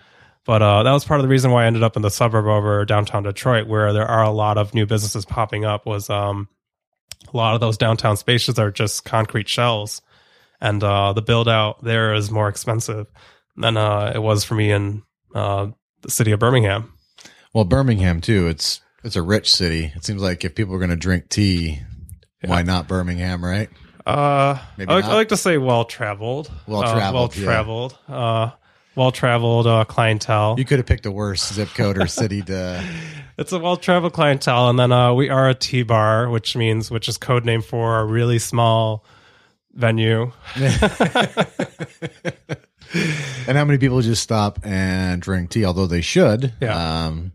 But 0.46 0.62
uh, 0.62 0.82
that 0.82 0.92
was 0.92 1.04
part 1.04 1.20
of 1.20 1.22
the 1.22 1.28
reason 1.28 1.50
why 1.50 1.64
I 1.64 1.66
ended 1.66 1.82
up 1.82 1.96
in 1.96 2.02
the 2.02 2.10
suburb 2.10 2.46
over 2.46 2.84
downtown 2.84 3.22
Detroit, 3.22 3.66
where 3.66 3.92
there 3.92 4.06
are 4.06 4.24
a 4.24 4.30
lot 4.30 4.58
of 4.58 4.74
new 4.74 4.86
businesses 4.86 5.24
popping 5.24 5.64
up. 5.64 5.86
Was 5.86 6.08
um, 6.08 6.48
a 7.32 7.36
lot 7.36 7.54
of 7.54 7.60
those 7.60 7.76
downtown 7.76 8.16
spaces 8.16 8.58
are 8.58 8.70
just 8.70 9.04
concrete 9.04 9.48
shells, 9.48 10.00
and 10.60 10.82
uh, 10.82 11.12
the 11.12 11.22
build 11.22 11.48
out 11.48 11.84
there 11.84 12.14
is 12.14 12.30
more 12.30 12.48
expensive 12.48 13.06
than 13.56 13.76
uh, 13.76 14.12
it 14.14 14.18
was 14.18 14.42
for 14.42 14.54
me 14.54 14.72
in 14.72 15.02
uh, 15.34 15.68
the 16.00 16.10
city 16.10 16.32
of 16.32 16.40
Birmingham. 16.40 16.92
Well, 17.52 17.64
Birmingham 17.64 18.20
too. 18.20 18.46
It's 18.46 18.80
it's 19.04 19.16
a 19.16 19.22
rich 19.22 19.52
city. 19.52 19.92
It 19.94 20.04
seems 20.04 20.22
like 20.22 20.44
if 20.44 20.54
people 20.54 20.74
are 20.74 20.78
going 20.78 20.90
to 20.90 20.96
drink 20.96 21.28
tea, 21.28 21.80
why 22.44 22.62
not 22.62 22.88
Birmingham, 22.88 23.44
right? 23.44 23.68
Uh, 24.06 24.58
I, 24.78 24.84
like. 24.84 25.04
I 25.04 25.14
like 25.14 25.28
to 25.28 25.36
say 25.36 25.58
well 25.58 25.84
traveled, 25.84 26.50
well 26.66 26.82
yeah. 26.82 27.28
traveled, 27.28 27.98
uh, 28.08 28.50
well 29.00 29.10
traveled 29.10 29.66
uh, 29.66 29.82
clientele. 29.86 30.56
You 30.58 30.66
could 30.66 30.78
have 30.78 30.84
picked 30.84 31.06
a 31.06 31.10
worse 31.10 31.54
zip 31.54 31.70
code 31.70 31.96
or 31.96 32.06
city 32.06 32.42
to. 32.42 32.84
it's 33.38 33.50
a 33.50 33.58
well 33.58 33.78
traveled 33.78 34.12
clientele, 34.12 34.68
and 34.68 34.78
then 34.78 34.92
uh, 34.92 35.14
we 35.14 35.30
are 35.30 35.48
a 35.48 35.54
tea 35.54 35.82
bar, 35.82 36.28
which 36.28 36.54
means 36.54 36.90
which 36.90 37.08
is 37.08 37.16
code 37.16 37.46
name 37.46 37.62
for 37.62 38.00
a 38.00 38.04
really 38.04 38.38
small 38.38 39.04
venue. 39.72 40.32
And 43.46 43.56
how 43.56 43.64
many 43.64 43.78
people 43.78 44.00
just 44.00 44.20
stop 44.20 44.58
and 44.64 45.22
drink 45.22 45.50
tea? 45.50 45.64
Although 45.64 45.86
they 45.86 46.00
should. 46.00 46.52
Yeah. 46.60 47.06
Um, 47.06 47.30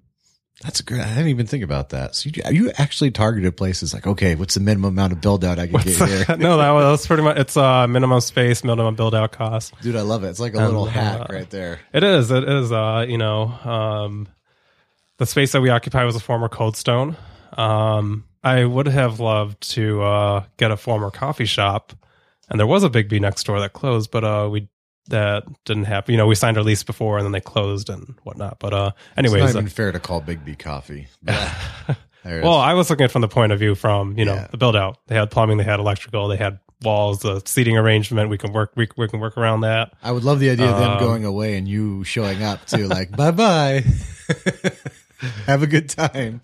that's 0.65 0.79
a 0.81 0.83
great. 0.83 1.01
I 1.01 1.07
didn't 1.09 1.27
even 1.27 1.45
think 1.47 1.63
about 1.63 1.89
that. 1.89 2.15
So 2.15 2.29
you, 2.33 2.41
you 2.51 2.71
actually 2.77 3.11
targeted 3.11 3.55
places 3.55 3.93
like, 3.93 4.05
okay, 4.05 4.35
what's 4.35 4.55
the 4.55 4.59
minimum 4.59 4.93
amount 4.93 5.13
of 5.13 5.21
build 5.21 5.45
out 5.45 5.59
I 5.59 5.67
can 5.67 5.79
get 5.79 5.95
here? 5.95 6.35
no, 6.37 6.57
that 6.57 6.71
was, 6.71 7.07
pretty 7.07 7.23
much 7.23 7.37
it's 7.37 7.55
uh, 7.55 7.87
minimum 7.87 8.19
space, 8.21 8.63
minimum 8.63 8.95
build 8.95 9.15
out 9.15 9.31
cost. 9.31 9.73
Dude, 9.81 9.95
I 9.95 10.01
love 10.01 10.23
it. 10.23 10.29
It's 10.29 10.39
like 10.39 10.53
a 10.55 10.57
Um, 10.59 10.65
little 10.65 10.83
uh, 10.85 10.89
hack 10.89 11.29
right 11.31 11.49
there. 11.49 11.79
It 11.93 12.03
is. 12.03 12.31
It 12.31 12.43
is. 12.43 12.71
Uh, 12.71 13.05
you 13.07 13.17
know, 13.17 13.43
um, 13.63 14.27
the 15.17 15.25
space 15.25 15.53
that 15.53 15.61
we 15.61 15.69
occupy 15.69 16.03
was 16.03 16.15
a 16.15 16.19
former 16.19 16.49
cold 16.49 16.75
stone. 16.75 17.15
Um, 17.53 18.25
I 18.43 18.65
would 18.65 18.87
have 18.87 19.19
loved 19.19 19.61
to 19.71 20.01
uh, 20.03 20.43
get 20.57 20.71
a 20.71 20.77
former 20.77 21.09
coffee 21.11 21.45
shop, 21.45 21.93
and 22.49 22.59
there 22.59 22.67
was 22.67 22.83
a 22.83 22.89
Biggby 22.89 23.21
next 23.21 23.45
door 23.45 23.59
that 23.59 23.73
closed, 23.73 24.11
but 24.11 24.23
uh, 24.23 24.49
we 24.51 24.67
that 25.09 25.43
didn't 25.65 25.85
happen. 25.85 26.13
You 26.13 26.17
know, 26.17 26.27
we 26.27 26.35
signed 26.35 26.57
our 26.57 26.63
lease 26.63 26.83
before, 26.83 27.17
and 27.17 27.25
then 27.25 27.31
they 27.31 27.41
closed 27.41 27.89
and 27.89 28.15
whatnot. 28.23 28.59
But 28.59 28.73
uh, 28.73 28.91
It's 28.95 29.17
anyways, 29.17 29.41
not 29.53 29.55
uh, 29.55 29.59
even 29.59 29.69
fair 29.69 29.91
to 29.91 29.99
call 29.99 30.21
Biggby 30.21 30.57
coffee. 30.57 31.07
But 31.23 31.97
there 32.31 32.39
it 32.39 32.43
well. 32.43 32.57
I 32.57 32.73
was 32.73 32.89
looking 32.89 33.03
at 33.03 33.11
it 33.11 33.13
from 33.13 33.21
the 33.21 33.27
point 33.27 33.51
of 33.51 33.59
view 33.59 33.75
from 33.75 34.17
you 34.17 34.25
know 34.25 34.33
Yeah. 34.33 34.47
the 34.49 34.57
build 34.57 34.75
out. 34.75 34.97
They 35.07 35.15
had 35.15 35.29
plumbing, 35.29 35.57
they 35.57 35.63
had 35.63 35.79
electrical, 35.79 36.27
they 36.27 36.37
had 36.37 36.57
walls, 36.81 37.19
the 37.19 37.41
seating 37.45 37.77
arrangement. 37.77 38.29
We 38.31 38.37
can 38.39 38.51
work. 38.51 38.71
We, 38.75 38.87
we 38.97 39.07
can 39.07 39.19
work 39.19 39.37
around 39.37 39.61
that. 39.61 39.93
I 40.03 40.11
would 40.11 40.23
love 40.23 40.39
the 40.39 40.49
idea 40.49 40.69
of 40.69 40.77
them 40.79 40.91
Um, 40.93 40.99
going 40.99 41.23
away 41.25 41.55
and 41.55 41.67
you 41.67 42.03
showing 42.03 42.41
up 42.43 42.65
too, 42.65 42.87
like, 42.87 43.15
bye 43.15 43.29
bye. 43.31 43.83
Have 45.45 45.63
a 45.63 45.67
good 45.67 45.89
time. 45.89 46.41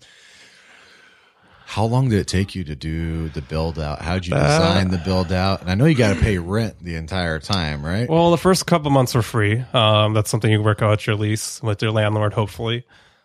How 1.72 1.86
long 1.86 2.10
did 2.10 2.18
it 2.18 2.26
take 2.26 2.54
you 2.54 2.64
to 2.64 2.76
do 2.76 3.30
the 3.30 3.40
build 3.40 3.78
out? 3.78 4.02
How'd 4.02 4.26
you 4.26 4.34
design 4.34 4.90
the 4.90 4.98
build 4.98 5.32
out? 5.32 5.62
And 5.62 5.70
I 5.70 5.74
know 5.74 5.86
you 5.86 5.94
got 5.94 6.14
to 6.14 6.20
pay 6.20 6.36
rent 6.36 6.78
the 6.84 6.96
entire 6.96 7.38
time, 7.38 7.82
right? 7.82 8.06
Well, 8.06 8.30
the 8.30 8.36
first 8.36 8.66
couple 8.66 8.90
months 8.90 9.14
were 9.14 9.22
free. 9.22 9.64
Um, 9.72 10.12
that's 10.12 10.28
something 10.28 10.52
you 10.52 10.62
work 10.62 10.82
out 10.82 11.06
your 11.06 11.16
lease 11.16 11.62
with 11.62 11.80
your 11.80 11.90
landlord, 11.90 12.34
hopefully. 12.34 12.84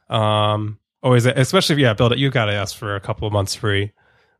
Um, 0.09 0.79
always, 1.03 1.25
especially 1.25 1.73
if 1.73 1.79
yeah, 1.79 1.93
build 1.93 2.13
it. 2.13 2.19
You 2.19 2.29
got 2.29 2.45
to 2.45 2.53
ask 2.53 2.73
for 2.77 2.95
a 2.95 3.01
couple 3.01 3.27
of 3.27 3.33
months 3.33 3.53
free. 3.53 3.91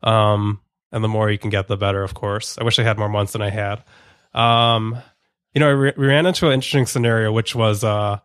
Um, 0.02 0.62
and 0.93 1.04
the 1.04 1.10
more 1.10 1.30
you 1.30 1.38
can 1.38 1.50
get, 1.50 1.67
the 1.67 1.76
better, 1.76 2.02
of 2.02 2.13
course. 2.13 2.58
I 2.58 2.63
wish 2.63 2.80
I 2.80 2.84
had 2.84 2.98
more 2.98 3.10
months 3.10 3.34
than 3.34 3.41
I 3.41 3.50
had. 3.50 3.84
Um, 4.34 4.98
you 5.54 5.60
know, 5.60 5.67
I 5.67 5.74
re- 5.74 5.93
we 5.98 6.08
ran 6.08 6.26
into 6.26 6.48
an 6.48 6.54
interesting 6.54 6.86
scenario, 6.86 7.34
which 7.34 7.56
was 7.56 7.84
uh, 7.84 8.20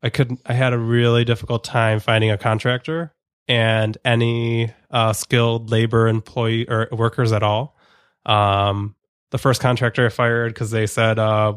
I 0.00 0.10
couldn't. 0.10 0.42
I 0.46 0.52
had 0.52 0.72
a 0.72 0.78
really 0.78 1.24
difficult 1.24 1.64
time 1.64 1.98
finding 1.98 2.30
a 2.30 2.38
contractor 2.38 3.12
and 3.48 3.98
any 4.04 4.72
uh, 4.94 5.12
skilled 5.12 5.70
labor 5.70 6.08
employee 6.08 6.66
or 6.68 6.88
workers 6.92 7.32
at 7.32 7.42
all. 7.42 7.76
Um, 8.24 8.94
the 9.30 9.38
first 9.38 9.60
contractor 9.60 10.06
I 10.06 10.08
fired 10.08 10.54
because 10.54 10.70
they 10.70 10.86
said 10.86 11.18
uh, 11.18 11.54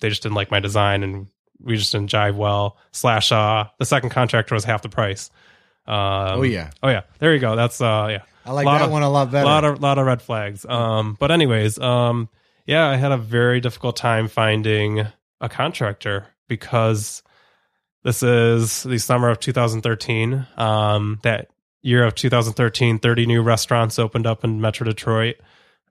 they 0.00 0.10
just 0.10 0.22
didn't 0.22 0.36
like 0.36 0.50
my 0.52 0.60
design 0.60 1.02
and 1.02 1.26
we 1.60 1.76
just 1.76 1.90
didn't 1.90 2.10
jive 2.10 2.36
well. 2.36 2.76
Slash, 2.92 3.32
uh, 3.32 3.64
the 3.80 3.84
second 3.84 4.10
contractor 4.10 4.54
was 4.54 4.64
half 4.64 4.82
the 4.82 4.88
price. 4.88 5.30
Um, 5.86 5.96
oh 5.96 6.42
yeah, 6.42 6.70
oh 6.82 6.88
yeah, 6.90 7.02
there 7.18 7.32
you 7.32 7.40
go. 7.40 7.56
That's 7.56 7.80
uh, 7.80 8.08
yeah, 8.10 8.22
I 8.44 8.52
like 8.52 8.66
lot 8.66 8.78
that 8.78 8.84
of- 8.84 8.90
one 8.92 9.02
a 9.02 9.08
lot 9.10 9.28
a 9.28 9.30
better. 9.30 9.44
lot 9.46 9.64
of 9.64 9.80
lot 9.80 9.98
of 9.98 10.04
red 10.06 10.20
flags. 10.20 10.66
Um, 10.68 11.16
but 11.18 11.30
anyways, 11.30 11.78
um, 11.78 12.28
yeah, 12.66 12.86
I 12.86 12.96
had 12.96 13.10
a 13.10 13.16
very 13.16 13.60
difficult 13.60 13.96
time 13.96 14.28
finding 14.28 15.06
a 15.40 15.48
contractor 15.48 16.26
because 16.46 17.22
this 18.04 18.22
is 18.22 18.82
the 18.82 18.98
summer 18.98 19.30
of 19.30 19.40
2013. 19.40 20.46
Um, 20.58 21.18
that 21.22 21.48
year 21.82 22.04
of 22.04 22.14
2013, 22.14 22.98
30 22.98 23.26
new 23.26 23.42
restaurants 23.42 23.98
opened 23.98 24.26
up 24.26 24.44
in 24.44 24.60
Metro 24.60 24.84
Detroit. 24.84 25.36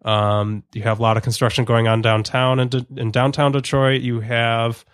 Um, 0.04 0.64
you 0.74 0.84
have 0.84 1.00
a 1.00 1.02
lot 1.02 1.18
of 1.18 1.24
construction 1.24 1.66
going 1.66 1.88
on 1.88 2.02
downtown 2.02 2.60
and 2.60 2.86
in 2.96 3.12
downtown 3.12 3.52
Detroit. 3.52 4.02
You 4.02 4.20
have 4.20 4.86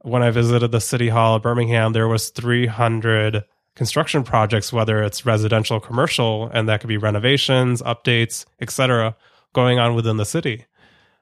when 0.00 0.22
I 0.22 0.30
visited 0.30 0.72
the 0.72 0.80
city 0.80 1.08
hall 1.08 1.36
of 1.36 1.42
Birmingham, 1.42 1.92
there 1.92 2.08
was 2.08 2.30
300 2.30 3.44
construction 3.76 4.24
projects, 4.24 4.72
whether 4.72 5.02
it's 5.02 5.24
residential, 5.24 5.80
commercial, 5.80 6.50
and 6.52 6.68
that 6.68 6.80
could 6.80 6.88
be 6.88 6.96
renovations, 6.96 7.80
updates, 7.82 8.44
etc., 8.60 9.16
going 9.52 9.78
on 9.78 9.94
within 9.94 10.16
the 10.16 10.24
city. 10.24 10.66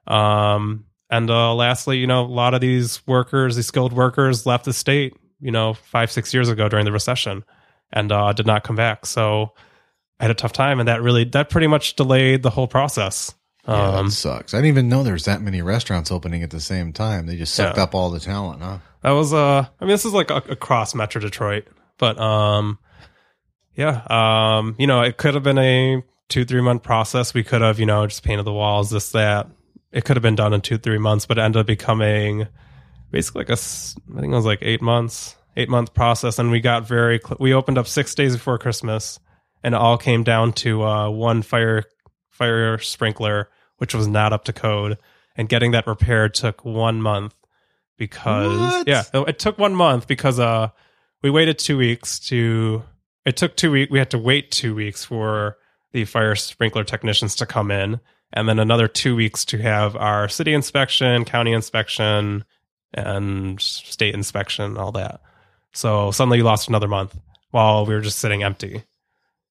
Um, 0.07 0.87
and 1.11 1.29
uh, 1.31 1.55
lastly, 1.55 1.99
you 1.99 2.07
know, 2.07 2.23
a 2.23 2.27
lot 2.27 2.55
of 2.55 2.61
these 2.61 3.07
workers, 3.07 3.57
these 3.57 3.67
skilled 3.67 3.93
workers, 3.93 4.47
left 4.47 4.65
the 4.65 4.73
state, 4.73 5.15
you 5.41 5.51
know, 5.51 5.75
five 5.75 6.11
six 6.11 6.33
years 6.33 6.49
ago 6.49 6.69
during 6.69 6.85
the 6.85 6.93
recession, 6.93 7.45
and 7.93 8.11
uh, 8.13 8.33
did 8.33 8.47
not 8.47 8.65
come 8.65 8.77
back. 8.77 9.07
So 9.07 9.53
I 10.19 10.25
had 10.25 10.31
a 10.31 10.35
tough 10.35 10.53
time, 10.53 10.79
and 10.81 10.89
that 10.89 11.03
really 11.03 11.25
that 11.25 11.51
pretty 11.51 11.67
much 11.67 11.97
delayed 11.97 12.43
the 12.43 12.51
whole 12.51 12.69
process. 12.69 13.35
yeah, 13.67 13.99
Um, 13.99 14.07
that 14.07 14.13
sucks. 14.13 14.55
I 14.55 14.59
didn't 14.59 14.69
even 14.69 14.89
know 14.89 15.03
there's 15.03 15.25
that 15.25 15.41
many 15.43 15.63
restaurants 15.63 16.11
opening 16.11 16.43
at 16.43 16.51
the 16.51 16.61
same 16.61 16.93
time. 16.93 17.27
They 17.27 17.37
just 17.37 17.55
sucked 17.55 17.77
Yeah. 17.77 17.85
up 17.85 17.95
all 17.95 18.11
the 18.11 18.21
talent, 18.21 18.63
huh? 18.63 18.79
That 19.03 19.11
was 19.13 19.33
uh 19.33 19.67
I 19.81 19.85
mean 19.85 19.91
this 19.93 20.05
is 20.05 20.13
like 20.13 20.31
across 20.31 20.95
Metro 20.95 21.21
Detroit. 21.21 21.67
But 21.99 22.19
um 22.21 22.79
yeah, 23.75 24.03
um 24.11 24.75
you 24.79 24.87
know, 24.87 25.03
it 25.03 25.17
could 25.17 25.35
have 25.35 25.43
been 25.43 25.59
a 25.59 26.03
2 26.29 26.45
3 26.45 26.61
month 26.61 26.83
process. 26.83 27.33
We 27.35 27.43
could 27.43 27.61
have, 27.63 27.81
you 27.81 27.87
know, 27.87 28.07
just 28.07 28.23
painted 28.23 28.45
the 28.45 28.53
walls 28.53 28.91
this 28.91 29.11
that. 29.13 29.49
It 29.93 30.05
could 30.05 30.17
have 30.17 30.23
been 30.23 30.37
done 30.37 30.53
in 30.53 30.61
2 30.61 30.79
3 30.79 30.99
months, 30.99 31.27
but 31.27 31.39
it 31.39 31.41
ended 31.41 31.61
up 31.61 31.67
becoming 31.67 32.47
basically 33.11 33.41
like 33.41 33.49
a 33.51 33.55
I 33.55 34.21
think 34.21 34.33
it 34.33 34.37
was 34.37 34.45
like 34.45 34.61
8 34.63 34.83
months, 34.83 35.35
8 35.57 35.69
month 35.69 35.95
process 35.95 36.39
and 36.39 36.51
we 36.51 36.61
got 36.61 36.87
very 36.87 37.19
cl- 37.23 37.37
we 37.41 37.53
opened 37.55 37.79
up 37.79 37.87
6 37.87 38.15
days 38.15 38.35
before 38.37 38.59
Christmas 38.59 39.19
and 39.63 39.75
it 39.75 39.79
all 39.81 39.99
came 39.99 40.23
down 40.23 40.53
to 40.55 40.83
uh 40.83 41.11
one 41.11 41.43
fire 41.43 41.85
fire 42.31 42.79
sprinkler 42.79 43.49
which 43.79 43.95
was 43.95 44.07
not 44.07 44.33
up 44.33 44.45
to 44.45 44.53
code. 44.53 44.99
And 45.37 45.49
getting 45.49 45.71
that 45.71 45.87
repaired 45.87 46.35
took 46.35 46.65
one 46.65 47.01
month 47.01 47.35
because 47.99 48.59
What? 48.59 48.89
yeah, 48.89 49.05
it 49.15 49.29
it 49.29 49.39
took 49.39 49.59
one 49.59 49.75
month 49.75 50.07
because 50.07 50.39
uh 50.39 50.69
we 51.23 51.31
waited 51.31 51.59
two 51.59 51.77
weeks 51.79 52.19
to 52.29 52.83
it 53.25 53.37
took 53.37 53.57
two 53.57 53.71
weeks 53.71 53.91
we 53.91 53.99
had 53.99 54.11
to 54.11 54.19
wait 54.19 54.51
two 54.51 54.75
weeks 54.75 55.05
for 55.05 55.57
the 55.93 56.05
fire 56.05 56.35
sprinkler 56.35 56.85
technicians 56.85 57.35
to 57.37 57.47
come 57.47 57.71
in 57.71 58.01
and 58.33 58.49
then 58.49 58.59
another 58.59 58.87
two 58.89 59.17
weeks 59.17 59.45
to 59.47 59.59
have 59.59 59.97
our 59.97 60.29
city 60.29 60.53
inspection 60.55 61.25
county 61.25 61.53
inspection 61.53 62.45
and 62.95 63.61
state 63.61 64.15
inspection 64.15 64.77
all 64.77 64.93
that 64.93 65.21
so 65.73 66.11
suddenly 66.11 66.39
you 66.39 66.45
lost 66.45 66.69
another 66.69 66.89
month 66.89 67.17
while 67.51 67.87
we 67.87 67.95
were 67.95 68.01
just 68.01 68.19
sitting 68.19 68.43
empty 68.43 68.83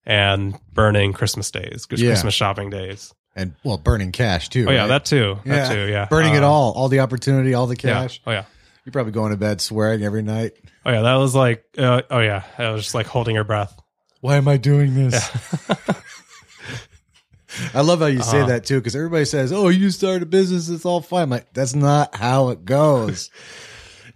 and 0.05 0.57
burning 0.74 1.13
christmas 1.13 1.51
days 1.51 1.86
Yeah. 1.91 2.09
christmas 2.09 2.34
shopping 2.34 2.70
days 2.70 3.13
And 3.36 3.53
well, 3.63 3.78
burning 3.78 4.11
cash 4.11 4.49
too. 4.49 4.65
oh 4.67 4.72
yeah 4.72 4.82
right? 4.82 4.88
that 4.88 5.05
too 5.05 5.38
Yeah. 5.45 5.55
that 5.55 5.74
too 5.74 5.88
yeah 5.91 6.05
burning 6.09 6.36
it 6.36 6.43
Uh, 6.43 6.49
all, 6.49 6.72
all 6.74 6.88
the 6.89 6.99
opportunity, 7.01 7.53
all 7.53 7.67
the 7.67 7.76
yeah. 7.76 8.01
cash. 8.03 8.22
oh 8.26 8.32
yeah 8.32 8.45
You're 8.86 8.91
probably 8.93 9.11
going 9.11 9.32
to 9.32 9.38
bed 9.38 9.61
swearing 9.61 10.03
every 10.03 10.24
night. 10.24 10.53
oh 10.86 10.91
yeah 10.91 11.01
that 11.01 11.15
was 11.15 11.36
like 11.36 11.63
uh, 11.78 12.01
oh 12.09 12.20
yeah 12.20 12.43
i 12.57 12.70
was 12.72 12.84
just 12.84 12.95
like 12.95 13.07
holding 13.07 13.36
your 13.36 13.43
breath 13.45 13.78
Why 14.22 14.36
am 14.38 14.47
I 14.49 14.57
doing 14.57 14.93
this? 14.95 15.30
I 17.74 17.82
love 17.82 17.99
how 17.99 18.05
you 18.05 18.22
say 18.22 18.39
Uh-huh. 18.39 18.47
that 18.47 18.65
too, 18.65 18.80
because 18.80 18.95
everybody 18.95 19.26
says, 19.26 19.51
"Oh, 19.51 19.70
you 19.70 19.89
start 19.91 20.22
a 20.22 20.26
business, 20.26 20.70
it's 20.70 20.86
all 20.86 21.01
fine." 21.01 21.24
I'm 21.24 21.30
like, 21.32 21.51
that's 21.53 21.74
not 21.74 22.15
how 22.15 22.49
it 22.49 22.63
goes. 22.63 23.30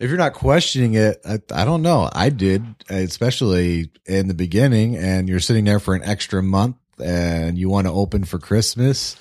if 0.04 0.10
you're 0.10 0.18
not 0.18 0.34
questioning 0.34 0.95
it, 0.95 1.22
I, 1.26 1.39
I 1.54 1.64
don't 1.64 1.82
know. 1.82 2.10
I 2.12 2.28
did, 2.28 2.66
especially 2.89 3.89
in 4.06 4.28
the 4.28 4.34
beginning, 4.34 4.97
and 4.97 5.30
you're 5.30 5.39
sitting 5.39 5.64
there 5.64 5.80
for 5.80 5.95
an 5.95 6.04
extra 6.04 6.43
month, 6.43 6.76
and 7.01 7.58
you 7.58 7.70
want 7.70 7.88
to 7.88 7.93
open 7.93 8.26
for 8.26 8.38
Christmas. 8.38 9.16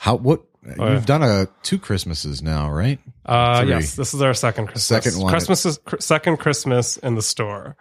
How? 0.00 0.16
What? 0.16 0.42
Oh, 0.66 0.84
yeah. 0.84 0.94
You've 0.94 1.06
done 1.06 1.22
a 1.22 1.46
two 1.62 1.78
Christmases 1.78 2.42
now, 2.42 2.72
right? 2.72 2.98
Uh, 3.24 3.60
Three. 3.60 3.68
yes, 3.70 3.94
this 3.94 4.14
is 4.14 4.20
our 4.20 4.34
second 4.34 4.66
Christmas. 4.66 5.04
Second 5.04 5.22
one. 5.22 5.30
Christmas 5.30 5.64
is 5.64 5.78
cr- 5.78 6.00
second 6.00 6.38
Christmas 6.38 6.96
in 6.96 7.14
the 7.14 7.22
store, 7.22 7.76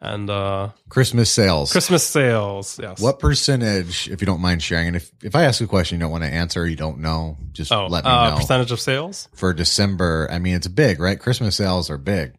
and 0.00 0.30
uh, 0.30 0.70
Christmas 0.88 1.30
sales. 1.30 1.72
Christmas 1.72 2.02
sales. 2.06 2.78
Yes. 2.82 3.00
What 3.00 3.18
percentage, 3.18 4.08
if 4.08 4.20
you 4.22 4.26
don't 4.26 4.40
mind 4.40 4.62
sharing, 4.62 4.88
and 4.88 4.96
if, 4.96 5.10
if 5.22 5.34
I 5.36 5.44
ask 5.44 5.60
a 5.60 5.66
question 5.66 5.98
you 5.98 6.00
don't 6.00 6.10
want 6.10 6.24
to 6.24 6.30
answer, 6.30 6.66
you 6.66 6.76
don't 6.76 7.00
know, 7.00 7.36
just 7.52 7.70
Oh, 7.72 7.86
let 7.86 8.04
me 8.04 8.10
uh, 8.10 8.30
know. 8.30 8.36
percentage 8.36 8.72
of 8.72 8.80
sales. 8.80 9.28
For 9.34 9.52
December, 9.52 10.28
I 10.30 10.38
mean, 10.38 10.54
it's 10.54 10.68
big, 10.68 11.00
right? 11.00 11.18
Christmas 11.20 11.56
sales 11.56 11.90
are 11.90 11.98
big. 11.98 12.34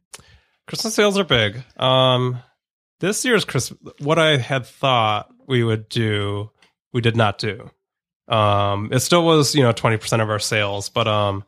Christmas 0.67 0.95
sales 0.95 1.17
are 1.19 1.23
big. 1.23 1.63
Um, 1.77 2.39
this 2.99 3.23
year's 3.25 3.45
Christmas, 3.45 3.79
what 3.99 4.17
I 4.19 4.37
had 4.37 4.65
thought 4.65 5.29
we 5.47 5.63
would 5.63 5.89
do, 5.89 6.49
we 6.93 7.01
did 7.01 7.15
not 7.15 7.37
do. 7.37 7.69
Um, 8.27 8.89
it 8.91 8.99
still 9.01 9.25
was, 9.25 9.53
you 9.55 9.63
know, 9.63 9.71
twenty 9.73 9.97
percent 9.97 10.21
of 10.21 10.29
our 10.29 10.39
sales, 10.39 10.87
but 10.89 11.07
um, 11.07 11.43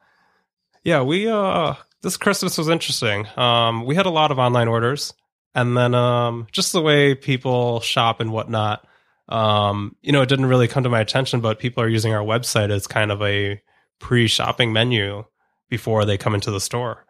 yeah, 0.83 1.01
we 1.03 1.29
uh, 1.29 1.75
this 2.01 2.17
Christmas 2.17 2.57
was 2.57 2.67
interesting. 2.67 3.25
Um, 3.37 3.85
we 3.85 3.95
had 3.95 4.05
a 4.05 4.09
lot 4.09 4.31
of 4.31 4.39
online 4.39 4.67
orders, 4.67 5.13
and 5.55 5.77
then 5.77 5.93
um, 5.95 6.47
just 6.51 6.71
the 6.73 6.81
way 6.81 7.15
people 7.15 7.79
shop 7.81 8.19
and 8.19 8.31
whatnot. 8.31 8.85
Um, 9.29 9.95
you 10.01 10.11
know, 10.11 10.21
it 10.21 10.29
didn't 10.29 10.47
really 10.47 10.67
come 10.67 10.83
to 10.83 10.89
my 10.89 10.99
attention, 10.99 11.39
but 11.39 11.59
people 11.59 11.81
are 11.83 11.87
using 11.87 12.13
our 12.13 12.23
website 12.23 12.71
as 12.71 12.87
kind 12.87 13.11
of 13.11 13.21
a 13.21 13.61
pre-shopping 13.99 14.73
menu 14.73 15.23
before 15.69 16.05
they 16.05 16.17
come 16.17 16.35
into 16.35 16.51
the 16.51 16.59
store. 16.59 17.05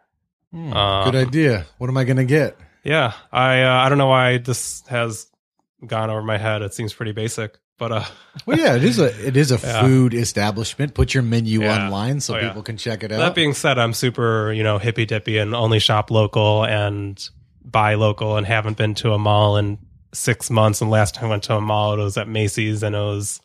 Hmm, 0.52 0.72
Um, 0.74 1.12
Good 1.12 1.28
idea. 1.28 1.66
What 1.80 1.90
am 1.90 1.98
I 1.98 2.04
going 2.04 2.18
to 2.18 2.26
get? 2.26 2.56
Yeah, 2.84 3.14
I 3.32 3.64
uh, 3.64 3.72
I 3.78 3.90
don't 3.90 3.98
know 3.98 4.08
why 4.08 4.38
this 4.38 4.84
has 4.88 5.28
gone 5.86 6.10
over 6.10 6.22
my 6.22 6.38
head. 6.38 6.62
It 6.62 6.74
seems 6.74 6.94
pretty 6.94 7.14
basic, 7.14 7.58
but 7.80 7.92
uh, 7.92 8.04
Well, 8.46 8.60
yeah, 8.60 8.76
it 8.76 8.84
is 8.84 9.00
a 9.00 9.26
it 9.28 9.36
is 9.38 9.52
a 9.52 9.56
Yeah. 9.64 9.82
food 9.82 10.14
establishment. 10.14 10.94
Put 10.94 11.14
your 11.14 11.24
menu 11.24 11.62
Yeah. 11.62 11.86
online 11.86 12.20
so 12.20 12.36
Oh, 12.36 12.40
yeah. 12.40 12.48
people 12.50 12.62
can 12.62 12.78
check 12.78 13.04
it 13.04 13.12
out. 13.12 13.20
that 13.20 13.36
being 13.36 13.54
said, 13.54 13.80
I'm 13.80 13.94
super 13.94 14.52
you 14.54 14.64
know 14.64 14.78
hippy 14.80 15.06
dippy 15.06 15.38
and 15.40 15.56
only 15.56 15.80
shop 15.80 16.12
local 16.12 16.66
and 16.66 17.18
buy 17.66 17.96
local 17.96 18.38
and 18.38 18.46
haven't 18.46 18.78
been 18.78 18.94
to 18.96 19.14
a 19.14 19.20
mall 19.20 19.58
in 19.58 19.78
six 20.14 20.50
months. 20.50 20.82
And 20.82 20.90
last 20.92 21.16
time 21.16 21.26
I 21.26 21.30
went 21.30 21.44
to 21.44 21.56
a 21.56 21.62
mall, 21.62 21.94
it 21.94 22.04
was 22.04 22.18
at 22.18 22.28
Macy's 22.28 22.84
and 22.84 22.96
it 22.96 23.00
was 23.00 23.42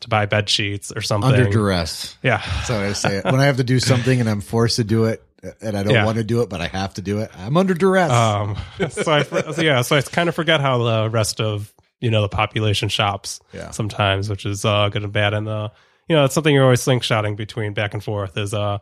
to 0.00 0.08
buy 0.08 0.26
bed 0.26 0.48
sheets 0.48 0.92
or 0.94 1.00
something. 1.00 1.30
Under 1.32 1.48
duress. 1.50 2.16
Yeah, 2.22 2.36
That's 2.38 2.68
how 2.68 2.78
I 2.80 2.92
say 2.92 3.16
it. 3.18 3.24
When 3.24 3.40
I 3.40 3.46
have 3.46 3.56
to 3.56 3.64
do 3.64 3.80
something 3.80 4.20
and 4.20 4.28
I'm 4.28 4.40
forced 4.40 4.76
to 4.76 4.84
do 4.84 5.04
it, 5.06 5.22
and 5.60 5.76
I 5.76 5.82
don't 5.84 5.94
Yeah. 5.94 6.04
want 6.04 6.18
to 6.18 6.24
do 6.24 6.42
it, 6.42 6.48
but 6.48 6.60
I 6.60 6.66
have 6.66 6.94
to 6.94 7.02
do 7.02 7.20
it, 7.20 7.30
I'm 7.38 7.56
under 7.56 7.72
duress. 7.74 8.10
Um, 8.10 8.56
so 8.90 9.12
I, 9.12 9.22
so 9.22 9.62
yeah, 9.62 9.82
so 9.82 9.96
I 9.96 10.02
kind 10.02 10.28
of 10.28 10.34
forget 10.34 10.60
how 10.60 10.78
the 10.78 11.10
rest 11.10 11.40
of 11.40 11.72
you 12.00 12.10
know 12.10 12.22
the 12.22 12.28
population 12.28 12.88
shops 12.88 13.40
Yeah. 13.52 13.70
sometimes, 13.70 14.28
which 14.28 14.46
is 14.46 14.64
uh, 14.64 14.88
good 14.88 15.02
and 15.04 15.12
bad. 15.12 15.34
And 15.34 15.48
uh, 15.48 15.68
you 16.08 16.16
know, 16.16 16.24
it's 16.24 16.34
something 16.34 16.52
you're 16.54 16.64
always 16.64 16.80
slingshotting 16.84 17.36
between 17.36 17.72
back 17.72 17.94
and 17.94 18.02
forth. 18.02 18.36
Is 18.36 18.52
uh, 18.54 18.78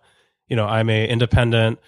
you 0.48 0.56
know, 0.56 0.64
I'm 0.66 0.88
a 0.90 1.06
independent 1.06 1.78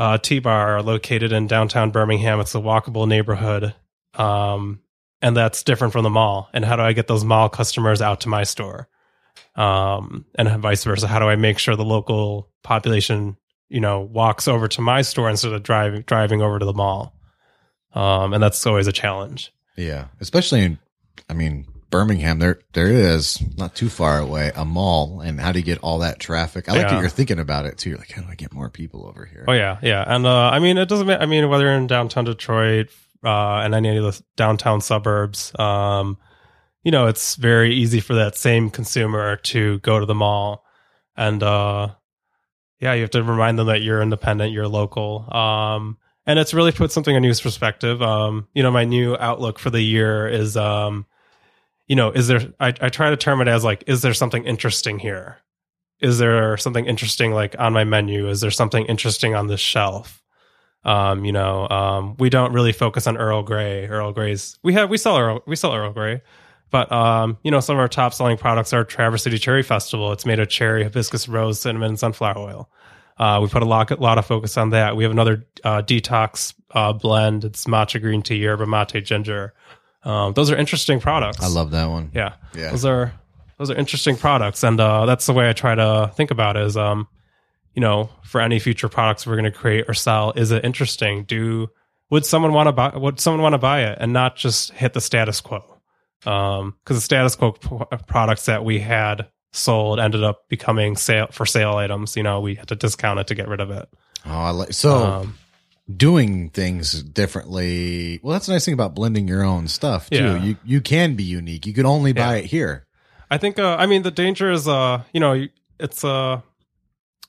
uh, 0.00 0.18
tea 0.18 0.38
bar 0.38 0.82
located 0.82 1.32
in 1.32 1.46
downtown 1.46 1.90
Birmingham. 1.90 2.40
It's 2.40 2.54
a 2.54 2.58
walkable 2.58 3.06
neighborhood, 3.06 3.74
um, 4.14 4.80
and 5.22 5.36
that's 5.36 5.62
different 5.62 5.92
from 5.92 6.02
the 6.02 6.10
mall. 6.10 6.48
And 6.52 6.64
how 6.64 6.76
do 6.76 6.82
I 6.82 6.92
get 6.92 7.06
those 7.06 7.24
mall 7.24 7.48
customers 7.48 8.02
out 8.02 8.22
to 8.22 8.28
my 8.28 8.44
store? 8.44 8.88
Um, 9.54 10.24
and 10.36 10.48
vice 10.60 10.84
versa. 10.84 11.06
How 11.06 11.18
do 11.18 11.26
I 11.26 11.36
make 11.36 11.58
sure 11.58 11.76
the 11.76 11.84
local 11.84 12.48
population 12.62 13.36
you 13.68 13.80
know 13.80 14.00
walks 14.00 14.48
over 14.48 14.66
to 14.68 14.80
my 14.80 15.02
store 15.02 15.30
instead 15.30 15.52
of 15.52 15.62
driving 15.62 16.02
driving 16.02 16.42
over 16.42 16.58
to 16.58 16.64
the 16.64 16.72
mall 16.72 17.14
um 17.94 18.34
and 18.34 18.42
that's 18.42 18.66
always 18.66 18.88
a 18.88 18.92
challenge 18.92 19.52
yeah, 19.80 20.06
especially 20.20 20.62
in, 20.62 20.78
I 21.28 21.34
mean, 21.34 21.66
Birmingham. 21.90 22.38
There, 22.38 22.60
there 22.72 22.86
is 22.88 23.42
not 23.56 23.74
too 23.74 23.88
far 23.88 24.18
away 24.18 24.52
a 24.54 24.64
mall, 24.64 25.20
and 25.20 25.40
how 25.40 25.52
do 25.52 25.58
you 25.58 25.64
get 25.64 25.78
all 25.78 25.98
that 25.98 26.18
traffic? 26.20 26.68
I 26.68 26.72
like 26.72 26.88
that 26.88 27.00
you're 27.00 27.08
thinking 27.08 27.38
about 27.38 27.66
it 27.66 27.78
too. 27.78 27.90
You're 27.90 27.98
like, 27.98 28.12
how 28.12 28.22
do 28.22 28.28
I 28.28 28.34
get 28.36 28.52
more 28.52 28.70
people 28.70 29.06
over 29.06 29.24
here? 29.26 29.44
oh 29.48 29.52
yeah 29.52 29.78
yeah 29.82 30.04
and 30.06 30.26
uh 30.26 30.50
i 30.50 30.58
mean 30.58 30.78
it 30.78 30.88
doesn't 30.88 31.08
i 31.10 31.26
mean 31.26 31.48
whether 31.48 31.64
you're 31.64 31.72
in 31.72 31.86
downtown 31.86 32.24
detroit 32.24 32.88
uh 33.24 33.56
and 33.56 33.74
any 33.74 33.96
of 33.96 34.04
the 34.04 34.22
downtown 34.36 34.80
suburbs 34.80 35.58
um 35.58 36.16
you 36.82 36.90
know 36.90 37.06
it's 37.06 37.36
very 37.36 37.74
easy 37.74 38.00
for 38.00 38.14
that 38.14 38.36
same 38.36 38.70
consumer 38.70 39.36
to 39.36 39.78
go 39.80 39.98
to 39.98 40.06
the 40.06 40.14
mall 40.14 40.64
and 41.16 41.42
uh 41.42 41.88
yeah 42.80 42.92
you 42.92 43.00
have 43.00 43.10
to 43.10 43.22
remind 43.22 43.58
them 43.58 43.66
that 43.66 43.82
you're 43.82 44.02
independent 44.02 44.52
you're 44.52 44.68
local 44.68 45.26
um 45.34 45.96
and 46.26 46.38
it's 46.38 46.54
really 46.54 46.72
put 46.72 46.92
something 46.92 47.16
in 47.16 47.22
news 47.22 47.40
perspective 47.40 48.02
um 48.02 48.46
you 48.54 48.62
know 48.62 48.70
my 48.70 48.84
new 48.84 49.16
outlook 49.16 49.58
for 49.58 49.70
the 49.70 49.82
year 49.82 50.28
is 50.28 50.56
um 50.56 51.06
you 51.90 51.96
know 51.96 52.12
is 52.12 52.28
there 52.28 52.40
I, 52.60 52.68
I 52.80 52.88
try 52.88 53.10
to 53.10 53.16
term 53.16 53.40
it 53.40 53.48
as 53.48 53.64
like 53.64 53.82
is 53.88 54.00
there 54.00 54.14
something 54.14 54.44
interesting 54.44 55.00
here 55.00 55.38
is 55.98 56.18
there 56.18 56.56
something 56.56 56.86
interesting 56.86 57.32
like 57.32 57.56
on 57.58 57.72
my 57.72 57.82
menu 57.82 58.28
is 58.28 58.40
there 58.40 58.52
something 58.52 58.86
interesting 58.86 59.34
on 59.34 59.48
this 59.48 59.58
shelf 59.58 60.22
um 60.84 61.24
you 61.24 61.32
know 61.32 61.68
um 61.68 62.14
we 62.18 62.30
don't 62.30 62.52
really 62.52 62.70
focus 62.70 63.08
on 63.08 63.16
earl 63.16 63.42
grey 63.42 63.88
earl 63.88 64.12
grey's 64.12 64.56
we 64.62 64.72
have 64.72 64.88
we 64.88 64.96
sell 64.96 65.18
earl 65.18 65.42
we 65.48 65.56
sell 65.56 65.74
earl 65.74 65.92
grey 65.92 66.22
but 66.70 66.90
um 66.92 67.36
you 67.42 67.50
know 67.50 67.58
some 67.58 67.74
of 67.74 67.80
our 67.80 67.88
top 67.88 68.14
selling 68.14 68.38
products 68.38 68.72
are 68.72 68.84
traverse 68.84 69.24
city 69.24 69.36
cherry 69.36 69.64
festival 69.64 70.12
it's 70.12 70.24
made 70.24 70.38
of 70.38 70.48
cherry 70.48 70.84
hibiscus 70.84 71.26
rose 71.26 71.60
cinnamon 71.60 71.88
and 71.88 71.98
sunflower 71.98 72.38
oil 72.38 72.70
uh, 73.18 73.38
we 73.38 73.48
put 73.48 73.62
a 73.62 73.66
lot, 73.66 73.90
a 73.90 73.96
lot 73.96 74.16
of 74.16 74.24
focus 74.24 74.56
on 74.56 74.70
that. 74.70 74.96
We 74.96 75.04
have 75.04 75.12
another 75.12 75.44
uh, 75.62 75.82
detox 75.82 76.54
uh, 76.70 76.94
blend. 76.94 77.44
It's 77.44 77.66
matcha 77.66 78.00
green 78.00 78.22
tea, 78.22 78.36
yerba 78.36 78.64
mate 78.64 79.04
ginger. 79.04 79.52
Um, 80.02 80.32
those 80.32 80.50
are 80.50 80.56
interesting 80.56 81.00
products. 81.00 81.42
I 81.42 81.48
love 81.48 81.70
that 81.72 81.86
one. 81.86 82.10
Yeah. 82.14 82.34
Yeah. 82.54 82.70
Those 82.70 82.84
are 82.84 83.12
those 83.58 83.70
are 83.70 83.74
interesting 83.76 84.16
products, 84.16 84.62
and 84.64 84.80
uh, 84.80 85.04
that's 85.06 85.26
the 85.26 85.32
way 85.34 85.48
I 85.48 85.52
try 85.52 85.74
to 85.74 86.10
think 86.16 86.30
about 86.30 86.56
it. 86.56 86.64
Is 86.64 86.76
um, 86.76 87.06
you 87.74 87.80
know, 87.80 88.08
for 88.24 88.40
any 88.40 88.58
future 88.58 88.88
products 88.88 89.26
we're 89.26 89.36
going 89.36 89.44
to 89.44 89.56
create 89.58 89.84
or 89.88 89.94
sell, 89.94 90.32
is 90.34 90.50
it 90.50 90.64
interesting? 90.64 91.24
Do 91.24 91.68
would 92.08 92.24
someone 92.24 92.52
want 92.52 92.68
to 92.68 92.72
buy? 92.72 92.96
Would 92.96 93.20
someone 93.20 93.42
want 93.42 93.52
to 93.52 93.58
buy 93.58 93.82
it 93.84 93.98
and 94.00 94.12
not 94.12 94.36
just 94.36 94.72
hit 94.72 94.94
the 94.94 95.00
status 95.00 95.40
quo? 95.40 95.62
Um, 96.26 96.76
because 96.84 96.96
the 96.96 97.02
status 97.02 97.34
quo 97.36 97.52
p- 97.52 97.78
products 98.06 98.46
that 98.46 98.64
we 98.64 98.78
had 98.80 99.28
sold 99.52 99.98
ended 100.00 100.22
up 100.22 100.48
becoming 100.48 100.96
sale 100.96 101.28
for 101.30 101.46
sale 101.46 101.72
items. 101.76 102.16
You 102.16 102.22
know, 102.22 102.40
we 102.40 102.54
had 102.56 102.68
to 102.68 102.76
discount 102.76 103.20
it 103.20 103.26
to 103.28 103.34
get 103.34 103.48
rid 103.48 103.60
of 103.60 103.70
it. 103.70 103.88
Oh, 104.26 104.30
I 104.30 104.50
like 104.50 104.72
so 104.72 104.96
Um, 104.96 105.38
doing 105.96 106.50
things 106.50 107.02
differently. 107.02 108.20
Well, 108.22 108.32
that's 108.32 108.46
the 108.46 108.52
nice 108.52 108.64
thing 108.64 108.74
about 108.74 108.94
blending 108.94 109.26
your 109.28 109.42
own 109.44 109.68
stuff 109.68 110.10
too. 110.10 110.16
Yeah. 110.16 110.42
You 110.42 110.56
you 110.64 110.80
can 110.80 111.14
be 111.16 111.24
unique. 111.24 111.66
You 111.66 111.72
can 111.72 111.86
only 111.86 112.12
buy 112.12 112.36
Yeah. 112.36 112.42
it 112.42 112.44
here. 112.46 112.86
I 113.30 113.38
think 113.38 113.58
uh, 113.58 113.76
I 113.78 113.86
mean 113.86 114.02
the 114.02 114.10
danger 114.10 114.50
is 114.50 114.66
uh 114.68 115.02
you 115.12 115.20
know 115.20 115.46
it's 115.78 116.04
uh 116.04 116.40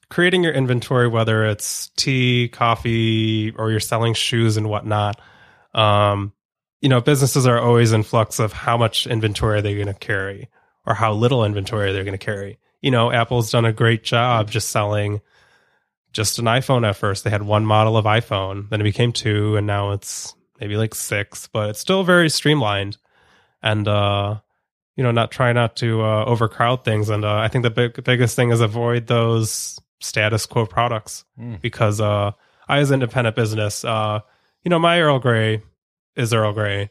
creating 0.10 0.44
your 0.44 0.54
inventory 0.54 1.08
whether 1.08 1.46
it's 1.46 1.90
tea, 1.96 2.50
coffee, 2.50 3.52
or 3.58 3.72
you're 3.72 3.80
selling 3.80 4.14
shoes 4.14 4.58
and 4.58 4.70
whatnot. 4.70 5.20
Um, 5.74 6.34
you 6.82 6.90
know 6.90 7.00
businesses 7.02 7.46
are 7.48 7.60
always 7.60 7.92
in 7.94 8.04
flux 8.04 8.40
of 8.40 8.52
how 8.52 8.78
much 8.78 9.08
inventory 9.08 9.60
are 9.60 9.62
they 9.62 9.76
going 9.76 9.88
to 9.88 9.94
carry 9.94 10.50
or 10.86 10.94
how 10.96 11.14
little 11.14 11.46
inventory 11.46 11.94
they're 11.94 12.04
going 12.04 12.18
to 12.18 12.26
carry. 12.26 12.58
You 12.82 12.90
know, 12.90 13.12
Apple's 13.12 13.52
done 13.52 13.66
a 13.66 13.72
great 13.72 14.04
job 14.04 14.50
just 14.50 14.70
selling 14.72 15.22
just 16.12 16.40
an 16.40 16.46
iPhone 16.46 16.88
at 16.88 16.96
first. 16.96 17.24
They 17.24 17.30
had 17.30 17.44
one 17.44 17.66
model 17.66 17.98
of 17.98 18.06
iPhone, 18.06 18.70
then 18.70 18.82
it 18.82 18.86
became 18.86 19.12
two, 19.12 19.56
and 19.56 19.66
now 19.68 19.92
it's 19.92 20.36
maybe 20.60 20.78
like 20.78 20.94
six, 20.96 21.48
but 21.48 21.70
it's 21.70 21.80
still 21.80 22.04
very 22.04 22.30
streamlined. 22.30 22.98
And 23.64 23.88
uh, 23.88 24.40
you 24.96 25.04
know, 25.04 25.12
not 25.12 25.32
try 25.32 25.54
not 25.54 25.76
to 25.78 26.02
uh, 26.02 26.26
overcrowd 26.26 26.84
things. 26.84 27.10
And 27.10 27.24
uh, 27.24 27.36
I 27.36 27.48
think 27.48 27.64
the 27.64 27.70
big, 27.70 28.04
biggest 28.04 28.36
thing 28.36 28.52
is 28.52 28.60
avoid 28.62 29.08
those 29.08 29.80
status 30.00 30.46
quo 30.46 30.66
products 30.66 31.24
Mm. 31.40 31.62
because 31.62 32.02
uh, 32.02 32.32
I, 32.68 32.80
as 32.80 32.92
an 32.92 32.96
independent 32.96 33.36
business, 33.36 33.86
uh, 33.86 34.20
you 34.64 34.70
know, 34.70 34.80
my 34.80 35.00
Earl 35.00 35.20
Grey 35.20 35.62
is 36.16 36.34
Earl 36.34 36.54
Grey. 36.54 36.90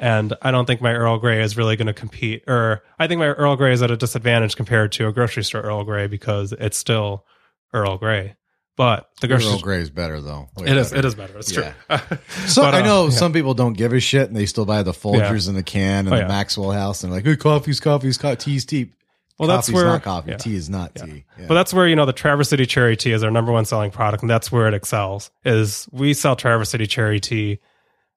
And 0.00 0.34
I 0.42 0.50
don't 0.50 0.64
think 0.66 0.80
my 0.80 0.92
Earl 0.94 1.18
Grey 1.18 1.42
is 1.42 1.56
really 1.56 1.76
going 1.76 1.86
to 1.88 1.92
compete, 1.92 2.44
or 2.46 2.82
I 2.98 3.06
think 3.08 3.18
my 3.18 3.26
Earl 3.26 3.56
Grey 3.56 3.72
is 3.72 3.82
at 3.82 3.90
a 3.90 3.96
disadvantage 3.96 4.54
compared 4.56 4.92
to 4.92 5.08
a 5.08 5.12
grocery 5.12 5.42
store 5.42 5.62
Earl 5.62 5.84
Grey 5.84 6.06
because 6.06 6.52
it's 6.52 6.76
still 6.76 7.24
Earl 7.72 7.98
Grey. 7.98 8.36
But 8.78 9.10
the 9.20 9.28
grocery 9.28 9.50
Earl 9.52 9.58
Grey 9.58 9.80
is 9.80 9.90
better 9.90 10.20
though. 10.22 10.48
Way 10.56 10.68
it 10.68 10.76
is. 10.78 10.88
better. 10.90 10.98
It 11.00 11.04
is 11.04 11.14
better. 11.14 11.38
It's 11.38 11.52
Yeah. 11.54 11.72
true. 11.98 12.18
So 12.46 12.62
But, 12.62 12.74
I 12.74 12.80
uh, 12.80 12.84
know 12.84 13.04
yeah. 13.04 13.10
some 13.10 13.32
people 13.34 13.52
don't 13.52 13.72
give 13.74 13.92
a 13.92 14.00
shit 14.00 14.28
and 14.28 14.36
they 14.36 14.46
still 14.46 14.64
buy 14.64 14.82
the 14.82 14.92
Folgers 14.92 15.48
in 15.48 15.54
the 15.56 15.62
can 15.62 16.06
and 16.06 16.08
Oh, 16.08 16.16
the 16.16 16.22
yeah. 16.22 16.28
Maxwell 16.28 16.70
House 16.70 17.02
and 17.04 17.12
they're 17.12 17.18
like, 17.18 17.26
hey, 17.26 17.36
coffee's 17.36 17.80
coffee's 17.80 18.16
co- 18.16 18.34
tea's 18.36 18.64
tea. 18.64 18.92
Well, 19.38 19.48
that's 19.48 19.66
Coffee's 19.66 19.74
where 19.74 19.84
not 19.92 20.02
coffee. 20.02 20.30
yeah. 20.30 20.36
Tea 20.38 20.54
is 20.56 20.70
not 20.70 20.94
tea. 20.94 21.24
Yeah. 21.38 21.46
But 21.48 21.54
that's 21.54 21.74
where 21.74 21.86
you 21.86 21.94
know 21.96 22.06
the 22.06 22.12
Traverse 22.12 22.48
City 22.48 22.66
Cherry 22.66 22.96
Tea 22.96 23.12
is 23.12 23.22
our 23.22 23.30
number 23.30 23.52
one 23.52 23.64
selling 23.66 23.90
product, 23.92 24.22
and 24.24 24.30
that's 24.30 24.50
where 24.50 24.66
it 24.66 24.74
excels. 24.74 25.30
Is 25.44 25.88
we 25.92 26.12
sell 26.14 26.34
Traverse 26.34 26.70
City 26.70 26.88
Cherry 26.88 27.20
Tea, 27.20 27.60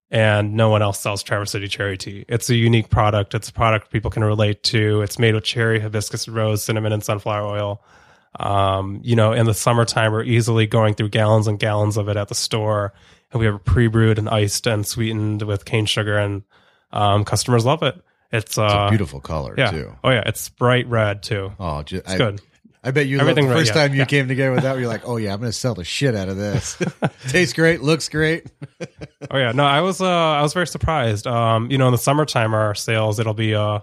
and 0.09 0.53
no 0.55 0.70
one 0.70 0.82
else 0.82 0.99
sells 0.99 1.22
Traverse 1.22 1.51
City 1.51 1.68
Cherry 1.68 1.95
Tea. 1.97 2.26
It's 2.28 2.49
a 2.49 2.55
unique 2.55 2.89
product. 2.89 3.36
It's 3.36 3.49
a 3.49 3.53
product 3.53 3.91
people 3.91 4.09
can 4.09 4.24
relate 4.24 4.64
to. 4.64 5.01
It's 5.01 5.20
made 5.20 5.36
with 5.36 5.43
cherry, 5.43 5.80
hibiscus, 5.80 6.28
rose, 6.28 6.64
cinnamon, 6.64 6.91
and 6.91 7.03
sunflower 7.03 7.45
oil. 7.45 7.84
Um, 8.39 9.01
you 9.03 9.15
know, 9.15 9.34
in 9.34 9.45
the 9.45 9.53
summertime, 9.53 10.11
we're 10.11 10.23
easily 10.23 10.65
going 10.67 10.93
through 10.95 11.09
gallons 11.09 11.47
and 11.47 11.59
gallons 11.59 11.97
of 11.97 12.07
it 12.09 12.17
at 12.17 12.29
the 12.29 12.36
store, 12.36 12.93
and 13.32 13.39
we 13.39 13.45
have 13.45 13.55
it 13.55 13.65
pre-brewed 13.65 14.17
and 14.17 14.29
iced 14.29 14.67
and 14.67 14.86
sweetened 14.88 15.41
with 15.43 15.65
cane 15.65 15.86
sugar, 15.86 16.17
and 16.17 16.43
um, 16.91 17.25
customers 17.25 17.65
love 17.65 17.84
it. 17.84 18.01
It's, 18.32 18.57
uh, 18.57 18.63
it's 18.63 18.73
a 18.73 18.89
beautiful 18.89 19.19
color 19.19 19.53
yeah. 19.57 19.71
too. 19.71 19.93
Oh 20.03 20.09
yeah, 20.09 20.23
it's 20.25 20.47
bright 20.49 20.88
red 20.88 21.21
too. 21.23 21.51
Oh, 21.59 21.84
ju- 21.84 21.97
It's 21.97 22.11
I, 22.13 22.17
good. 22.17 22.41
I 22.84 22.91
bet 22.91 23.05
you 23.05 23.19
Everything 23.19 23.47
the 23.47 23.53
first 23.53 23.75
yeah. 23.75 23.82
time 23.82 23.91
you 23.93 23.99
Yeah. 23.99 24.05
came 24.05 24.27
together 24.29 24.53
with 24.53 24.63
that, 24.63 24.79
you're 24.79 24.88
like, 24.88 25.07
oh 25.07 25.17
yeah, 25.17 25.34
I'm 25.34 25.39
going 25.39 25.51
to 25.51 25.57
sell 25.57 25.75
the 25.75 25.84
shit 25.84 26.15
out 26.15 26.29
of 26.29 26.38
this. 26.38 26.77
Tastes 27.27 27.53
great, 27.53 27.82
looks 27.82 28.07
great. 28.09 28.47
Oh 29.29 29.38
yeah, 29.38 29.51
no, 29.51 29.63
I 29.65 29.82
was 29.82 29.99
uh 30.01 30.07
I 30.07 30.41
was 30.41 30.53
very 30.53 30.65
surprised. 30.65 31.27
Um, 31.27 31.69
you 31.69 31.77
know, 31.77 31.88
in 31.88 31.91
the 31.91 31.97
summertime, 31.99 32.53
our 32.55 32.73
sales 32.73 33.19
it'll 33.19 33.34
be 33.36 33.53
uh, 33.53 33.82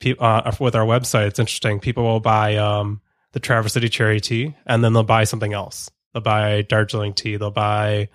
pe- 0.00 0.16
uh 0.18 0.50
with 0.58 0.74
our 0.74 0.84
website. 0.86 1.26
It's 1.28 1.38
interesting. 1.38 1.78
People 1.78 2.02
will 2.04 2.20
buy 2.20 2.56
um 2.56 3.00
the 3.32 3.40
Traverse 3.40 3.72
City 3.72 3.88
cherry 3.88 4.20
tea, 4.20 4.54
and 4.66 4.84
then 4.84 4.92
they'll 4.92 5.02
buy 5.02 5.24
something 5.24 5.52
else. 5.52 5.90
They'll 6.12 6.22
buy 6.22 6.62
Darjeeling 6.62 7.14
tea. 7.14 7.36
They'll 7.36 7.50
buy 7.50 8.08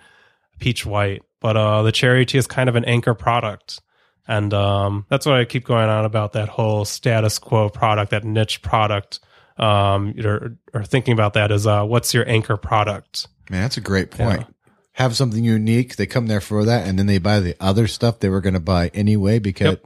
peach 0.58 0.86
white. 0.86 1.22
But 1.40 1.56
uh, 1.56 1.82
the 1.82 1.92
cherry 1.92 2.26
tea 2.26 2.38
is 2.38 2.46
kind 2.46 2.68
of 2.68 2.76
an 2.76 2.84
anchor 2.84 3.14
product, 3.14 3.80
and 4.26 4.52
um, 4.52 5.06
that's 5.08 5.24
why 5.24 5.40
I 5.40 5.44
keep 5.44 5.64
going 5.64 5.88
on 5.88 6.04
about 6.04 6.32
that 6.32 6.48
whole 6.48 6.84
status 6.84 7.38
quo 7.38 7.68
product, 7.68 8.10
that 8.10 8.24
niche 8.24 8.62
product. 8.62 9.20
Um, 9.56 10.14
or, 10.24 10.56
or 10.72 10.84
thinking 10.84 11.14
about 11.14 11.34
that 11.34 11.50
is 11.50 11.66
uh, 11.66 11.84
what's 11.84 12.14
your 12.14 12.28
anchor 12.28 12.56
product? 12.56 13.26
Man, 13.50 13.62
that's 13.62 13.76
a 13.76 13.80
great 13.80 14.12
point. 14.12 14.46
Have 14.92 15.16
something 15.16 15.42
unique. 15.42 15.96
They 15.96 16.06
come 16.06 16.26
there 16.26 16.40
for 16.40 16.64
that, 16.64 16.86
and 16.86 16.98
then 16.98 17.06
they 17.06 17.18
buy 17.18 17.40
the 17.40 17.56
other 17.60 17.86
stuff 17.86 18.20
they 18.20 18.28
were 18.28 18.40
going 18.40 18.54
to 18.54 18.60
buy 18.60 18.88
anyway 18.94 19.38
because. 19.38 19.70
Yep. 19.72 19.84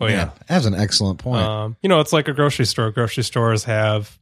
Oh 0.00 0.06
man, 0.06 0.26
yeah. 0.26 0.30
that's 0.48 0.66
an 0.66 0.74
excellent 0.74 1.20
point. 1.20 1.44
Um, 1.44 1.76
you 1.80 1.88
know, 1.88 2.00
it's 2.00 2.12
like 2.12 2.26
a 2.26 2.32
grocery 2.32 2.64
store. 2.64 2.90
Grocery 2.90 3.22
stores 3.22 3.62
have 3.64 4.18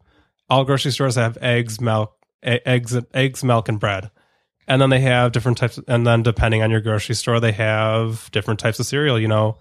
all 0.53 0.65
grocery 0.65 0.93
stores 0.93 1.15
have 1.15 1.39
eggs, 1.41 1.81
milk, 1.81 2.15
eggs, 2.43 2.95
eggs, 3.15 3.43
milk, 3.43 3.71
and 3.71 3.81
bread, 3.81 4.11
and 4.69 4.83
then 4.83 4.91
they 4.91 5.01
have 5.01 5.33
different 5.33 5.57
types. 5.57 5.81
And 5.89 6.07
then 6.07 6.23
depending 6.23 6.63
on 6.63 6.71
your 6.71 6.83
grocery 6.83 7.15
store, 7.15 7.41
they 7.41 7.53
have 7.53 8.31
different 8.33 8.61
types 8.61 8.79
of 8.79 8.85
cereal. 8.85 9.19
You 9.19 9.29
know, 9.29 9.59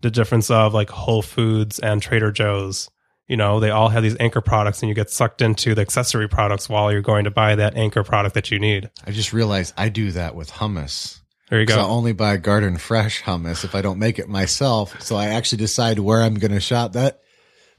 the 0.00 0.10
difference 0.10 0.50
of 0.50 0.74
like 0.74 0.90
Whole 0.90 1.22
Foods 1.22 1.78
and 1.78 2.02
Trader 2.02 2.32
Joe's. 2.32 2.90
You 3.28 3.36
know, 3.36 3.60
they 3.60 3.70
all 3.70 3.88
have 3.88 4.02
these 4.02 4.16
anchor 4.18 4.40
products, 4.40 4.82
and 4.82 4.88
you 4.88 4.96
get 4.96 5.10
sucked 5.10 5.42
into 5.42 5.76
the 5.76 5.80
accessory 5.80 6.28
products 6.28 6.68
while 6.68 6.90
you're 6.90 7.02
going 7.02 7.24
to 7.24 7.30
buy 7.30 7.54
that 7.54 7.76
anchor 7.76 8.02
product 8.02 8.34
that 8.34 8.50
you 8.50 8.58
need. 8.58 8.90
I 9.06 9.12
just 9.12 9.32
realized 9.32 9.72
I 9.76 9.90
do 9.90 10.10
that 10.10 10.34
with 10.34 10.50
hummus. 10.50 11.20
There 11.48 11.60
you 11.60 11.66
go. 11.66 11.76
I 11.76 11.84
only 11.84 12.12
buy 12.12 12.36
garden 12.38 12.78
fresh 12.78 13.22
hummus 13.22 13.64
if 13.64 13.76
I 13.76 13.80
don't 13.80 14.00
make 14.00 14.18
it 14.18 14.28
myself. 14.28 15.00
So 15.00 15.14
I 15.14 15.28
actually 15.28 15.58
decide 15.58 16.00
where 16.00 16.20
I'm 16.20 16.34
going 16.34 16.50
to 16.50 16.60
shop. 16.60 16.94
That 16.94 17.21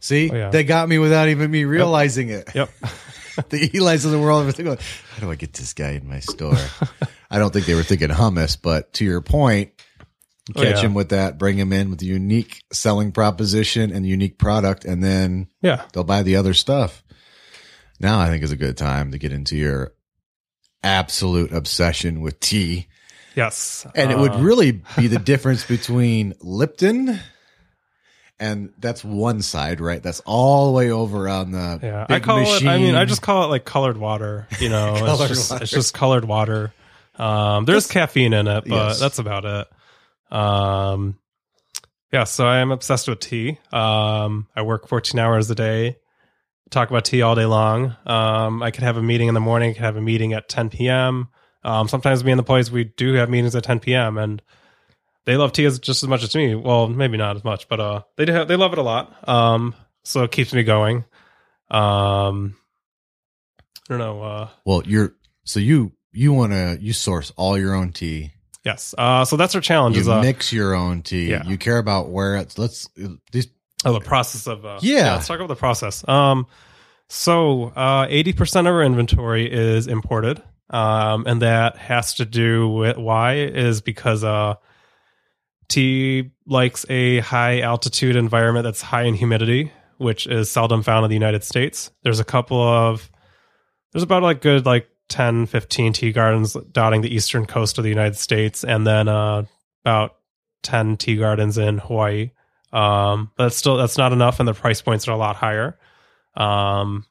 see, 0.03 0.29
Oh, 0.31 0.35
yeah. 0.35 0.49
they 0.49 0.63
got 0.63 0.87
me 0.89 0.97
without 0.99 1.29
even 1.29 1.49
me 1.49 1.63
realizing 1.65 2.29
it. 2.29 2.49
Yep. 2.53 2.69
the 3.49 3.69
Eli's 3.73 4.05
of 4.05 4.11
the 4.11 4.19
world, 4.19 4.41
everything. 4.41 4.65
Like, 4.67 4.81
How 5.15 5.21
do 5.21 5.31
I 5.31 5.35
get 5.35 5.53
this 5.53 5.73
guy 5.73 5.91
in 5.91 6.07
my 6.07 6.19
store? 6.19 6.57
I 7.31 7.39
don't 7.39 7.51
think 7.51 7.65
they 7.65 7.73
were 7.75 7.83
thinking 7.83 8.09
hummus, 8.09 8.57
but 8.61 8.93
to 8.93 9.05
your 9.05 9.21
point, 9.21 9.71
Oh, 10.55 10.61
catch 10.61 10.75
yeah. 10.75 10.81
him 10.81 10.93
with 10.93 11.09
that, 11.09 11.37
bring 11.37 11.57
him 11.57 11.71
in 11.71 11.89
with 11.89 11.99
the 11.99 12.05
unique 12.05 12.63
selling 12.73 13.13
proposition 13.13 13.91
and 13.93 14.05
unique 14.05 14.37
product, 14.37 14.83
and 14.83 15.01
then 15.01 15.47
Yeah. 15.61 15.83
they'll 15.93 16.03
buy 16.03 16.21
the 16.23 16.35
other 16.35 16.53
stuff. 16.53 17.01
Now 17.99 18.19
I 18.19 18.27
think 18.27 18.43
is 18.43 18.51
a 18.51 18.57
good 18.57 18.75
time 18.75 19.11
to 19.11 19.17
get 19.17 19.31
into 19.31 19.55
your 19.55 19.93
absolute 20.83 21.53
obsession 21.53 22.19
with 22.19 22.41
tea. 22.41 22.87
Yes. 23.35 23.87
And 23.95 24.11
it 24.11 24.17
would 24.17 24.33
Uh, 24.33 24.39
really 24.39 24.81
be 24.97 25.07
the 25.07 25.17
difference 25.17 25.63
between 25.65 26.33
Lipton 26.41 27.19
and 28.39 28.73
that's 28.77 29.03
one 29.03 29.41
side, 29.41 29.79
right? 29.79 30.01
That's 30.01 30.21
all 30.25 30.67
the 30.67 30.71
way 30.73 30.91
over 30.91 31.27
on 31.29 31.51
the 31.51 31.79
Yeah, 31.81 32.05
I 32.09 32.19
call 32.19 32.39
it. 32.39 32.65
I 32.65 32.77
mean, 32.77 32.95
I 32.95 33.05
just 33.05 33.21
call 33.21 33.43
it 33.43 33.47
like 33.47 33.65
colored 33.65 33.97
water. 33.97 34.47
You 34.59 34.69
know, 34.69 34.95
it's 35.05 35.27
just 35.27 35.51
water. 35.51 35.63
it's 35.63 35.71
just 35.71 35.93
colored 35.93 36.25
water. 36.25 36.73
Um, 37.15 37.65
there's 37.65 37.87
caffeine 37.87 38.33
in 38.33 38.47
it, 38.47 38.63
but 38.67 38.75
Yes. 38.75 38.99
that's 38.99 39.19
about 39.19 39.45
it. 39.45 39.67
Um, 40.35 41.17
yeah, 42.11 42.23
so 42.25 42.45
I 42.45 42.57
am 42.57 42.71
obsessed 42.71 43.07
with 43.07 43.19
tea. 43.19 43.59
Um, 43.71 44.47
I 44.55 44.61
work 44.63 44.87
14 44.87 45.19
hours 45.19 45.49
a 45.49 45.55
day, 45.55 45.97
talk 46.69 46.89
about 46.89 47.05
tea 47.05 47.21
all 47.21 47.35
day 47.35 47.45
long. 47.45 47.95
Um, 48.05 48.61
I 48.63 48.71
could 48.71 48.83
have 48.83 48.97
a 48.97 49.01
meeting 49.03 49.27
in 49.27 49.33
the 49.33 49.39
morning, 49.39 49.71
I 49.71 49.73
could 49.73 49.83
have 49.83 49.95
a 49.97 50.01
meeting 50.01 50.33
at 50.33 50.49
10 50.49 50.69
p.m. 50.69 51.27
Um, 51.63 51.87
sometimes 51.87 52.23
me 52.23 52.31
and 52.31 52.39
the 52.39 52.41
employees 52.43 52.71
we 52.71 52.83
do 52.83 53.13
have 53.13 53.29
meetings 53.29 53.55
at 53.55 53.63
10 53.63 53.79
p.m. 53.79 54.17
and 54.17 54.41
they 55.25 55.37
love 55.37 55.51
tea 55.51 55.65
as 55.65 55.79
just 55.79 56.03
as 56.03 56.09
much 56.09 56.23
as 56.23 56.35
me. 56.35 56.55
Well, 56.55 56.87
maybe 56.87 57.17
not 57.17 57.35
as 57.35 57.43
much, 57.43 57.67
but 57.67 57.79
uh, 57.79 58.01
they 58.17 58.25
do 58.25 58.33
have, 58.33 58.47
they 58.47 58.55
love 58.55 58.73
it 58.73 58.79
a 58.79 58.83
lot. 58.83 59.27
Um, 59.27 59.75
so 60.03 60.23
it 60.23 60.31
keeps 60.31 60.53
me 60.53 60.63
going. 60.63 61.05
Um, 61.71 62.55
I 63.89 63.93
don't 63.93 63.99
know. 63.99 64.21
Uh, 64.21 64.49
well, 64.65 64.83
you're 64.85 65.15
so 65.43 65.59
you 65.59 65.93
you 66.11 66.33
want 66.33 66.53
to 66.53 66.77
you 66.79 66.93
source 66.93 67.31
all 67.35 67.57
your 67.57 67.73
own 67.73 67.91
tea. 67.91 68.31
yes. 68.63 68.93
Uh, 68.97 69.25
so 69.25 69.35
that's 69.37 69.55
our 69.55 69.61
challenge. 69.61 69.95
You 69.95 70.01
Is 70.01 70.09
uh, 70.09 70.21
mix 70.21 70.53
your 70.53 70.73
own 70.73 71.01
tea. 71.01 71.29
yeah. 71.29 71.43
You 71.45 71.57
care 71.57 71.77
about 71.77 72.09
where 72.09 72.35
it's 72.37 72.57
let's 72.57 72.89
these 73.31 73.47
oh, 73.85 73.93
the 73.93 73.99
process 73.99 74.47
of 74.47 74.65
uh, 74.65 74.79
Yeah. 74.81 75.13
Let's 75.13 75.27
talk 75.27 75.37
about 75.37 75.47
the 75.47 75.55
process. 75.55 76.07
Um, 76.07 76.47
so 77.09 77.65
uh, 77.75 78.07
eighty 78.09 78.33
percent 78.33 78.67
of 78.67 78.73
our 78.73 78.83
inventory 78.83 79.51
is 79.51 79.87
imported, 79.87 80.41
um, 80.69 81.25
and 81.27 81.41
that 81.41 81.77
has 81.77 82.15
to 82.15 82.25
do 82.25 82.69
with 82.69 82.97
why 82.97 83.35
is 83.35 83.81
because 83.81 84.23
uh, 84.23 84.55
tea 85.67 86.31
likes 86.45 86.85
a 86.89 87.19
high 87.19 87.61
altitude 87.61 88.15
environment 88.15 88.63
that's 88.63 88.81
high 88.81 89.03
in 89.03 89.13
humidity, 89.13 89.71
which 89.97 90.27
is 90.27 90.49
seldom 90.49 90.83
found 90.83 91.05
in 91.05 91.09
the 91.09 91.15
United 91.15 91.43
States. 91.43 91.91
There's 92.03 92.19
a 92.19 92.25
couple 92.25 92.61
of 92.61 93.09
there's 93.91 94.03
about 94.03 94.23
like 94.23 94.41
good 94.41 94.65
like 94.65 94.89
10 95.09 95.45
15 95.45 95.93
tea 95.93 96.11
gardens 96.11 96.57
dotting 96.71 97.01
the 97.01 97.13
eastern 97.13 97.45
coast 97.45 97.77
of 97.77 97.83
the 97.83 97.89
united 97.89 98.15
states 98.15 98.63
and 98.63 98.87
then 98.87 99.07
uh, 99.07 99.43
about 99.83 100.15
10 100.63 100.97
tea 100.97 101.17
gardens 101.17 101.57
in 101.57 101.77
hawaii. 101.77 102.31
Um, 102.71 103.31
but 103.37 103.47
it's 103.47 103.57
still 103.57 103.77
that's 103.77 103.97
not 103.97 104.13
enough 104.13 104.39
and 104.39 104.47
the 104.47 104.53
price 104.53 104.81
points 104.81 105.07
are 105.07 105.11
a 105.11 105.17
lot 105.17 105.35
higher. 105.35 105.77
Um, 106.35 107.05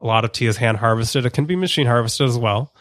a 0.00 0.06
lot 0.06 0.24
of 0.24 0.32
tea 0.32 0.46
is 0.46 0.56
hand 0.56 0.78
harvested. 0.78 1.24
It 1.24 1.32
can 1.32 1.46
be 1.46 1.54
machine 1.54 1.86
harvested 1.86 2.28
as 2.28 2.36
well 2.36 2.73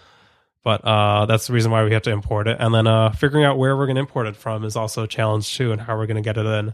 but 0.63 0.83
uh, 0.85 1.25
that's 1.25 1.47
the 1.47 1.53
reason 1.53 1.71
why 1.71 1.83
we 1.83 1.91
have 1.93 2.03
to 2.03 2.11
import 2.11 2.47
it. 2.47 2.57
And 2.59 2.73
then 2.73 2.87
uh, 2.87 3.11
figuring 3.11 3.45
out 3.45 3.57
where 3.57 3.75
we're 3.75 3.85
going 3.85 3.95
to 3.95 4.01
import 4.01 4.27
it 4.27 4.35
from 4.35 4.63
is 4.63 4.75
also 4.75 5.03
a 5.03 5.07
challenge 5.07 5.55
too 5.55 5.71
and 5.71 5.81
how 5.81 5.97
we're 5.97 6.07
going 6.07 6.21
to 6.21 6.21
get 6.21 6.37
it 6.37 6.45
in. 6.45 6.73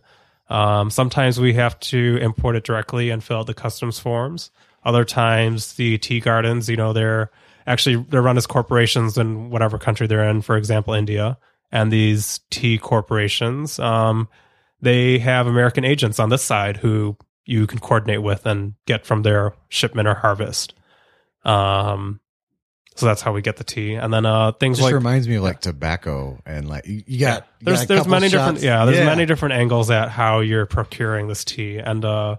Um, 0.49 0.89
sometimes 0.89 1.39
we 1.39 1.53
have 1.53 1.79
to 1.81 2.17
import 2.21 2.55
it 2.55 2.63
directly 2.63 3.09
and 3.09 3.23
fill 3.23 3.39
out 3.39 3.47
the 3.47 3.53
customs 3.53 3.99
forms. 3.99 4.51
Other 4.83 5.05
times 5.05 5.73
the 5.73 5.97
tea 5.97 6.19
gardens 6.19 6.69
you 6.69 6.77
know 6.77 6.93
they're 6.93 7.31
actually 7.67 7.97
they're 8.09 8.21
run 8.21 8.37
as 8.37 8.47
corporations 8.47 9.17
in 9.17 9.49
whatever 9.49 9.77
country 9.77 10.07
they're 10.07 10.27
in 10.27 10.41
for 10.41 10.55
example 10.55 10.93
india 10.93 11.37
and 11.69 11.91
these 11.91 12.39
tea 12.49 12.77
corporations 12.77 13.77
um, 13.77 14.29
they 14.81 15.19
have 15.19 15.47
american 15.47 15.83
agents 15.83 16.17
on 16.17 16.29
this 16.29 16.41
side 16.41 16.77
who 16.77 17.17
you 17.49 17.65
can 17.65 17.79
coordinate 17.79 18.21
with 18.21 18.45
and 18.45 18.75
get 18.85 19.07
from 19.07 19.23
their 19.23 19.53
shipment 19.69 20.07
or 20.07 20.13
harvest. 20.13 20.75
Um, 21.43 22.19
so 22.95 23.05
that's 23.05 23.21
how 23.21 23.31
we 23.31 23.41
get 23.41 23.57
the 23.57 23.63
tea. 23.63 23.93
And 23.93 24.13
then 24.13 24.25
uh, 24.25 24.51
things 24.53 24.77
just 24.77 24.85
like 24.85 24.93
reminds 24.93 25.27
me 25.27 25.35
of 25.35 25.43
like 25.43 25.61
tobacco 25.61 26.37
and 26.45 26.67
like 26.67 26.85
you, 26.85 27.03
you 27.07 27.19
got 27.19 27.47
you 27.59 27.65
there's 27.65 27.77
got 27.79 27.83
a 27.83 27.87
there's 27.87 27.99
couple 28.01 28.11
many 28.11 28.29
shots. 28.29 28.59
different 28.59 28.63
yeah 28.65 28.85
there's 28.85 29.05
many 29.05 29.25
different 29.25 29.53
angles 29.53 29.89
at 29.89 30.09
how 30.09 30.39
you're 30.41 30.65
procuring 30.65 31.27
this 31.27 31.45
tea. 31.45 31.77
And 31.77 32.03
uh 32.03 32.37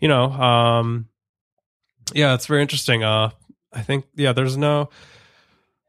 you 0.00 0.08
know 0.08 0.24
um 0.24 1.08
yeah 2.14 2.34
it's 2.34 2.46
very 2.46 2.62
interesting. 2.62 3.02
Uh 3.02 3.30
i 3.72 3.80
think 3.80 4.04
yeah 4.14 4.32
there's 4.32 4.56
no 4.58 4.90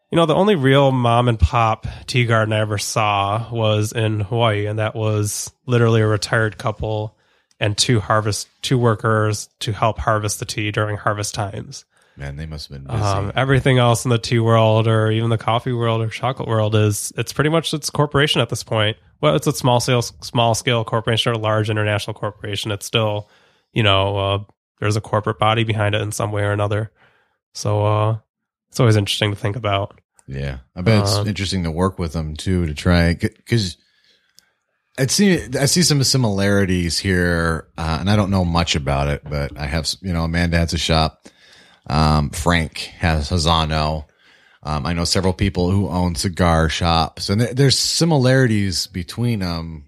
you 0.10 0.16
know 0.16 0.26
the 0.26 0.36
only 0.36 0.56
real 0.56 0.92
mom 0.92 1.28
and 1.28 1.38
pop 1.38 1.86
tea 2.08 2.26
garden 2.26 2.54
i 2.54 2.60
ever 2.60 2.78
saw 2.78 3.50
was 3.52 3.92
in 3.92 4.22
hawaii. 4.22 4.68
And 4.68 4.80
that 4.80 4.96
was 4.96 5.52
literally 5.66 6.00
a 6.00 6.08
retired 6.08 6.58
couple 6.58 7.18
and 7.60 7.78
two 7.78 8.00
harvest 8.00 8.48
two 8.62 8.78
workers 8.78 9.50
to 9.60 9.72
help 9.74 9.98
harvest 10.00 10.40
the 10.40 10.46
tea 10.46 10.72
during 10.72 10.98
harvest 10.98 11.34
times. 11.34 11.86
Man, 12.16 12.36
they 12.36 12.46
must 12.46 12.70
have 12.70 12.78
been 12.78 12.88
busy. 12.88 13.04
Um, 13.04 13.32
everything 13.36 13.80
else 13.80 14.06
in 14.06 14.10
the 14.10 14.20
tea 14.20 14.40
world, 14.40 14.88
or 14.88 15.10
even 15.12 15.30
the 15.30 15.38
coffee 15.38 15.74
world 15.74 16.02
or 16.02 16.10
chocolate 16.10 16.48
world, 16.48 16.76
is 16.76 17.12
it's 17.18 17.34
pretty 17.34 17.50
much 17.50 17.74
it's 17.74 17.90
corporation 17.90 18.40
at 18.40 18.50
this 18.50 18.64
point. 18.64 18.98
Well, 19.20 19.36
it's 19.36 19.48
a 19.48 19.54
small 19.54 19.80
scale 19.80 20.02
small 20.02 20.54
scale 20.54 20.84
corporation 20.84 21.32
or 21.32 21.36
a 21.36 21.40
large 21.40 21.70
international 21.70 22.14
corporation. 22.14 22.72
It's 22.72 22.86
still, 22.86 23.30
you 23.74 23.82
know, 23.82 24.18
uh, 24.18 24.40
there's 24.80 24.96
a 24.96 25.02
corporate 25.02 25.40
body 25.40 25.64
behind 25.64 25.96
it 25.96 26.02
in 26.02 26.12
some 26.12 26.32
way 26.32 26.44
or 26.44 26.52
another. 26.52 26.92
So 27.54 27.86
uh, 27.86 28.18
it's 28.70 28.80
always 28.80 28.96
interesting 28.96 29.32
to 29.32 29.38
think 29.38 29.56
about. 29.56 30.00
yeah, 30.28 30.60
I 30.76 30.82
bet 30.82 31.02
it's 31.02 31.16
um, 31.16 31.28
interesting 31.28 31.64
to 31.64 31.72
work 31.72 31.98
with 31.98 32.14
them 32.14 32.36
too 32.36 32.68
to 32.68 32.74
try 32.74 33.14
because 33.16 33.78
I 35.00 35.08
see 35.08 35.42
I 35.58 35.66
see 35.66 35.82
some 35.82 36.04
similarities 36.04 37.00
here, 37.00 37.68
uh, 37.78 37.98
and 38.00 38.10
I 38.10 38.16
don't 38.16 38.30
know 38.30 38.46
much 38.46 38.76
about 38.76 39.08
it, 39.08 39.24
but 39.24 39.58
I 39.58 39.66
have 39.66 39.92
you 40.02 40.14
know 40.14 40.26
Amanda 40.26 40.58
has 40.58 40.74
a 40.74 40.78
shop. 40.78 41.28
Um, 41.88 42.30
Frank 42.30 42.78
has 43.00 43.30
Hazano. 43.30 44.06
Um, 44.64 44.86
I 44.86 44.94
know 44.94 45.04
several 45.04 45.34
people 45.34 45.70
who 45.72 45.90
own 45.90 46.16
cigar 46.16 46.70
shops, 46.70 47.30
and 47.30 47.42
there, 47.42 47.54
there's 47.54 47.78
similarities 47.78 48.88
between 48.88 49.40
them. 49.40 49.86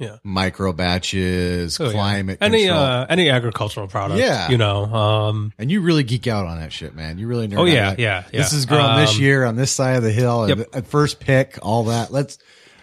Yeah. 0.00 0.18
micro 0.22 0.72
batches, 0.72 1.80
Oh, 1.80 1.86
yeah. 1.86 1.90
climate 1.90 2.38
any 2.40 2.68
uh, 2.68 3.04
any 3.08 3.30
agricultural 3.30 3.88
product. 3.88 4.20
Yeah. 4.20 4.48
you 4.48 4.56
know. 4.56 4.84
Um, 4.84 5.52
and 5.58 5.72
you 5.72 5.80
really 5.80 6.04
geek 6.04 6.28
out 6.28 6.46
on 6.46 6.60
that 6.60 6.72
shit, 6.72 6.94
man. 6.94 7.18
You 7.18 7.26
really 7.26 7.48
nerd 7.48 7.58
oh 7.58 7.64
yeah, 7.64 7.96
yeah, 7.98 8.22
yeah. 8.32 8.42
This 8.42 8.52
is 8.52 8.64
growing 8.64 8.96
this 9.00 9.16
Um, 9.16 9.20
year 9.22 9.44
on 9.44 9.56
this 9.56 9.72
side 9.72 9.96
of 9.96 10.04
the 10.04 10.12
hill. 10.12 10.48
Yep. 10.48 10.68
At 10.72 10.86
first 10.86 11.18
pick, 11.18 11.58
all 11.62 11.82
that. 11.86 12.12
Let's. 12.12 12.38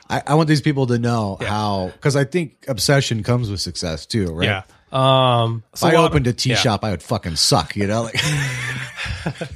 I, 0.09 0.23
I 0.27 0.35
want 0.35 0.49
these 0.49 0.61
people 0.61 0.87
to 0.87 0.99
know 0.99 1.37
how 1.39 1.89
because 1.93 2.17
I 2.17 2.25
think 2.25 2.65
obsession 2.67 3.23
comes 3.23 3.49
with 3.49 3.61
success 3.61 4.05
too, 4.05 4.33
right? 4.33 4.45
Yeah. 4.47 4.61
Um, 4.91 5.63
so 5.73 5.87
If 5.87 5.93
I 5.93 5.97
opened 5.97 6.27
a 6.27 6.33
tea 6.33 6.51
yeah. 6.51 6.55
shop, 6.55 6.83
I 6.83 6.91
would 6.91 7.03
fucking 7.03 7.35
suck. 7.35 7.75
You 7.75 7.87
know, 7.87 8.03
like 8.03 8.19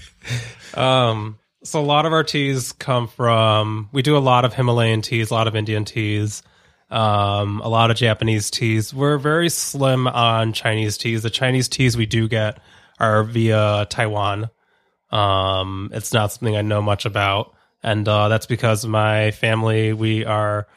Um, 0.73 1.39
so 1.63 1.79
a 1.79 1.83
lot 1.83 2.05
of 2.05 2.13
our 2.13 2.23
teas 2.23 2.71
come 2.71 3.07
from. 3.07 3.89
We 3.91 4.01
do 4.01 4.17
a 4.17 4.19
lot 4.19 4.45
of 4.45 4.53
Himalayan 4.53 5.01
teas, 5.01 5.31
a 5.31 5.33
lot 5.33 5.47
of 5.47 5.55
Indian 5.55 5.85
teas, 5.85 6.41
um, 6.89 7.61
a 7.61 7.67
lot 7.67 7.91
of 7.91 7.97
Japanese 7.97 8.49
teas. 8.49 8.93
We're 8.93 9.17
very 9.17 9.49
slim 9.49 10.07
on 10.07 10.53
Chinese 10.53 10.97
teas. 10.97 11.23
The 11.23 11.29
Chinese 11.29 11.67
teas 11.67 11.97
we 11.97 12.05
do 12.05 12.27
get 12.27 12.59
are 12.99 13.23
via 13.23 13.87
Taiwan. 13.89 14.49
Um, 15.11 15.89
it's 15.93 16.13
not 16.13 16.31
something 16.31 16.55
I 16.55 16.61
know 16.61 16.81
much 16.81 17.05
about, 17.05 17.53
and 17.81 18.07
uh, 18.07 18.27
that's 18.29 18.45
because 18.45 18.85
my 18.85 19.31
family 19.31 19.91
we 19.91 20.23
are 20.23 20.67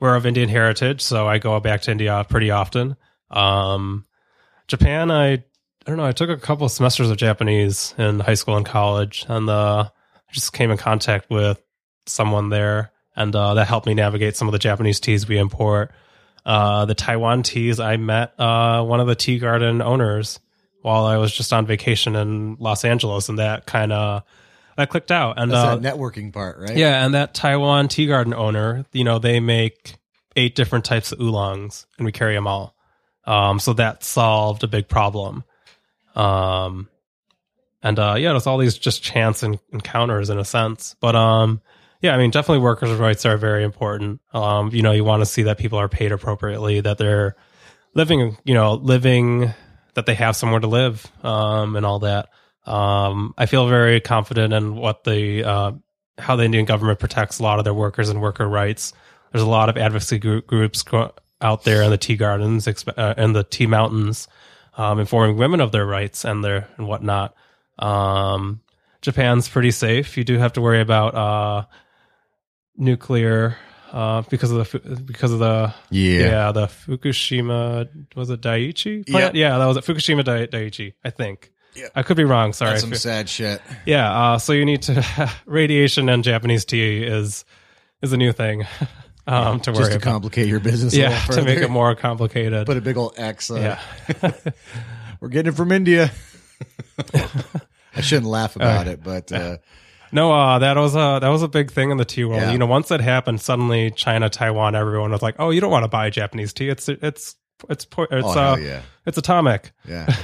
we're 0.00 0.16
of 0.16 0.26
Indian 0.26 0.48
heritage, 0.48 1.00
so 1.00 1.26
I 1.26 1.38
go 1.38 1.58
back 1.60 1.82
to 1.82 1.92
India 1.92 2.26
pretty 2.28 2.50
often. 2.50 2.96
Um, 3.30 4.06
Japan, 4.68 5.10
I 5.10 5.32
I 5.86 5.90
don't 5.90 5.98
know. 5.98 6.04
I 6.06 6.12
took 6.12 6.30
a 6.30 6.36
couple 6.36 6.66
of 6.66 6.72
semesters 6.72 7.10
of 7.10 7.16
Japanese 7.16 7.94
in 7.96 8.20
high 8.20 8.34
school 8.34 8.56
and 8.56 8.66
college, 8.66 9.24
and 9.28 9.48
uh, 9.48 9.88
I 9.88 10.32
just 10.32 10.52
came 10.52 10.70
in 10.70 10.76
contact 10.76 11.30
with 11.30 11.62
someone 12.06 12.48
there, 12.48 12.90
and 13.14 13.34
uh, 13.34 13.54
that 13.54 13.68
helped 13.68 13.86
me 13.86 13.94
navigate 13.94 14.36
some 14.36 14.48
of 14.48 14.52
the 14.52 14.58
Japanese 14.58 14.98
teas 14.98 15.28
we 15.28 15.38
import. 15.38 15.92
Uh, 16.44 16.84
the 16.84 16.94
Taiwan 16.94 17.42
teas, 17.42 17.80
I 17.80 17.96
met 17.96 18.38
uh, 18.38 18.82
one 18.84 19.00
of 19.00 19.06
the 19.06 19.14
tea 19.14 19.38
garden 19.38 19.82
owners 19.82 20.40
while 20.82 21.04
I 21.04 21.16
was 21.16 21.32
just 21.32 21.52
on 21.52 21.66
vacation 21.66 22.14
in 22.14 22.56
Los 22.60 22.84
Angeles, 22.84 23.28
and 23.28 23.38
that 23.38 23.66
kind 23.66 23.92
of 23.92 24.22
that 24.76 24.88
clicked 24.88 25.10
out. 25.10 25.40
And 25.40 25.50
that's 25.50 25.58
uh, 25.58 25.76
that 25.76 25.96
networking 25.96 26.32
part, 26.32 26.58
right? 26.58 26.76
yeah, 26.76 27.04
and 27.04 27.14
that 27.14 27.34
Taiwan 27.34 27.88
tea 27.88 28.06
garden 28.06 28.34
owner, 28.34 28.84
you 28.92 29.04
know, 29.04 29.18
they 29.18 29.40
make 29.40 29.94
eight 30.36 30.54
different 30.54 30.84
types 30.84 31.12
of 31.12 31.20
oolongs, 31.20 31.86
and 31.98 32.04
we 32.04 32.12
carry 32.12 32.34
them 32.34 32.46
all. 32.46 32.75
Um, 33.26 33.58
so 33.58 33.72
that 33.74 34.04
solved 34.04 34.62
a 34.62 34.68
big 34.68 34.88
problem. 34.88 35.44
Um, 36.14 36.88
and 37.82 37.98
uh, 37.98 38.14
yeah, 38.18 38.34
it's 38.36 38.46
all 38.46 38.58
these 38.58 38.78
just 38.78 39.02
chance 39.02 39.42
en- 39.42 39.58
encounters 39.72 40.30
in 40.30 40.38
a 40.38 40.44
sense. 40.44 40.96
But 41.00 41.14
um, 41.14 41.60
yeah, 42.00 42.14
I 42.14 42.18
mean, 42.18 42.30
definitely 42.30 42.62
workers' 42.62 42.98
rights 42.98 43.26
are 43.26 43.36
very 43.36 43.64
important. 43.64 44.20
Um, 44.32 44.70
you 44.72 44.82
know, 44.82 44.92
you 44.92 45.04
want 45.04 45.20
to 45.22 45.26
see 45.26 45.44
that 45.44 45.58
people 45.58 45.78
are 45.78 45.88
paid 45.88 46.12
appropriately, 46.12 46.80
that 46.80 46.98
they're 46.98 47.36
living, 47.94 48.36
you 48.44 48.54
know, 48.54 48.74
living, 48.74 49.52
that 49.94 50.06
they 50.06 50.14
have 50.14 50.36
somewhere 50.36 50.60
to 50.60 50.66
live, 50.66 51.06
um, 51.24 51.76
and 51.76 51.86
all 51.86 52.00
that. 52.00 52.28
Um, 52.64 53.34
I 53.38 53.46
feel 53.46 53.68
very 53.68 54.00
confident 54.00 54.52
in 54.52 54.76
what 54.76 55.04
the 55.04 55.44
uh, 55.44 55.72
how 56.18 56.36
the 56.36 56.44
Indian 56.44 56.64
government 56.64 56.98
protects 56.98 57.38
a 57.38 57.42
lot 57.42 57.58
of 57.58 57.64
their 57.64 57.74
workers 57.74 58.08
and 58.08 58.20
worker 58.20 58.48
rights. 58.48 58.92
There's 59.32 59.42
a 59.42 59.48
lot 59.48 59.68
of 59.68 59.76
advocacy 59.76 60.18
gr- 60.18 60.38
groups 60.38 60.82
out 61.40 61.64
there 61.64 61.82
in 61.82 61.90
the 61.90 61.98
tea 61.98 62.16
gardens 62.16 62.66
exp- 62.66 62.96
uh, 62.96 63.14
and 63.16 63.34
the 63.36 63.44
tea 63.44 63.66
mountains, 63.66 64.26
um, 64.76 64.98
informing 65.00 65.36
women 65.36 65.60
of 65.60 65.72
their 65.72 65.86
rights 65.86 66.24
and 66.24 66.42
their 66.44 66.68
and 66.76 66.86
whatnot. 66.88 67.34
Um, 67.78 68.60
Japan's 69.02 69.48
pretty 69.48 69.70
safe. 69.70 70.16
You 70.16 70.24
do 70.24 70.38
have 70.38 70.54
to 70.54 70.60
worry 70.60 70.80
about 70.80 71.14
uh, 71.14 71.64
nuclear 72.76 73.56
uh, 73.92 74.22
because 74.28 74.50
of 74.50 74.70
the 74.70 74.96
because 75.02 75.32
of 75.32 75.38
the 75.38 75.72
Yeah. 75.90 76.18
yeah, 76.20 76.52
the 76.52 76.66
Fukushima 76.66 77.88
was 78.14 78.30
it 78.30 78.40
Daiichi 78.40 79.06
plant? 79.08 79.34
Yeah, 79.34 79.58
that 79.58 79.66
was 79.66 79.76
it. 79.76 79.84
Fukushima 79.84 80.24
Dai- 80.24 80.46
Daiichi, 80.46 80.94
I 81.04 81.10
think. 81.10 81.52
Yeah. 81.74 81.88
I 81.94 82.02
could 82.02 82.16
be 82.16 82.24
wrong. 82.24 82.52
Sorry. 82.54 82.70
That's 82.70 82.82
some 82.82 82.94
sad 82.94 83.28
shit. 83.28 83.60
yeah, 83.84 84.10
uh, 84.32 84.38
so 84.38 84.52
you 84.54 84.64
need 84.64 84.82
to 84.82 85.30
radiation 85.46 86.08
and 86.08 86.24
Japanese 86.24 86.64
tea 86.64 87.02
is 87.02 87.44
is 88.02 88.12
a 88.12 88.16
new 88.16 88.32
thing 88.32 88.64
um, 89.26 89.60
to 89.60 89.72
worry 89.72 89.78
Just 89.80 89.90
to 89.92 89.96
about. 89.96 90.12
complicate 90.12 90.46
your 90.46 90.60
business. 90.60 90.94
a 90.94 90.98
yeah, 90.98 91.18
to 91.30 91.42
make 91.42 91.58
it 91.58 91.70
more 91.70 91.94
complicated. 91.94 92.66
Put 92.66 92.76
a 92.76 92.80
big 92.80 92.96
old 92.96 93.14
X. 93.16 93.50
On. 93.50 93.60
yeah, 93.60 93.80
We're 95.20 95.28
getting 95.28 95.52
it 95.52 95.56
from 95.56 95.72
India. 95.72 96.10
I 97.94 98.00
shouldn't 98.00 98.26
laugh 98.26 98.56
about 98.56 98.86
it, 98.86 99.02
but 99.02 99.32
uh, 99.32 99.58
no, 100.12 100.32
uh, 100.32 100.58
that 100.60 100.76
was 100.76 100.94
a 100.94 101.18
that 101.20 101.28
was 101.28 101.42
a 101.42 101.48
big 101.48 101.70
thing 101.70 101.90
in 101.90 101.96
the 101.96 102.04
tea 102.04 102.24
world. 102.24 102.42
Yeah. 102.42 102.52
You 102.52 102.58
know, 102.58 102.66
once 102.66 102.88
that 102.88 103.00
happened, 103.00 103.40
suddenly 103.40 103.90
China, 103.90 104.28
Taiwan, 104.30 104.74
everyone 104.74 105.10
was 105.10 105.22
like, 105.22 105.36
"Oh, 105.38 105.50
you 105.50 105.60
don't 105.60 105.70
want 105.70 105.84
to 105.84 105.88
buy 105.88 106.10
Japanese 106.10 106.52
tea. 106.52 106.68
It's 106.68 106.88
it's 106.88 107.36
it's 107.70 107.84
po- 107.84 108.02
it's 108.10 108.26
oh 108.26 108.30
uh, 108.52 108.56
yeah, 108.56 108.82
it's 109.06 109.18
atomic." 109.18 109.72
yeah, 109.88 110.14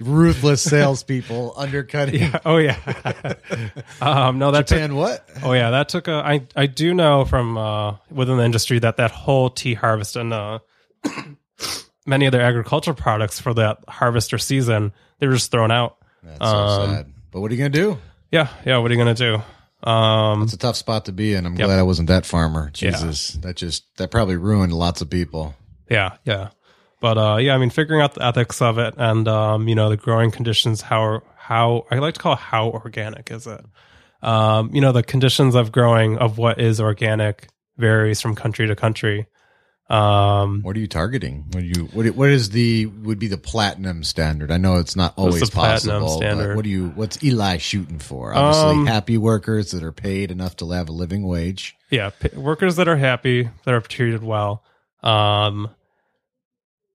ruthless 0.00 0.62
salespeople 0.62 1.54
undercutting 1.56 2.20
Yeah. 2.20 2.38
Oh 2.44 2.56
yeah. 2.58 2.76
um, 4.00 4.38
no, 4.38 4.50
that 4.50 4.66
took, 4.66 4.78
Japan. 4.78 4.96
What? 4.96 5.28
Oh 5.42 5.52
yeah, 5.52 5.70
that 5.70 5.88
took 5.88 6.08
a. 6.08 6.14
I 6.14 6.46
I 6.56 6.66
do 6.66 6.94
know 6.94 7.24
from 7.24 7.56
uh, 7.58 7.96
within 8.10 8.36
the 8.38 8.44
industry 8.44 8.78
that 8.80 8.96
that 8.96 9.10
whole 9.10 9.50
tea 9.50 9.74
harvest 9.74 10.16
and 10.16 10.32
uh, 10.32 10.58
many 12.06 12.26
of 12.26 12.32
their 12.32 12.42
agricultural 12.42 12.96
products 12.96 13.40
for 13.40 13.54
that 13.54 13.78
harvest 13.88 14.32
or 14.32 14.38
season 14.38 14.92
they 15.18 15.26
were 15.26 15.34
just 15.34 15.50
thrown 15.50 15.70
out. 15.70 15.96
That's 16.22 16.38
so 16.38 16.44
Um, 16.56 16.90
sad. 16.94 17.06
But 17.30 17.40
what 17.40 17.50
are 17.50 17.54
you 17.54 17.58
gonna 17.58 17.70
do? 17.70 17.98
Yeah, 18.32 18.48
yeah. 18.64 18.78
What 18.78 18.90
are 18.90 18.94
you 18.94 18.98
gonna 19.00 19.14
do? 19.14 19.42
Um, 19.88 20.42
It's 20.42 20.52
a 20.52 20.58
tough 20.58 20.76
spot 20.76 21.06
to 21.06 21.12
be 21.12 21.34
in. 21.34 21.46
I'm 21.46 21.54
Yep. 21.56 21.66
glad 21.66 21.78
I 21.78 21.82
wasn't 21.84 22.08
that 22.08 22.26
farmer. 22.26 22.70
Yeah. 22.76 22.90
Jesus, 22.90 23.32
that 23.42 23.56
just 23.56 23.84
that 23.96 24.10
probably 24.10 24.36
ruined 24.36 24.72
lots 24.72 25.00
of 25.00 25.08
people. 25.10 25.54
yeah, 25.88 26.16
yeah. 26.24 26.48
But 27.00 27.16
uh, 27.18 27.36
yeah, 27.40 27.54
I 27.54 27.58
mean, 27.58 27.70
figuring 27.70 28.02
out 28.02 28.14
the 28.14 28.24
ethics 28.24 28.60
of 28.60 28.78
it 28.78 28.94
and 28.98 29.26
um, 29.26 29.68
you 29.68 29.74
know 29.74 29.88
the 29.88 29.96
growing 29.96 30.30
conditions. 30.30 30.82
How 30.82 31.22
how 31.36 31.86
I 31.90 31.96
like 31.98 32.14
to 32.14 32.20
call 32.20 32.34
it 32.34 32.38
how 32.40 32.68
organic 32.68 33.30
is 33.30 33.46
it? 33.46 33.64
Um, 34.22 34.74
you 34.74 34.80
know 34.82 34.92
the 34.92 35.02
conditions 35.02 35.54
of 35.54 35.72
growing 35.72 36.18
of 36.18 36.36
what 36.38 36.60
is 36.60 36.78
organic 36.80 37.48
varies 37.78 38.20
from 38.20 38.34
country 38.34 38.66
to 38.66 38.76
country. 38.76 39.26
Um, 39.88 40.60
What 40.62 40.76
are 40.76 40.78
you 40.78 40.86
targeting? 40.86 41.46
What 41.50 41.64
you 41.64 41.86
what 41.86 42.06
what 42.14 42.28
is 42.28 42.50
the 42.50 42.86
would 42.86 43.18
be 43.18 43.26
the 43.26 43.38
platinum 43.38 44.04
standard? 44.04 44.52
I 44.52 44.56
know 44.56 44.76
it's 44.76 44.94
not 44.94 45.14
always 45.16 45.50
possible. 45.50 46.08
standard? 46.08 46.48
But 46.48 46.56
what 46.56 46.62
do 46.64 46.70
you 46.70 46.90
what's 46.90 47.22
Eli 47.24 47.56
shooting 47.56 47.98
for? 47.98 48.32
Obviously, 48.32 48.82
Um, 48.82 48.86
happy 48.86 49.18
workers 49.18 49.72
that 49.72 49.82
are 49.82 49.90
paid 49.90 50.30
enough 50.30 50.54
to 50.56 50.70
have 50.70 50.88
a 50.88 50.92
living 50.92 51.26
wage. 51.26 51.74
yeah 51.90 52.10
p- 52.10 52.28
workers 52.36 52.76
that 52.76 52.86
are 52.86 52.96
happy 52.98 53.48
that 53.64 53.74
are 53.74 53.80
treated 53.80 54.22
well 54.22 54.62
um 55.02 55.68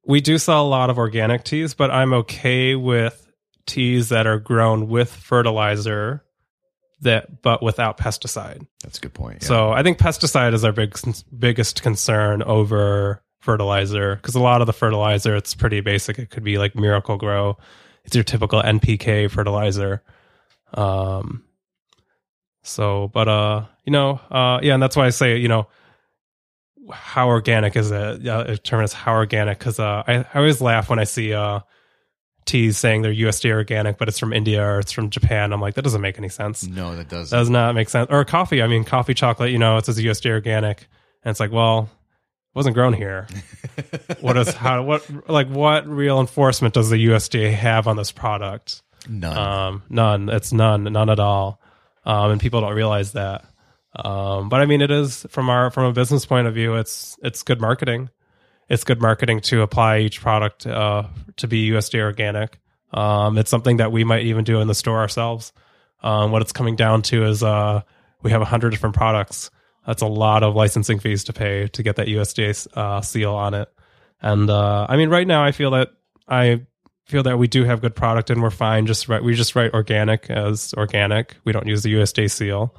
we 0.06 0.22
do 0.22 0.38
sell 0.38 0.66
a 0.66 0.70
lot 0.70 0.90
of 0.90 0.98
organic 0.98 1.44
teas 1.44 1.74
but 1.74 1.92
i'm 1.92 2.14
okay 2.14 2.76
with 2.76 3.28
teas 3.66 4.10
that 4.10 4.28
are 4.28 4.40
grown 4.40 4.88
with 4.88 5.12
fertilizer 5.12 6.24
that 7.02 7.42
but 7.42 7.62
without 7.62 7.98
pesticide 7.98 8.66
That's 8.84 8.98
a 8.98 9.02
good 9.02 9.14
point. 9.14 9.40
yeah. 9.42 9.48
so 9.48 9.72
i 9.72 9.84
think 9.84 9.98
pesticide 9.98 10.54
is 10.54 10.64
our 10.64 10.72
big 10.72 10.98
biggest 11.38 11.82
concern 11.82 12.42
over 12.44 13.22
fertilizer 13.40 14.16
because 14.16 14.36
a 14.36 14.40
lot 14.40 14.62
of 14.62 14.68
the 14.68 14.74
fertilizer 14.74 15.36
it's 15.36 15.54
pretty 15.54 15.82
basic 15.82 16.18
it 16.20 16.30
could 16.30 16.44
be 16.44 16.58
like 16.58 16.76
Miracle-Gro 16.76 17.58
it's 18.06 18.16
your 18.16 18.24
typical 18.24 18.62
npk 18.62 19.30
fertilizer 19.30 20.02
um 20.74 21.44
so 22.64 23.10
but 23.14 23.28
uh 23.28 23.66
you 23.84 23.92
know 23.92 24.20
uh 24.32 24.60
yeah 24.64 24.74
and 24.74 24.82
that's 24.82 24.96
why 24.96 25.06
i 25.06 25.10
say 25.10 25.38
you 25.38 25.48
know 25.48 25.68
how 26.92 27.28
organic 27.28 27.76
is 27.76 27.92
it 27.92 28.22
yeah 28.22 28.44
the 28.44 28.58
term 28.58 28.84
is 28.84 28.94
how 28.94 29.14
organic 29.14 29.58
because 29.58 29.80
uh 29.80 30.04
I, 30.08 30.18
I 30.18 30.26
always 30.36 30.62
laugh 30.62 30.90
when 30.90 31.00
i 31.00 31.04
see 31.04 31.34
uh 31.34 31.62
teas 32.46 32.78
saying 32.78 33.02
they're 33.02 33.14
usda 33.14 33.52
organic 33.52 33.98
but 33.98 34.08
it's 34.08 34.20
from 34.20 34.32
india 34.32 34.64
or 34.64 34.80
it's 34.80 34.92
from 34.92 35.10
japan 35.10 35.52
i'm 35.52 35.62
like 35.62 35.74
that 35.74 35.82
doesn't 35.82 36.02
make 36.02 36.20
any 36.20 36.30
sense 36.30 36.64
no, 36.76 36.96
that 36.96 37.10
doesn't. 37.10 37.38
does 37.38 37.50
not 37.50 37.76
make 37.76 37.90
sense. 37.90 38.08
Or 38.10 38.24
coffee. 38.26 38.62
I 38.62 38.68
mean, 38.68 38.84
coffee 38.84 39.14
chocolate, 39.14 39.52
you 39.52 39.58
know, 39.58 39.78
it 39.78 39.86
says 39.86 39.98
USDA 39.98 40.32
organic. 40.32 40.88
And 41.24 41.32
it's 41.32 41.40
like, 41.40 41.52
well, 41.52 41.84
it 41.84 42.56
wasn't 42.56 42.76
grown 42.76 42.94
here. 42.94 43.28
what 44.22 44.38
is 44.38 44.54
how 44.54 44.84
what 44.84 45.30
like 45.30 45.48
what 45.48 45.88
real 45.88 46.20
enforcement 46.20 46.74
does 46.74 46.90
the 46.90 47.08
USDA 47.08 47.54
have 47.54 47.88
on 47.88 47.98
this 47.98 48.12
product? 48.12 48.82
None. 49.08 49.38
Um, 49.38 49.84
none. 49.90 50.30
It's 50.30 50.54
none. 50.54 50.84
None 50.84 51.10
at 51.10 51.20
all. 51.20 51.62
Um, 52.06 52.32
and 52.32 52.42
people 52.42 52.62
don't 52.62 52.74
realize 52.74 53.14
that. 53.14 53.46
Um, 53.96 54.50
but 54.50 54.62
I 54.62 54.66
mean, 54.66 54.82
it 54.82 54.92
is 54.92 55.26
from 55.30 55.50
our 55.50 55.72
from 55.72 55.86
a 55.86 55.94
business 55.94 56.26
point 56.26 56.48
of 56.48 56.54
view. 56.54 56.76
It's 56.76 57.18
it's 57.24 57.44
good 57.44 57.62
marketing. 57.62 58.10
It's 58.68 58.84
good 58.84 59.02
marketing 59.02 59.42
to 59.42 59.62
apply 59.62 60.00
each 60.00 60.22
product 60.22 60.66
uh, 60.66 61.04
to 61.38 61.48
be 61.48 61.70
USDA 61.70 62.02
organic. 62.02 62.60
Um, 62.92 63.38
it's 63.38 63.52
something 63.52 63.78
that 63.78 63.92
we 63.92 64.04
might 64.04 64.24
even 64.24 64.44
do 64.44 64.60
in 64.60 64.68
the 64.68 64.76
store 64.76 65.00
ourselves. 65.00 65.54
Um, 66.02 66.32
what 66.32 66.42
it's 66.42 66.52
coming 66.52 66.76
down 66.76 67.02
to 67.04 67.26
is 67.26 67.44
uh, 67.44 67.82
we 68.22 68.32
have 68.32 68.42
hundred 68.42 68.72
different 68.72 68.96
products. 68.96 69.50
That's 69.86 70.02
a 70.02 70.08
lot 70.08 70.44
of 70.44 70.56
licensing 70.56 71.00
fees 71.00 71.26
to 71.26 71.34
pay 71.34 71.68
to 71.68 71.84
get 71.84 71.98
that 71.98 72.08
USDA 72.08 72.68
uh, 72.76 73.02
seal 73.02 73.36
on 73.36 73.54
it. 73.54 73.70
And 74.22 74.50
uh, 74.50 74.88
I 74.90 74.98
mean, 74.98 75.10
right 75.10 75.28
now, 75.28 75.44
I 75.44 75.52
feel 75.52 75.72
that 75.72 75.90
I 76.28 76.66
feel 77.06 77.24
that 77.24 77.38
we 77.38 77.48
do 77.48 77.64
have 77.64 77.82
good 77.82 77.96
product 77.96 78.30
and 78.30 78.42
we're 78.42 78.50
fine. 78.50 78.88
Just 78.88 79.08
we 79.08 79.36
just 79.36 79.56
write 79.56 79.74
organic 79.74 80.30
as 80.30 80.74
organic. 80.76 81.38
We 81.44 81.52
don't 81.52 81.68
use 81.68 81.84
the 81.84 81.94
USDA 81.94 82.32
seal, 82.32 82.76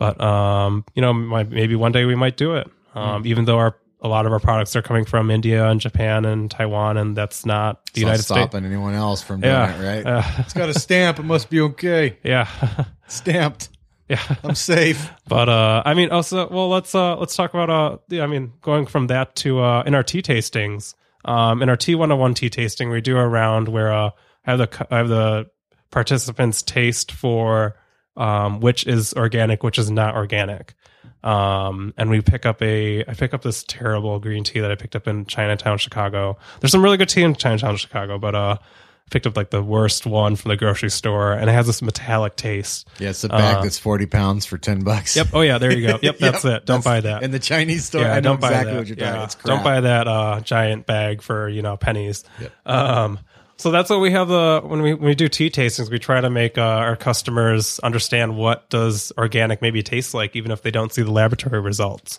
but 0.00 0.20
um, 0.20 0.84
you 0.96 1.02
know, 1.02 1.12
might, 1.12 1.48
maybe 1.50 1.76
one 1.76 1.92
day 1.92 2.04
we 2.06 2.16
might 2.16 2.36
do 2.36 2.56
it. 2.56 2.68
Um, 2.94 3.24
even 3.24 3.44
though 3.44 3.58
our 3.58 3.76
a 4.02 4.08
lot 4.08 4.24
of 4.26 4.32
our 4.32 4.40
products 4.40 4.74
are 4.74 4.82
coming 4.82 5.04
from 5.04 5.30
India 5.30 5.68
and 5.68 5.78
Japan 5.78 6.24
and 6.24 6.50
Taiwan, 6.50 6.96
and 6.96 7.14
that's 7.14 7.44
not 7.46 7.84
the 7.84 7.90
It's 7.90 7.96
not 7.98 8.00
United 8.00 8.22
States. 8.22 8.40
stopping 8.50 8.64
anyone 8.64 8.94
else 8.94 9.22
from 9.22 9.42
doing 9.42 9.52
Yeah, 9.52 9.76
it, 9.80 10.04
right? 10.04 10.06
Uh, 10.06 10.22
it's 10.38 10.54
got 10.54 10.68
a 10.70 10.74
stamp. 10.78 11.18
It 11.20 11.24
must 11.24 11.50
be 11.50 11.60
okay. 11.60 12.16
yeah, 12.24 12.48
Stamped. 13.08 13.68
yeah. 14.08 14.18
I'm 14.42 14.54
safe. 14.54 15.10
But 15.28 15.48
uh, 15.50 15.82
I 15.84 15.92
mean, 15.94 16.10
also, 16.10 16.48
well, 16.48 16.68
let's 16.70 16.94
uh, 16.94 17.16
let's 17.18 17.36
talk 17.36 17.52
about 17.54 17.68
uh, 17.70 17.98
the, 18.08 18.22
I 18.22 18.26
mean, 18.26 18.54
going 18.62 18.86
from 18.86 19.06
that 19.08 19.36
to 19.36 19.60
uh, 19.60 19.82
in 19.86 19.94
our 19.94 20.02
tea 20.02 20.22
tastings, 20.22 20.94
um, 21.26 21.62
in 21.62 21.68
our 21.68 21.76
T 21.76 21.94
one 21.94 22.08
hundred 22.08 22.20
one 22.20 22.34
tea 22.34 22.48
tasting, 22.50 22.88
we 22.90 23.00
do 23.02 23.18
a 23.18 23.28
round 23.28 23.68
where 23.68 23.92
uh, 23.92 24.10
I 24.46 24.50
have 24.50 24.58
the 24.58 24.86
I 24.90 24.96
have 24.96 25.08
the 25.08 25.50
participants 25.90 26.62
taste 26.62 27.12
for 27.12 27.76
um, 28.20 28.60
which 28.60 28.86
is 28.86 29.14
organic, 29.14 29.62
which 29.62 29.78
is 29.78 29.90
not 29.90 30.14
organic. 30.14 30.74
Um, 31.22 31.92
and 31.96 32.08
we 32.10 32.20
pick 32.20 32.46
up 32.46 32.62
a, 32.62 33.00
I 33.06 33.14
pick 33.14 33.34
up 33.34 33.42
this 33.42 33.64
terrible 33.66 34.18
green 34.20 34.44
tea 34.44 34.60
that 34.60 34.70
I 34.70 34.74
picked 34.74 34.96
up 34.96 35.06
in 35.08 35.26
Chinatown, 35.26 35.78
Chicago. 35.78 36.38
There's 36.60 36.72
some 36.72 36.82
really 36.82 36.96
good 36.96 37.08
tea 37.08 37.22
in 37.22 37.34
Chinatown, 37.34 37.76
Chicago, 37.76 38.18
but 38.18 38.34
uh, 38.34 38.56
I 38.60 39.08
picked 39.10 39.26
up 39.26 39.36
like 39.36 39.50
the 39.50 39.62
worst 39.62 40.06
one 40.06 40.36
from 40.36 40.48
the 40.50 40.56
grocery 40.56 40.88
store, 40.90 41.32
and 41.32 41.50
it 41.50 41.52
has 41.52 41.66
this 41.66 41.82
metallic 41.82 42.36
taste. 42.36 42.88
Yeah, 42.98 43.10
it's 43.10 43.24
a 43.24 43.28
bag 43.28 43.56
Uh, 43.56 43.62
that's 43.62 43.78
40 43.78 44.06
pounds 44.06 44.46
for 44.46 44.56
10 44.56 44.80
bucks. 44.82 45.14
Yep. 45.16 45.28
Oh 45.34 45.40
yeah, 45.42 45.58
there 45.58 45.72
you 45.76 45.86
go. 45.86 45.98
Yep, 46.00 46.18
that's 46.20 46.44
Yep, 46.44 46.52
it. 46.62 46.66
Don't 46.66 46.82
that's- 46.82 46.84
buy 46.84 47.00
that. 47.02 47.22
In 47.22 47.30
the 47.32 47.38
Chinese 47.38 47.84
store, 47.86 48.02
yeah, 48.02 48.14
I 48.14 48.20
don't 48.20 48.40
buy 48.40 48.48
exactly 48.48 48.72
that. 48.72 48.78
what 48.78 48.88
you're 48.88 48.98
yeah. 48.98 49.10
talking 49.10 49.24
It's 49.24 49.34
crap. 49.34 49.44
Don't 49.56 49.64
buy 49.64 49.80
that 49.80 50.08
uh, 50.08 50.40
giant 50.40 50.86
bag 50.86 51.20
for 51.22 51.48
you 51.48 51.60
know 51.62 51.76
pennies. 51.76 52.24
Yep. 52.40 52.52
Um, 52.66 53.18
so 53.60 53.70
that's 53.70 53.90
what 53.90 54.00
we 54.00 54.10
have 54.12 54.28
the 54.28 54.62
when 54.64 54.80
we 54.80 54.94
when 54.94 55.04
we 55.04 55.14
do 55.14 55.28
tea 55.28 55.50
tastings, 55.50 55.90
we 55.90 55.98
try 55.98 56.18
to 56.18 56.30
make 56.30 56.56
uh, 56.56 56.62
our 56.62 56.96
customers 56.96 57.78
understand 57.80 58.34
what 58.34 58.70
does 58.70 59.12
organic 59.18 59.60
maybe 59.60 59.82
taste 59.82 60.14
like, 60.14 60.34
even 60.34 60.50
if 60.50 60.62
they 60.62 60.70
don't 60.70 60.90
see 60.94 61.02
the 61.02 61.12
laboratory 61.12 61.60
results. 61.60 62.18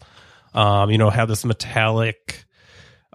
Um, 0.53 0.91
you 0.91 0.99
know, 0.99 1.09
have 1.09 1.27
this 1.27 1.43
metallic 1.43 2.45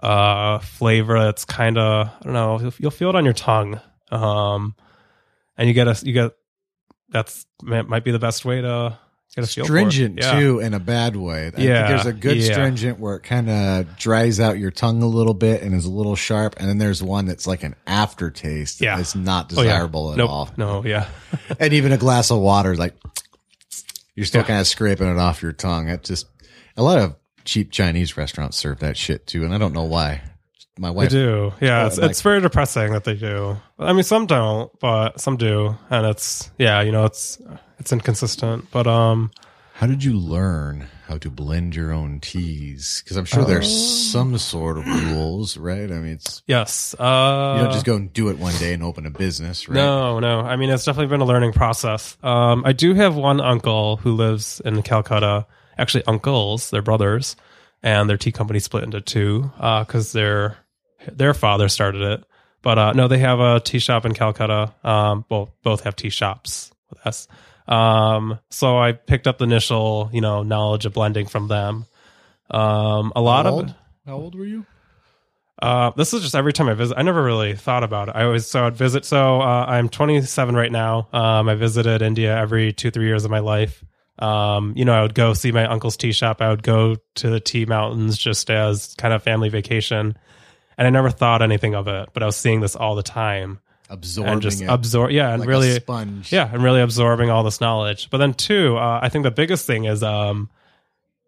uh, 0.03 0.59
flavor 0.59 1.17
that's 1.23 1.45
kind 1.45 1.77
of 1.77 2.07
I 2.07 2.23
don't 2.23 2.33
know. 2.33 2.59
You'll, 2.59 2.73
you'll 2.79 2.91
feel 2.91 3.09
it 3.09 3.15
on 3.15 3.23
your 3.23 3.33
tongue, 3.33 3.79
um, 4.11 4.75
and 5.57 5.69
you 5.69 5.73
get 5.73 5.87
a 5.87 6.05
you 6.05 6.11
get 6.11 6.33
that's 7.07 7.45
might 7.63 8.03
be 8.03 8.11
the 8.11 8.19
best 8.19 8.43
way 8.43 8.59
to 8.59 8.99
get 9.37 9.43
a 9.45 9.47
feel 9.47 9.65
for 9.65 9.77
it. 9.77 9.79
Stringent 9.91 10.19
Yeah. 10.21 10.39
too, 10.39 10.59
in 10.59 10.73
a 10.73 10.79
bad 10.79 11.15
way. 11.15 11.47
I 11.47 11.51
think 11.51 11.67
Yeah, 11.67 11.87
there's 11.87 12.05
a 12.05 12.11
good 12.13 12.37
yeah. 12.37 12.51
stringent 12.53 12.99
where 12.99 13.15
it 13.15 13.23
kind 13.23 13.49
of 13.49 13.95
dries 13.97 14.39
out 14.39 14.57
your 14.59 14.71
tongue 14.71 15.01
a 15.01 15.07
little 15.07 15.33
bit 15.33 15.61
and 15.61 15.73
is 15.73 15.85
a 15.85 15.91
little 15.91 16.15
sharp, 16.15 16.55
and 16.59 16.67
then 16.67 16.77
there's 16.77 17.01
one 17.01 17.25
that's 17.25 17.47
like 17.47 17.63
an 17.63 17.75
aftertaste. 17.85 18.81
Yeah. 18.81 18.99
it's 18.99 19.15
not 19.15 19.53
Oh, 19.55 19.61
yeah. 19.61 19.69
desirable 19.73 20.11
at 20.11 20.17
Nope. 20.17 20.29
all. 20.29 20.49
No, 20.57 20.83
yeah. 20.83 21.07
And 21.59 21.73
even 21.73 21.91
a 21.91 21.97
glass 21.97 22.31
of 22.31 22.39
water, 22.39 22.75
like 22.75 22.95
you're 24.15 24.25
still 24.25 24.43
kind 24.43 24.59
of 24.59 24.67
scraping 24.67 25.07
it 25.07 25.17
off 25.17 25.41
your 25.41 25.51
tongue. 25.53 25.87
It 25.89 26.03
just 26.03 26.25
a 26.75 26.83
lot 26.83 26.97
of 26.99 27.15
cheap 27.45 27.71
Chinese 27.71 28.17
restaurants 28.17 28.57
serve 28.57 28.79
that 28.79 28.97
shit 28.97 29.25
too, 29.27 29.45
and 29.45 29.53
I 29.53 29.57
don't 29.57 29.73
know 29.73 29.83
why. 29.85 30.21
My 30.77 30.89
They 30.89 30.95
wife 30.95 31.09
do. 31.09 31.53
Yeah, 31.61 31.87
it's, 31.87 31.97
like- 31.97 32.11
it's 32.11 32.21
very 32.21 32.41
depressing 32.41 32.93
that 32.93 33.03
they 33.03 33.15
do. 33.15 33.57
I 33.79 33.93
mean, 33.93 34.03
some 34.03 34.25
don't, 34.25 34.71
but 34.79 35.19
some 35.19 35.37
do, 35.37 35.75
and 35.89 36.05
it's 36.05 36.51
yeah, 36.57 36.81
you 36.81 36.91
know, 36.91 37.05
it's 37.05 37.39
it's 37.79 37.91
inconsistent. 37.93 38.69
But 38.71 38.87
um, 38.87 39.31
How 39.73 39.87
did 39.87 40.03
you 40.03 40.17
learn 40.17 40.87
how 41.07 41.17
to 41.19 41.29
blend 41.29 41.75
your 41.75 41.91
own 41.93 42.19
teas? 42.19 43.01
Because 43.03 43.17
I'm 43.17 43.25
sure 43.25 43.45
there's 43.45 43.65
Oh. 43.67 44.11
some 44.11 44.37
sort 44.37 44.77
of 44.77 44.85
rules, 44.85 45.55
right? 45.57 45.89
I 45.91 45.95
mean, 45.99 46.13
it's 46.13 46.41
yes, 46.47 46.95
uh, 46.99 47.55
you 47.57 47.63
don't 47.63 47.73
just 47.73 47.85
go 47.85 47.95
and 47.95 48.11
do 48.11 48.29
it 48.29 48.37
one 48.39 48.55
day 48.55 48.73
and 48.73 48.83
open 48.83 49.05
a 49.05 49.11
business, 49.11 49.69
right? 49.69 49.75
No, 49.75 50.19
no. 50.19 50.39
I 50.41 50.55
mean, 50.57 50.69
it's 50.69 50.85
definitely 50.85 51.09
been 51.09 51.21
a 51.21 51.25
learning 51.25 51.53
process. 51.53 52.17
Um, 52.23 52.63
I 52.65 52.73
do 52.73 52.93
have 52.95 53.15
one 53.15 53.39
uncle 53.39 53.97
who 53.97 54.13
lives 54.13 54.61
in 54.65 54.81
Calcutta. 54.81 55.45
Actually, 55.77 56.03
uncles, 56.07 56.71
they're 56.71 56.81
brothers, 56.81 57.35
and 57.83 58.09
their 58.09 58.17
tea 58.17 58.31
company 58.31 58.59
split 58.59 58.83
into 58.83 58.99
two 58.99 59.51
because 59.59 60.11
their 60.11 60.57
their 61.11 61.33
father 61.33 61.69
started 61.69 62.01
it. 62.01 62.23
But 62.61 62.77
uh, 62.79 62.93
no, 62.93 63.07
they 63.07 63.19
have 63.19 63.39
a 63.39 63.59
tea 63.59 63.79
shop 63.79 64.05
in 64.05 64.13
Calcutta. 64.13 64.73
Um, 64.83 65.25
well, 65.29 65.53
both 65.63 65.83
have 65.83 65.95
tea 65.95 66.09
shops 66.09 66.71
with 66.89 67.05
us. 67.05 67.27
Um, 67.67 68.39
so 68.49 68.77
I 68.77 68.93
picked 68.93 69.27
up 69.27 69.37
the 69.37 69.43
initial, 69.45 70.09
you 70.13 70.21
know, 70.21 70.43
knowledge 70.43 70.85
of 70.85 70.93
blending 70.93 71.27
from 71.27 71.47
them. 71.47 71.85
Um, 72.49 73.11
a 73.15 73.21
lot 73.21 73.45
How 73.45 73.51
of 73.51 73.53
old? 73.55 73.75
How 74.05 74.15
old 74.15 74.35
were 74.35 74.45
you? 74.45 74.65
uh, 75.61 75.91
this 75.97 76.13
is 76.13 76.21
just 76.21 76.35
every 76.35 76.53
time 76.53 76.69
I 76.69 76.73
visit. 76.75 76.97
I 76.97 77.01
never 77.01 77.21
really 77.23 77.55
thought 77.55 77.83
about 77.83 78.09
it. 78.09 78.15
I 78.15 78.23
always 78.23 78.45
so 78.45 78.65
I'd 78.65 78.75
visit. 78.75 79.05
So 79.05 79.41
uh, 79.41 79.65
I'm 79.67 79.89
27 79.89 80.55
right 80.55 80.71
now. 80.71 81.07
Um, 81.11 81.49
I 81.49 81.55
visited 81.55 82.01
India 82.01 82.35
every 82.37 82.73
two 82.73 82.91
three 82.91 83.07
years 83.07 83.25
of 83.25 83.31
my 83.31 83.39
life. 83.39 83.83
Um, 84.19 84.73
you 84.75 84.85
know, 84.85 84.93
I 84.93 85.01
would 85.01 85.13
go 85.13 85.33
see 85.33 85.51
my 85.51 85.65
uncle's 85.65 85.97
tea 85.97 86.11
shop. 86.11 86.41
I 86.41 86.49
would 86.49 86.63
go 86.63 86.95
to 87.15 87.29
the 87.29 87.39
tea 87.39 87.65
mountains 87.65 88.17
just 88.17 88.49
as 88.49 88.95
kind 88.97 89.13
of 89.13 89.23
family 89.23 89.49
vacation, 89.49 90.17
and 90.77 90.87
I 90.87 90.89
never 90.89 91.09
thought 91.09 91.41
anything 91.41 91.75
of 91.75 91.87
it. 91.87 92.09
But 92.13 92.23
I 92.23 92.25
was 92.25 92.35
seeing 92.35 92.61
this 92.61 92.75
all 92.75 92.95
the 92.95 93.03
time 93.03 93.59
Absorbing 93.89 94.33
and 94.33 94.41
just 94.41 94.61
it 94.61 94.65
absorb. 94.65 95.11
Yeah, 95.11 95.31
and 95.31 95.39
like 95.39 95.49
really 95.49 95.71
a 95.71 95.79
sponge. 95.79 96.31
yeah, 96.31 96.49
and 96.51 96.61
really 96.61 96.81
absorbing 96.81 97.29
all 97.29 97.43
this 97.43 97.61
knowledge. 97.61 98.09
But 98.09 98.17
then 98.17 98.33
two, 98.33 98.77
uh, 98.77 98.99
I 99.01 99.09
think 99.09 99.23
the 99.23 99.31
biggest 99.31 99.65
thing 99.65 99.85
is 99.85 100.03
um, 100.03 100.49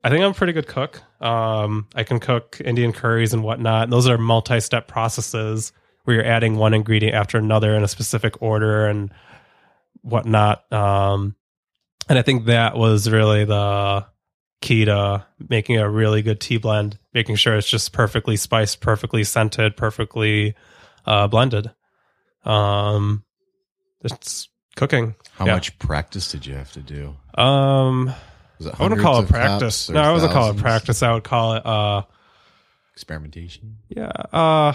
I 0.04 0.10
think 0.10 0.24
I'm 0.24 0.32
a 0.32 0.34
pretty 0.34 0.54
good 0.54 0.68
cook. 0.68 1.02
Um, 1.22 1.88
I 1.94 2.04
can 2.04 2.20
cook 2.20 2.62
Indian 2.64 2.94
curries 2.94 3.34
and 3.34 3.44
whatnot. 3.44 3.84
And 3.84 3.94
those 3.94 4.08
are 4.08 4.18
multi-step 4.18 4.88
processes 4.88 5.74
where 6.04 6.18
you're 6.18 6.26
adding 6.26 6.56
one 6.56 6.74
ingredient 6.74 7.16
after 7.16 7.38
another 7.38 7.76
in 7.76 7.84
a 7.84 7.88
specific 7.88 8.42
order 8.42 8.88
and 8.88 9.12
whatnot. 10.02 10.72
Um, 10.72 11.36
and 12.08 12.18
I 12.18 12.22
think 12.22 12.46
that 12.46 12.78
was 12.78 13.10
really 13.10 13.46
the 13.46 14.06
key 14.62 14.86
to 14.86 15.26
making 15.48 15.78
a 15.78 15.90
really 15.90 16.22
good 16.22 16.40
tea 16.40 16.58
blend, 16.58 16.98
making 17.14 17.36
sure 17.36 17.56
it's 17.56 17.70
just 17.70 17.94
perfectly 17.94 18.36
spiced, 18.36 18.82
perfectly 18.82 19.24
scented, 19.24 19.78
perfectly 19.78 20.56
uh, 21.06 21.28
blended. 21.28 21.72
Um, 22.44 23.24
it's 24.02 24.50
cooking. 24.76 25.16
How 25.34 25.46
Yeah. 25.46 25.54
much 25.56 25.78
practice 25.80 26.32
did 26.32 26.46
you 26.46 26.56
have 26.56 26.72
to 26.74 26.82
do? 26.82 27.16
Um, 27.42 28.14
Was 28.58 28.68
it 28.68 28.76
I 28.80 28.84
wouldn't 28.84 29.02
call 29.02 29.22
it 29.22 29.30
practice. 29.30 29.90
No, 29.90 30.02
I 30.02 30.12
wouldn't 30.12 30.32
call 30.34 30.52
it 30.52 30.58
practice. 30.58 31.02
I 31.04 31.14
would 31.14 31.24
call 31.24 31.54
it, 31.56 31.66
uh, 31.66 32.02
Experimentation. 32.94 33.78
yeah, 33.88 34.08
uh, 34.34 34.74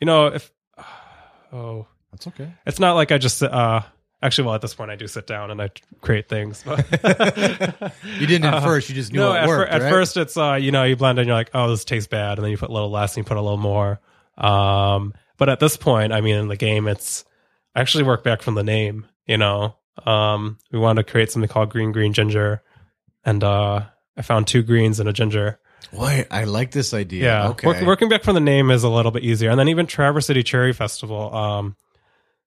you 0.00 0.06
know, 0.06 0.26
if, 0.26 0.50
oh, 1.52 1.86
That's 2.10 2.26
okay. 2.28 2.52
it's 2.66 2.80
not 2.80 2.94
like 2.94 3.12
I 3.12 3.18
just, 3.18 3.40
uh, 3.42 3.82
actually, 4.22 4.44
well, 4.46 4.54
at 4.54 4.60
this 4.62 4.74
point, 4.74 4.90
I 4.90 4.96
do 4.96 5.06
sit 5.06 5.26
down 5.26 5.50
and 5.50 5.60
I 5.60 5.70
create 6.00 6.28
things. 6.28 6.64
You 8.18 8.26
didn't 8.26 8.44
at 8.44 8.54
Uh, 8.54 8.60
first. 8.60 8.88
You 8.88 8.94
just 8.94 9.12
knew 9.12 9.20
no, 9.20 9.32
it 9.32 9.38
at, 9.38 9.46
fir- 9.46 9.58
worked. 9.58 9.72
at 9.72 9.82
right? 9.82 9.90
first 9.90 10.16
it's 10.16 10.36
uh, 10.36 10.54
you 10.54 10.70
know, 10.70 10.84
you 10.84 10.96
blend 10.96 11.18
and 11.18 11.26
you're 11.26 11.36
like, 11.36 11.50
oh, 11.54 11.68
this 11.70 11.84
tastes 11.84 12.08
bad, 12.08 12.38
and 12.38 12.44
then 12.44 12.50
you 12.50 12.56
put 12.58 12.70
a 12.70 12.72
little 12.72 12.90
less 12.90 13.16
and 13.16 13.24
you 13.24 13.28
put 13.28 13.36
a 13.36 13.40
little 13.40 13.56
more. 13.58 14.00
Um, 14.38 15.14
but 15.38 15.48
at 15.48 15.60
this 15.60 15.76
point, 15.76 16.12
I 16.12 16.20
mean, 16.20 16.36
in 16.36 16.48
the 16.48 16.56
game, 16.56 16.86
it's 16.88 17.24
I 17.74 17.80
actually 17.80 18.04
work 18.04 18.22
back 18.24 18.42
from 18.42 18.54
the 18.54 18.62
name. 18.62 19.06
You 19.26 19.38
know, 19.38 19.76
um, 20.06 20.58
we 20.70 20.78
wanted 20.78 21.04
to 21.06 21.10
create 21.12 21.30
something 21.30 21.48
called 21.48 21.70
green 21.70 21.92
green 21.92 22.12
ginger, 22.12 22.62
and 23.24 23.42
uh, 23.42 23.82
I 24.16 24.22
found 24.22 24.46
two 24.46 24.62
greens 24.62 25.00
and 25.00 25.08
a 25.08 25.12
ginger. 25.12 25.58
Why 25.90 26.26
I 26.30 26.44
like 26.44 26.70
this 26.70 26.94
idea. 26.94 27.24
Yeah, 27.24 27.48
Okay. 27.50 27.66
Work, 27.66 27.82
working 27.82 28.08
back 28.08 28.22
from 28.22 28.34
the 28.34 28.40
name 28.40 28.70
is 28.70 28.82
a 28.84 28.88
little 28.88 29.10
bit 29.12 29.24
easier, 29.24 29.50
and 29.50 29.58
then 29.58 29.68
even 29.68 29.86
Traverse 29.86 30.26
City 30.26 30.42
Cherry 30.42 30.72
Festival. 30.72 31.34
Um, 31.34 31.76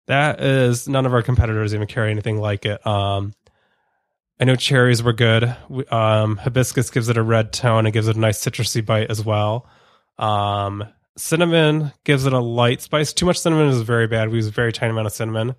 that 0.08 0.40
is 0.40 0.88
none 0.88 1.06
of 1.06 1.14
our 1.14 1.22
competitors 1.22 1.74
even 1.74 1.86
carry 1.86 2.10
anything 2.10 2.38
like 2.38 2.66
it. 2.66 2.84
Um, 2.86 3.32
I 4.40 4.44
know 4.44 4.56
cherries 4.56 5.02
were 5.02 5.12
good. 5.12 5.54
We- 5.68 5.86
Um, 5.86 6.36
hibiscus 6.36 6.90
gives 6.90 7.08
it 7.08 7.16
a 7.16 7.22
red 7.22 7.52
tone 7.52 7.86
and 7.86 7.92
gives 7.92 8.08
it 8.08 8.16
a 8.16 8.20
nice 8.20 8.38
citrusy 8.44 8.84
bite 8.84 9.10
as 9.10 9.24
well. 9.24 9.66
Um, 10.18 10.84
cinnamon 11.16 11.92
gives 12.04 12.26
it 12.26 12.32
a 12.32 12.38
light 12.40 12.80
spice. 12.80 13.12
Too 13.12 13.26
much 13.26 13.38
cinnamon 13.38 13.68
is 13.68 13.80
very 13.82 14.06
bad. 14.06 14.28
We 14.28 14.36
use 14.36 14.46
a 14.48 14.52
very 14.52 14.72
tiny 14.72 14.90
amount 14.90 15.06
of 15.06 15.12
cinnamon. 15.12 15.54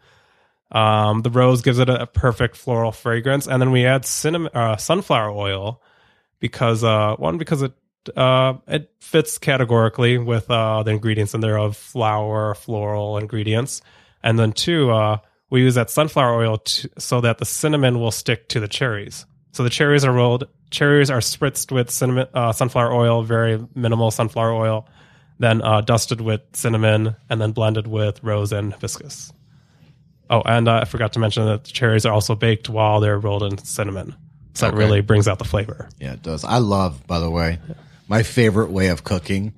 Um, 0.72 1.24
the 1.24 1.32
rose 1.32 1.62
gives 1.62 1.80
it 1.80 1.90
a, 1.90 2.06
perfect 2.06 2.56
floral 2.56 2.92
fragrance, 2.92 3.48
and 3.48 3.62
then 3.62 3.72
we 3.72 3.86
add 3.86 4.06
cinnamon, 4.06 4.52
uh, 4.54 4.78
sunflower 4.78 5.32
oil 5.32 5.82
because 6.40 6.84
uh, 6.84 7.16
one 7.18 7.38
because 7.38 7.64
it 7.64 7.74
uh, 8.16 8.54
it 8.68 8.92
fits 9.00 9.38
categorically 9.40 10.18
with 10.20 10.50
uh, 10.50 10.84
the 10.84 10.92
ingredients 10.92 11.34
in 11.34 11.42
there 11.42 11.58
of 11.58 11.76
flower 11.76 12.54
floral 12.54 13.18
ingredients, 13.18 13.82
and 14.24 14.38
then 14.40 14.52
two, 14.52 14.92
uh, 14.92 15.18
we 15.50 15.62
use 15.62 15.76
that 15.76 15.90
sunflower 15.90 16.36
oil 16.36 16.58
to, 16.58 16.90
so 16.98 17.22
that 17.22 17.38
the 17.38 17.46
cinnamon 17.46 18.00
will 18.00 18.12
stick 18.12 18.50
to 18.50 18.60
the 18.60 18.68
cherries. 18.68 19.26
So 19.52 19.64
the 19.64 19.70
cherries 19.70 20.06
are 20.06 20.12
rolled. 20.12 20.48
Cherries 20.70 21.10
are 21.10 21.20
spritzed 21.20 21.72
with 21.72 21.90
cinnamon, 21.90 22.28
uh, 22.34 22.52
sunflower 22.52 22.94
oil, 22.94 23.24
very 23.24 23.60
minimal 23.76 24.12
sunflower 24.12 24.54
oil, 24.54 24.88
then 25.40 25.62
uh, 25.64 25.82
dusted 25.82 26.22
with 26.22 26.42
cinnamon, 26.54 27.16
and 27.30 27.42
then 27.42 27.52
blended 27.52 27.88
with 27.88 28.24
rose 28.24 28.52
and 28.52 28.74
hibiscus. 28.74 29.34
Oh, 30.30 30.42
and 30.46 30.68
uh, 30.68 30.82
I 30.82 30.86
forgot 30.86 31.14
to 31.14 31.20
mention 31.20 31.46
that 31.46 31.64
the 31.64 31.72
cherries 31.72 32.06
are 32.06 32.14
also 32.14 32.36
baked 32.36 32.70
while 32.70 33.00
they're 33.00 33.18
rolled 33.18 33.44
in 33.44 33.58
cinnamon. 33.58 34.16
So 34.54 34.68
Okay. 34.68 34.76
that 34.76 34.78
really 34.78 35.02
brings 35.02 35.28
out 35.28 35.40
the 35.40 35.46
flavor. 35.46 35.90
Yeah, 36.00 36.14
it 36.14 36.22
does. 36.22 36.44
I 36.44 36.58
love, 36.58 37.08
by 37.08 37.20
the 37.20 37.30
way, 37.32 37.58
my 38.08 38.22
favorite 38.22 38.70
way 38.70 38.90
of 38.90 39.04
cooking. 39.04 39.54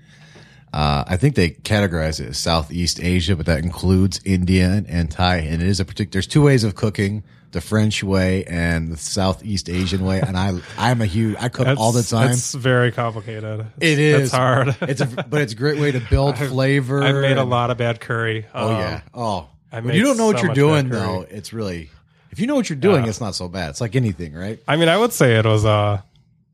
Uh, 0.74 1.04
I 1.06 1.18
think 1.18 1.36
they 1.36 1.50
categorize 1.52 2.20
it 2.22 2.30
as 2.30 2.38
Southeast 2.38 3.00
Asia, 3.02 3.36
but 3.36 3.46
that 3.48 3.60
includes 3.64 4.22
Indian 4.24 4.86
and 4.88 5.12
Thai. 5.12 5.38
And 5.38 5.62
it 5.62 5.68
is 5.68 5.80
a 5.80 5.86
particular, 5.86 6.12
there's 6.14 6.28
two 6.28 6.42
ways 6.44 6.64
of 6.64 6.76
cooking, 6.76 7.24
the 7.52 7.60
French 7.60 8.02
way 8.02 8.46
and 8.46 8.90
the 8.94 8.96
Southeast 8.98 9.68
Asian 9.70 10.06
way. 10.06 10.22
And 10.22 10.38
I, 10.38 10.58
I'm 10.78 11.02
a 11.02 11.06
huge, 11.06 11.36
I 11.40 11.50
cook 11.50 11.68
all 11.78 11.92
the 11.92 12.04
time. 12.04 12.32
It's 12.32 12.54
very 12.54 12.94
complicated. 12.94 13.66
It 13.82 14.00
It's, 14.00 14.24
It's 14.26 14.32
hard. 14.32 14.76
It's 14.82 15.02
a, 15.02 15.06
but 15.08 15.42
it's 15.42 15.52
a 15.52 15.58
great 15.58 15.78
way 15.78 15.92
to 15.92 16.00
build 16.10 16.38
flavor. 16.38 17.04
I 17.04 17.12
made 17.12 17.38
a 17.38 17.44
lot 17.44 17.70
of 17.70 17.78
bad 17.78 18.00
curry. 18.00 18.46
Oh 18.56 18.70
Um, 18.70 18.78
yeah. 18.80 19.02
Oh, 19.14 19.50
I 19.74 19.82
when 19.82 19.94
you 19.96 20.04
don't 20.04 20.16
know 20.18 20.28
what 20.28 20.40
so 20.40 20.46
you're 20.46 20.54
doing 20.54 20.88
though, 20.88 21.26
it's 21.30 21.52
really, 21.52 21.90
if 22.32 22.40
you 22.40 22.48
know 22.48 22.56
what 22.56 22.70
you're 22.70 22.78
doing, 22.80 23.04
Yeah. 23.04 23.10
it's 23.10 23.20
not 23.20 23.36
so 23.36 23.50
bad. 23.50 23.72
It's 23.72 23.82
like 23.82 23.98
anything, 23.98 24.34
right? 24.34 24.60
I 24.70 24.78
mean, 24.78 24.88
I 24.88 24.98
would 24.98 25.12
say 25.12 25.36
it 25.38 25.46
was 25.46 25.66
uh 25.66 26.00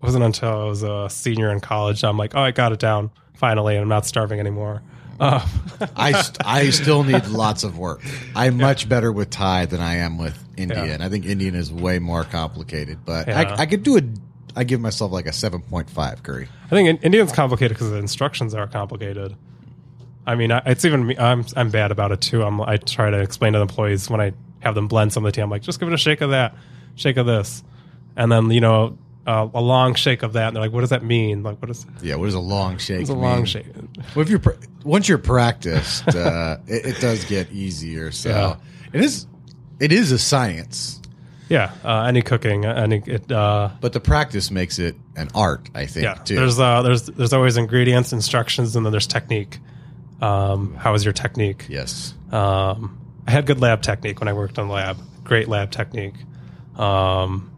wasn't 0.01 0.23
until 0.23 0.49
I 0.49 0.63
was 0.65 0.81
a 0.81 1.07
senior 1.11 1.51
in 1.51 1.59
college. 1.59 2.03
I'm 2.03 2.17
like, 2.17 2.33
oh, 2.35 2.41
I 2.41 2.49
got 2.49 2.71
it 2.71 2.79
down 2.79 3.11
finally, 3.37 3.75
and 3.75 3.83
I'm 3.83 3.89
not 3.89 4.05
starving 4.05 4.39
anymore. 4.39 4.81
Uh, 5.19 5.45
I 5.95 6.11
st- 6.21 6.37
I 6.45 6.69
still 6.69 7.03
need 7.03 7.25
lots 7.27 7.63
of 7.63 7.77
work. 7.77 8.01
I'm 8.35 8.57
much 8.57 8.87
better 8.87 9.11
with 9.11 9.29
Thai 9.29 9.65
than 9.65 9.81
I 9.81 9.95
am 9.97 10.17
with 10.17 10.37
Indian. 10.57 11.01
I 11.01 11.09
think 11.09 11.25
Indian 11.25 11.55
is 11.55 11.71
way 11.71 11.99
more 11.99 12.23
complicated, 12.23 12.99
but 13.05 13.27
Yeah. 13.27 13.55
I, 13.57 13.61
I 13.61 13.65
could 13.65 13.83
do 13.83 13.97
a. 13.97 14.01
I 14.55 14.63
give 14.63 14.79
myself 14.81 15.11
like 15.11 15.27
a 15.27 15.33
seven 15.33 15.61
point 15.61 15.89
five 15.89 16.23
curry. 16.23 16.47
I 16.65 16.69
think 16.69 16.89
in- 16.89 16.97
Indian's 16.97 17.31
complicated 17.31 17.75
because 17.77 17.91
the 17.91 17.97
instructions 17.97 18.53
are 18.53 18.67
complicated. 18.67 19.35
I 20.25 20.35
mean, 20.35 20.51
I, 20.51 20.61
it's 20.65 20.83
even 20.85 21.17
I'm 21.19 21.45
I'm 21.55 21.69
bad 21.71 21.91
about 21.91 22.11
it 22.11 22.21
too. 22.21 22.43
I'm 22.43 22.59
I 22.61 22.77
try 22.77 23.09
to 23.09 23.19
explain 23.19 23.53
to 23.53 23.59
the 23.59 23.63
employees 23.63 24.09
when 24.09 24.19
I 24.21 24.33
have 24.59 24.75
them 24.75 24.87
blend 24.87 25.13
some 25.13 25.25
of 25.25 25.31
the 25.31 25.35
tea. 25.35 25.41
I'm 25.41 25.49
like, 25.49 25.61
just 25.61 25.79
give 25.79 25.87
it 25.87 25.93
a 25.93 25.97
shake 25.97 26.21
of 26.21 26.31
that, 26.31 26.53
shake 26.95 27.17
of 27.17 27.25
this, 27.25 27.63
and 28.15 28.31
then 28.31 28.51
you 28.51 28.61
know 28.61 28.97
uh, 29.27 29.47
a 29.53 29.61
long 29.61 29.93
shake 29.93 30.23
of 30.23 30.33
that. 30.33 30.47
And 30.47 30.55
they're 30.55 30.63
like, 30.63 30.71
what 30.71 30.81
does 30.81 30.89
that 30.89 31.03
mean? 31.03 31.43
Like, 31.43 31.61
what 31.61 31.69
is 31.69 31.85
Yeah, 32.01 32.15
what 32.15 32.27
is 32.29 32.33
a 32.33 32.39
long 32.39 32.77
shake? 32.79 33.01
it's 33.01 33.09
a 33.09 33.13
mean? 33.13 33.21
long 33.21 33.45
shake? 33.45 33.65
Well, 34.15 34.23
if 34.23 34.29
you're 34.29 34.39
pr- 34.39 34.51
once 34.83 35.07
you're 35.07 35.17
practiced, 35.19 36.07
uh, 36.07 36.57
it, 36.67 36.85
it 36.85 37.01
does 37.01 37.23
get 37.25 37.51
easier. 37.51 38.11
So 38.11 38.29
Yeah. 38.29 38.55
it 38.93 39.01
is 39.01 39.27
it 39.79 39.91
is 39.91 40.11
a 40.11 40.17
science, 40.17 40.99
Yeah, 41.49 41.71
uh, 41.83 42.03
any 42.07 42.21
cooking, 42.23 42.65
any 42.65 43.03
it. 43.05 43.31
Uh, 43.31 43.69
but 43.81 43.93
the 43.93 43.99
practice 43.99 44.49
makes 44.49 44.79
it 44.79 44.95
an 45.15 45.27
art. 45.35 45.69
I 45.75 45.85
think 45.85 46.03
yeah, 46.05 46.15
too. 46.15 46.35
there's 46.35 46.59
uh, 46.59 46.81
there's 46.81 47.03
there's 47.05 47.33
always 47.33 47.57
ingredients, 47.57 48.11
instructions, 48.13 48.75
and 48.75 48.85
then 48.85 48.91
there's 48.91 49.05
technique. 49.07 49.59
Um, 50.21 50.73
how 50.75 50.95
is 50.95 51.03
your 51.05 51.13
technique? 51.13 51.65
yes. 51.69 52.13
Um, 52.31 52.97
I 53.27 53.31
had 53.31 53.45
good 53.45 53.59
lab 53.61 53.81
technique 53.83 54.19
when 54.19 54.27
I 54.29 54.33
worked 54.33 54.57
on 54.57 54.67
lab. 54.69 54.97
Great 55.23 55.47
lab 55.47 55.69
technique. 55.69 56.15
Um, 56.75 57.51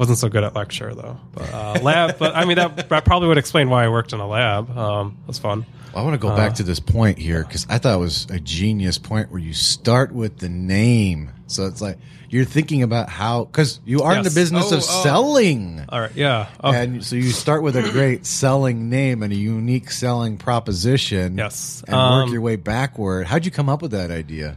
wasn't 0.00 0.18
so 0.18 0.28
good 0.28 0.42
at 0.42 0.54
lecture 0.56 0.94
though. 0.94 1.18
But 1.32 1.52
uh, 1.54 1.78
lab, 1.82 2.18
but 2.18 2.34
I 2.34 2.44
mean 2.46 2.56
that, 2.56 2.88
that 2.88 3.04
probably 3.04 3.28
would 3.28 3.38
explain 3.38 3.68
why 3.70 3.84
I 3.84 3.88
worked 3.88 4.12
in 4.12 4.18
a 4.18 4.26
lab. 4.26 4.76
Um, 4.76 5.18
it 5.22 5.28
was 5.28 5.38
fun. 5.38 5.64
I 5.94 6.02
want 6.02 6.14
to 6.14 6.18
go 6.18 6.28
Uh. 6.30 6.36
back 6.36 6.54
to 6.54 6.62
this 6.62 6.80
point 6.80 7.18
here 7.18 7.44
because 7.44 7.66
I 7.68 7.78
thought 7.78 7.94
it 7.94 8.00
was 8.00 8.26
a 8.30 8.40
genius 8.40 8.96
point 8.98 9.30
where 9.30 9.40
you 9.40 9.52
start 9.52 10.12
with 10.12 10.38
the 10.38 10.48
name. 10.48 11.30
So 11.48 11.66
it's 11.66 11.80
like 11.82 11.98
you're 12.30 12.44
thinking 12.44 12.82
about 12.84 13.08
how 13.08 13.44
because 13.44 13.80
you 13.84 14.02
are 14.02 14.16
in 14.16 14.22
the 14.22 14.30
business 14.30 14.72
Oh, 14.72 14.76
of 14.76 14.82
oh. 14.84 15.02
selling, 15.02 15.84
All 15.88 16.00
right, 16.00 16.14
yeah. 16.14 16.46
Oh, 16.62 16.72
and 16.72 17.04
so 17.04 17.16
you 17.16 17.30
start 17.30 17.62
with 17.64 17.74
a 17.76 17.82
great 17.90 18.24
selling 18.24 18.88
name 18.88 19.22
and 19.24 19.32
a 19.32 19.36
unique 19.36 19.90
selling 19.90 20.38
proposition. 20.38 21.36
Yes. 21.36 21.82
and 21.88 21.94
work 21.96 22.26
Um, 22.28 22.32
your 22.32 22.40
way 22.40 22.54
backward. 22.56 23.26
How'd 23.26 23.44
you 23.44 23.50
come 23.50 23.68
up 23.68 23.82
with 23.82 23.90
that 23.90 24.10
idea? 24.12 24.56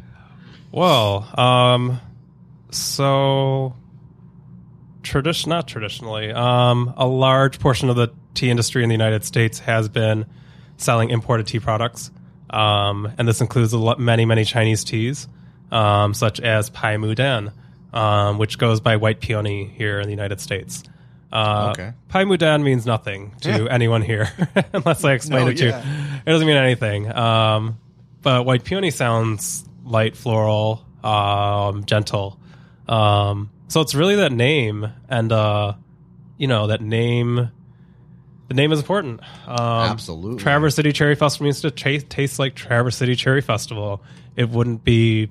well, 0.71 1.27
um, 1.39 1.99
so 2.71 3.73
tradition, 5.03 5.49
not 5.49 5.67
traditionally. 5.67 6.31
Um, 6.31 6.93
a 6.97 7.05
large 7.07 7.59
portion 7.59 7.89
of 7.89 7.95
the 7.95 8.09
tea 8.33 8.49
industry 8.49 8.83
in 8.83 8.89
the 8.89 8.93
United 8.95 9.23
States 9.23 9.59
has 9.59 9.89
been 9.89 10.25
selling 10.77 11.09
imported 11.09 11.45
tea 11.47 11.59
products, 11.59 12.09
um, 12.49 13.11
and 13.17 13.27
this 13.27 13.41
includes 13.41 13.73
a 13.73 13.77
lot, 13.77 13.99
many, 13.99 14.25
many 14.25 14.43
Chinese 14.45 14.83
teas, 14.83 15.27
um, 15.71 16.13
such 16.13 16.39
as 16.39 16.69
Pai 16.69 16.97
Mu 16.97 17.13
Dan, 17.15 17.51
um, 17.93 18.37
which 18.37 18.57
goes 18.57 18.79
by 18.79 18.95
white 18.97 19.19
peony 19.19 19.65
here 19.77 19.99
in 19.99 20.05
the 20.05 20.11
United 20.13 20.39
States. 20.41 20.83
Uh, 21.31 21.73
Okay. 21.73 21.93
Pai 22.09 22.25
Mu 22.25 22.37
Dan 22.37 22.63
means 22.63 22.85
nothing 22.85 23.33
to 23.41 23.67
anyone 23.69 24.01
here, 24.01 24.29
unless 24.73 25.03
I 25.03 25.13
explain 25.13 25.45
No, 25.45 25.51
it 25.51 25.57
to 25.57 25.65
yeah. 25.67 25.83
you. 25.83 26.19
It 26.25 26.29
doesn't 26.31 26.47
mean 26.47 26.57
anything. 26.57 27.11
Um, 27.11 27.77
but 28.21 28.45
white 28.45 28.63
peony 28.63 28.91
sounds 28.91 29.65
light, 29.83 30.15
floral, 30.15 30.85
um, 31.03 31.85
gentle. 31.85 32.39
Um, 32.87 33.49
so 33.67 33.81
it's 33.81 33.95
really 33.95 34.15
that 34.15 34.31
name, 34.31 34.87
and 35.09 35.31
uh, 35.31 35.73
you 36.37 36.47
know 36.47 36.67
that 36.67 36.81
name. 36.81 37.51
The 38.49 38.53
name 38.55 38.71
is 38.71 38.79
important. 38.79 39.21
Um, 39.47 39.57
Absolutely. 39.57 40.43
Traverse 40.43 40.75
City 40.75 40.91
Cherry 40.91 41.15
Festival 41.15 41.45
needs 41.45 41.61
to 41.61 41.71
taste, 41.71 42.09
taste 42.09 42.39
like 42.39 42.55
Traverse 42.55 42.97
City 42.97 43.15
Cherry 43.15 43.41
Festival. 43.41 44.03
It 44.35 44.49
wouldn't 44.49 44.83
be. 44.83 45.29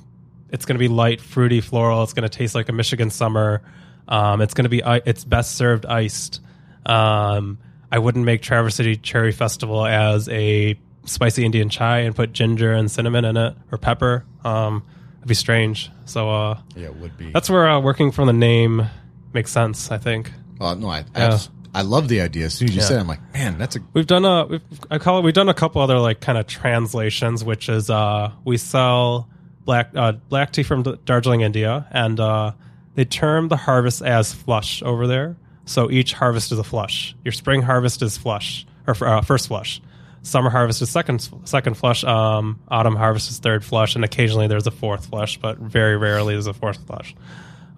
It's 0.51 0.65
going 0.65 0.75
to 0.75 0.81
be 0.81 0.89
light, 0.89 1.21
fruity, 1.21 1.61
floral. 1.61 2.03
It's 2.03 2.15
going 2.15 2.29
to 2.29 2.37
taste 2.37 2.55
like 2.55 2.69
a 2.69 2.73
Michigan 2.73 3.11
summer. 3.11 3.63
Um, 4.09 4.41
it's 4.41 4.55
going 4.55 4.65
to 4.65 4.71
be. 4.71 4.83
It's 4.85 5.25
best 5.25 5.57
served 5.57 5.87
iced. 5.87 6.41
Um, 6.85 7.59
I 7.91 7.99
wouldn't 7.99 8.25
make 8.25 8.43
Traverse 8.43 8.75
City 8.75 8.97
Cherry 8.97 9.33
Festival 9.33 9.87
as 9.87 10.29
a 10.29 10.79
spicy 11.05 11.45
Indian 11.45 11.69
chai 11.69 12.01
and 12.01 12.15
put 12.17 12.33
ginger 12.33 12.73
and 12.73 12.91
cinnamon 12.91 13.25
in 13.25 13.37
it 13.37 13.55
or 13.71 13.79
pepper. 13.79 14.25
Um, 14.45 14.83
it'd 15.23 15.29
be 15.29 15.35
strange. 15.35 15.91
So 16.05 16.29
uh, 16.31 16.59
Yeah, 16.77 16.87
it 16.89 16.97
would 16.97 17.17
be. 17.17 17.31
that's 17.33 17.49
where 17.49 17.69
uh, 17.69 17.81
working 17.81 18.13
from 18.13 18.27
the 18.27 18.33
name 18.33 18.87
makes 19.33 19.51
sense. 19.51 19.91
I 19.91 19.99
think. 19.99 20.33
well, 20.59 20.77
no, 20.77 20.89
I 20.89 20.99
I, 21.15 21.29
Yeah. 21.29 21.39
I 21.75 21.81
love 21.83 22.09
the 22.09 22.21
idea. 22.21 22.45
As 22.47 22.55
soon 22.55 22.69
as 22.69 22.75
you 22.75 22.83
said, 22.83 22.99
it, 22.99 23.01
I'm 23.01 23.07
like, 23.09 23.33
man, 23.33 23.57
that's 23.57 23.77
a 23.77 23.81
We've 23.95 24.07
done 24.07 24.27
a, 24.27 24.45
we've, 24.45 24.61
I 24.91 24.99
call 24.99 25.19
it, 25.19 25.23
we've 25.23 25.33
done 25.33 25.49
a 25.49 25.55
couple 25.55 25.81
other 25.81 25.99
like 25.99 26.21
kind 26.21 26.37
of 26.37 26.47
translations, 26.47 27.43
which 27.45 27.71
is, 27.71 27.89
uh, 27.89 28.31
we 28.45 28.59
sell 28.59 29.27
black, 29.65 29.91
uh, 29.97 30.13
black 30.29 30.53
tea 30.53 30.65
from 30.65 30.83
D- 30.83 30.97
Darjeeling, 31.07 31.41
India, 31.41 31.87
and, 31.91 32.21
uh, 32.21 32.53
they 32.95 33.07
term 33.07 33.49
the 33.49 33.57
harvest 33.57 34.03
as 34.03 34.35
flush 34.35 34.83
over 34.83 35.07
there. 35.07 35.37
So 35.65 35.91
each 35.91 36.13
harvest 36.13 36.53
is 36.53 36.59
a 36.59 36.65
flush. 36.65 37.17
Your 37.25 37.33
spring 37.33 37.63
harvest 37.63 38.03
is 38.03 38.19
flush, 38.19 38.67
or 38.87 38.95
uh, 39.07 39.23
first 39.23 39.49
flush. 39.49 39.81
Summer 40.23 40.51
harvest 40.51 40.81
is 40.83 40.91
second, 40.91 41.29
second 41.45 41.77
flush. 41.77 42.05
Um, 42.05 42.61
autumn 42.69 42.95
harvest 42.97 43.31
is 43.31 43.39
third 43.39 43.65
flush, 43.65 43.97
and 43.97 44.05
occasionally 44.05 44.47
there's 44.47 44.67
a 44.67 44.71
fourth 44.71 45.07
flush, 45.07 45.37
but 45.39 45.59
very 45.59 45.97
rarely 45.97 46.35
there's 46.35 46.47
a 46.47 46.55
fourth 46.55 46.87
flush. 46.87 47.15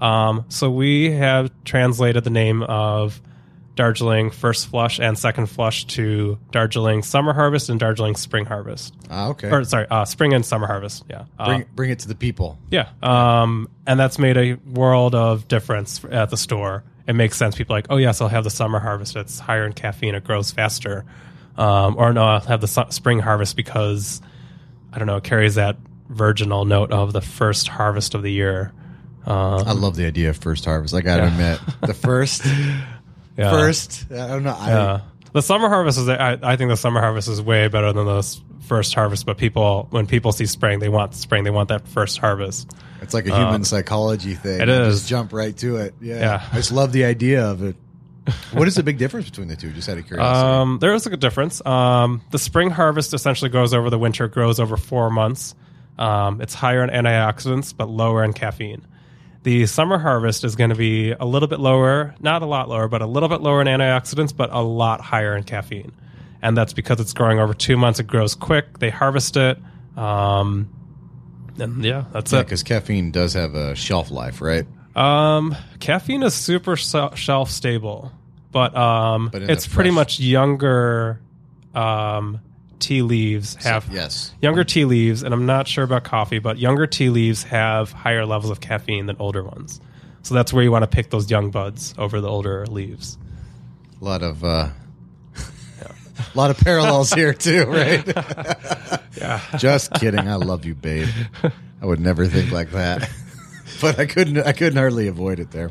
Um, 0.01 0.45
so 0.49 0.71
we 0.71 1.11
have 1.13 1.51
translated 1.65 2.25
the 2.25 2.31
name 2.31 2.63
of 2.63 3.21
Darjeeling 3.77 4.31
first 4.31 4.69
flush 4.69 5.01
and 5.01 5.19
second 5.19 5.47
flush 5.47 5.85
to 5.87 6.39
Darjeeling 6.53 7.03
summer 7.03 7.33
harvest 7.33 7.71
and 7.71 7.81
Darjeeling 7.81 8.15
spring 8.15 8.45
harvest. 8.45 8.95
ah, 9.11 9.29
okay. 9.31 9.51
Or 9.51 9.65
sorry, 9.65 9.87
uh, 9.91 10.05
spring 10.05 10.33
and 10.33 10.45
summer 10.47 10.67
harvest. 10.67 11.05
Yeah. 11.11 11.25
Uh, 11.39 11.47
bring 11.47 11.65
bring 11.75 11.91
it 11.91 11.99
to 12.01 12.09
the 12.09 12.15
people. 12.15 12.59
yeah. 12.71 12.91
Um, 13.03 13.69
and 13.87 13.99
that's 13.99 14.19
made 14.19 14.37
a 14.37 14.55
world 14.55 15.15
of 15.15 15.49
difference 15.49 16.05
at 16.05 16.31
the 16.31 16.37
store. 16.37 16.85
It 17.09 17.15
makes 17.15 17.37
sense. 17.37 17.57
People 17.57 17.75
are 17.75 17.79
like, 17.79 17.87
oh 17.91 17.97
yes, 17.97 18.21
I'll 18.21 18.29
have 18.29 18.45
the 18.45 18.51
summer 18.51 18.79
harvest. 18.79 19.17
It's 19.17 19.39
higher 19.39 19.65
in 19.67 19.73
caffeine. 19.73 20.15
It 20.15 20.25
grows 20.25 20.51
faster. 20.53 21.05
Um, 21.57 21.97
or 21.97 22.13
no, 22.13 22.25
I'll 22.25 22.41
have 22.41 22.61
the 22.61 22.69
su- 22.69 22.91
spring 22.91 23.21
harvest 23.21 23.57
because 23.57 24.21
I 24.93 24.99
don't 24.99 25.07
know. 25.07 25.17
It 25.17 25.25
carries 25.25 25.55
that 25.55 25.77
virginal 26.09 26.65
note 26.65 26.93
of 26.93 27.13
the 27.13 27.21
first 27.21 27.69
harvest 27.69 28.15
of 28.15 28.23
the 28.23 28.33
year. 28.33 28.73
Uh, 29.27 29.63
I 29.65 29.73
love 29.73 29.97
the 29.97 30.07
idea 30.07 30.31
of 30.31 30.37
first 30.37 30.65
harvest. 30.65 30.95
I 30.95 31.01
got 31.01 31.17
to 31.17 31.27
admit, 31.27 31.61
the 31.81 31.95
first, 31.95 32.45
yeah. 33.37 33.51
first. 33.51 34.07
I 34.11 34.29
don't 34.29 34.43
know. 34.43 34.57
I, 34.59 34.69
Yeah. 34.69 35.01
The 35.33 35.43
summer 35.43 35.69
harvest 35.69 35.99
is. 35.99 36.09
I, 36.09 36.39
I 36.41 36.57
think 36.57 36.71
the 36.71 36.77
summer 36.77 37.01
harvest 37.01 37.29
is 37.29 37.43
way 37.43 37.67
better 37.67 37.93
than 37.93 38.07
the 38.07 38.39
first 38.69 38.95
harvest. 38.95 39.27
But 39.27 39.37
people, 39.37 39.89
when 39.91 40.07
people 40.07 40.31
see 40.31 40.47
spring, 40.47 40.79
they 40.79 40.89
want 40.89 41.15
spring. 41.15 41.43
They 41.43 41.51
want 41.51 41.71
that 41.71 41.89
first 41.89 42.19
harvest. 42.19 42.71
It's 43.03 43.13
like 43.15 43.27
a 43.27 43.37
human 43.37 43.65
psychology 43.65 44.35
thing. 44.35 44.61
it 44.61 44.69
You. 44.69 44.75
Just 44.77 45.09
jump 45.09 45.33
right 45.33 45.57
to 45.59 45.77
it. 45.79 45.95
Yeah. 46.01 46.19
Yeah. 46.21 46.49
I 46.53 46.57
just 46.57 46.71
love 46.71 46.93
the 46.93 47.05
idea 47.05 47.45
of 47.47 47.63
it. 47.65 47.77
What 48.53 48.69
is 48.69 48.75
the 48.77 48.83
big 48.83 48.99
difference 48.99 49.29
between 49.29 49.49
the 49.49 49.57
two? 49.57 49.71
Just 49.73 49.89
out 49.89 49.99
of 49.99 50.07
curiosity. 50.07 50.47
Um, 50.49 50.79
there 50.81 50.95
is 50.95 51.07
a 51.07 51.11
good 51.11 51.21
difference. 51.21 51.65
Um, 51.67 52.23
the 52.31 52.39
spring 52.39 52.71
harvest 52.71 53.13
essentially 53.13 53.51
grows 53.51 53.75
over 53.75 53.91
the 53.91 53.99
winter, 53.99 54.29
grows 54.29 54.59
over 54.61 54.77
four 54.77 55.11
months. 55.11 55.55
Um, 55.99 56.41
it's 56.41 56.55
higher 56.55 56.83
in 56.83 56.91
antioxidants 56.91 57.75
but 57.77 57.89
lower 57.89 58.25
in 58.25 58.33
caffeine. 58.33 58.85
The 59.43 59.67
summer 59.67 59.99
harvest 59.99 60.43
is 60.43 60.57
going 60.57 60.71
to 60.71 60.77
be 60.77 61.11
a 61.13 61.25
little 61.27 61.49
bit 61.49 61.61
lower, 61.61 62.15
not 62.19 62.41
a 62.43 62.47
lot 62.47 62.69
lower, 62.71 62.89
but 62.89 63.03
a 63.03 63.07
little 63.07 63.29
bit 63.29 63.43
lower 63.43 63.61
in 63.61 63.67
antioxidants, 63.67 64.35
but 64.35 64.51
a 64.53 64.63
lot 64.63 65.03
higher 65.03 65.37
in 65.37 65.45
caffeine. 65.45 65.93
And 66.41 66.57
that's 66.57 66.73
because 66.73 66.99
it's 67.01 67.13
growing 67.13 67.39
over 67.41 67.53
two 67.53 67.77
months. 67.77 68.01
It 68.01 68.07
grows 68.07 68.35
quick. 68.35 68.79
They 68.79 68.89
harvest 68.91 69.37
it. 69.37 69.59
Um, 69.99 70.71
and 71.59 71.85
yeah, 71.85 72.05
that's 72.13 72.33
Yeah, 72.33 72.41
it. 72.41 72.45
because 72.45 72.63
caffeine 72.63 73.11
does 73.11 73.35
have 73.35 73.55
a 73.55 73.75
shelf 73.75 74.11
life, 74.11 74.41
right? 74.41 74.67
Um, 74.95 75.57
caffeine 75.81 76.23
is 76.23 76.35
super 76.35 76.77
shelf 76.77 77.51
stable, 77.51 78.13
but 78.53 78.77
um, 78.77 79.29
But 79.33 79.43
it's 79.43 79.67
pretty 79.67 79.91
much 79.91 80.21
younger 80.21 81.21
um, 81.75 82.41
tea 82.79 83.03
leaves 83.03 83.55
have 83.65 83.89
yes. 83.93 84.33
younger 84.41 84.63
tea 84.63 84.85
leaves, 84.85 85.23
and 85.23 85.35
I'm 85.35 85.47
not 85.47 85.67
sure 85.67 85.85
about 85.85 86.05
coffee, 86.05 86.39
but 86.39 86.59
younger 86.59 86.87
tea 86.87 87.09
leaves 87.09 87.43
have 87.45 87.91
higher 87.93 88.25
levels 88.27 88.51
of 88.51 88.61
caffeine 88.61 89.07
than 89.07 89.17
older 89.19 89.43
ones. 89.43 89.81
So 90.23 90.35
that's 90.35 90.53
where 90.53 90.63
you 90.63 90.71
want 90.71 90.83
to 90.83 90.87
pick 90.89 91.11
those 91.11 91.31
young 91.31 91.51
buds 91.51 91.95
over 91.99 92.21
the 92.21 92.29
older 92.29 92.67
leaves. 92.67 93.19
A 94.01 94.05
lot 94.05 94.23
of 94.23 94.45
uh, 94.45 94.69
a 95.37 96.37
lot 96.37 96.51
of 96.51 96.59
parallels 96.59 97.13
here 97.13 97.35
too, 97.35 97.65
right? 97.69 98.07
Yeah. 99.17 99.41
Just 99.59 99.93
kidding. 99.95 100.29
I 100.29 100.37
love 100.37 100.65
you, 100.65 100.75
babe. 100.75 101.09
I 101.83 101.87
would 101.87 102.01
never 102.01 102.27
think 102.27 102.53
like 102.53 102.71
that, 102.71 103.11
but 103.81 103.99
I 103.99 104.07
couldn't. 104.07 104.39
I 104.39 104.53
couldn't 104.53 104.77
hardly 104.79 105.09
avoid 105.09 105.39
it 105.41 105.51
there. 105.51 105.71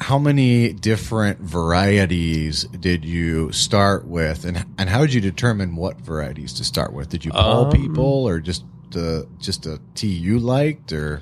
How 0.00 0.18
many 0.18 0.72
different 0.72 1.40
varieties 1.40 2.64
did 2.64 3.04
you 3.04 3.50
start 3.50 4.06
with, 4.06 4.44
and 4.44 4.64
and 4.78 4.88
how 4.88 5.00
did 5.00 5.12
you 5.12 5.20
determine 5.20 5.74
what 5.74 6.00
varieties 6.00 6.52
to 6.54 6.64
start 6.64 6.92
with? 6.92 7.08
Did 7.08 7.24
you 7.24 7.32
poll 7.32 7.66
Um, 7.66 7.72
people, 7.72 8.04
or 8.28 8.38
just 8.38 8.64
uh, 8.96 9.22
just 9.40 9.66
a 9.66 9.80
tea 9.94 10.06
you 10.08 10.38
liked, 10.38 10.92
or 10.92 11.20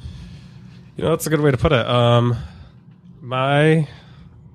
You 0.97 1.05
know, 1.05 1.11
that's 1.11 1.27
a 1.27 1.31
good 1.31 1.41
way 1.41 1.51
to 1.51 1.57
put 1.57 1.73
it. 1.73 1.87
Um, 1.87 2.37
my, 3.21 3.89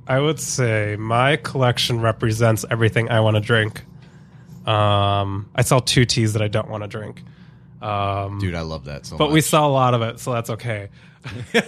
I 0.08 0.20
would 0.20 0.40
say 0.40 0.96
my 0.98 1.36
collection 1.38 2.00
represents 2.00 2.64
everything 2.70 3.10
I 3.10 3.20
want 3.20 3.36
to 3.36 3.42
drink. 3.42 3.84
Um, 4.66 5.50
I 5.56 5.64
sell 5.64 5.82
two 5.82 6.06
teas 6.06 6.34
that 6.34 6.42
I 6.42 6.48
don't 6.48 6.70
want 6.70 6.84
to 6.84 6.88
drink. 6.88 7.24
Um, 7.82 8.40
dude? 8.40 8.56
I 8.56 8.62
love 8.62 8.86
that 8.86 9.06
so 9.06 9.18
but 9.18 9.26
much. 9.26 9.34
we 9.34 9.42
saw 9.42 9.68
a 9.68 9.70
lot 9.70 9.94
of 9.94 10.02
it, 10.02 10.20
so 10.20 10.34
that's 10.34 10.50
okay. 10.52 10.90
You're 11.54 11.62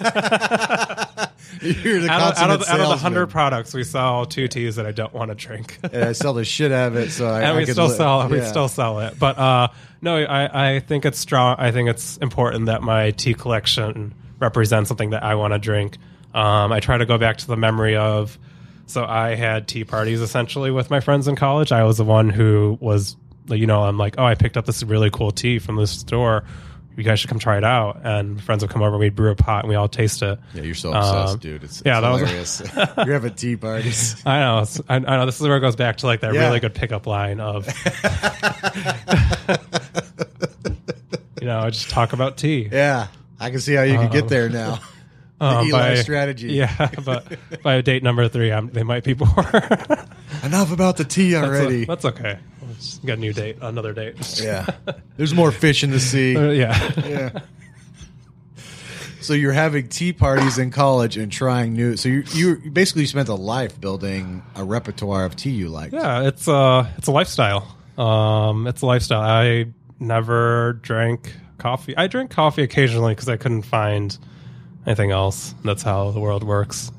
the 2.02 2.08
Out 2.10 2.34
of, 2.34 2.38
out 2.38 2.50
of, 2.50 2.60
consummate 2.60 2.70
out 2.70 2.80
of 2.80 2.90
the 2.90 2.98
hundred 2.98 3.28
products, 3.28 3.74
we 3.74 3.84
sell 3.84 4.26
two 4.26 4.48
teas 4.48 4.78
that 4.78 4.86
I 4.86 4.92
don't 4.92 5.14
want 5.14 5.30
to 5.30 5.36
drink. 5.36 5.78
and 5.84 6.04
I 6.04 6.14
sell 6.14 6.34
the 6.34 6.44
shit 6.44 6.72
out 6.72 6.90
of 6.90 6.96
it, 6.98 7.12
so 7.12 7.28
I, 7.28 7.42
and 7.42 7.48
I 7.48 7.58
we 7.58 7.66
could 7.66 7.74
still 7.74 7.88
li- 7.88 7.96
sell 7.96 8.28
we 8.30 8.38
yeah. 8.38 8.48
still 8.48 8.68
sell 8.68 9.00
it. 9.00 9.18
But 9.20 9.38
uh, 9.38 9.68
no, 10.02 10.18
I, 10.18 10.76
I 10.76 10.80
think 10.80 11.06
it's 11.06 11.20
strong. 11.20 11.56
I 11.60 11.72
think 11.72 11.90
it's 11.90 12.18
important 12.18 12.66
that 12.66 12.82
my 12.82 13.12
tea 13.12 13.34
collection 13.34 14.14
represents 14.40 14.88
something 14.88 15.12
that 15.12 15.24
I 15.24 15.36
want 15.36 15.54
to 15.54 15.60
drink. 15.60 15.98
Um, 16.34 16.72
I 16.72 16.80
try 16.80 16.98
to 16.98 17.06
go 17.06 17.18
back 17.18 17.38
to 17.38 17.48
the 17.48 17.58
memory 17.58 17.96
of. 17.96 18.38
So 18.86 19.06
I 19.06 19.36
had 19.36 19.68
tea 19.68 19.86
parties 19.86 20.20
essentially 20.20 20.70
with 20.70 20.90
my 20.90 21.00
friends 21.00 21.28
in 21.30 21.38
college. 21.38 21.72
I 21.72 21.84
was 21.84 21.98
the 21.98 22.04
one 22.04 22.30
who 22.30 22.78
was, 22.82 23.16
you 23.48 23.68
know, 23.68 23.84
I'm 23.84 23.98
like, 23.98 24.16
oh, 24.18 24.26
I 24.26 24.36
picked 24.36 24.58
up 24.58 24.66
this 24.66 24.84
really 24.84 25.10
cool 25.10 25.32
tea 25.32 25.60
from 25.60 25.76
this 25.76 25.92
store. 25.92 26.44
You 26.96 27.04
guys 27.04 27.20
should 27.20 27.30
come 27.30 27.40
try 27.40 27.58
it 27.58 27.64
out. 27.64 28.02
And 28.04 28.40
friends 28.42 28.64
would 28.64 28.70
come 28.70 28.84
over, 28.84 28.98
we'd 29.00 29.16
brew 29.16 29.32
a 29.32 29.36
pot, 29.36 29.64
and 29.64 29.70
we 29.70 29.76
all 29.76 29.88
taste 29.88 30.22
it. 30.22 30.38
Yeah, 30.54 30.62
you're 30.62 30.76
so 30.76 30.94
obsessed, 30.94 31.34
Um, 31.34 31.40
dude. 31.40 31.64
It's, 31.64 31.82
yeah, 31.84 31.98
it's 31.98 32.02
that 32.04 32.12
was- 32.12 32.60
hilarious. 32.70 32.98
you're 33.08 33.14
having 33.14 33.34
tea 33.34 33.56
parties. 33.56 34.22
I 34.28 34.40
know. 34.42 34.66
I, 34.88 34.96
I 34.96 35.00
know. 35.00 35.26
This 35.26 35.42
is 35.42 35.48
where 35.48 35.58
it 35.58 35.62
goes 35.62 35.76
back 35.76 35.98
to 35.98 36.06
like 36.06 36.20
that 36.22 36.34
Yeah. 36.36 36.46
really 36.48 36.60
good 36.60 36.76
pickup 36.76 37.08
line 37.08 37.40
of, 37.40 37.66
you 41.42 41.48
know, 41.48 41.70
just 41.70 41.90
talk 41.90 42.14
about 42.14 42.38
tea. 42.38 42.70
Yeah, 42.72 43.08
I 43.40 43.50
can 43.50 43.60
see 43.60 43.74
how 43.74 43.84
you 43.84 43.98
could 43.98 44.12
get 44.12 44.28
there 44.30 44.50
now. 44.50 44.80
The 45.40 45.46
Um, 45.46 45.68
Eli 45.68 45.96
strategy. 45.96 46.54
Yeah, 46.54 46.90
but 47.04 47.26
by 47.64 47.82
date 47.82 48.04
number 48.04 48.28
three, 48.30 48.52
I'm, 48.52 48.70
they 48.70 48.84
might 48.84 49.04
be 49.04 49.14
bored. 49.14 49.32
Enough 50.44 50.72
about 50.72 50.98
the 50.98 51.04
tea 51.06 51.36
already. 51.36 51.86
that's 51.86 52.06
okay. 52.06 52.38
Just 52.76 53.06
get 53.06 53.18
a 53.18 53.22
new 53.22 53.34
date, 53.34 53.58
another 53.62 53.94
date. 53.94 54.42
yeah, 54.42 54.66
there's 55.18 55.34
more 55.34 55.52
fish 55.52 55.84
in 55.84 55.92
the 55.92 56.00
sea. 56.00 56.36
Uh, 56.38 56.50
yeah. 56.52 56.92
Yeah. 57.08 57.40
So 59.22 59.34
you're 59.34 59.54
having 59.54 59.88
tea 59.88 60.12
parties 60.12 60.58
in 60.58 60.70
college 60.70 61.16
and 61.16 61.32
trying 61.32 61.74
new. 61.74 61.96
So 61.96 62.10
you 62.10 62.24
you 62.34 62.72
basically 62.72 63.06
spent 63.06 63.30
a 63.30 63.36
life 63.36 63.80
building 63.80 64.44
a 64.56 64.66
repertoire 64.66 65.24
of 65.26 65.36
tea 65.38 65.52
you 65.52 65.70
like. 65.70 65.94
Yeah, 65.94 66.28
it's 66.28 66.48
uh 66.48 66.88
it's 66.98 67.08
a 67.08 67.12
lifestyle. 67.12 67.78
Um, 67.98 68.68
it's 68.68 68.82
a 68.82 68.86
lifestyle. 68.86 69.22
I 69.22 69.68
never 70.00 70.74
drank 70.82 71.34
coffee. 71.58 71.96
I 71.96 72.08
drink 72.08 72.32
coffee 72.32 72.64
occasionally 72.64 73.14
because 73.14 73.30
I 73.30 73.38
couldn't 73.38 73.62
find 73.62 74.18
anything 74.86 75.12
else. 75.12 75.56
That's 75.64 75.84
how 75.84 76.12
the 76.12 76.20
world 76.20 76.44
works. 76.44 76.92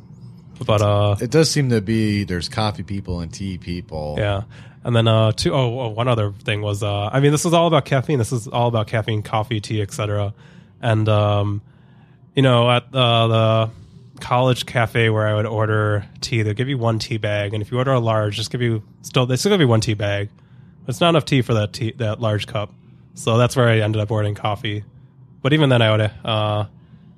But 0.65 0.81
uh, 0.81 1.17
It 1.21 1.31
does 1.31 1.51
seem 1.51 1.69
to 1.71 1.83
be 1.83 2.25
there's 2.25 2.49
coffee 2.49 2.85
people 2.85 3.21
and 3.21 3.31
tea 3.31 3.59
people. 3.59 4.15
yeah. 4.19 4.45
And 4.85 4.95
then 4.95 5.09
uh, 5.09 5.33
two 5.33 5.53
oh, 5.53 5.81
oh 5.81 5.89
one 5.89 6.09
other 6.09 6.31
thing 6.31 6.61
was 6.61 6.83
uh, 6.83 7.09
I 7.13 7.21
mean 7.21 7.33
this 7.33 7.47
is 7.47 7.55
all 7.55 7.67
about 7.67 7.87
caffeine. 7.87 8.19
This 8.19 8.33
is 8.33 8.47
all 8.47 8.69
about 8.69 8.87
caffeine, 8.87 9.23
coffee, 9.23 9.61
tea, 9.61 9.81
etc. 9.81 10.35
And 10.83 11.09
um, 11.09 11.63
you 12.35 12.43
know 12.43 12.71
at 12.71 12.95
uh, 12.95 13.27
the 13.27 13.71
college 14.21 14.67
cafe 14.67 15.09
where 15.11 15.27
I 15.27 15.35
would 15.35 15.47
order 15.47 16.05
tea, 16.21 16.43
they'll 16.43 16.55
give 16.55 16.69
you 16.69 16.79
one 16.79 16.99
tea 16.99 17.17
bag, 17.17 17.55
and 17.55 17.63
if 17.63 17.71
you 17.71 17.79
order 17.79 17.93
a 17.93 18.01
large, 18.01 18.37
just 18.37 18.51
give 18.51 18.61
you 18.61 18.83
still 19.03 19.25
they 19.25 19.37
still 19.37 19.53
give 19.53 19.61
you 19.61 19.69
one 19.69 19.81
tea 19.81 19.95
bag. 19.95 20.29
But 20.85 20.91
it's 20.91 21.01
not 21.01 21.11
enough 21.11 21.25
tea 21.25 21.41
for 21.41 21.55
that 21.55 21.73
tea 21.73 21.93
that 21.97 22.21
large 22.21 22.47
cup. 22.47 22.73
So 23.15 23.39
that's 23.39 23.57
where 23.57 23.69
I 23.69 23.79
ended 23.79 24.03
up 24.03 24.11
ordering 24.11 24.35
coffee. 24.35 24.85
But 25.41 25.53
even 25.53 25.71
then, 25.71 25.81
I 25.81 25.91
would 25.91 26.01
uh, 26.01 26.11
I 26.25 26.67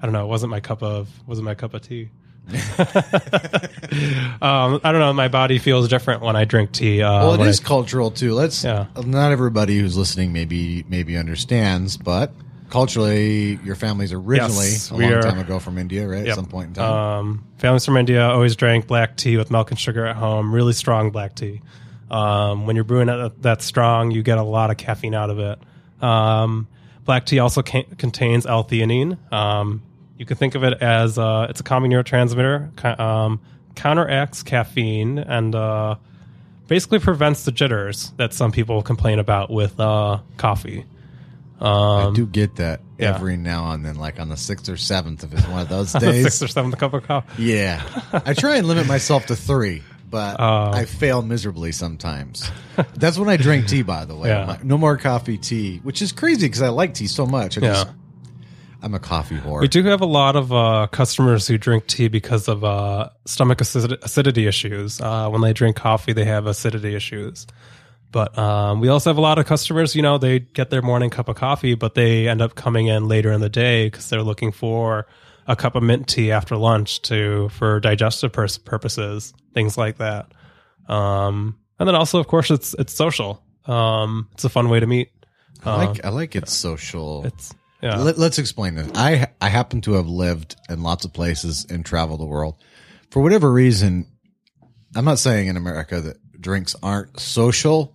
don't 0.02 0.12
know, 0.12 0.24
it 0.24 0.28
wasn't 0.28 0.50
my 0.50 0.60
cup 0.60 0.82
of 0.82 1.08
wasn't 1.26 1.46
my 1.46 1.54
cup 1.54 1.74
of 1.74 1.82
tea. 1.82 2.10
um, 4.42 4.80
I 4.84 4.92
don't 4.92 5.00
know. 5.00 5.12
My 5.12 5.28
body 5.28 5.58
feels 5.58 5.88
different 5.88 6.22
when 6.22 6.36
I 6.36 6.44
drink 6.44 6.72
tea. 6.72 7.02
Uh, 7.02 7.12
Well, 7.26 7.34
it 7.42 7.46
is 7.46 7.60
I- 7.60 7.64
cultural 7.64 8.10
too. 8.10 8.34
Let's. 8.34 8.62
Yeah. 8.64 8.86
Not 9.04 9.32
everybody 9.32 9.78
who's 9.78 9.96
listening 9.96 10.32
maybe 10.32 10.84
maybe 10.88 11.16
understands, 11.16 11.96
but 11.96 12.32
culturally, 12.70 13.58
your 13.64 13.74
family's 13.74 14.12
originally 14.12 14.66
Yes, 14.70 14.90
a 14.90 14.94
long 14.94 15.12
are- 15.12 15.22
time 15.22 15.38
ago 15.38 15.58
from 15.58 15.78
India, 15.78 16.06
right? 16.06 16.26
At 16.26 16.34
some 16.36 16.46
point 16.46 16.68
in 16.68 16.74
time. 16.74 16.92
Um, 16.92 17.44
families 17.58 17.84
from 17.84 17.96
India 17.96 18.28
always 18.28 18.54
drank 18.56 18.86
black 18.86 19.16
tea 19.16 19.36
with 19.36 19.50
milk 19.50 19.70
and 19.70 19.78
sugar 19.80 20.06
at 20.06 20.16
home. 20.16 20.54
Really 20.54 20.72
strong 20.72 21.10
black 21.10 21.34
tea. 21.34 21.62
Um, 22.10 22.66
when 22.66 22.76
you're 22.76 22.84
brewing 22.84 23.08
it 23.08 23.42
that 23.42 23.62
strong, 23.62 24.12
you 24.12 24.22
get 24.22 24.38
a 24.38 24.42
lot 24.42 24.70
of 24.70 24.76
caffeine 24.76 25.14
out 25.14 25.30
of 25.30 25.38
it. 25.40 25.58
Um, 26.00 26.68
black 27.04 27.26
tea 27.26 27.40
also 27.40 27.62
ca- 27.62 27.86
contains 27.98 28.46
L-theanine. 28.46 29.18
Um, 30.16 30.20
you 30.20 30.26
can 30.26 30.36
think 30.36 30.54
of 30.54 30.64
it 30.64 30.74
as 30.82 31.18
uh, 31.18 31.46
it's 31.50 31.60
a 31.60 31.64
common 31.64 31.90
neurotransmitter, 31.90 32.98
um, 33.00 33.40
counteracts 33.74 34.42
caffeine, 34.42 35.18
and 35.18 35.54
uh, 35.54 35.96
basically 36.68 36.98
prevents 36.98 37.44
the 37.44 37.52
jitters 37.52 38.12
that 38.16 38.32
some 38.32 38.52
people 38.52 38.82
complain 38.82 39.18
about 39.18 39.50
with 39.50 39.78
uh, 39.78 40.20
coffee. 40.36 40.84
I 41.58 42.10
do 42.14 42.26
get 42.26 42.56
that 42.56 42.80
um, 42.80 42.86
yeah. 42.98 43.14
every 43.14 43.36
now 43.38 43.70
and 43.72 43.84
then, 43.84 43.94
like 43.96 44.20
on 44.20 44.28
the 44.28 44.36
sixth 44.36 44.68
or 44.68 44.76
seventh, 44.76 45.24
if 45.24 45.32
it's 45.32 45.46
one 45.48 45.60
of 45.62 45.68
those 45.70 45.92
days. 45.92 46.22
sixth 46.24 46.42
or 46.42 46.48
seventh 46.48 46.76
cup 46.78 46.92
of 46.92 47.04
coffee. 47.04 47.42
yeah, 47.44 47.82
I 48.12 48.34
try 48.34 48.56
and 48.56 48.66
limit 48.66 48.86
myself 48.86 49.26
to 49.26 49.36
three, 49.36 49.82
but 50.10 50.36
Oh. 50.38 50.70
I 50.72 50.84
fail 50.84 51.22
miserably 51.22 51.72
sometimes. 51.72 52.50
That's 52.96 53.16
when 53.18 53.30
I 53.30 53.38
drink 53.38 53.68
tea, 53.68 53.82
by 53.82 54.04
the 54.04 54.14
way. 54.14 54.28
Yeah. 54.36 54.44
Like, 54.46 54.64
no 54.64 54.76
more 54.76 54.98
coffee, 54.98 55.38
tea, 55.38 55.78
which 55.82 56.02
is 56.02 56.12
crazy 56.12 56.46
because 56.46 56.60
I 56.62 56.68
like 56.68 56.92
tea 56.92 57.06
so 57.06 57.24
much. 57.26 57.56
I 57.56 57.62
Yeah. 57.62 57.72
just, 57.72 57.88
I'm 58.86 58.94
a 58.94 59.00
coffee 59.00 59.36
whore. 59.36 59.60
We 59.60 59.66
do 59.66 59.82
have 59.82 60.00
a 60.00 60.06
lot 60.06 60.36
of 60.36 60.52
uh, 60.52 60.86
customers 60.92 61.48
who 61.48 61.58
drink 61.58 61.88
tea 61.88 62.06
because 62.06 62.46
of 62.46 62.62
uh, 62.62 63.10
stomach 63.24 63.60
acid- 63.60 63.98
acidity 64.00 64.46
issues. 64.46 65.00
Uh, 65.00 65.28
when 65.28 65.40
they 65.40 65.52
drink 65.52 65.74
coffee, 65.74 66.12
they 66.12 66.24
have 66.24 66.46
acidity 66.46 66.94
issues. 66.94 67.48
But 68.12 68.38
um, 68.38 68.78
we 68.78 68.86
also 68.86 69.10
have 69.10 69.18
a 69.18 69.20
lot 69.20 69.38
of 69.38 69.46
customers, 69.46 69.96
you 69.96 70.02
know, 70.02 70.18
they 70.18 70.38
get 70.38 70.70
their 70.70 70.82
morning 70.82 71.10
cup 71.10 71.28
of 71.28 71.34
coffee, 71.34 71.74
but 71.74 71.96
they 71.96 72.28
end 72.28 72.40
up 72.40 72.54
coming 72.54 72.86
in 72.86 73.08
later 73.08 73.32
in 73.32 73.40
the 73.40 73.48
day 73.48 73.88
because 73.88 74.08
they're 74.08 74.22
looking 74.22 74.52
for 74.52 75.08
a 75.48 75.56
cup 75.56 75.74
of 75.74 75.82
mint 75.82 76.06
tea 76.06 76.30
after 76.30 76.56
lunch 76.56 77.02
to 77.02 77.48
for 77.48 77.80
digestive 77.80 78.32
pers- 78.32 78.56
purposes, 78.56 79.34
things 79.52 79.76
like 79.76 79.98
that. 79.98 80.30
Um, 80.86 81.58
and 81.80 81.88
then 81.88 81.96
also, 81.96 82.20
of 82.20 82.28
course, 82.28 82.52
it's 82.52 82.72
it's 82.74 82.92
social. 82.92 83.42
Um, 83.64 84.28
it's 84.34 84.44
a 84.44 84.48
fun 84.48 84.68
way 84.68 84.78
to 84.78 84.86
meet. 84.86 85.10
I 85.64 85.86
like 85.86 86.04
I 86.04 86.10
like 86.10 86.36
its 86.36 86.52
social. 86.52 87.26
It's 87.26 87.52
yeah, 87.82 87.96
Let, 87.96 88.18
us 88.18 88.38
explain 88.38 88.74
this. 88.74 88.90
I 88.94 89.28
I 89.40 89.48
happen 89.48 89.80
to 89.82 89.94
have 89.94 90.08
lived 90.08 90.56
in 90.68 90.82
lots 90.82 91.04
of 91.04 91.12
places 91.12 91.66
and 91.68 91.84
traveled 91.84 92.20
the 92.20 92.26
world. 92.26 92.56
For 93.10 93.22
whatever 93.22 93.52
reason, 93.52 94.06
I'm 94.94 95.04
not 95.04 95.18
saying 95.18 95.48
in 95.48 95.56
America 95.56 96.00
that 96.00 96.40
drinks 96.40 96.74
aren't 96.82 97.20
social, 97.20 97.94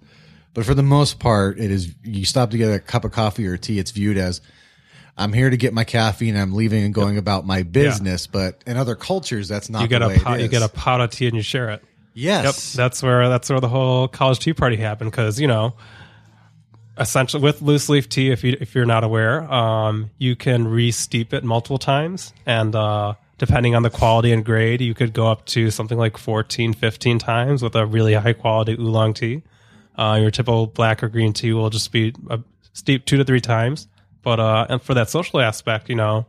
but 0.53 0.65
for 0.65 0.73
the 0.73 0.83
most 0.83 1.19
part, 1.19 1.59
it 1.59 1.71
is. 1.71 1.93
You 2.03 2.25
stop 2.25 2.51
to 2.51 2.57
get 2.57 2.73
a 2.73 2.79
cup 2.79 3.05
of 3.05 3.11
coffee 3.11 3.47
or 3.47 3.57
tea, 3.57 3.79
it's 3.79 3.91
viewed 3.91 4.17
as 4.17 4.41
I'm 5.17 5.33
here 5.33 5.49
to 5.49 5.57
get 5.57 5.73
my 5.73 5.83
caffeine. 5.83 6.37
I'm 6.37 6.53
leaving 6.53 6.83
and 6.83 6.93
going 6.93 7.17
about 7.17 7.45
my 7.45 7.63
business. 7.63 8.27
But 8.27 8.63
in 8.65 8.77
other 8.77 8.95
cultures, 8.95 9.47
that's 9.47 9.69
not 9.69 9.83
you 9.83 9.87
get 9.87 9.99
the 9.99 10.15
a 10.15 10.19
pot, 10.19 10.39
you 10.39 10.47
get 10.47 10.61
a 10.61 10.69
pot 10.69 11.01
of 11.01 11.11
tea 11.11 11.27
and 11.27 11.35
you 11.35 11.41
share 11.43 11.69
it. 11.69 11.83
Yep, 12.13 12.43
yes. 12.43 12.73
that's 12.73 13.01
where 13.01 13.29
that's 13.29 13.49
where 13.49 13.59
the 13.59 13.69
whole 13.69 14.07
college 14.07 14.39
tea 14.39 14.53
party 14.53 14.75
happened 14.75 15.11
because 15.11 15.39
you 15.39 15.47
know 15.47 15.75
essentially 16.97 17.41
with 17.41 17.61
loose 17.61 17.89
leaf 17.89 18.09
tea, 18.09 18.31
if 18.31 18.43
you 18.43 18.57
if 18.59 18.75
you're 18.75 18.85
not 18.85 19.03
aware, 19.03 19.51
um, 19.51 20.09
you 20.17 20.35
can 20.35 20.67
re-steep 20.67 21.33
it 21.33 21.43
multiple 21.43 21.77
times, 21.77 22.33
and 22.45 22.75
uh, 22.75 23.13
depending 23.37 23.75
on 23.75 23.83
the 23.83 23.89
quality 23.89 24.31
and 24.31 24.45
grade, 24.45 24.81
you 24.81 24.93
could 24.93 25.13
go 25.13 25.27
up 25.27 25.45
to 25.47 25.71
something 25.71 25.97
like 25.97 26.17
14, 26.17 26.73
15 26.73 27.19
times 27.19 27.63
with 27.63 27.75
a 27.75 27.85
really 27.85 28.13
high 28.13 28.33
quality 28.33 28.73
oolong 28.73 29.13
tea. 29.13 29.41
Uh, 29.95 30.17
your 30.21 30.31
typical 30.31 30.67
black 30.67 31.03
or 31.03 31.09
green 31.09 31.33
tea 31.33 31.53
will 31.53 31.69
just 31.69 31.91
be 31.91 32.13
uh, 32.29 32.37
steeped 32.73 33.07
two 33.07 33.17
to 33.17 33.23
three 33.25 33.41
times. 33.41 33.87
But 34.23 34.39
uh, 34.39 34.67
and 34.69 34.81
for 34.81 34.93
that 34.93 35.09
social 35.09 35.41
aspect, 35.41 35.89
you 35.89 35.95
know, 35.95 36.25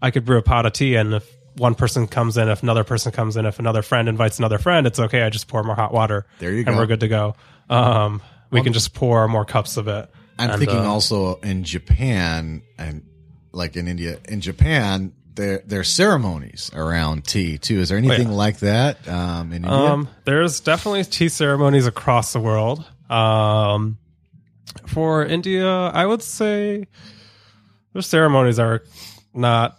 I 0.00 0.10
could 0.10 0.24
brew 0.24 0.38
a 0.38 0.42
pot 0.42 0.64
of 0.66 0.72
tea, 0.72 0.94
and 0.94 1.14
if 1.14 1.36
one 1.56 1.74
person 1.74 2.06
comes 2.06 2.38
in, 2.38 2.48
if 2.48 2.62
another 2.62 2.84
person 2.84 3.12
comes 3.12 3.36
in, 3.36 3.44
if 3.44 3.58
another 3.58 3.82
friend 3.82 4.08
invites 4.08 4.38
another 4.38 4.58
friend, 4.58 4.86
it's 4.86 4.98
okay. 4.98 5.22
I 5.22 5.30
just 5.30 5.48
pour 5.48 5.62
more 5.62 5.74
hot 5.74 5.92
water. 5.92 6.24
There 6.38 6.52
you 6.52 6.58
and 6.58 6.68
go. 6.68 6.76
we're 6.76 6.86
good 6.86 7.00
to 7.00 7.08
go. 7.08 7.34
Um, 7.68 8.22
we 8.50 8.62
can 8.62 8.72
just 8.72 8.94
pour 8.94 9.26
more 9.28 9.44
cups 9.44 9.76
of 9.76 9.88
it. 9.88 10.10
I'm 10.38 10.50
And, 10.50 10.58
thinking 10.58 10.78
uh, 10.78 10.90
also 10.90 11.36
in 11.40 11.64
Japan 11.64 12.62
and 12.78 13.04
like 13.52 13.76
in 13.76 13.88
India. 13.88 14.18
In 14.28 14.40
Japan, 14.40 15.12
there 15.34 15.62
there 15.66 15.80
are 15.80 15.84
ceremonies 15.84 16.70
around 16.74 17.24
tea 17.24 17.58
too. 17.58 17.80
Is 17.80 17.88
there 17.88 17.98
anything 17.98 18.30
like 18.30 18.58
that 18.58 19.06
um, 19.08 19.52
in 19.52 19.64
India? 19.64 19.70
Um, 19.72 20.08
there's 20.24 20.60
definitely 20.60 21.04
tea 21.04 21.28
ceremonies 21.28 21.86
across 21.86 22.32
the 22.32 22.40
world. 22.40 22.84
Um, 23.10 23.98
for 24.86 25.24
India, 25.24 25.68
I 25.68 26.04
would 26.06 26.22
say 26.22 26.86
their 27.92 28.02
ceremonies 28.02 28.58
are 28.58 28.84
not. 29.34 29.76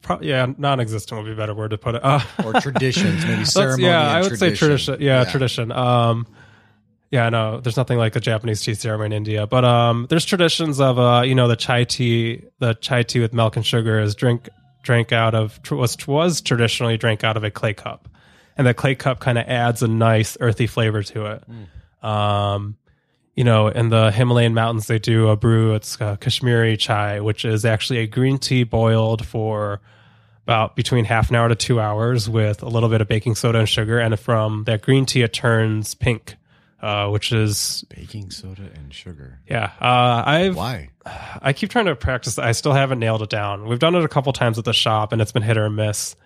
Pro- 0.00 0.20
yeah, 0.22 0.46
non-existent 0.56 1.18
would 1.20 1.26
be 1.26 1.32
a 1.32 1.36
better 1.36 1.54
word 1.54 1.70
to 1.70 1.78
put 1.78 1.94
it. 1.94 2.04
Uh, 2.04 2.20
or 2.44 2.54
traditions, 2.54 3.24
maybe 3.24 3.44
ceremony. 3.44 3.84
yeah, 3.84 4.10
I 4.10 4.22
would 4.22 4.38
say 4.38 4.54
tradition. 4.54 5.00
Yeah, 5.00 5.24
tradition. 5.24 5.70
Um, 5.72 6.26
yeah, 7.14 7.28
no, 7.28 7.60
there's 7.60 7.76
nothing 7.76 7.96
like 7.96 8.12
the 8.12 8.18
Japanese 8.18 8.60
tea 8.60 8.74
ceremony 8.74 9.06
in 9.06 9.12
India, 9.12 9.46
but 9.46 9.64
um, 9.64 10.08
there's 10.10 10.24
traditions 10.24 10.80
of 10.80 10.98
uh, 10.98 11.22
you 11.24 11.36
know, 11.36 11.46
the 11.46 11.54
chai 11.54 11.84
tea, 11.84 12.42
the 12.58 12.74
chai 12.74 13.04
tea 13.04 13.20
with 13.20 13.32
milk 13.32 13.54
and 13.54 13.64
sugar 13.64 14.00
is 14.00 14.16
drink 14.16 14.48
drank 14.82 15.12
out 15.12 15.32
of 15.32 15.60
was 15.70 15.96
was 16.08 16.40
traditionally 16.40 16.96
drank 16.96 17.22
out 17.22 17.36
of 17.36 17.44
a 17.44 17.52
clay 17.52 17.72
cup, 17.72 18.08
and 18.56 18.66
the 18.66 18.74
clay 18.74 18.96
cup 18.96 19.20
kind 19.20 19.38
of 19.38 19.46
adds 19.46 19.80
a 19.80 19.86
nice 19.86 20.36
earthy 20.40 20.66
flavor 20.66 21.04
to 21.04 21.26
it. 21.26 21.44
Um, 22.04 22.78
you 23.36 23.44
know, 23.44 23.68
in 23.68 23.90
the 23.90 24.10
Himalayan 24.10 24.52
mountains, 24.52 24.88
they 24.88 24.98
do 24.98 25.28
a 25.28 25.36
brew. 25.36 25.74
It's 25.74 26.00
uh, 26.00 26.16
Kashmiri 26.16 26.76
chai, 26.76 27.20
which 27.20 27.44
is 27.44 27.64
actually 27.64 28.00
a 28.00 28.08
green 28.08 28.38
tea 28.38 28.64
boiled 28.64 29.24
for 29.24 29.80
about 30.42 30.74
between 30.74 31.04
half 31.04 31.30
an 31.30 31.36
hour 31.36 31.48
to 31.48 31.54
two 31.54 31.78
hours 31.78 32.28
with 32.28 32.60
a 32.64 32.68
little 32.68 32.88
bit 32.88 33.00
of 33.00 33.06
baking 33.06 33.36
soda 33.36 33.60
and 33.60 33.68
sugar. 33.68 34.00
And 34.00 34.18
from 34.18 34.64
that 34.64 34.82
green 34.82 35.06
tea, 35.06 35.22
it 35.22 35.32
turns 35.32 35.94
pink, 35.94 36.34
uh, 36.84 37.08
which 37.10 37.32
is 37.32 37.84
Baking 37.88 38.30
soda 38.30 38.62
and 38.74 38.92
sugar. 38.92 39.40
yeah. 39.48 39.70
Uh, 39.80 40.22
I've 40.26 40.56
Why? 40.56 40.90
I 41.42 41.52
keep 41.52 41.70
trying 41.70 41.86
to 41.86 41.96
practice. 41.96 42.38
I 42.38 42.52
still 42.52 42.72
haven't 42.72 42.98
nailed 42.98 43.22
it 43.22 43.30
down. 43.30 43.66
We've 43.66 43.78
done 43.78 43.94
it 43.94 44.04
a 44.04 44.08
couple 44.08 44.32
times 44.32 44.58
at 44.58 44.64
the 44.64 44.72
shop, 44.72 45.12
and 45.12 45.22
it's 45.22 45.32
been 45.32 45.42
hit 45.42 45.56
or 45.56 45.70
miss. 45.70 46.16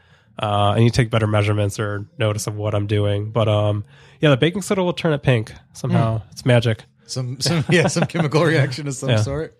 Uh, 0.40 0.74
and 0.76 0.84
you 0.84 0.90
take 0.90 1.10
better 1.10 1.26
measurements 1.26 1.80
or 1.80 2.06
notice 2.18 2.46
of 2.46 2.54
what 2.56 2.74
I'm 2.74 2.86
doing. 2.86 3.30
But 3.32 3.48
um, 3.48 3.84
yeah, 4.20 4.30
the 4.30 4.36
baking 4.36 4.62
soda 4.62 4.82
will 4.84 4.92
turn 4.92 5.12
it 5.12 5.22
pink 5.22 5.52
somehow. 5.72 6.22
It's 6.32 6.44
magic. 6.46 6.84
Some 7.06 7.40
some 7.40 7.64
yeah, 7.70 7.88
some 7.88 8.06
chemical 8.08 8.44
reaction 8.44 8.86
of 8.86 8.94
some 8.94 9.08
Yeah. 9.10 9.16
sort. 9.22 9.58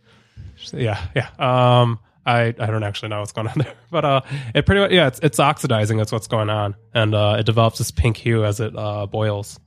Yeah, 0.72 1.00
yeah. 1.16 1.28
Um, 1.38 1.98
I 2.26 2.48
I 2.58 2.66
don't 2.66 2.82
actually 2.82 3.08
know 3.08 3.20
what's 3.20 3.32
going 3.32 3.48
on 3.48 3.54
there, 3.58 3.72
but 3.90 4.04
uh, 4.04 4.20
it 4.54 4.66
pretty 4.66 4.80
much 4.82 4.90
yeah, 4.92 5.06
it's 5.08 5.18
it's 5.20 5.40
oxidizing. 5.40 5.96
That's 5.96 6.12
what's 6.12 6.26
going 6.28 6.50
on, 6.50 6.74
and 6.94 7.14
uh, 7.14 7.36
it 7.40 7.46
develops 7.46 7.78
this 7.78 7.90
pink 7.90 8.16
hue 8.16 8.44
as 8.44 8.60
it 8.60 8.76
uh 8.76 9.06
boils. 9.06 9.58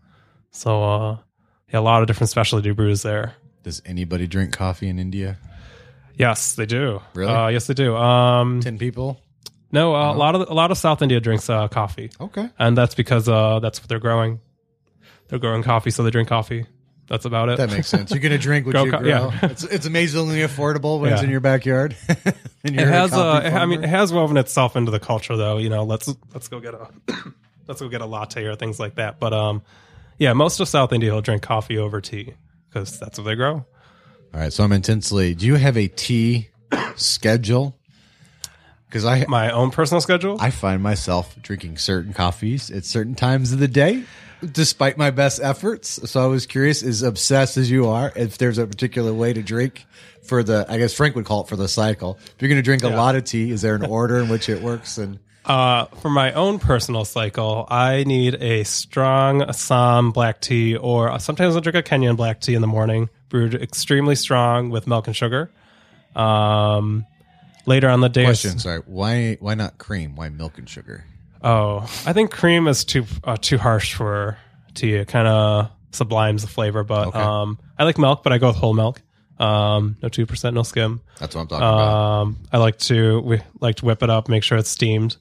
So 0.51 0.83
uh, 0.83 1.17
yeah, 1.71 1.79
a 1.79 1.81
lot 1.81 2.01
of 2.01 2.07
different 2.07 2.29
specialty 2.29 2.71
brews 2.71 3.01
there. 3.03 3.33
Does 3.63 3.81
anybody 3.85 4.27
drink 4.27 4.53
coffee 4.53 4.89
in 4.89 4.99
India? 4.99 5.37
Yes, 6.15 6.55
they 6.55 6.65
do. 6.65 7.01
Really? 7.13 7.31
Uh, 7.31 7.47
yes, 7.47 7.67
they 7.67 7.73
do. 7.73 7.95
Um, 7.95 8.59
Ten 8.59 8.77
people. 8.77 9.19
no, 9.71 9.95
uh, 9.95 10.13
a 10.13 10.17
lot 10.17 10.35
of 10.35 10.49
a 10.49 10.53
lot 10.53 10.71
of 10.71 10.77
South 10.77 11.01
India 11.01 11.19
drinks 11.19 11.49
uh, 11.49 11.67
coffee, 11.67 12.11
Okay. 12.19 12.49
and 12.59 12.77
that's 12.77 12.95
because 12.95 13.27
uh, 13.29 13.59
that's 13.59 13.79
what 13.81 13.87
they're 13.89 13.99
growing. 13.99 14.39
They're 15.29 15.39
growing 15.39 15.63
coffee, 15.63 15.91
so 15.91 16.03
they 16.03 16.11
drink 16.11 16.27
coffee. 16.29 16.65
That's 17.07 17.25
about 17.25 17.49
it. 17.49 17.57
That 17.57 17.71
makes 17.71 17.87
sense. 17.87 18.11
You're 18.11 18.19
gonna 18.19 18.37
drink 18.37 18.65
what 18.65 18.73
Grow 18.73 18.83
you 18.85 18.91
co- 18.91 18.99
grow. 18.99 19.07
yeah. 19.09 19.39
It's 19.43 19.63
it's 19.63 19.85
amazingly 19.85 20.39
affordable 20.39 20.99
when 20.99 21.11
it's 21.13 21.21
in 21.23 21.29
your 21.29 21.39
backyard. 21.41 21.95
and 22.63 22.79
it 22.79 22.87
has 22.87 23.11
uh 23.13 23.49
i 23.53 23.65
mean 23.65 23.83
it 23.83 23.89
has 23.89 24.13
woven 24.13 24.37
itself 24.37 24.75
into 24.75 24.91
the 24.91 24.99
culture 24.99 25.35
though 25.35 25.57
you 25.57 25.67
know 25.69 25.83
let's 25.83 26.13
let's 26.33 26.47
go 26.47 26.59
get 26.59 26.73
a 26.75 26.87
let's 27.67 27.81
go 27.81 27.89
get 27.89 28.01
a 28.01 28.05
latte 28.05 28.45
or 28.45 28.55
things 28.55 28.79
like 28.79 28.95
that 28.95 29.19
but 29.19 29.33
um 29.33 29.61
yeah 30.17 30.33
most 30.33 30.59
of 30.59 30.67
south 30.67 30.91
india 30.93 31.13
will 31.13 31.21
drink 31.21 31.41
coffee 31.41 31.77
over 31.77 32.01
tea 32.01 32.33
because 32.69 32.99
that's 32.99 33.17
what 33.17 33.25
they 33.25 33.35
grow 33.35 33.65
All 34.33 34.39
right, 34.39 34.53
so 34.53 34.63
I'm 34.63 34.71
intensely. 34.71 35.35
Do 35.35 35.45
you 35.45 35.55
have 35.55 35.75
a 35.77 35.89
tea 35.89 36.47
schedule? 36.95 37.75
Because 38.87 39.03
I 39.03 39.25
my 39.27 39.51
own 39.51 39.71
personal 39.71 39.99
schedule 40.01 40.37
I 40.39 40.51
find 40.51 40.81
myself 40.81 41.35
drinking 41.41 41.77
certain 41.77 42.13
coffees 42.13 42.71
at 42.71 42.85
certain 42.85 43.15
times 43.15 43.51
of 43.51 43.59
the 43.59 43.67
day, 43.67 44.03
despite 44.53 44.97
my 44.97 45.11
best 45.11 45.41
efforts. 45.41 46.09
So 46.09 46.23
I 46.23 46.27
was 46.27 46.45
curious, 46.45 46.81
as 46.83 47.01
obsessed 47.01 47.57
as 47.57 47.69
you 47.69 47.87
are, 47.87 48.11
if 48.15 48.37
there's 48.37 48.57
a 48.57 48.65
particular 48.67 49.13
way 49.13 49.33
to 49.33 49.41
drink 49.41 49.85
for 50.23 50.43
the. 50.43 50.65
I 50.69 50.77
guess 50.77 50.93
Frank 50.93 51.15
would 51.15 51.25
call 51.25 51.41
it 51.43 51.47
for 51.49 51.57
the 51.57 51.67
cycle. 51.67 52.17
If 52.21 52.35
you're 52.39 52.49
going 52.49 52.57
to 52.57 52.63
drink 52.63 52.83
a 52.83 52.89
lot 52.89 53.15
of 53.15 53.23
tea, 53.25 53.51
is 53.51 53.61
there 53.61 53.75
an 53.75 53.85
order 53.85 54.17
in 54.19 54.29
which 54.29 54.47
it 54.49 54.61
works? 54.61 54.97
And 54.97 55.19
uh 55.45 55.85
for 56.01 56.09
my 56.09 56.31
own 56.33 56.59
personal 56.59 57.03
cycle 57.03 57.65
i 57.69 58.03
need 58.03 58.35
a 58.35 58.63
strong 58.63 59.41
assam 59.41 60.11
black 60.11 60.39
tea 60.39 60.75
or 60.75 61.17
sometimes 61.19 61.55
i'll 61.55 61.61
drink 61.61 61.75
a 61.75 61.81
kenyan 61.81 62.15
black 62.15 62.39
tea 62.41 62.53
in 62.53 62.61
the 62.61 62.67
morning 62.67 63.09
brewed 63.29 63.55
extremely 63.55 64.15
strong 64.15 64.69
with 64.69 64.85
milk 64.85 65.07
and 65.07 65.15
sugar 65.15 65.51
um 66.15 67.05
later 67.65 67.89
on 67.89 68.01
the 68.01 68.09
day 68.09 68.25
question, 68.25 68.59
sorry, 68.59 68.81
why 68.85 69.37
why 69.39 69.53
not 69.55 69.77
cream? 69.77 70.15
Why 70.15 70.29
milk 70.29 70.57
and 70.57 70.67
sugar? 70.67 71.05
Oh, 71.43 71.79
I 72.05 72.13
think 72.13 72.31
cream 72.31 72.67
is 72.67 72.83
too 72.83 73.05
uh, 73.23 73.37
too 73.37 73.57
harsh 73.57 73.93
for 73.93 74.37
tea. 74.73 74.95
It 74.95 75.07
kind 75.07 75.27
of 75.27 75.71
sublimes 75.91 76.41
the 76.41 76.47
flavor, 76.47 76.83
but 76.83 77.07
Okay. 77.09 77.19
um, 77.19 77.59
I 77.79 77.83
like 77.83 77.97
milk, 77.97 78.23
but 78.23 78.33
I 78.33 78.37
go 78.37 78.47
with 78.47 78.57
whole 78.57 78.73
milk. 78.73 79.01
Um, 79.39 79.97
no 80.03 80.09
two 80.09 80.25
percent, 80.25 80.53
no 80.53 80.63
skim. 80.63 81.01
That's 81.19 81.33
what 81.35 81.41
I'm 81.41 81.47
talking 81.47 81.63
about. 81.65 82.21
Um, 82.21 82.37
I 82.51 82.57
like 82.57 82.77
to 82.79 83.21
we 83.21 83.41
like 83.59 83.77
to 83.77 83.85
whip 83.85 84.03
it 84.03 84.09
up, 84.09 84.27
make 84.29 84.43
sure 84.43 84.57
it's 84.57 84.69
steamed. 84.69 85.17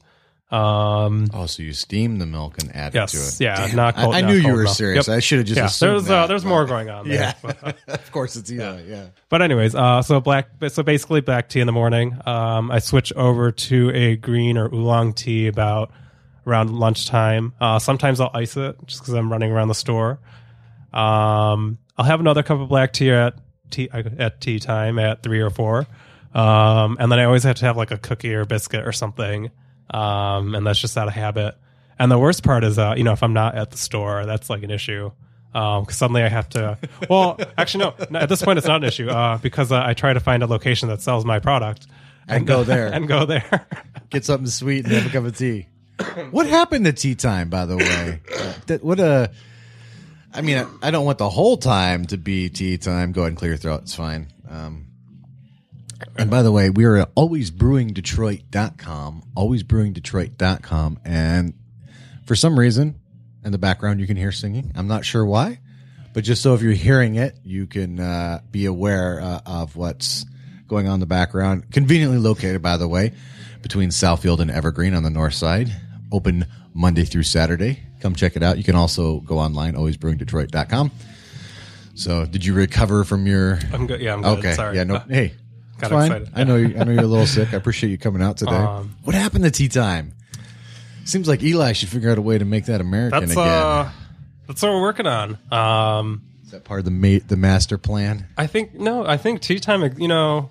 Um, 0.51 1.29
Oh, 1.33 1.47
so 1.47 1.63
you 1.63 1.73
steam 1.73 2.19
the 2.19 2.27
milk 2.27 2.61
and 2.61 2.75
add 2.75 2.93
yes, 2.95 3.15
it 3.15 3.19
to 3.39 3.45
it? 3.45 3.47
yeah, 3.47 3.67
Damn, 3.69 3.77
not 3.77 3.95
cold. 3.97 4.15
I, 4.15 4.19
I 4.19 4.21
not 4.23 4.31
knew 4.31 4.37
you 4.37 4.53
were 4.53 4.63
milk. 4.65 4.75
serious. 4.77 5.07
Yep. 5.07 5.17
I 5.17 5.21
should 5.21 5.39
have 5.39 5.47
just 5.47 5.57
yeah, 5.59 5.67
assumed 5.67 5.93
there's 6.07 6.11
uh, 6.11 6.27
there's 6.27 6.43
but- 6.43 6.49
more 6.49 6.65
going 6.67 6.91
on. 6.91 7.09
There. 7.09 7.35
Yeah, 7.45 7.73
of 7.89 8.11
course 8.13 8.35
it's 8.37 8.51
yeah, 8.51 8.79
yeah. 8.81 9.07
but 9.29 9.43
anyways, 9.43 9.75
uh, 9.77 10.03
so 10.03 10.21
black, 10.21 10.49
so 10.69 10.83
basically 10.83 11.21
black 11.21 11.49
tea 11.49 11.61
in 11.61 11.67
the 11.67 11.73
morning. 11.73 12.19
Um, 12.27 12.71
I 12.73 12.81
switch 12.81 13.13
over 13.13 13.53
to 13.53 13.91
a 13.95 14.17
green 14.17 14.59
or 14.59 14.67
oolong 14.75 15.13
tea 15.13 15.47
about 15.47 15.93
around 16.47 16.71
lunchtime. 16.71 17.53
Uh, 17.61 17.79
sometimes 17.79 18.19
I'll 18.21 18.31
ice 18.35 18.57
it 18.57 18.77
just 18.87 19.03
because 19.03 19.15
I'm 19.15 19.31
running 19.31 19.53
around 19.53 19.69
the 19.69 19.75
store. 19.75 20.19
Um, 20.93 21.79
I'll 21.97 22.05
have 22.07 22.19
another 22.21 22.43
cup 22.43 22.59
of 22.61 22.69
black 22.69 22.93
tea 22.93 23.11
at 23.13 23.35
tea 23.71 23.89
at 23.93 24.41
tea 24.41 24.59
time 24.59 24.99
at 24.99 25.23
three 25.23 25.41
or 25.41 25.51
four, 25.51 25.87
um, 26.35 26.97
and 26.99 27.13
then 27.13 27.21
I 27.21 27.25
always 27.25 27.45
have 27.45 27.57
to 27.57 27.67
have 27.67 27.77
like 27.77 27.93
a 27.93 27.99
cookie 27.99 28.35
or 28.35 28.45
biscuit 28.45 28.85
or 28.87 28.91
something, 28.93 29.51
um, 29.91 30.55
and 30.55 30.67
that's 30.67 30.79
just 30.79 30.97
out 30.97 31.09
of 31.09 31.15
habit. 31.15 31.57
And 31.99 32.11
the 32.11 32.19
worst 32.19 32.43
part 32.43 32.65
is, 32.65 32.79
uh, 32.79 32.95
you 32.97 33.05
know, 33.05 33.13
if 33.13 33.23
I'm 33.23 33.33
not 33.35 33.55
at 33.57 33.71
the 33.73 33.77
store, 33.79 34.25
that's 34.27 34.49
like 34.49 34.63
an 34.63 34.71
issue. 34.71 35.11
Um, 35.53 35.85
'cause 35.85 35.97
suddenly 35.97 36.23
I 36.23 36.29
have 36.29 36.49
to. 36.51 36.79
Well, 37.11 37.39
actually, 37.59 37.85
no. 37.85 37.95
no, 38.11 38.21
At 38.21 38.29
this 38.29 38.41
point, 38.41 38.59
it's 38.59 38.69
not 38.69 38.83
an 38.83 38.89
issue 38.89 39.09
uh, 39.11 39.39
because 39.39 39.73
uh, 39.73 39.83
I 39.85 39.95
try 39.95 40.13
to 40.13 40.21
find 40.21 40.43
a 40.43 40.47
location 40.47 40.89
that 40.91 41.03
sells 41.03 41.25
my 41.25 41.41
product 41.41 41.87
And 42.29 42.47
go 42.47 42.63
there. 42.73 42.87
and 42.87 43.09
go 43.09 43.27
there. 43.27 43.67
Get 44.11 44.25
something 44.25 44.47
sweet 44.47 44.85
and 44.85 44.95
have 44.95 45.07
a 45.07 45.11
cup 45.11 45.25
of 45.25 45.37
tea. 45.37 45.67
What 46.31 46.47
happened 46.47 46.85
to 46.87 46.93
tea 46.93 47.15
time, 47.17 47.51
by 47.51 47.67
the 47.67 47.77
way? 47.77 48.21
That 48.69 48.83
what 48.85 49.01
a. 49.01 49.31
I 50.33 50.41
mean, 50.43 50.57
I, 50.59 50.67
I 50.87 50.91
don't 50.93 51.05
want 51.05 51.19
the 51.19 51.29
whole 51.29 51.57
time 51.57 52.05
to 52.07 52.17
be 52.17 52.49
tea 52.49 52.79
time. 52.79 53.11
Go 53.13 53.23
ahead 53.23 53.31
and 53.33 53.37
clear 53.37 53.51
your 53.51 53.59
throat. 53.59 53.83
It's 53.83 53.95
fine. 53.97 54.29
Um, 54.49 54.87
and 56.17 56.31
by 56.31 56.43
the 56.43 56.53
way, 56.53 56.71
we 56.71 56.85
are 56.85 56.97
at 56.97 57.15
alwaysbrewingdetroit.com, 57.15 59.23
alwaysbrewingdetroit.com. 59.37 60.99
And 61.05 61.55
for 62.27 62.35
some 62.35 62.59
reason, 62.59 62.99
in 63.45 63.53
the 63.53 63.59
background, 63.59 64.01
you 64.01 64.07
can 64.07 64.17
hear 64.17 64.33
singing. 64.33 64.73
I'm 64.75 64.89
not 64.89 65.05
sure 65.05 65.25
why, 65.25 65.61
but 66.13 66.25
just 66.25 66.43
so 66.43 66.55
if 66.55 66.63
you're 66.63 66.73
hearing 66.73 67.17
it, 67.17 67.39
you 67.45 67.67
can 67.67 68.01
uh, 68.01 68.41
be 68.51 68.67
aware 68.67 69.21
uh, 69.21 69.41
of 69.47 69.77
what's 69.77 70.27
going 70.69 70.89
on 70.89 70.95
in 70.95 71.01
the 71.01 71.07
background. 71.07 71.71
Conveniently 71.73 72.19
located, 72.19 72.63
by 72.63 72.77
the 72.77 72.89
way, 72.89 73.13
between 73.63 73.91
Southfield 73.91 74.41
and 74.41 74.51
Evergreen 74.51 74.95
on 74.95 75.03
the 75.03 75.11
north 75.11 75.35
side. 75.35 75.71
Open 76.13 76.47
Monday 76.75 77.05
through 77.05 77.23
Saturday. 77.25 77.81
Come 78.01 78.15
check 78.15 78.37
it 78.37 78.43
out. 78.43 78.59
You 78.59 78.65
can 78.65 78.77
also 78.77 79.21
go 79.21 79.39
online, 79.39 79.75
alwaysbrewingdetroit.com. 79.75 80.91
So, 81.95 82.25
did 82.25 82.45
you 82.45 82.55
recover 82.55 83.05
from 83.05 83.27
your? 83.27 83.59
I'm 83.73 83.87
good. 83.87 84.01
Yeah, 84.01 84.15
I'm 84.15 84.23
good. 84.23 84.39
Okay. 84.39 84.55
Sorry. 84.55 84.77
Yeah. 84.77 84.85
No. 84.85 84.95
Uh, 84.97 85.05
hey. 85.09 85.35
Got 85.81 85.91
fine. 85.91 86.07
excited. 86.13 86.33
I 86.35 86.45
know. 86.45 86.57
You, 86.57 86.79
I 86.79 86.85
know 86.85 86.93
you're 86.93 87.05
a 87.05 87.07
little 87.07 87.27
sick. 87.27 87.53
I 87.53 87.57
appreciate 87.57 87.91
you 87.91 87.99
coming 87.99 88.23
out 88.23 88.37
today. 88.37 88.53
Um, 88.53 88.97
what 89.05 89.15
happened 89.15 89.45
to 89.45 89.51
tea 89.51 89.69
time? 89.69 90.13
Seems 91.05 91.27
like 91.27 91.43
Eli 91.43 91.73
should 91.73 91.89
figure 91.89 92.11
out 92.11 92.19
a 92.19 92.23
way 92.23 92.39
to 92.39 92.45
make 92.45 92.67
that 92.67 92.81
American 92.81 93.21
that's 93.21 93.33
again. 93.33 93.49
uh, 93.49 93.91
that's 94.47 94.63
what 94.63 94.71
we're 94.73 94.83
working 94.83 95.07
on. 95.07 95.39
Um, 95.51 96.23
Is 96.45 96.51
that 96.51 96.65
part 96.65 96.81
of 96.81 96.85
the 96.85 96.91
ma- 96.91 97.25
the 97.27 97.37
master 97.37 97.79
plan? 97.79 98.27
I 98.37 98.47
think 98.47 98.75
no. 98.75 99.07
I 99.07 99.17
think 99.17 99.41
tea 99.41 99.59
time. 99.59 99.83
You 99.99 100.09
know, 100.09 100.51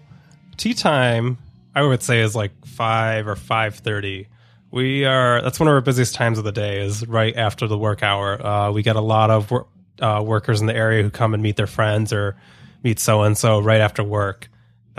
tea 0.57 0.73
time. 0.73 1.37
I 1.75 1.83
would 1.83 2.01
say 2.01 2.21
is 2.21 2.35
like 2.35 2.65
five 2.65 3.27
or 3.27 3.35
five 3.35 3.75
thirty. 3.75 4.27
We 4.71 5.05
are. 5.05 5.41
That's 5.41 5.59
one 5.59 5.67
of 5.67 5.73
our 5.73 5.81
busiest 5.81 6.15
times 6.15 6.37
of 6.37 6.43
the 6.43 6.51
day. 6.51 6.81
Is 6.81 7.07
right 7.07 7.35
after 7.35 7.67
the 7.67 7.77
work 7.77 8.03
hour. 8.03 8.45
Uh, 8.45 8.71
we 8.71 8.81
get 8.83 8.95
a 8.95 9.01
lot 9.01 9.29
of 9.29 9.49
wor- 9.51 9.67
uh, 10.01 10.21
workers 10.25 10.61
in 10.61 10.67
the 10.67 10.75
area 10.75 11.03
who 11.03 11.09
come 11.09 11.33
and 11.33 11.41
meet 11.43 11.55
their 11.55 11.67
friends 11.67 12.11
or 12.11 12.35
meet 12.83 12.99
so 12.99 13.21
and 13.23 13.37
so 13.37 13.59
right 13.59 13.81
after 13.81 14.03
work. 14.03 14.49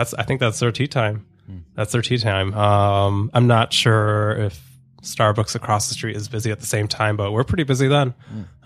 That's. 0.01 0.14
I 0.14 0.22
think 0.22 0.40
that's 0.40 0.59
their 0.59 0.72
tea 0.72 0.86
time. 0.86 1.27
That's 1.74 1.93
their 1.93 2.01
tea 2.01 2.16
time. 2.16 2.55
Um, 2.55 3.31
I'm 3.35 3.47
not 3.47 3.70
sure 3.70 4.32
if 4.32 4.59
Starbucks 5.02 5.55
across 5.55 5.89
the 5.89 5.94
street 5.94 6.16
is 6.16 6.27
busy 6.27 6.51
at 6.51 6.59
the 6.59 6.64
same 6.64 6.89
time, 6.89 7.18
but 7.18 7.32
we're 7.32 7.44
pretty 7.44 7.64
busy 7.64 7.86
then. 7.86 8.14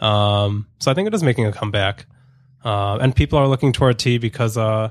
Um, 0.01 0.69
so 0.79 0.93
I 0.93 0.95
think 0.95 1.09
it 1.09 1.15
is 1.15 1.25
making 1.25 1.47
a 1.47 1.53
comeback. 1.53 2.07
Uh, 2.65 2.99
and 2.99 3.17
people 3.17 3.37
are 3.37 3.49
looking 3.49 3.73
toward 3.73 3.99
tea 3.99 4.19
because, 4.19 4.57
uh, 4.57 4.91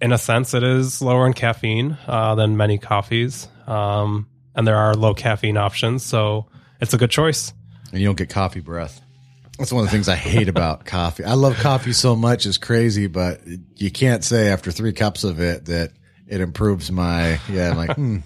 in 0.00 0.12
a 0.12 0.18
sense, 0.18 0.54
it 0.54 0.64
is 0.64 1.00
lower 1.00 1.24
in 1.24 1.34
caffeine 1.34 1.98
uh, 2.08 2.34
than 2.34 2.56
many 2.56 2.76
coffees. 2.76 3.46
Um, 3.68 4.26
and 4.56 4.66
there 4.66 4.76
are 4.76 4.94
low 4.94 5.14
caffeine 5.14 5.56
options. 5.56 6.02
So 6.04 6.46
it's 6.80 6.94
a 6.94 6.98
good 6.98 7.10
choice. 7.12 7.52
And 7.92 8.00
you 8.00 8.08
don't 8.08 8.18
get 8.18 8.28
coffee 8.28 8.58
breath. 8.60 9.00
That's 9.58 9.72
one 9.72 9.84
of 9.84 9.86
the 9.90 9.92
things 9.92 10.08
I 10.08 10.16
hate 10.16 10.48
about 10.48 10.84
coffee. 10.84 11.24
I 11.24 11.34
love 11.34 11.54
coffee 11.56 11.92
so 11.92 12.16
much, 12.16 12.44
it's 12.44 12.58
crazy, 12.58 13.06
but 13.06 13.40
you 13.76 13.90
can't 13.90 14.24
say 14.24 14.48
after 14.48 14.72
three 14.72 14.92
cups 14.92 15.22
of 15.22 15.40
it 15.40 15.66
that 15.66 15.92
it 16.26 16.40
improves 16.40 16.90
my, 16.90 17.38
yeah, 17.50 17.70
I'm 17.70 17.76
like, 17.76 17.94
hmm. 17.96 18.18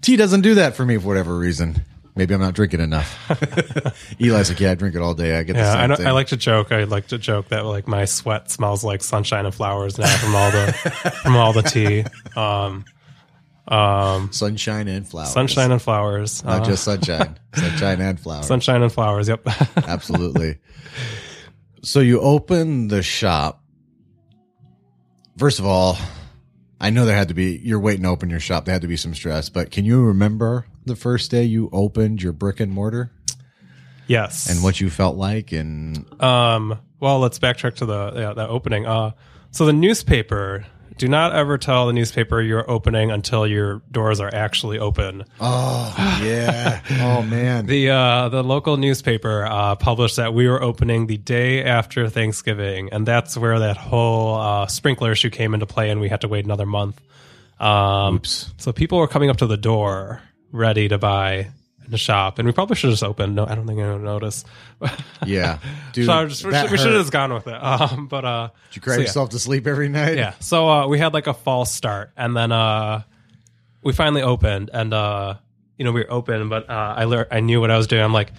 Tea 0.00 0.16
doesn't 0.16 0.40
do 0.40 0.56
that 0.56 0.74
for 0.74 0.84
me 0.84 0.98
for 0.98 1.06
whatever 1.06 1.36
reason. 1.38 1.82
Maybe 2.16 2.34
I'm 2.34 2.40
not 2.40 2.54
drinking 2.54 2.80
enough. 2.80 3.16
Eli's 4.20 4.50
like, 4.50 4.60
yeah, 4.60 4.72
I 4.72 4.74
drink 4.74 4.96
it 4.96 5.00
all 5.00 5.14
day. 5.14 5.38
I 5.38 5.44
get 5.44 5.52
the 5.54 5.60
Yeah, 5.60 5.72
same 5.72 5.80
I, 5.80 5.86
know, 5.86 5.96
thing. 5.96 6.06
I 6.08 6.10
like 6.10 6.26
to 6.28 6.36
joke. 6.36 6.72
I 6.72 6.84
like 6.84 7.06
to 7.06 7.18
joke 7.18 7.48
that 7.48 7.64
like 7.64 7.86
my 7.86 8.04
sweat 8.04 8.50
smells 8.50 8.82
like 8.84 9.02
sunshine 9.02 9.46
and 9.46 9.54
flowers 9.54 9.96
now 9.96 10.14
from 10.18 10.34
all 10.34 10.50
the 10.50 10.72
from 11.22 11.36
all 11.36 11.52
the 11.52 11.62
tea. 11.62 12.04
Um, 12.36 12.84
um, 13.68 14.32
sunshine 14.32 14.88
and 14.88 15.06
flowers. 15.06 15.32
sunshine 15.32 15.70
and 15.70 15.80
flowers. 15.80 16.44
Not 16.44 16.62
Uh, 16.62 16.64
just 16.66 16.84
sunshine. 16.84 17.38
sunshine 17.54 18.00
and 18.00 18.18
flowers. 18.18 18.46
sunshine 18.46 18.82
and 18.82 18.92
flowers. 18.92 19.28
Yep. 19.28 19.46
Absolutely. 19.86 20.58
so 21.82 22.00
you 22.00 22.20
open 22.20 22.88
the 22.88 23.02
shop. 23.02 23.62
First 25.38 25.58
of 25.58 25.66
all, 25.66 25.96
I 26.80 26.90
know 26.90 27.06
there 27.06 27.16
had 27.16 27.28
to 27.28 27.34
be, 27.34 27.58
you're 27.62 27.80
waiting 27.80 28.02
to 28.02 28.08
open 28.08 28.28
your 28.30 28.40
shop. 28.40 28.64
There 28.64 28.72
had 28.72 28.82
to 28.82 28.88
be 28.88 28.96
some 28.96 29.14
stress, 29.14 29.48
but 29.48 29.70
can 29.70 29.84
you 29.84 30.02
remember 30.02 30.66
the 30.84 30.96
first 30.96 31.30
day 31.30 31.44
you 31.44 31.70
opened 31.72 32.22
your 32.22 32.32
brick 32.32 32.58
and 32.60 32.72
mortar 32.72 33.12
yes. 34.08 34.50
and 34.50 34.62
what 34.62 34.80
you 34.80 34.90
felt 34.90 35.16
like? 35.16 35.52
And 35.52 36.04
Um, 36.22 36.78
well, 37.00 37.20
let's 37.20 37.38
backtrack 37.38 37.76
to 37.76 37.86
the 37.86 38.12
yeah, 38.16 38.32
the 38.34 38.46
opening. 38.48 38.86
Uh, 38.86 39.12
so 39.52 39.64
the 39.66 39.72
newspaper. 39.72 40.66
Do 40.98 41.08
not 41.08 41.34
ever 41.34 41.58
tell 41.58 41.86
the 41.86 41.92
newspaper 41.92 42.40
you're 42.40 42.68
opening 42.70 43.10
until 43.10 43.46
your 43.46 43.82
doors 43.90 44.20
are 44.20 44.32
actually 44.32 44.78
open. 44.78 45.24
oh, 45.40 46.20
yeah. 46.22 46.80
oh, 47.00 47.22
man. 47.22 47.66
The 47.66 47.90
uh, 47.90 48.28
the 48.28 48.42
local 48.42 48.76
newspaper 48.76 49.44
uh, 49.44 49.76
published 49.76 50.16
that 50.16 50.34
we 50.34 50.48
were 50.48 50.62
opening 50.62 51.06
the 51.06 51.16
day 51.16 51.64
after 51.64 52.08
Thanksgiving, 52.08 52.90
and 52.92 53.06
that's 53.06 53.36
where 53.36 53.58
that 53.58 53.76
whole 53.76 54.34
uh, 54.36 54.66
sprinkler 54.66 55.12
issue 55.12 55.30
came 55.30 55.54
into 55.54 55.66
play, 55.66 55.90
and 55.90 56.00
we 56.00 56.08
had 56.08 56.20
to 56.22 56.28
wait 56.28 56.44
another 56.44 56.66
month. 56.66 57.00
Um, 57.60 58.16
Oops. 58.16 58.52
So 58.58 58.72
people 58.72 58.98
were 58.98 59.08
coming 59.08 59.30
up 59.30 59.38
to 59.38 59.46
the 59.46 59.56
door 59.56 60.20
ready 60.50 60.88
to 60.88 60.98
buy 60.98 61.50
the 61.92 61.98
shop, 61.98 62.38
and 62.38 62.46
we 62.46 62.52
probably 62.52 62.74
should 62.74 62.88
have 62.90 62.94
just 62.94 63.04
opened. 63.04 63.36
No, 63.36 63.46
I 63.46 63.54
don't 63.54 63.66
think 63.66 63.78
anyone 63.78 64.04
noticed. 64.04 64.46
Yeah. 65.24 65.58
Dude, 65.92 66.06
so 66.06 66.26
just, 66.26 66.44
we 66.44 66.52
should, 66.52 66.70
we 66.72 66.76
should 66.78 66.92
have 66.92 67.00
just 67.02 67.12
gone 67.12 67.32
with 67.32 67.46
it. 67.46 67.54
Um, 67.54 68.08
but 68.08 68.24
uh, 68.24 68.48
Did 68.70 68.76
you 68.76 68.82
cry 68.82 68.94
so 68.94 69.00
yeah. 69.00 69.06
yourself 69.06 69.30
to 69.30 69.38
sleep 69.38 69.68
every 69.68 69.88
night? 69.88 70.16
yeah. 70.16 70.34
So 70.40 70.68
uh, 70.68 70.88
we 70.88 70.98
had 70.98 71.14
like 71.14 71.28
a 71.28 71.34
false 71.34 71.72
start, 71.72 72.10
and 72.16 72.36
then 72.36 72.50
uh, 72.50 73.02
we 73.84 73.92
finally 73.92 74.22
opened, 74.22 74.70
and 74.72 74.92
uh, 74.92 75.34
you 75.78 75.84
know 75.84 75.92
we 75.92 76.00
were 76.00 76.10
open, 76.12 76.48
but 76.48 76.68
uh, 76.68 76.94
I 76.96 77.04
lear- 77.04 77.28
I 77.30 77.38
knew 77.40 77.60
what 77.60 77.70
I 77.70 77.76
was 77.76 77.86
doing. 77.86 78.02
I'm 78.02 78.12
like, 78.12 78.32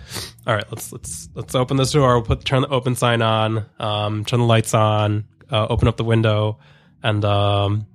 all 0.46 0.54
right, 0.54 0.66
let's 0.70 0.92
let's 0.92 1.30
let's 1.36 1.56
open 1.56 1.78
this 1.78 1.92
door. 1.92 2.16
We'll 2.16 2.26
put 2.26 2.44
turn 2.44 2.64
the 2.64 2.68
open 2.70 2.96
sign 2.96 3.22
on, 3.22 3.66
um, 3.80 4.26
turn 4.26 4.42
the 4.42 4.46
lights 4.46 4.74
on, 4.74 5.24
uh, 5.50 5.68
open 5.70 5.88
up 5.88 5.96
the 5.96 6.04
window, 6.04 6.58
and 7.02 7.24
um, 7.24 7.88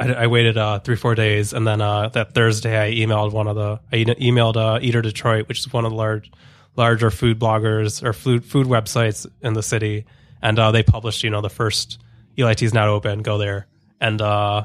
I, 0.00 0.24
I 0.24 0.26
waited 0.26 0.56
uh, 0.56 0.78
three 0.80 0.96
four 0.96 1.14
days, 1.14 1.52
and 1.52 1.66
then 1.66 1.80
uh, 1.80 2.08
that 2.10 2.32
Thursday 2.34 2.76
I 2.80 2.92
emailed 3.06 3.32
one 3.32 3.46
of 3.46 3.56
the 3.56 3.80
I 3.92 3.96
emailed 4.04 4.56
uh, 4.56 4.78
Eater 4.82 5.02
Detroit, 5.02 5.48
which 5.48 5.60
is 5.60 5.72
one 5.72 5.84
of 5.84 5.90
the 5.92 5.96
large 5.96 6.30
larger 6.76 7.10
food 7.10 7.38
bloggers 7.38 8.02
or 8.02 8.12
food 8.12 8.44
food 8.44 8.66
websites 8.66 9.26
in 9.42 9.52
the 9.52 9.62
city, 9.62 10.06
and 10.42 10.58
uh, 10.58 10.70
they 10.72 10.82
published 10.82 11.22
you 11.22 11.30
know 11.30 11.40
the 11.40 11.50
first 11.50 11.98
Eli 12.38 12.54
Tea's 12.54 12.72
not 12.72 12.88
open, 12.88 13.22
go 13.22 13.36
there, 13.38 13.66
and 14.00 14.20
uh, 14.22 14.64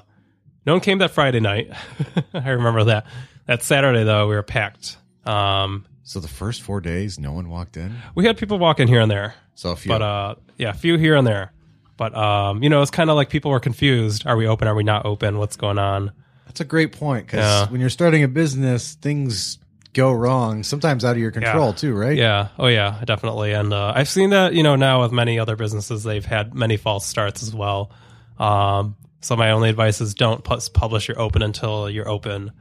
no 0.65 0.73
one 0.73 0.81
came 0.81 0.99
that 0.99 1.11
Friday 1.11 1.39
night. 1.41 1.69
I 2.33 2.49
remember 2.51 2.85
that. 2.85 3.05
That 3.45 3.61
Saturday 3.61 4.03
though, 4.03 4.27
we 4.27 4.35
were 4.35 4.43
packed. 4.43 4.97
Um, 5.25 5.85
So 6.03 6.19
the 6.19 6.27
first 6.27 6.61
four 6.61 6.81
days, 6.81 7.19
no 7.19 7.31
one 7.33 7.49
walked 7.49 7.77
in. 7.77 7.95
we 8.15 8.25
had 8.25 8.37
people 8.37 8.57
walk 8.59 8.79
in 8.79 8.87
here 8.87 9.01
and 9.01 9.11
there, 9.11 9.33
So 9.55 9.71
if 9.73 9.85
you, 9.85 9.89
but 9.91 10.01
uh, 10.01 10.35
yeah, 10.57 10.69
a 10.69 10.73
few 10.73 10.97
here 10.97 11.15
and 11.15 11.27
there. 11.27 11.51
But 11.97 12.15
um, 12.15 12.61
you 12.63 12.69
know, 12.69 12.81
it's 12.81 12.91
kind 12.91 13.09
of 13.09 13.15
like 13.15 13.29
people 13.29 13.51
were 13.51 13.59
confused. 13.59 14.25
Are 14.27 14.35
we 14.35 14.47
open? 14.47 14.67
Are 14.67 14.75
we 14.75 14.83
not 14.83 15.05
open? 15.05 15.37
What's 15.37 15.55
going 15.55 15.79
on? 15.79 16.11
That's 16.45 16.59
a 16.61 16.65
great 16.65 16.91
point 16.93 17.25
because 17.25 17.39
Yeah. 17.39 17.71
when 17.71 17.81
you're 17.81 17.89
starting 17.89 18.23
a 18.23 18.27
business, 18.27 18.95
things 18.95 19.57
go 19.93 20.11
wrong, 20.11 20.63
sometimes 20.63 21.05
out 21.05 21.11
of 21.13 21.17
your 21.19 21.31
control 21.31 21.71
too, 21.73 21.93
right? 21.93 22.17
Yeah. 22.17 22.49
Oh, 22.59 22.67
yeah, 22.67 23.01
definitely. 23.05 23.53
And 23.53 23.71
uh, 23.73 23.93
I've 23.95 24.09
seen 24.09 24.31
that, 24.31 24.53
you 24.53 24.61
know, 24.61 24.75
now 24.75 25.01
with 25.03 25.13
many 25.13 25.39
other 25.39 25.55
businesses, 25.55 26.03
they've 26.03 26.25
had 26.25 26.53
many 26.53 26.75
false 26.75 27.05
starts 27.05 27.41
as 27.43 27.55
well. 27.55 27.91
Um, 28.37 28.97
so 29.21 29.37
my 29.37 29.51
only 29.51 29.69
advice 29.69 30.01
is 30.01 30.13
don't 30.13 30.43
pu- 30.43 30.59
publish 30.73 31.07
your 31.07 31.19
open 31.19 31.41
until 31.41 31.89
you're 31.89 32.09
open. 32.09 32.51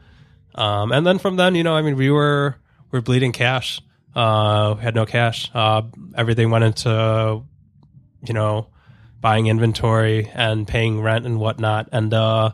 Um, 0.55 0.93
and 0.93 1.05
then 1.05 1.19
from 1.19 1.35
then, 1.37 1.57
you 1.57 1.65
know, 1.65 1.75
I 1.75 1.83
mean, 1.83 1.97
we 1.97 2.11
were 2.11 2.57
we 2.93 3.01
are 3.01 3.03
bleeding 3.03 3.33
cash. 3.33 3.81
Uh, 4.15 4.75
we 4.79 4.83
had 4.85 4.95
no 4.95 5.05
cash. 5.05 5.51
Uh, 5.53 5.83
everything 6.17 6.51
went 6.51 6.63
into, 6.65 7.43
you 8.25 8.35
know, 8.35 8.69
buying 9.25 9.47
inventory 9.47 10.31
and 10.35 10.69
paying 10.69 11.01
rent 11.01 11.25
and 11.25 11.41
whatnot. 11.41 11.89
And 11.93 12.13
uh, 12.13 12.51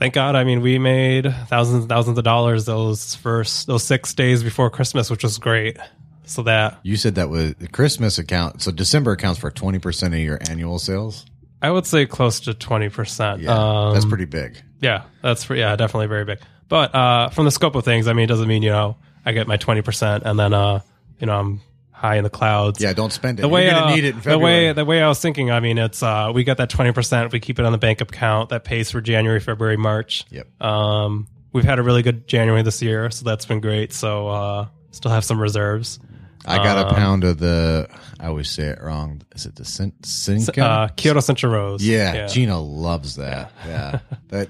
thank 0.00 0.12
God, 0.12 0.34
I 0.34 0.42
mean, 0.42 0.60
we 0.60 0.76
made 0.76 1.32
thousands 1.46 1.84
and 1.84 1.88
thousands 1.88 2.18
of 2.18 2.24
dollars 2.24 2.64
those 2.64 3.14
first 3.14 3.68
those 3.68 3.84
six 3.84 4.12
days 4.12 4.42
before 4.42 4.70
Christmas, 4.70 5.08
which 5.08 5.22
was 5.22 5.38
great. 5.38 5.78
So 6.24 6.42
that 6.42 6.80
You 6.82 6.96
said 6.96 7.14
that 7.14 7.30
was 7.30 7.54
the 7.54 7.68
Christmas 7.68 8.18
account. 8.18 8.60
So 8.60 8.72
December 8.72 9.12
accounts 9.12 9.38
for 9.38 9.52
20% 9.52 10.06
of 10.08 10.18
your 10.18 10.40
annual 10.50 10.80
sales. 10.80 11.24
I 11.62 11.70
would 11.70 11.86
say 11.86 12.06
close 12.06 12.40
to 12.40 12.54
twenty 12.54 12.88
percent. 12.88 13.42
Yeah. 13.42 13.52
um, 13.52 13.94
that's 13.94 14.04
pretty 14.04 14.26
big. 14.26 14.60
Yeah, 14.80 15.04
that's 15.22 15.48
yeah, 15.48 15.76
definitely 15.76 16.08
very 16.08 16.24
big. 16.24 16.40
But 16.68 16.92
uh, 16.92 17.28
from 17.30 17.44
the 17.44 17.50
scope 17.52 17.76
of 17.76 17.84
things, 17.84 18.08
I 18.08 18.14
mean, 18.14 18.24
it 18.24 18.28
doesn't 18.28 18.48
mean 18.48 18.64
you 18.64 18.70
know 18.70 18.96
I 19.24 19.30
get 19.30 19.46
my 19.46 19.56
twenty 19.56 19.82
percent 19.82 20.24
and 20.26 20.38
then 20.38 20.52
uh, 20.52 20.80
you 21.20 21.26
know 21.26 21.38
I'm 21.38 21.60
high 21.98 22.16
in 22.16 22.24
the 22.24 22.30
clouds. 22.30 22.80
Yeah. 22.80 22.92
Don't 22.92 23.12
spend 23.12 23.38
it. 23.38 23.42
The 23.42 23.48
way 23.48 23.66
you're 23.66 23.74
uh, 23.74 23.94
need 23.94 24.04
it 24.04 24.14
in 24.14 24.20
the 24.20 24.38
way 24.38 24.72
the 24.72 24.84
way 24.84 25.02
I 25.02 25.08
was 25.08 25.20
thinking, 25.20 25.50
I 25.50 25.60
mean, 25.60 25.78
it's 25.78 26.02
uh, 26.02 26.32
we 26.34 26.44
got 26.44 26.56
that 26.58 26.70
twenty 26.70 26.92
percent. 26.92 27.32
We 27.32 27.40
keep 27.40 27.58
it 27.58 27.64
on 27.64 27.72
the 27.72 27.78
bank 27.78 28.00
account 28.00 28.50
that 28.50 28.64
pays 28.64 28.90
for 28.90 29.00
January, 29.00 29.40
February, 29.40 29.76
March. 29.76 30.24
Yep. 30.30 30.62
Um, 30.62 31.26
we've 31.52 31.64
had 31.64 31.78
a 31.78 31.82
really 31.82 32.02
good 32.02 32.26
January 32.28 32.62
this 32.62 32.80
year, 32.80 33.10
so 33.10 33.24
that's 33.24 33.46
been 33.46 33.60
great. 33.60 33.92
So 33.92 34.28
uh, 34.28 34.66
still 34.92 35.10
have 35.10 35.24
some 35.24 35.40
reserves. 35.40 35.98
I 36.46 36.58
got 36.58 36.78
um, 36.78 36.86
a 36.86 36.94
pound 36.94 37.24
of 37.24 37.38
the, 37.38 37.88
I 38.18 38.28
always 38.28 38.48
say 38.48 38.68
it 38.68 38.80
wrong. 38.80 39.20
Is 39.34 39.44
it 39.44 39.56
the 39.56 39.64
Sin- 39.64 39.92
Sinca? 40.02 40.62
Uh, 40.62 40.88
Kyoto 40.88 41.20
Central 41.20 41.52
Rose. 41.52 41.84
yeah, 41.84 42.26
Gina 42.26 42.58
loves 42.60 43.16
that. 43.16 43.52
Yeah. 43.66 43.98
That, 44.28 44.48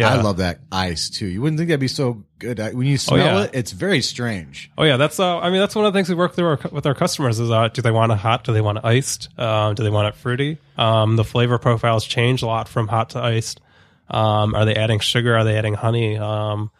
Yeah. 0.00 0.14
I 0.14 0.20
love 0.22 0.38
that 0.38 0.60
ice 0.72 1.10
too. 1.10 1.26
You 1.26 1.42
wouldn't 1.42 1.58
think 1.58 1.68
that'd 1.68 1.80
be 1.80 1.88
so 1.88 2.24
good. 2.38 2.58
When 2.58 2.86
you 2.86 2.98
smell 2.98 3.18
yeah. 3.18 3.44
it, 3.44 3.50
it's 3.54 3.72
very 3.72 4.00
strange. 4.00 4.70
Oh 4.76 4.84
yeah, 4.84 4.96
that's 4.96 5.20
uh, 5.20 5.38
I 5.38 5.50
mean 5.50 5.60
that's 5.60 5.74
one 5.74 5.84
of 5.84 5.92
the 5.92 5.98
things 5.98 6.08
we 6.08 6.14
work 6.14 6.34
through 6.34 6.46
our, 6.46 6.58
with 6.72 6.86
our 6.86 6.94
customers 6.94 7.38
is 7.38 7.50
uh, 7.50 7.68
do 7.68 7.82
they 7.82 7.90
want 7.90 8.12
it 8.12 8.18
hot? 8.18 8.44
Do 8.44 8.52
they 8.52 8.60
want 8.60 8.78
it 8.78 8.84
iced? 8.84 9.28
Um, 9.38 9.74
do 9.74 9.82
they 9.82 9.90
want 9.90 10.08
it 10.08 10.14
fruity? 10.14 10.58
Um, 10.76 11.16
the 11.16 11.24
flavor 11.24 11.58
profiles 11.58 12.04
change 12.04 12.42
a 12.42 12.46
lot 12.46 12.68
from 12.68 12.88
hot 12.88 13.10
to 13.10 13.20
iced. 13.20 13.60
Um, 14.08 14.54
are 14.54 14.64
they 14.64 14.74
adding 14.74 14.98
sugar? 14.98 15.36
Are 15.36 15.44
they 15.44 15.56
adding 15.56 15.74
honey? 15.74 16.18
Um, 16.18 16.70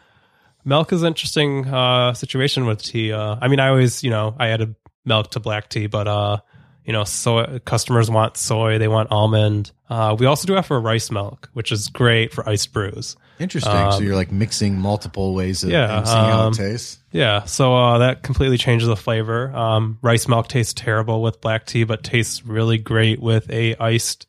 milk 0.65 0.93
is 0.93 1.03
an 1.03 1.09
interesting 1.09 1.67
uh, 1.67 2.15
situation 2.15 2.67
with 2.67 2.83
tea. 2.83 3.13
Uh, 3.13 3.37
I 3.41 3.49
mean, 3.49 3.61
I 3.61 3.69
always 3.69 4.03
you 4.03 4.11
know 4.11 4.35
I 4.39 4.49
added 4.49 4.75
milk 5.05 5.31
to 5.33 5.41
black 5.41 5.69
tea, 5.69 5.87
but 5.87 6.09
uh, 6.09 6.39
you 6.85 6.93
know, 6.93 7.05
soy 7.05 7.61
customers 7.65 8.11
want 8.11 8.37
soy, 8.37 8.79
they 8.79 8.89
want 8.89 9.11
almond. 9.11 9.73
Uh, 9.89 10.17
we 10.19 10.27
also 10.27 10.47
do 10.47 10.57
offer 10.57 10.81
rice 10.81 11.11
milk, 11.11 11.51
which 11.53 11.73
is 11.73 11.89
great 11.89 12.33
for 12.33 12.49
iced 12.49 12.73
brews. 12.73 13.17
Interesting. 13.39 13.93
so 13.93 14.01
you're 14.01 14.17
like 14.17 14.31
mixing 14.31 14.79
multiple 14.79 15.35
ways 15.35 15.65
of 15.65 15.71
yeah, 15.71 16.05
seeing 16.05 16.17
how 16.17 16.41
um, 16.43 16.53
it 16.53 16.57
tastes. 16.57 16.99
Yeah, 17.11 17.45
so 17.45 17.75
uh, 17.75 17.99
that 17.99 18.23
completely 18.23 18.59
changes 18.59 18.87
the 18.87 18.97
flavor. 18.97 19.51
Um, 19.55 19.99
rice 20.03 20.29
milk 20.29 20.49
tastes 20.49 20.75
terrible 20.75 21.23
with 21.23 21.41
black 21.41 21.65
tea, 21.65 21.85
but 21.85 22.03
tastes 22.03 22.45
really 22.45 22.77
great 22.77 23.21
with 23.21 23.51
a 23.51 23.77
iced 23.77 24.27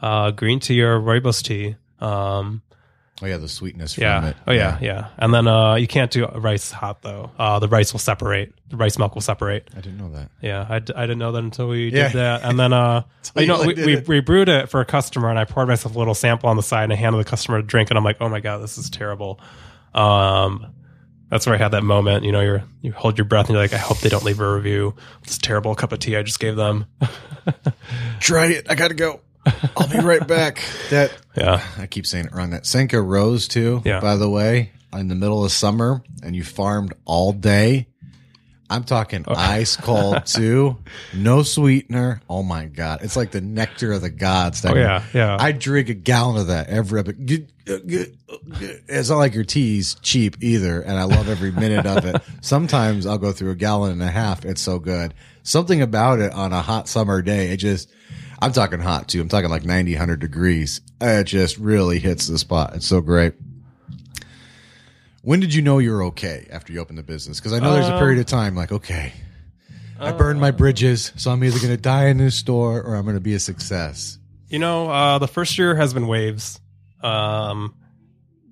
uh, 0.00 0.30
green 0.30 0.60
tea 0.60 0.82
or 0.82 0.98
rooibos 0.98 1.42
tea. 1.42 1.76
Um, 2.00 2.62
Oh 3.20 3.26
yeah, 3.26 3.36
the 3.38 3.48
sweetness 3.48 3.94
from 3.94 4.02
Yeah. 4.02 4.26
it. 4.28 4.36
Oh 4.46 4.52
yeah, 4.52 4.78
yeah. 4.80 5.08
And 5.18 5.34
then 5.34 5.48
uh, 5.48 5.74
you 5.74 5.88
can't 5.88 6.10
do 6.10 6.24
rice 6.26 6.70
hot 6.70 7.02
though. 7.02 7.32
Uh, 7.38 7.58
the 7.58 7.66
rice 7.68 7.92
will 7.92 7.98
separate. 7.98 8.52
The 8.68 8.76
rice 8.76 8.96
milk 8.96 9.14
will 9.14 9.22
separate. 9.22 9.68
I 9.76 9.80
didn't 9.80 9.98
know 9.98 10.10
that. 10.10 10.30
Yeah, 10.40 10.64
I, 10.68 10.78
d- 10.78 10.92
I 10.94 11.02
didn't 11.02 11.18
know 11.18 11.32
that 11.32 11.42
until 11.42 11.68
we 11.68 11.88
Yeah. 11.90 12.08
did 12.08 12.18
that. 12.18 12.42
And 12.44 12.58
then, 12.60 12.72
uh, 12.74 13.02
you 13.36 13.46
know, 13.46 13.64
we, 13.66 13.74
we, 13.74 13.96
we 13.96 14.20
brewed 14.20 14.48
it 14.48 14.68
for 14.68 14.80
a 14.80 14.84
customer 14.84 15.30
and 15.30 15.38
I 15.38 15.46
poured 15.46 15.66
myself 15.68 15.96
a 15.96 15.98
little 15.98 16.14
sample 16.14 16.48
on 16.48 16.56
the 16.56 16.62
side 16.62 16.84
and 16.84 16.92
I 16.92 16.96
handed 16.96 17.18
the 17.18 17.28
customer 17.28 17.58
a 17.58 17.62
drink 17.62 17.90
and 17.90 17.98
I'm 17.98 18.04
like, 18.04 18.18
oh 18.20 18.28
my 18.28 18.38
God, 18.40 18.58
this 18.62 18.78
is 18.78 18.88
terrible. 18.88 19.40
Um, 19.94 20.72
that's 21.28 21.44
where 21.44 21.54
I 21.54 21.58
had 21.58 21.72
that 21.72 21.82
moment. 21.82 22.24
You 22.24 22.30
know, 22.32 22.40
you're, 22.40 22.62
you 22.82 22.92
hold 22.92 23.18
your 23.18 23.24
breath 23.24 23.46
and 23.46 23.54
you're 23.54 23.62
like, 23.64 23.72
I 23.72 23.78
hope 23.78 23.98
they 24.00 24.08
don't 24.08 24.24
leave 24.24 24.38
a 24.40 24.54
review. 24.54 24.94
This 25.24 25.38
terrible 25.38 25.74
cup 25.74 25.90
of 25.92 25.98
tea 25.98 26.16
I 26.16 26.22
just 26.22 26.38
gave 26.40 26.54
them. 26.56 26.86
Try 28.20 28.46
it. 28.46 28.70
I 28.70 28.74
gotta 28.74 28.94
go. 28.94 29.20
I'll 29.76 29.88
be 29.88 29.98
right 29.98 30.26
back. 30.26 30.62
That 30.90 31.12
yeah. 31.36 31.62
I 31.78 31.86
keep 31.86 32.06
saying 32.06 32.26
it 32.26 32.32
wrong. 32.34 32.50
That 32.50 32.64
Senka 32.64 33.00
Rose 33.04 33.48
too. 33.48 33.82
Yeah. 33.84 34.00
By 34.00 34.16
the 34.16 34.28
way, 34.28 34.72
in 34.92 35.08
the 35.08 35.14
middle 35.14 35.44
of 35.44 35.52
summer, 35.52 36.02
and 36.22 36.34
you 36.34 36.42
farmed 36.44 36.94
all 37.04 37.32
day. 37.32 37.86
I'm 38.70 38.84
talking 38.84 39.24
Oh. 39.26 39.32
ice 39.34 39.76
cold 39.76 40.26
too. 40.26 40.76
No 41.14 41.42
sweetener. 41.42 42.20
Oh 42.28 42.42
my 42.42 42.66
god, 42.66 43.00
it's 43.02 43.16
like 43.16 43.30
the 43.30 43.40
nectar 43.40 43.92
of 43.92 44.02
the 44.02 44.10
gods. 44.10 44.60
That 44.62 44.72
Oh, 44.72 44.76
yeah, 44.76 45.02
yeah. 45.14 45.36
I 45.40 45.52
drink 45.52 45.88
a 45.88 45.94
gallon 45.94 46.36
of 46.38 46.48
that 46.48 46.68
every. 46.68 47.02
It's 47.66 49.08
not 49.10 49.16
like 49.18 49.34
your 49.34 49.44
tea's 49.44 49.94
cheap 50.02 50.36
either, 50.42 50.80
and 50.82 50.98
I 50.98 51.04
love 51.04 51.28
every 51.28 51.50
minute 51.50 51.86
of 51.86 52.04
it. 52.04 52.20
Sometimes 52.42 53.06
I'll 53.06 53.18
go 53.18 53.32
through 53.32 53.52
a 53.52 53.56
gallon 53.56 53.92
and 53.92 54.02
a 54.02 54.10
half. 54.10 54.44
It's 54.44 54.60
so 54.60 54.78
good. 54.78 55.14
Something 55.42 55.80
about 55.82 56.18
it 56.20 56.32
on 56.32 56.52
a 56.52 56.60
hot 56.62 56.88
summer 56.88 57.22
day. 57.22 57.50
It 57.50 57.58
just. 57.58 57.90
I'm 58.40 58.52
talking 58.52 58.80
hot 58.80 59.08
too. 59.08 59.20
I'm 59.20 59.28
talking 59.28 59.50
like 59.50 59.64
90, 59.64 59.92
100 59.92 60.20
degrees. 60.20 60.80
It 61.00 61.24
just 61.24 61.58
really 61.58 61.98
hits 61.98 62.26
the 62.26 62.38
spot. 62.38 62.76
It's 62.76 62.86
so 62.86 63.00
great. 63.00 63.34
When 65.22 65.40
did 65.40 65.52
you 65.52 65.62
know 65.62 65.78
you're 65.78 66.04
okay 66.04 66.46
after 66.50 66.72
you 66.72 66.80
opened 66.80 66.98
the 66.98 67.02
business? 67.02 67.40
Because 67.40 67.52
I 67.52 67.58
know 67.58 67.72
there's 67.72 67.88
a 67.88 67.98
period 67.98 68.20
of 68.20 68.26
time 68.26 68.54
like, 68.54 68.72
okay, 68.72 69.12
I 70.00 70.12
burned 70.12 70.40
my 70.40 70.52
bridges, 70.52 71.12
so 71.16 71.32
I'm 71.32 71.42
either 71.42 71.58
going 71.58 71.74
to 71.74 71.76
die 71.76 72.06
in 72.06 72.18
this 72.18 72.36
store 72.36 72.80
or 72.80 72.94
I'm 72.94 73.02
going 73.02 73.16
to 73.16 73.20
be 73.20 73.34
a 73.34 73.40
success. 73.40 74.18
You 74.48 74.60
know, 74.60 74.88
uh, 74.88 75.18
the 75.18 75.28
first 75.28 75.58
year 75.58 75.74
has 75.74 75.92
been 75.92 76.06
waves. 76.06 76.60
Um, 77.02 77.74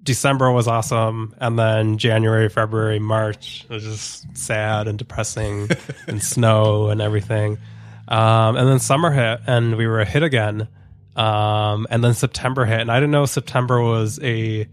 December 0.02 0.50
was 0.50 0.68
awesome, 0.68 1.34
and 1.38 1.58
then 1.58 1.98
January, 1.98 2.48
February, 2.48 2.98
March 2.98 3.64
was 3.68 3.84
just 3.84 4.36
sad 4.36 4.88
and 4.88 4.98
depressing, 4.98 5.68
and 6.06 6.22
snow 6.22 6.88
and 6.88 7.00
everything. 7.00 7.58
Um, 8.08 8.56
and 8.56 8.68
then 8.68 8.78
summer 8.78 9.10
hit, 9.10 9.40
and 9.46 9.76
we 9.76 9.86
were 9.86 10.00
a 10.00 10.04
hit 10.04 10.22
again. 10.22 10.68
Um, 11.16 11.86
and 11.90 12.04
then 12.04 12.14
September 12.14 12.64
hit, 12.64 12.80
and 12.80 12.90
I 12.90 12.96
didn't 12.96 13.10
know 13.12 13.26
September 13.26 13.80
was 13.80 14.20
a. 14.22 14.68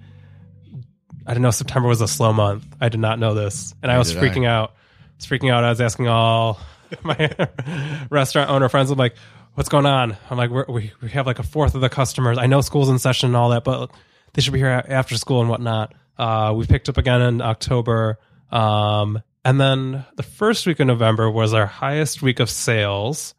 I 1.25 1.29
didn't 1.29 1.43
know 1.43 1.51
September 1.51 1.87
was 1.87 2.01
a 2.01 2.07
slow 2.07 2.33
month. 2.33 2.65
I 2.81 2.89
did 2.89 2.99
not 2.99 3.17
know 3.17 3.33
this, 3.33 3.73
and 3.81 3.91
I 3.91 3.97
was 3.97 4.13
freaking 4.13 4.45
out. 4.45 4.71
I 4.71 5.15
was 5.15 5.25
freaking 5.25 5.51
out. 5.51 5.63
I 5.63 5.69
was 5.69 5.79
asking 5.79 6.09
all 6.09 6.59
my 7.03 7.29
restaurant 8.09 8.49
owner 8.49 8.67
friends. 8.67 8.91
I'm 8.91 8.97
like, 8.97 9.15
"What's 9.53 9.69
going 9.69 9.85
on?" 9.85 10.17
I'm 10.29 10.37
like, 10.37 10.49
We're, 10.49 10.65
"We 10.67 10.91
we 11.01 11.09
have 11.11 11.25
like 11.25 11.39
a 11.39 11.43
fourth 11.43 11.75
of 11.75 11.81
the 11.81 11.89
customers. 11.89 12.37
I 12.37 12.47
know 12.47 12.59
school's 12.61 12.89
in 12.89 12.99
session 12.99 13.27
and 13.27 13.37
all 13.37 13.49
that, 13.49 13.63
but 13.63 13.89
they 14.33 14.41
should 14.41 14.53
be 14.53 14.59
here 14.59 14.83
after 14.87 15.15
school 15.17 15.39
and 15.39 15.49
whatnot." 15.49 15.93
Uh, 16.17 16.53
we 16.55 16.65
picked 16.67 16.89
up 16.89 16.97
again 16.97 17.21
in 17.21 17.41
October, 17.41 18.19
um, 18.51 19.21
and 19.45 19.59
then 19.59 20.05
the 20.15 20.23
first 20.23 20.65
week 20.65 20.79
of 20.79 20.87
November 20.87 21.29
was 21.29 21.53
our 21.53 21.65
highest 21.65 22.21
week 22.21 22.39
of 22.39 22.49
sales, 22.49 23.35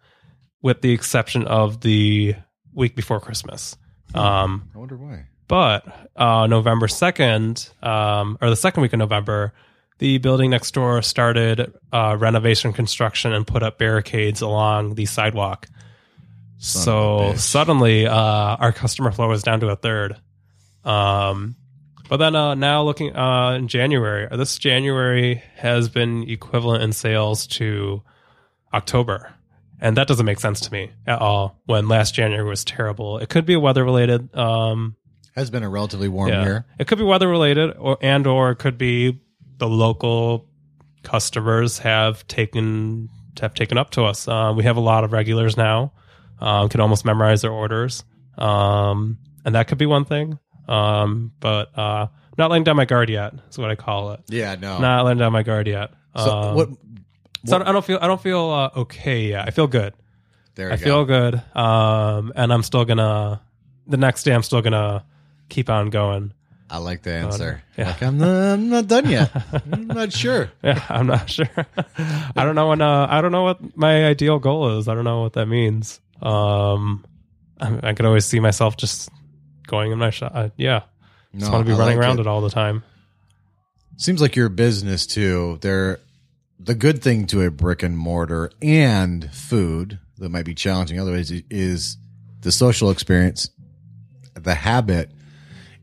with 0.63 0.81
the 0.81 0.93
exception 0.93 1.47
of 1.47 1.81
the 1.81 2.35
week 2.73 2.95
before 2.95 3.21
Christmas. 3.21 3.77
Um, 4.15 4.71
I 4.75 4.79
wonder 4.79 4.97
why. 4.97 5.27
but 5.49 5.87
uh, 6.17 6.47
November 6.47 6.87
2nd, 6.87 7.85
um, 7.85 8.39
or 8.41 8.51
the 8.51 8.57
second 8.57 8.83
week 8.83 8.93
of 8.93 8.99
November, 8.99 9.53
the 9.99 10.19
building 10.19 10.51
next 10.51 10.73
door 10.73 11.03
started 11.03 11.73
uh, 11.93 12.17
renovation 12.19 12.73
construction 12.73 13.33
and 13.33 13.47
put 13.47 13.63
up 13.63 13.79
barricades 13.79 14.41
along 14.41 14.95
the 14.97 15.07
sidewalk. 15.07 15.69
Son 16.59 16.83
so 16.83 16.99
of 17.19 17.31
a 17.31 17.33
bitch. 17.35 17.39
suddenly, 17.39 18.07
uh, 18.07 18.15
our 18.15 18.73
customer 18.73 19.11
flow 19.13 19.29
was 19.29 19.43
down 19.43 19.61
to 19.61 19.69
a 19.69 19.77
third. 19.77 20.17
Um, 20.85 21.57
but 22.09 22.19
then 22.19 22.35
uh, 22.37 22.55
now 22.55 22.83
looking 22.83 23.15
uh, 23.17 23.53
in 23.53 23.69
January, 23.69 24.29
this 24.37 24.59
January 24.59 25.43
has 25.57 25.89
been 25.89 26.29
equivalent 26.29 26.83
in 26.83 26.93
sales 26.93 27.47
to 27.49 28.03
October. 28.73 29.35
And 29.81 29.97
that 29.97 30.07
doesn't 30.09 30.25
make 30.25 30.41
sense 30.41 30.61
to 30.61 30.73
me 30.73 30.93
at 31.07 31.21
all 31.21 31.61
when 31.67 31.89
last 31.89 32.15
January 32.15 32.49
was 32.49 32.65
terrible. 32.65 33.19
It 33.19 33.29
could 33.29 33.45
be 33.45 33.57
weather 33.57 33.85
related. 33.85 34.35
Um, 34.35 34.97
Has 35.35 35.51
been 35.51 35.63
a 35.63 35.69
relatively 35.69 36.09
warm 36.09 36.29
yeah. 36.29 36.45
year. 36.45 36.67
It 36.79 36.87
could 36.87 36.99
be 36.99 37.05
weather 37.05 37.29
related, 37.29 37.75
or 37.79 37.99
and 38.01 38.27
or 38.27 38.53
it 38.53 38.57
could 38.57 38.79
be 38.79 39.21
the 39.59 39.69
local 39.69 40.49
customers 41.03 41.79
have 41.81 42.27
taken 42.29 43.09
have 43.41 43.53
taken 43.55 43.77
up 43.77 43.91
to 43.91 44.05
us. 44.05 44.27
Uh, 44.27 44.55
we 44.57 44.65
have 44.65 44.77
a 44.77 44.81
lot 44.81 45.05
of 45.05 45.13
regulars 45.13 45.57
now. 45.57 45.93
Um, 46.41 46.69
can 46.69 46.81
almost 46.81 47.05
memorize 47.05 47.43
their 47.43 47.53
orders, 47.53 48.05
um, 48.39 49.19
and 49.45 49.55
that 49.55 49.69
could 49.69 49.79
be 49.79 49.87
one 49.87 50.05
thing. 50.05 50.39
Um, 50.69 51.33
but 51.41 51.77
uh, 51.79 52.07
not 52.39 52.51
letting 52.51 52.65
down 52.65 52.77
my 52.77 52.85
guard 52.85 53.11
yet. 53.11 53.35
Is 53.51 53.59
what 53.59 53.71
I 53.71 53.75
call 53.77 54.13
it. 54.13 54.21
Yeah, 54.29 54.55
no. 54.57 54.79
Not 54.79 55.05
letting 55.05 55.19
down 55.19 55.33
my 55.33 55.43
guard 55.43 55.67
yet. 55.69 55.91
so 56.17 56.31
Um, 56.31 56.55
what? 56.57 56.69
so 57.47 57.63
I 57.63 57.73
don't 57.73 57.85
feel 57.85 57.99
I 58.01 58.07
don't 58.07 58.21
feel 58.21 58.49
uh, 58.51 58.71
okay 58.81 59.29
yet. 59.29 59.47
I 59.47 59.51
feel 59.51 59.67
good. 59.67 59.95
There 60.55 60.69
I 60.71 60.73
you 60.75 60.79
feel 60.79 61.05
good. 61.05 61.43
Um, 61.55 62.33
and 62.37 62.53
I'm 62.53 62.63
still 62.63 62.85
gonna 62.85 63.43
the 63.87 63.97
next 63.97 64.23
day. 64.23 64.33
I'm 64.33 64.43
still 64.43 64.63
gonna 64.63 65.05
keep 65.49 65.69
on 65.69 65.91
going. 65.91 66.33
I 66.71 66.79
like 66.79 67.03
the 67.03 67.13
answer. 67.13 67.63
yeah. 67.77 67.89
Like 67.89 68.03
I'm 68.03 68.19
not, 68.19 68.29
I'm 68.55 68.69
not 68.71 68.87
done 68.89 69.09
yet. 69.09 69.31
I'm 69.73 69.87
not 69.87 70.13
sure. 70.23 70.51
Yeah, 70.63 70.83
I'm 70.89 71.07
not 71.07 71.29
sure. 71.29 71.49
I 71.99 72.45
don't 72.45 72.55
know 72.55 72.69
when. 72.71 72.81
Uh, 72.81 73.07
I 73.09 73.21
don't 73.21 73.33
know 73.33 73.43
what 73.43 73.77
my 73.77 74.07
ideal 74.07 74.39
goal 74.39 74.79
is. 74.79 74.89
I 74.89 74.95
don't 74.95 75.05
know 75.05 75.21
what 75.21 75.35
that 75.35 75.47
means. 75.47 76.01
Um, 76.23 77.05
I, 77.61 77.91
I 77.91 77.93
could 77.93 78.07
always 78.07 78.25
see 78.25 78.41
myself 78.41 78.77
just 78.77 79.11
going 79.67 79.93
in 79.93 79.99
my 79.99 80.11
shot. 80.11 80.33
Uh, 80.35 80.49
yeah, 80.57 80.83
just 81.37 81.51
want 81.53 81.65
to 81.67 81.71
be 81.71 81.75
I 81.75 81.79
running 81.79 81.99
like 81.99 82.07
around 82.07 82.19
it. 82.19 82.23
it. 82.23 82.27
all 82.27 82.41
the 82.41 82.51
time. 82.51 82.83
Seems 83.97 84.21
like 84.21 84.35
your 84.37 84.49
business 84.49 85.07
too. 85.07 85.59
They're 85.61 86.01
the 86.59 86.75
good 86.75 87.03
thing 87.03 87.27
to 87.29 87.43
a 87.43 87.51
brick 87.51 87.83
and 87.83 87.97
mortar 87.97 88.51
and 88.63 89.33
food 89.33 89.99
that 90.19 90.29
might 90.31 90.45
be 90.45 90.55
challenging 90.55 90.99
otherwise 90.99 91.31
is 91.51 91.97
the 92.41 92.53
social 92.53 92.91
experience, 92.91 93.51
the 94.35 94.55
habit, 94.55 95.11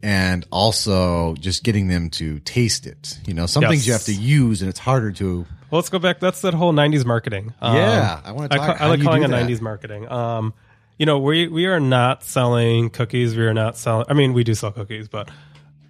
and 0.03 0.45
also 0.51 1.35
just 1.35 1.63
getting 1.63 1.87
them 1.87 2.09
to 2.11 2.39
taste 2.39 2.85
it. 2.87 3.19
You 3.25 3.33
know, 3.33 3.45
some 3.45 3.61
Yes. 3.63 3.71
things 3.71 3.87
you 3.87 3.93
have 3.93 4.03
to 4.05 4.13
use 4.15 4.61
and 4.61 4.69
it's 4.69 4.79
harder 4.79 5.11
to. 5.13 5.45
Well, 5.69 5.79
let's 5.79 5.89
go 5.89 5.99
back. 5.99 6.19
That's 6.19 6.41
that 6.41 6.53
whole 6.53 6.73
'90s 6.73 7.05
marketing. 7.05 7.53
Um, 7.61 7.75
Yeah, 7.77 8.19
I 8.25 8.31
wanna 8.33 8.49
I, 8.51 8.57
ca- 8.57 8.77
I 8.79 8.87
like 8.87 9.01
calling 9.03 9.23
it 9.23 9.29
that? 9.29 9.45
'90s 9.47 9.61
marketing. 9.61 10.09
Um, 10.11 10.53
you 11.01 11.07
know, 11.07 11.17
we 11.17 11.47
we 11.47 11.65
are 11.65 11.79
not 11.79 12.23
selling 12.23 12.91
cookies. 12.91 13.35
We 13.35 13.43
are 13.47 13.55
not 13.55 13.75
selling. 13.75 14.05
I 14.07 14.13
mean, 14.13 14.33
we 14.33 14.43
do 14.43 14.53
sell 14.53 14.71
cookies, 14.71 15.07
but 15.07 15.31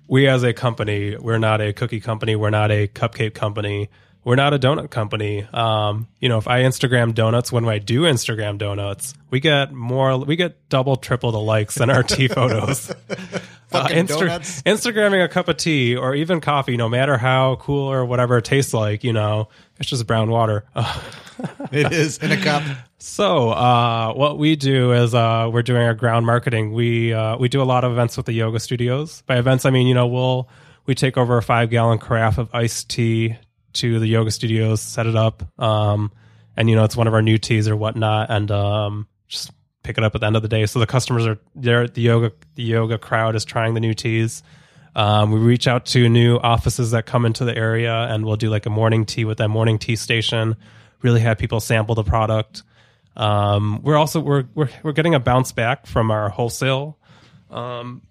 we 0.08 0.26
as 0.26 0.42
a 0.44 0.54
company, 0.54 1.18
we're 1.18 1.38
not 1.38 1.60
a 1.60 1.74
cookie 1.74 2.00
company. 2.00 2.38
We're 2.38 2.50
not 2.50 2.72
a 2.72 2.88
cupcake 2.88 3.34
company. 3.34 3.90
We're 4.24 4.36
not 4.36 4.54
a 4.54 4.60
donut 4.60 4.92
company. 4.92 5.48
Um, 5.52 6.08
you 6.20 6.30
know, 6.30 6.38
if 6.38 6.48
I 6.48 6.62
Instagram 6.62 7.16
donuts, 7.16 7.52
when 7.52 7.68
I 7.68 7.80
do 7.80 8.02
Instagram 8.02 8.58
donuts, 8.60 9.16
we 9.32 9.40
get 9.40 9.72
more, 9.74 10.18
we 10.20 10.36
get 10.36 10.70
double, 10.70 10.96
triple 10.96 11.32
the 11.32 11.40
likes 11.40 11.76
than 11.76 11.90
our 11.90 12.04
tea 12.04 12.28
photos. 12.28 12.94
Uh, 13.74 13.88
donuts. 13.88 14.62
Instagramming 14.64 15.24
a 15.24 15.30
cup 15.30 15.48
of 15.48 15.56
tea 15.56 15.96
or 15.96 16.14
even 16.14 16.42
coffee, 16.42 16.76
no 16.76 16.90
matter 16.90 17.18
how 17.18 17.56
cool 17.56 17.90
or 17.90 18.04
whatever 18.04 18.38
it 18.40 18.44
tastes 18.44 18.74
like, 18.74 19.02
you 19.02 19.14
know, 19.14 19.48
it's 19.80 19.88
just 19.88 20.06
brown 20.06 20.30
water. 20.30 20.66
It 21.72 21.92
is 21.92 22.18
in 22.18 22.32
a 22.32 22.38
cup. 22.38 22.64
So, 22.98 23.50
uh, 23.50 24.14
what 24.14 24.38
we 24.38 24.56
do 24.56 24.92
is 24.92 25.16
uh, 25.16 25.50
we're 25.52 25.64
doing 25.64 25.82
our 25.82 25.94
ground 25.94 26.26
marketing. 26.26 26.74
We 26.74 27.14
uh, 27.14 27.38
we 27.38 27.50
do 27.50 27.62
a 27.62 27.64
lot 27.64 27.84
of 27.84 27.92
events 27.94 28.18
with 28.18 28.26
the 28.26 28.34
yoga 28.34 28.60
studios. 28.60 29.24
By 29.26 29.38
events, 29.38 29.66
I 29.66 29.72
mean 29.72 29.88
you 29.88 29.96
know 29.96 30.06
we'll 30.06 30.50
we 30.86 30.94
take 30.94 31.18
over 31.18 31.38
a 31.38 31.42
five 31.42 31.70
gallon 31.70 31.98
carafe 31.98 32.38
of 32.38 32.54
iced 32.54 32.90
tea 32.90 33.38
to 33.74 34.00
the 34.00 34.08
yoga 34.08 34.32
studios, 34.32 34.82
set 34.82 35.08
it 35.08 35.16
up, 35.16 35.44
um, 35.62 36.12
and 36.56 36.70
you 36.70 36.76
know 36.76 36.84
it's 36.84 36.96
one 36.96 37.08
of 37.08 37.14
our 37.14 37.22
new 37.22 37.38
teas 37.38 37.68
or 37.68 37.76
whatnot, 37.76 38.30
and 38.30 38.52
um, 38.52 39.08
just 39.28 39.52
pick 39.84 39.98
it 39.98 40.04
up 40.04 40.16
at 40.16 40.22
the 40.22 40.28
end 40.28 40.36
of 40.36 40.42
the 40.42 40.48
day. 40.48 40.66
So 40.66 40.80
the 40.80 40.88
customers 40.88 41.26
are 41.26 41.40
there. 41.56 41.88
The 41.88 42.02
yoga 42.02 42.32
the 42.56 42.64
yoga 42.64 42.98
crowd 42.98 43.36
is 43.36 43.46
trying 43.46 43.74
the 43.74 43.80
new 43.80 43.94
teas. 43.94 44.44
Um, 44.96 45.32
we 45.32 45.40
reach 45.40 45.68
out 45.68 45.86
to 45.88 46.10
new 46.10 46.38
offices 46.38 46.92
that 46.92 47.06
come 47.06 47.26
into 47.26 47.46
the 47.46 47.56
area, 47.56 47.94
and 47.94 48.26
we'll 48.26 48.36
do 48.36 48.50
like 48.50 48.66
a 48.66 48.70
morning 48.70 49.06
tea 49.06 49.26
with 49.26 49.38
that 49.38 49.48
morning 49.48 49.80
tea 49.80 49.96
station. 49.96 50.58
Really 51.02 51.22
have 51.22 51.38
people 51.38 51.60
sample 51.60 51.96
the 51.96 52.04
product. 52.04 52.64
Um, 53.16 53.82
we're 53.84 53.98
also 53.98 54.20
we're, 54.20 54.46
we're 54.54 54.70
we're 54.84 54.92
getting 54.92 55.16
a 55.16 55.20
bounce 55.20 55.52
back 55.52 55.86
from 55.86 56.12
our 56.12 56.30
wholesale, 56.30 56.98
um, 57.50 58.02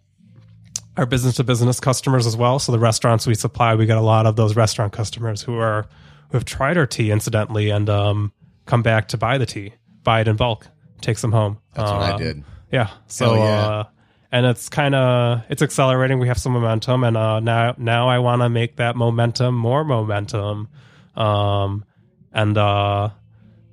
our 0.97 1.07
business 1.07 1.37
to 1.37 1.45
business 1.45 1.81
customers 1.81 2.27
as 2.27 2.37
well. 2.37 2.59
So 2.59 2.73
the 2.73 2.79
restaurants 2.79 3.27
we 3.27 3.35
supply, 3.35 3.75
we 3.75 3.87
get 3.87 3.97
a 3.97 4.03
lot 4.03 4.27
of 4.27 4.37
those 4.37 4.57
restaurant 4.57 4.93
customers 4.93 5.43
who 5.43 5.57
are 5.59 5.87
who 6.31 6.37
have 6.37 6.45
tried 6.45 6.77
our 6.77 6.87
tea 6.87 7.11
incidentally 7.11 7.71
and 7.71 7.89
um, 7.89 8.33
come 8.67 8.83
back 8.83 9.09
to 9.09 9.17
buy 9.19 9.39
the 9.39 9.47
tea, 9.47 9.75
buy 10.05 10.21
it 10.21 10.29
in 10.29 10.37
bulk, 10.37 10.67
take 11.01 11.19
some 11.19 11.33
home. 11.33 11.59
That's 11.75 11.91
what 11.91 12.03
I 12.03 12.11
Uh, 12.13 12.17
did. 12.19 12.45
yeah. 12.73 12.89
So 13.07 13.35
yeah. 13.35 13.43
uh 13.43 13.85
and 14.33 14.47
it's 14.47 14.69
kind 14.69 14.95
of 14.95 15.43
it's 15.49 15.61
accelerating. 15.61 16.21
We 16.21 16.29
have 16.29 16.39
some 16.39 16.53
momentum, 16.53 17.03
and 17.03 17.17
uh, 17.17 17.41
now 17.41 17.75
now 17.79 18.09
I 18.09 18.21
want 18.21 18.43
to 18.43 18.49
make 18.49 18.77
that 18.77 18.95
momentum 18.95 19.57
more 19.57 19.83
momentum, 19.83 20.69
um, 21.17 21.85
and 22.33 22.57
uh, 22.57 23.11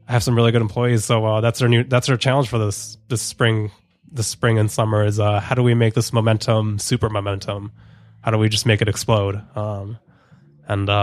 I 0.08 0.12
have 0.12 0.24
some 0.24 0.34
really 0.36 0.52
good 0.52 0.64
employees. 0.64 1.06
So 1.06 1.24
uh, 1.24 1.42
that's 1.42 1.62
our 1.62 1.68
new 1.70 1.84
that's 1.84 2.10
our 2.10 2.18
challenge 2.18 2.48
for 2.50 2.58
this 2.58 2.98
this 3.08 3.22
spring 3.22 3.70
this 4.12 4.28
spring 4.28 4.58
and 4.60 4.70
summer 4.72 5.04
is 5.06 5.20
uh, 5.20 5.40
how 5.40 5.56
do 5.56 5.64
we 5.64 5.74
make 5.74 5.94
this 5.94 6.14
momentum 6.14 6.80
super 6.80 7.10
momentum? 7.10 7.72
How 8.22 8.32
do 8.32 8.38
we 8.38 8.50
just 8.50 8.66
make 8.66 8.82
it 8.82 8.88
explode? 8.90 9.42
Um, 9.56 9.98
and 10.68 10.90
uh, 10.90 10.94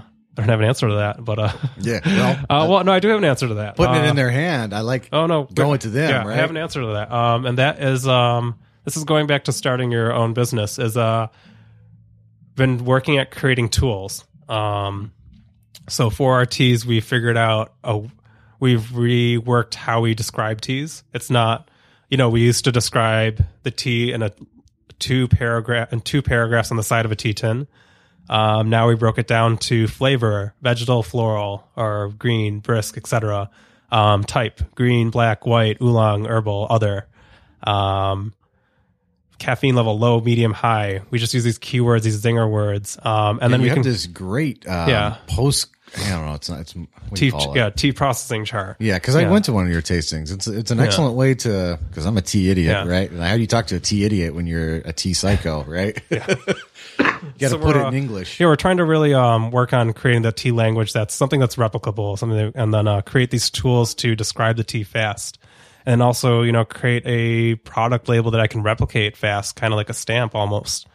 I 0.00 0.02
don't 0.36 0.48
have 0.48 0.60
an 0.60 0.66
answer 0.66 0.88
to 0.88 0.94
that, 0.96 1.24
but 1.24 1.38
uh, 1.38 1.52
Yeah. 1.80 2.00
Well, 2.06 2.36
uh, 2.64 2.66
well, 2.68 2.84
no, 2.84 2.92
I 2.92 3.00
do 3.00 3.08
have 3.08 3.18
an 3.18 3.24
answer 3.24 3.48
to 3.48 3.54
that. 3.54 3.76
putting 3.76 3.94
Uh, 3.96 4.04
it 4.04 4.08
in 4.08 4.16
their 4.16 4.30
hand, 4.30 4.72
I 4.74 4.80
like. 4.80 5.08
Oh 5.12 5.26
no, 5.26 5.44
Going 5.44 5.78
to 5.80 5.88
them, 5.90 6.08
Yeah, 6.10 6.18
right? 6.28 6.32
I 6.38 6.40
have 6.40 6.50
an 6.50 6.56
answer 6.56 6.80
to 6.80 6.86
that. 6.94 7.12
Um, 7.12 7.46
and 7.46 7.58
that 7.58 7.82
is 7.82 8.06
um, 8.08 8.58
this 8.84 8.96
is 8.96 9.04
going 9.04 9.26
back 9.26 9.44
to 9.44 9.52
starting 9.52 9.90
your 9.92 10.12
own 10.12 10.32
business. 10.34 10.78
Is 10.78 10.96
uh, 10.96 11.28
been 12.54 12.84
working 12.84 13.18
at 13.18 13.30
creating 13.30 13.68
tools. 13.70 14.24
Um, 14.48 15.12
so 15.88 16.10
for 16.10 16.34
our 16.34 16.46
teas, 16.46 16.84
we 16.86 17.00
figured 17.00 17.36
out 17.36 17.72
a, 17.82 18.02
we've 18.60 18.82
reworked 18.82 19.74
how 19.74 20.00
we 20.00 20.14
describe 20.14 20.60
teas. 20.60 21.02
It's 21.12 21.30
not, 21.30 21.68
you 22.12 22.18
know, 22.18 22.28
we 22.28 22.42
used 22.42 22.64
to 22.64 22.70
describe 22.70 23.42
the 23.62 23.70
tea 23.70 24.12
in 24.12 24.22
a 24.22 24.30
two 24.98 25.26
paragraph 25.28 25.90
and 25.92 26.04
two 26.04 26.20
paragraphs 26.20 26.70
on 26.70 26.76
the 26.76 26.82
side 26.82 27.06
of 27.06 27.10
a 27.10 27.16
tea 27.16 27.32
tin. 27.32 27.66
Um, 28.28 28.68
now 28.68 28.86
we 28.86 28.96
broke 28.96 29.16
it 29.18 29.26
down 29.26 29.56
to 29.68 29.88
flavor, 29.88 30.52
vegetal, 30.60 31.02
floral, 31.02 31.66
or 31.74 32.10
green, 32.18 32.58
brisk, 32.58 32.98
etc. 32.98 33.48
Um, 33.90 34.24
type: 34.24 34.60
green, 34.74 35.08
black, 35.08 35.46
white, 35.46 35.78
oolong, 35.80 36.26
herbal, 36.26 36.66
other. 36.68 37.06
Um, 37.62 38.34
caffeine 39.38 39.74
level: 39.74 39.98
low, 39.98 40.20
medium, 40.20 40.52
high. 40.52 41.00
We 41.10 41.18
just 41.18 41.32
use 41.32 41.44
these 41.44 41.58
keywords, 41.58 42.02
these 42.02 42.22
zinger 42.22 42.48
words, 42.48 42.98
um, 43.04 43.36
and 43.36 43.44
And 43.44 43.54
then 43.54 43.62
we 43.62 43.68
have 43.68 43.76
can 43.76 43.84
this 43.84 44.06
great 44.06 44.68
um, 44.68 44.86
Yeah. 44.90 45.16
post. 45.28 45.68
I 45.96 46.08
don't 46.10 46.26
know. 46.26 46.34
It's 46.34 46.48
not. 46.48 46.60
It's 46.60 46.72
tea, 47.14 47.28
it? 47.28 47.56
yeah, 47.56 47.70
tea 47.70 47.92
processing 47.92 48.44
char. 48.44 48.76
Yeah, 48.78 48.96
because 48.96 49.14
I 49.14 49.28
went 49.28 49.44
to 49.46 49.52
one 49.52 49.66
of 49.66 49.72
your 49.72 49.82
tastings. 49.82 50.32
It's 50.32 50.46
it's 50.46 50.70
an 50.70 50.80
excellent 50.80 51.14
way 51.16 51.34
to 51.34 51.78
because 51.88 52.06
I'm 52.06 52.16
a 52.16 52.22
tea 52.22 52.50
idiot, 52.50 52.70
Yeah. 52.72 52.90
right? 52.90 53.10
And 53.10 53.20
how 53.22 53.34
do 53.34 53.40
you 53.40 53.46
talk 53.46 53.66
to 53.68 53.76
a 53.76 53.80
tea 53.80 54.04
idiot 54.04 54.34
when 54.34 54.46
you're 54.46 54.76
a 54.76 54.92
tea 54.92 55.12
psycho, 55.12 55.64
right? 55.68 56.00
you 56.10 56.16
got 56.18 57.20
to 57.38 57.48
So 57.50 57.58
put 57.58 57.76
it 57.76 57.82
uh, 57.84 57.88
in 57.88 57.94
English. 57.94 58.40
Yeah, 58.40 58.46
we're 58.46 58.56
trying 58.56 58.78
to 58.78 58.84
really 58.84 59.12
um, 59.14 59.50
work 59.50 59.72
on 59.72 59.92
creating 59.92 60.22
the 60.22 60.32
tea 60.32 60.50
language 60.52 60.92
that's 60.92 61.14
something 61.14 61.40
that's 61.40 61.56
replicable, 61.56 62.18
something, 62.18 62.38
that, 62.38 62.52
and 62.54 62.72
then 62.72 62.88
uh, 62.88 63.02
create 63.02 63.30
these 63.30 63.50
tools 63.50 63.94
to 63.96 64.16
describe 64.16 64.56
the 64.56 64.64
tea 64.64 64.84
fast, 64.84 65.38
and 65.84 66.02
also 66.02 66.42
you 66.42 66.52
know 66.52 66.64
create 66.64 67.02
a 67.06 67.56
product 67.56 68.08
label 68.08 68.30
that 68.30 68.40
I 68.40 68.46
can 68.46 68.62
replicate 68.62 69.16
fast, 69.16 69.56
kind 69.56 69.72
of 69.72 69.76
like 69.76 69.90
a 69.90 69.94
stamp 69.94 70.34
almost. 70.34 70.86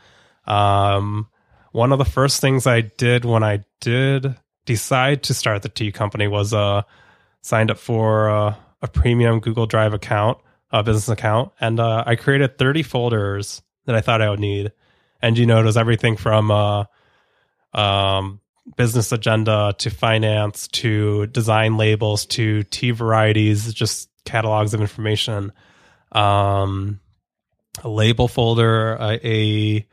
Um, 0.45 1.27
one 1.71 1.91
of 1.91 1.99
the 1.99 2.05
first 2.05 2.41
things 2.41 2.65
I 2.65 2.81
did 2.81 3.25
when 3.25 3.43
I 3.43 3.63
did 3.81 4.35
decide 4.67 5.23
to 5.23 5.33
start 5.33 5.63
the 5.63 5.69
tea 5.69 5.91
company 5.91 6.27
was 6.27 6.53
uh, 6.53 6.83
signed 7.41 7.71
up 7.71 7.79
for 7.79 8.29
uh, 8.29 8.55
a 8.83 8.87
premium 8.87 9.39
Google 9.39 9.65
Drive 9.65 9.93
account, 9.93 10.37
a 10.69 10.83
business 10.83 11.09
account, 11.09 11.51
and 11.59 11.79
uh, 11.79 12.03
I 12.05 12.15
created 12.15 12.59
30 12.59 12.83
folders 12.83 13.63
that 13.85 13.95
I 13.95 14.01
thought 14.01 14.21
I 14.21 14.29
would 14.29 14.39
need. 14.39 14.73
And 15.21 15.35
you 15.37 15.47
know, 15.47 15.59
it 15.59 15.65
was 15.65 15.77
everything 15.77 16.17
from 16.17 16.51
uh, 16.51 16.83
um, 17.73 18.41
business 18.75 19.11
agenda 19.11 19.73
to 19.79 19.89
finance 19.89 20.67
to 20.67 21.25
design 21.27 21.77
labels 21.77 22.25
to 22.27 22.63
tea 22.63 22.91
varieties, 22.91 23.73
just 23.73 24.09
catalogs 24.25 24.73
of 24.75 24.81
information. 24.81 25.53
Um, 26.11 26.99
a 27.83 27.89
label 27.89 28.27
folder, 28.27 28.93
a, 28.95 29.27
a 29.27 29.87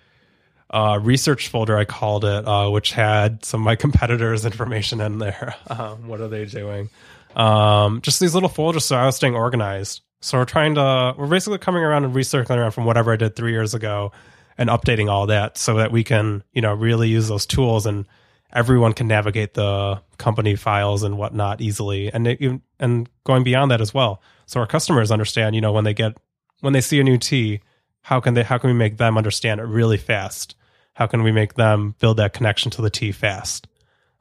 uh, 0.71 0.99
research 1.03 1.49
folder, 1.49 1.77
I 1.77 1.85
called 1.85 2.25
it, 2.25 2.47
uh, 2.47 2.69
which 2.71 2.93
had 2.93 3.45
some 3.45 3.61
of 3.61 3.65
my 3.65 3.77
competitors' 3.85 4.45
information 4.45 5.01
in 5.01 5.19
there. 5.19 5.55
Um, 5.69 6.09
what 6.09 6.21
are 6.21 6.29
they 6.29 6.45
doing? 6.45 6.91
Um, 7.37 8.01
just 8.01 8.21
these 8.21 8.35
little 8.35 8.49
folders, 8.49 8.85
so 8.85 8.97
I 8.97 9.07
was 9.07 9.17
staying 9.17 9.35
organized. 9.35 10.03
So 10.21 10.39
we're 10.39 10.47
trying 10.47 10.77
to, 10.77 11.15
we're 11.19 11.27
basically 11.27 11.59
coming 11.59 11.83
around 11.83 12.05
and 12.05 12.15
recircling 12.15 12.57
around 12.57 12.71
from 12.71 12.87
whatever 12.87 13.13
I 13.13 13.17
did 13.17 13.37
three 13.37 13.53
years 13.53 13.75
ago 13.75 14.13
and 14.57 14.71
updating 14.71 15.11
all 15.11 15.27
that 15.27 15.59
so 15.59 15.75
that 15.75 15.93
we 15.93 16.03
can, 16.03 16.43
you 16.53 16.63
know, 16.63 16.73
really 16.73 17.09
use 17.09 17.29
those 17.29 17.45
tools 17.45 17.85
and 17.85 18.07
everyone 18.53 18.95
can 18.95 19.07
navigate 19.07 19.53
the 19.55 20.01
company 20.17 20.57
files 20.57 21.03
and 21.03 21.19
whatnot 21.19 21.61
easily. 21.61 22.11
And 22.11 22.27
it, 22.27 22.61
and 22.81 23.09
going 23.25 23.45
beyond 23.45 23.71
that 23.71 23.83
as 23.83 23.93
well. 23.93 24.23
So 24.47 24.61
our 24.61 24.67
customers 24.67 25.11
understand, 25.11 25.57
you 25.57 25.61
know, 25.61 25.73
when 25.73 25.85
they 25.85 25.93
get, 25.93 26.17
when 26.61 26.73
they 26.73 26.81
see 26.81 27.01
a 27.01 27.05
new 27.05 27.19
tea, 27.19 27.61
how 28.05 28.21
can 28.21 28.35
they, 28.35 28.43
how 28.43 28.59
can 28.59 28.69
we 28.69 28.75
make 28.75 28.99
them 28.99 29.17
understand 29.17 29.61
it 29.61 29.65
really 29.65 29.97
fast? 29.97 30.55
How 30.93 31.07
can 31.07 31.23
we 31.23 31.33
make 31.33 31.55
them 31.55 31.95
build 31.99 32.19
that 32.19 32.35
connection 32.35 32.71
to 32.73 32.83
the 32.83 32.91
tea 32.91 33.13
fast? 33.13 33.67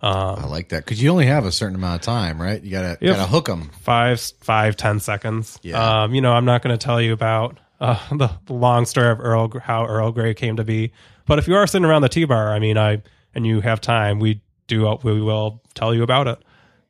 Um, 0.02 0.40
I 0.40 0.46
like 0.48 0.70
that 0.70 0.84
because 0.86 1.02
you 1.04 1.10
only 1.12 1.26
have 1.28 1.46
a 1.46 1.52
certain 1.52 1.76
amount 1.76 1.96
of 1.96 2.02
time, 2.02 2.42
right? 2.42 2.62
You 2.64 2.72
gotta 2.72 2.98
Yep. 3.00 3.16
gotta 3.18 3.30
hook 3.30 3.46
them. 3.48 3.70
five, 3.82 4.20
five, 4.42 4.76
ten 4.78 5.00
seconds. 5.00 5.60
Yeah. 5.64 6.04
Um, 6.04 6.16
you 6.16 6.22
know, 6.22 6.32
I'm 6.34 6.46
not 6.46 6.62
going 6.62 6.78
to 6.78 6.84
tell 6.84 7.02
you 7.02 7.14
about 7.14 7.60
uh, 7.80 7.98
the, 8.10 8.30
the 8.46 8.54
long 8.54 8.86
story 8.86 9.10
of 9.12 9.20
Earl, 9.20 9.52
how 9.60 9.86
Earl 9.86 10.12
Grey 10.12 10.34
came 10.34 10.56
to 10.58 10.64
be. 10.64 10.92
But 11.26 11.40
if 11.40 11.48
you 11.48 11.56
are 11.56 11.68
sitting 11.68 11.86
around 11.86 12.02
the 12.04 12.10
tea 12.10 12.26
bar, 12.26 12.54
I 12.54 12.60
mean, 12.60 12.78
I 12.78 13.02
and 13.36 13.46
you 13.46 13.62
have 13.62 13.80
time, 13.82 14.20
we 14.20 14.42
do 14.68 14.98
we 15.04 15.22
will 15.22 15.62
tell 15.74 15.94
you 15.94 16.04
about 16.04 16.28
it. 16.28 16.40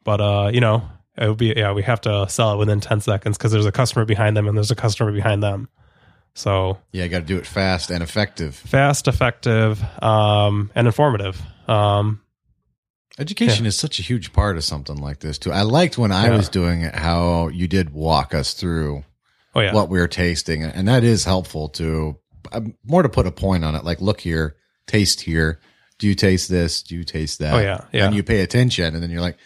But 0.04 0.22
uh, 0.22 0.52
you 0.54 0.60
know, 0.62 0.88
it 1.18 1.28
would 1.28 1.38
be 1.38 1.54
yeah, 1.56 1.72
we 1.74 1.84
have 1.84 2.02
to 2.02 2.28
sell 2.30 2.54
it 2.54 2.58
within 2.58 2.80
ten 2.80 3.00
seconds 3.00 3.38
because 3.38 3.52
there's 3.52 3.66
a 3.68 3.72
customer 3.72 4.06
behind 4.06 4.36
them 4.38 4.48
and 4.48 4.56
there's 4.58 4.72
a 4.72 4.76
customer 4.76 5.12
behind 5.12 5.42
them. 5.44 5.70
So 6.36 6.80
Yeah, 6.92 7.04
you 7.04 7.10
got 7.10 7.20
to 7.20 7.26
do 7.26 7.38
it 7.38 7.46
fast 7.46 7.90
and 7.92 8.02
effective. 8.04 8.56
fast, 8.56 9.08
effective, 9.08 9.84
um, 10.04 10.72
and 10.76 10.88
informative. 10.88 11.42
Um, 11.68 12.22
Education 13.20 13.68
is 13.68 13.78
such 13.78 14.00
a 14.00 14.02
huge 14.02 14.34
part 14.34 14.58
of 14.58 14.64
something 14.64 14.98
like 14.98 15.20
this 15.20 15.38
too. 15.38 15.52
I 15.52 15.62
liked 15.62 16.00
when 16.00 16.12
I 16.12 16.30
Yeah. 16.30 16.36
was 16.38 16.50
doing 16.50 16.82
it 16.82 16.96
how 16.96 17.50
you 17.50 17.68
did 17.68 17.92
walk 17.94 18.34
us 18.34 18.54
through 18.54 19.06
oh 19.54 19.60
yeah, 19.62 19.72
what 19.72 19.88
we 19.90 20.00
were 20.00 20.08
tasting, 20.08 20.64
and 20.64 20.88
that 20.88 21.04
is 21.04 21.24
helpful 21.24 21.70
to 21.70 22.18
uh, 22.52 22.62
more 22.84 23.04
to 23.04 23.10
put 23.10 23.28
a 23.28 23.32
point 23.32 23.64
on 23.64 23.76
it. 23.76 23.84
Like, 23.84 24.02
look 24.02 24.20
here, 24.22 24.56
taste 24.88 25.22
here. 25.22 25.60
Do 26.00 26.08
you 26.08 26.16
taste 26.16 26.50
this? 26.50 26.82
Do 26.82 26.96
you 26.96 27.04
taste 27.04 27.38
that? 27.40 27.54
Oh, 27.54 27.60
yeah, 27.60 27.86
yeah. 27.94 28.06
And 28.08 28.16
you 28.16 28.24
pay 28.24 28.42
attention, 28.42 28.96
and 28.96 29.02
then 29.04 29.12
you're 29.12 29.22
like, 29.22 29.38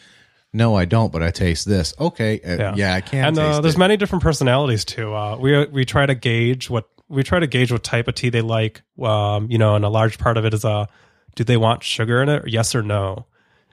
no, 0.58 0.76
I 0.76 0.86
don't, 0.86 1.12
but 1.12 1.24
I 1.24 1.32
taste 1.32 1.66
this. 1.68 1.94
Okay, 2.00 2.42
uh, 2.42 2.76
yeah, 2.76 2.94
I 2.96 3.02
can. 3.02 3.26
and 3.26 3.40
uh, 3.40 3.62
there's 3.62 3.76
it. 3.76 3.80
many 3.80 3.96
different 3.98 4.24
personalities 4.24 4.84
too. 4.84 5.14
Uh, 5.14 5.38
we 5.38 5.66
we 5.68 5.86
try 5.86 6.06
to 6.06 6.16
gauge 6.16 6.70
what 6.70 6.90
we 7.08 7.24
try 7.24 7.40
to 7.40 7.48
gauge 7.48 7.72
what 7.72 7.84
type 7.84 8.08
of 8.08 8.16
tea 8.16 8.30
they 8.30 8.42
like. 8.42 8.82
Um, 9.02 9.50
you 9.50 9.58
know, 9.58 9.76
and 9.76 9.86
a 9.86 9.90
large 9.90 10.18
part 10.18 10.38
of 10.38 10.46
it 10.46 10.54
is 10.54 10.66
uh, 10.66 10.88
do 11.36 11.44
they 11.44 11.58
want 11.58 11.84
sugar 11.84 12.22
in 12.22 12.30
it? 12.30 12.44
Or 12.44 12.48
yes 12.50 12.76
or 12.76 12.82
no? 12.84 13.26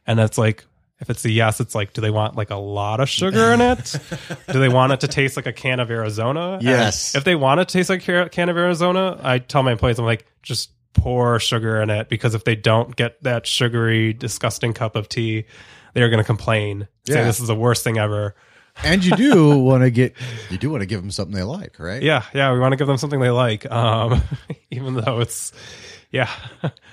And 0.07 0.19
that's 0.19 0.39
like 0.39 0.65
if 1.01 1.11
it's 1.11 1.25
a 1.25 1.31
yes, 1.31 1.61
it's 1.61 1.75
like 1.75 1.93
do 1.93 2.01
they 2.01 2.11
want 2.11 2.37
like 2.37 2.51
a 2.51 2.57
lot 2.57 3.01
of 3.01 3.09
sugar 3.09 3.53
in 3.53 3.61
it? 3.61 3.97
do 4.53 4.59
they 4.61 4.69
want 4.69 4.93
it 4.93 5.01
to 5.01 5.09
taste 5.09 5.37
like 5.37 5.47
a 5.47 5.53
can 5.53 5.81
of 5.81 5.91
Arizona? 5.91 6.53
And 6.55 6.63
Yes. 6.63 7.15
if 7.17 7.25
they 7.25 7.35
want 7.35 7.61
it 7.61 7.69
to 7.69 7.73
taste 7.79 7.91
like 7.91 8.07
a 8.09 8.29
can 8.29 8.49
of 8.49 8.57
Arizona, 8.57 9.19
I 9.23 9.39
tell 9.41 9.63
my 9.63 9.73
employees, 9.73 9.99
I'm 9.99 10.05
like 10.05 10.25
just 10.43 10.71
pour 10.93 11.41
sugar 11.41 11.83
in 11.83 11.91
it 11.91 12.09
because 12.09 12.37
if 12.37 12.45
they 12.45 12.55
don't 12.55 12.95
get 12.95 13.21
that 13.25 13.47
sugary, 13.49 14.13
disgusting 14.13 14.73
cup 14.73 14.95
of 14.95 15.09
tea, 15.09 15.47
they're 15.95 16.11
going 16.11 16.19
to 16.23 16.27
complain. 16.27 16.87
Say 17.07 17.15
Yeah. 17.15 17.25
this 17.25 17.41
is 17.41 17.47
the 17.47 17.55
worst 17.55 17.83
thing 17.85 17.99
ever. 17.99 18.35
and 18.83 19.05
you 19.05 19.17
do 19.17 19.57
want 19.71 19.83
to 19.85 19.91
get, 19.91 20.15
you 20.51 20.59
do 20.59 20.71
want 20.71 20.83
to 20.83 20.87
give 20.87 21.01
them 21.01 21.11
something 21.11 21.35
they 21.35 21.43
like, 21.45 21.79
right? 21.79 22.03
Yeah, 22.03 22.25
yeah, 22.35 22.53
we 22.53 22.59
want 22.59 22.73
to 22.73 22.77
give 22.77 22.87
them 22.89 22.99
something 22.99 23.21
they 23.21 23.31
like, 23.31 23.71
um, 23.71 24.21
even 24.71 24.95
though 24.95 25.21
it's, 25.21 25.53
yeah, 26.11 26.31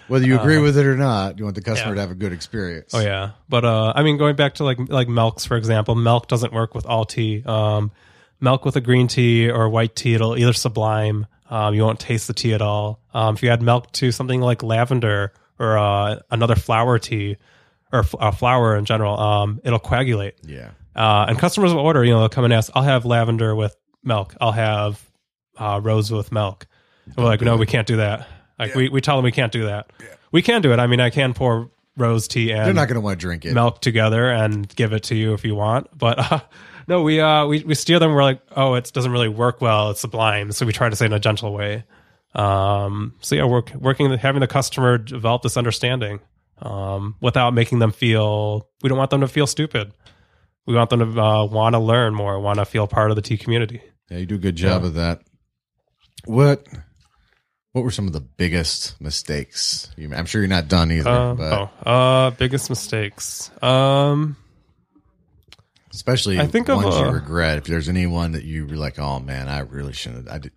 Whether 0.08 0.26
you 0.26 0.40
agree 0.40 0.58
with 0.58 0.78
it 0.78 0.86
or 0.86 0.96
not, 0.98 1.38
you 1.38 1.44
want 1.44 1.56
the 1.56 1.62
customer 1.62 1.92
yeah. 1.92 1.96
to 1.96 2.02
have 2.02 2.12
a 2.12 2.16
good 2.16 2.34
experience. 2.34 2.94
oh 2.94 3.00
yeah. 3.00 3.32
But 3.50 3.66
uh, 3.66 3.94
I 3.96 4.02
mean, 4.04 4.18
going 4.18 4.36
back 4.36 4.56
to 4.56 4.64
like 4.64 4.80
like 4.90 5.08
milks, 5.08 5.46
for 5.46 5.58
example, 5.58 5.94
milk 5.94 6.28
doesn't 6.28 6.52
work 6.52 6.74
with 6.74 6.88
all 6.88 7.06
tea. 7.06 7.44
Um, 7.46 7.92
milk 8.40 8.66
with 8.66 8.76
a 8.78 8.82
green 8.82 9.08
tea 9.08 9.50
or 9.50 9.70
white 9.70 9.96
tea, 9.96 10.16
it'll 10.16 10.36
either 10.38 10.54
sublime. 10.54 11.28
Um, 11.52 11.76
you 11.76 11.84
won't 11.84 12.00
taste 12.00 12.28
the 12.28 12.34
tea 12.34 12.54
at 12.56 12.62
all. 12.64 13.00
Um, 13.14 13.36
if 13.36 13.44
you 13.44 13.50
add 13.50 13.62
milk 13.62 13.92
to 13.94 14.12
something 14.12 14.42
like 14.42 14.64
lavender 14.64 15.34
or 15.60 15.78
uh, 15.78 16.20
another 16.32 16.56
flower 16.56 16.98
tea 16.98 17.38
or 17.92 18.06
uh, 18.20 18.32
flower 18.32 18.76
in 18.78 18.86
general, 18.86 19.20
um, 19.20 19.60
it'll 19.64 19.80
coagulate. 19.80 20.36
Yeah. 20.46 20.72
Uh, 20.96 21.26
and 21.30 21.38
customers 21.40 21.74
will 21.74 21.82
order, 21.82 22.04
you 22.04 22.12
know, 22.12 22.20
they'll 22.20 22.30
come 22.30 22.44
and 22.44 22.54
ask, 22.54 22.72
I'll 22.76 22.84
have 22.84 23.06
lavender 23.06 23.56
with 23.56 23.76
milk. 24.04 24.36
I'll 24.42 24.52
have 24.52 25.02
uh, 25.58 25.80
rose 25.82 26.12
with 26.12 26.32
milk. 26.32 26.68
And 27.06 27.18
we're 27.18 27.26
like, 27.26 27.42
no, 27.42 27.58
we 27.58 27.66
can't 27.66 27.88
do 27.88 27.98
that. 27.98 28.28
Like 28.60 28.76
we, 28.76 28.90
we 28.90 29.02
tell 29.02 29.16
them 29.16 29.24
we 29.24 29.32
can't 29.32 29.52
do 29.52 29.66
that. 29.66 29.92
We 30.32 30.42
can 30.42 30.62
do 30.62 30.72
it. 30.72 30.80
I 30.80 30.88
mean, 30.88 31.00
I 31.00 31.10
can 31.10 31.34
pour 31.34 31.72
rose 31.98 32.28
tea 32.28 32.52
and 32.52 32.66
They're 32.66 32.74
not 32.74 32.88
going 32.88 32.96
to 32.96 33.02
want 33.02 33.20
to 33.20 33.26
drink 33.26 33.46
it. 33.46 33.54
milk 33.54 33.82
together 33.82 34.30
and 34.30 34.68
give 34.76 34.94
it 34.94 35.04
to 35.04 35.16
you 35.16 35.34
if 35.34 35.44
you 35.44 35.56
want. 35.56 35.88
But 35.98 36.32
uh, 36.32 36.40
no, 36.88 37.02
we, 37.02 37.20
uh, 37.20 37.46
we, 37.48 37.64
we 37.64 37.74
steer 37.76 38.00
them. 38.00 38.14
We're 38.14 38.24
like, 38.24 38.42
oh, 38.56 38.76
it 38.76 38.92
doesn't 38.94 39.12
really 39.12 39.30
work 39.30 39.62
well. 39.62 39.92
It's 39.92 40.02
sublime. 40.02 40.52
So 40.52 40.66
we 40.66 40.74
try 40.74 40.90
to 40.90 40.96
say 40.96 41.06
in 41.06 41.14
a 41.14 41.20
gentle 41.20 41.54
way. 41.54 41.84
Um, 42.34 43.16
so 43.22 43.36
yeah, 43.36 43.46
work, 43.46 43.74
working, 43.76 44.10
having 44.18 44.40
the 44.42 44.48
customer 44.48 44.98
develop 44.98 45.42
this 45.42 45.58
understanding, 45.58 46.20
um, 46.62 47.16
without 47.22 47.54
making 47.54 47.80
them 47.80 47.92
feel, 47.92 48.68
we 48.82 48.90
don't 48.90 48.98
want 48.98 49.10
them 49.12 49.22
to 49.22 49.28
feel 49.28 49.48
stupid. 49.48 49.94
We 50.66 50.76
want 50.76 50.90
them 50.90 51.00
to 51.16 51.22
uh, 51.22 51.46
want 51.46 51.74
to 51.74 51.80
learn 51.80 52.14
more, 52.14 52.40
want 52.40 52.60
to 52.60 52.66
feel 52.66 52.88
part 52.88 53.10
of 53.12 53.16
the 53.16 53.22
tea 53.22 53.38
community. 53.38 53.82
Yeah, 54.10 54.18
you 54.20 54.26
do 54.26 54.36
a 54.36 54.40
good 54.40 54.56
job 54.56 54.84
of 54.84 54.94
that. 54.96 55.22
What 56.26 56.68
What 57.72 57.84
were 57.84 57.92
some 57.92 58.06
of 58.08 58.14
the 58.14 58.22
biggest 58.22 59.00
mistakes? 59.02 59.90
You, 59.98 60.14
I'm 60.14 60.26
sure 60.26 60.42
you're 60.42 60.50
not 60.50 60.68
done 60.68 60.92
either, 60.92 61.10
Uh, 61.10 61.34
but 61.34 61.72
oh, 61.86 61.90
uh, 61.90 62.30
biggest 62.32 62.70
mistakes. 62.70 63.50
Um, 63.64 64.36
especially 65.94 66.40
I 66.40 66.48
think 66.48 66.70
of 66.70 66.84
ones 66.84 66.98
you 67.00 67.06
regret. 67.10 67.58
If 67.58 67.64
there's 67.66 67.90
anyone 67.90 68.34
that 68.34 68.44
you 68.44 68.68
were 68.68 68.76
like, 68.76 69.00
oh 69.00 69.20
man, 69.20 69.48
I 69.48 69.60
really 69.60 69.94
shouldn't. 69.94 70.30
I 70.30 70.38
did. 70.38 70.52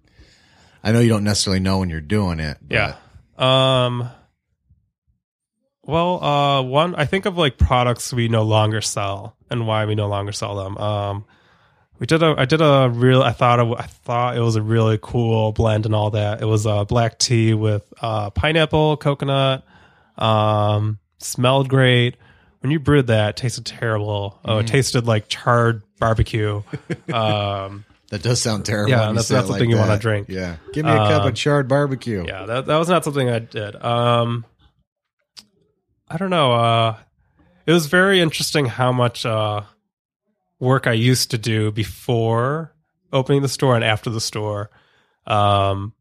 I 0.83 0.93
know 0.93 1.01
you 1.01 1.09
don't 1.09 1.25
necessarily 1.25 1.61
know 1.61 1.79
when 1.79 1.89
you're 1.89 2.01
doing 2.03 2.41
it. 2.41 2.59
but 2.61 2.75
yeah. 2.75 2.97
Um. 3.87 4.11
Well, 5.87 6.23
uh, 6.25 6.63
one 6.63 6.95
I 6.95 7.05
think 7.05 7.27
of 7.27 7.37
like 7.37 7.59
products 7.59 8.13
we 8.13 8.29
no 8.29 8.43
longer 8.43 8.81
sell 8.81 9.37
and 9.51 9.67
why 9.67 9.85
we 9.85 9.95
no 9.95 10.09
longer 10.09 10.33
sell 10.33 10.57
them. 10.57 10.79
Um, 10.79 11.25
we 11.99 12.07
did 12.07 12.23
a 12.23 12.35
I 12.39 12.45
did 12.47 12.61
a 12.61 12.89
real 12.93 13.23
I 13.23 13.33
thought 13.33 13.61
it, 13.61 13.67
I 13.79 13.87
thought 13.87 14.37
it 14.37 14.41
was 14.41 14.57
a 14.57 14.63
really 14.63 14.99
cool 15.01 15.53
blend 15.53 15.87
and 15.87 15.95
all 15.95 16.11
that. 16.11 16.41
It 16.43 16.47
was 16.47 16.67
a 16.67 16.85
black 16.85 17.19
tea 17.19 17.55
with 17.55 17.85
uh, 18.01 18.31
pineapple, 18.31 18.97
coconut. 18.97 19.65
Um, 20.19 20.99
smelled 21.19 21.69
great. 21.69 22.17
When 22.61 22.71
you 22.71 22.79
brewed 22.81 23.09
that, 23.09 23.31
it 23.31 23.37
tasted 23.37 23.67
terrible. 23.67 24.39
Oh, 24.45 24.55
Mm. 24.57 24.61
it 24.61 24.67
tasted 24.69 25.07
like 25.07 25.29
charred 25.29 25.83
barbecue. 26.01 26.63
um, 27.13 27.85
That 28.11 28.23
does 28.23 28.41
sound 28.41 28.65
terrible. 28.65 28.91
Yeah, 28.91 29.13
that's 29.13 29.31
not 29.31 29.47
something 29.47 29.67
like 29.67 29.69
you 29.69 29.77
wanna 29.77 29.99
drink. 29.99 30.29
Yeah, 30.31 30.57
give 30.73 30.85
me 30.87 30.91
a 30.93 30.97
cup 30.97 31.23
Um, 31.23 31.29
of 31.29 31.35
charred 31.35 31.69
barbecue. 31.69 32.25
yeah 32.27 32.47
that, 32.47 32.67
that 32.67 32.77
was 32.79 32.89
not 32.89 33.05
something 33.05 33.29
i 33.29 33.39
did 33.39 33.77
um 33.83 34.45
i 36.09 36.17
don't 36.17 36.31
know 36.31 36.53
uh 36.53 36.97
it 37.67 37.73
was 37.73 37.87
very 37.87 38.21
interesting 38.21 38.67
how 38.67 38.93
much 38.93 39.25
uh 39.25 39.63
work 40.59 40.87
i 40.87 40.93
used 40.93 41.31
to 41.31 41.39
do 41.39 41.71
before 41.71 42.75
opening 43.13 43.43
the 43.43 43.49
store 43.49 43.77
and 43.77 43.85
after 43.85 44.11
the 44.11 44.21
store. 44.21 44.71
Um 45.27 45.95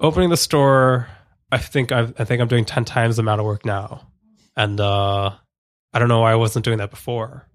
opening 0.00 0.30
the 0.30 0.36
store 0.36 1.08
i 1.52 1.58
think 1.58 1.92
I've, 1.92 2.12
i 2.18 2.24
think 2.24 2.40
i'm 2.40 2.48
doing 2.48 2.64
10 2.64 2.84
times 2.84 3.16
the 3.16 3.22
amount 3.22 3.40
of 3.40 3.46
work 3.46 3.64
now. 3.64 4.08
And 4.56 4.80
uh 4.80 5.30
i 5.92 5.98
don't 5.98 6.08
know 6.08 6.20
why 6.20 6.32
i 6.32 6.36
wasn't 6.36 6.64
doing 6.64 6.78
that 6.78 6.90
before 6.90 7.46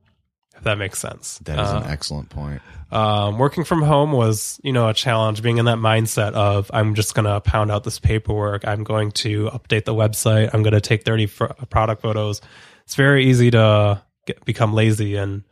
if 0.59 0.63
that 0.65 0.77
makes 0.77 0.99
sense 0.99 1.39
That 1.45 1.57
is 1.59 1.69
Uh, 1.69 1.81
an 1.83 1.89
excellent 1.91 2.29
point. 2.29 2.61
um, 2.91 3.37
working 3.39 3.63
from 3.63 3.81
home 3.81 4.11
was, 4.11 4.59
you 4.63 4.71
know, 4.71 4.87
a 4.89 4.93
challenge. 4.93 5.41
Being 5.41 5.57
in 5.57 5.65
that 5.65 5.77
mindset 5.79 6.33
of 6.33 6.69
I'm 6.73 6.93
just 6.95 7.15
going 7.15 7.25
to 7.25 7.39
pound 7.41 7.71
out 7.71 7.83
this 7.83 7.97
paperwork. 7.99 8.67
I'm 8.67 8.83
going 8.83 9.11
to 9.23 9.47
update 9.47 9.85
the 9.85 9.93
website. 9.95 10.51
I'm 10.53 10.61
going 10.63 10.73
to 10.73 10.81
take 10.81 11.03
30 11.03 11.25
fr- 11.27 11.45
product 11.69 12.01
photos. 12.01 12.41
It's 12.85 12.95
very 12.95 13.25
easy 13.25 13.49
to 13.51 14.01
get, 14.25 14.43
become 14.45 14.73
lazy 14.73 15.15
and 15.15 15.43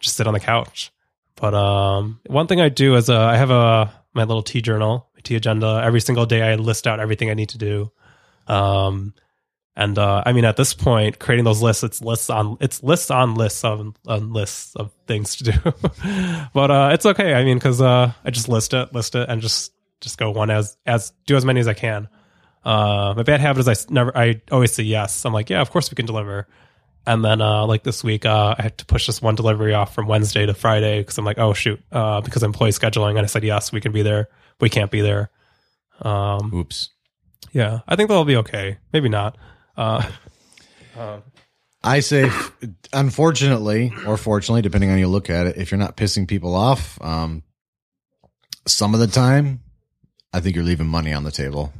just 0.00 0.16
sit 0.16 0.26
on 0.26 0.34
the 0.34 0.40
couch. 0.40 0.90
But 1.36 1.54
um, 1.54 2.20
one 2.26 2.46
thing 2.46 2.60
I 2.60 2.68
do 2.68 2.94
is 2.96 3.08
uh, 3.10 3.18
I 3.20 3.36
have 3.36 3.50
a 3.50 3.92
my 4.14 4.24
little 4.24 4.42
tea 4.42 4.60
journal, 4.60 5.08
my 5.14 5.20
tea 5.22 5.36
agenda. 5.36 5.80
Every 5.84 6.00
single 6.00 6.26
day, 6.26 6.42
I 6.42 6.56
list 6.56 6.86
out 6.86 7.00
everything 7.00 7.30
I 7.30 7.34
need 7.34 7.48
to 7.50 7.58
do. 7.58 7.90
Um, 8.46 9.14
and 9.74 9.98
uh, 9.98 10.22
I 10.26 10.32
mean, 10.32 10.44
at 10.44 10.56
this 10.56 10.74
point, 10.74 11.18
creating 11.18 11.44
those 11.44 11.62
lists, 11.62 11.82
it's 11.82 12.02
lists 12.02 12.28
on 12.28 12.58
it's 12.60 12.82
lists 12.82 13.10
on 13.10 13.34
lists 13.34 13.64
on, 13.64 13.94
on 14.06 14.32
lists 14.32 14.76
of 14.76 14.92
things 15.06 15.36
to 15.36 15.44
do. 15.44 15.52
but 16.54 16.70
uh, 16.70 16.90
it's 16.92 17.06
okay. 17.06 17.32
I 17.32 17.42
mean, 17.42 17.56
because 17.56 17.80
uh, 17.80 18.12
I 18.24 18.30
just 18.30 18.48
list 18.48 18.74
it, 18.74 18.92
list 18.92 19.14
it, 19.14 19.28
and 19.30 19.40
just 19.40 19.72
just 20.02 20.18
go 20.18 20.30
one 20.30 20.50
as 20.50 20.76
as 20.84 21.12
do 21.26 21.36
as 21.36 21.44
many 21.44 21.60
as 21.60 21.68
I 21.68 21.74
can. 21.74 22.08
Uh, 22.64 23.14
my 23.16 23.22
bad 23.22 23.40
habit 23.40 23.60
is 23.60 23.68
I 23.68 23.92
never 23.92 24.16
I 24.16 24.42
always 24.50 24.72
say 24.72 24.82
yes. 24.82 25.24
I'm 25.24 25.32
like, 25.32 25.48
yeah, 25.48 25.62
of 25.62 25.70
course 25.70 25.90
we 25.90 25.94
can 25.94 26.06
deliver. 26.06 26.46
And 27.06 27.24
then 27.24 27.40
uh, 27.40 27.66
like 27.66 27.82
this 27.82 28.04
week, 28.04 28.26
uh, 28.26 28.54
I 28.56 28.62
had 28.62 28.78
to 28.78 28.86
push 28.86 29.06
this 29.06 29.20
one 29.20 29.34
delivery 29.34 29.74
off 29.74 29.94
from 29.94 30.06
Wednesday 30.06 30.46
to 30.46 30.54
Friday 30.54 31.00
because 31.00 31.16
I'm 31.18 31.24
like, 31.24 31.38
oh 31.38 31.54
shoot, 31.54 31.82
uh, 31.90 32.20
because 32.20 32.42
employee 32.42 32.70
scheduling, 32.70 33.10
and 33.12 33.20
I 33.20 33.26
said 33.26 33.42
yes, 33.42 33.72
we 33.72 33.80
can 33.80 33.92
be 33.92 34.02
there. 34.02 34.28
We 34.60 34.68
can't 34.68 34.90
be 34.90 35.00
there. 35.00 35.30
Um, 36.02 36.52
Oops. 36.54 36.90
yeah, 37.52 37.80
I 37.88 37.96
think 37.96 38.10
they'll 38.10 38.24
be 38.24 38.36
okay. 38.36 38.78
Maybe 38.92 39.08
not. 39.08 39.38
Uh, 39.76 40.02
I 41.84 42.00
say, 42.00 42.30
unfortunately 42.92 43.92
or 44.06 44.16
fortunately, 44.16 44.62
depending 44.62 44.90
on 44.90 44.96
how 44.96 45.00
you 45.00 45.08
look 45.08 45.30
at 45.30 45.46
it, 45.46 45.56
if 45.56 45.70
you're 45.70 45.78
not 45.78 45.96
pissing 45.96 46.28
people 46.28 46.54
off, 46.54 47.00
um, 47.02 47.42
some 48.66 48.94
of 48.94 49.00
the 49.00 49.06
time, 49.08 49.60
I 50.32 50.40
think 50.40 50.54
you're 50.54 50.64
leaving 50.64 50.86
money 50.86 51.12
on 51.12 51.24
the 51.24 51.30
table. 51.32 51.72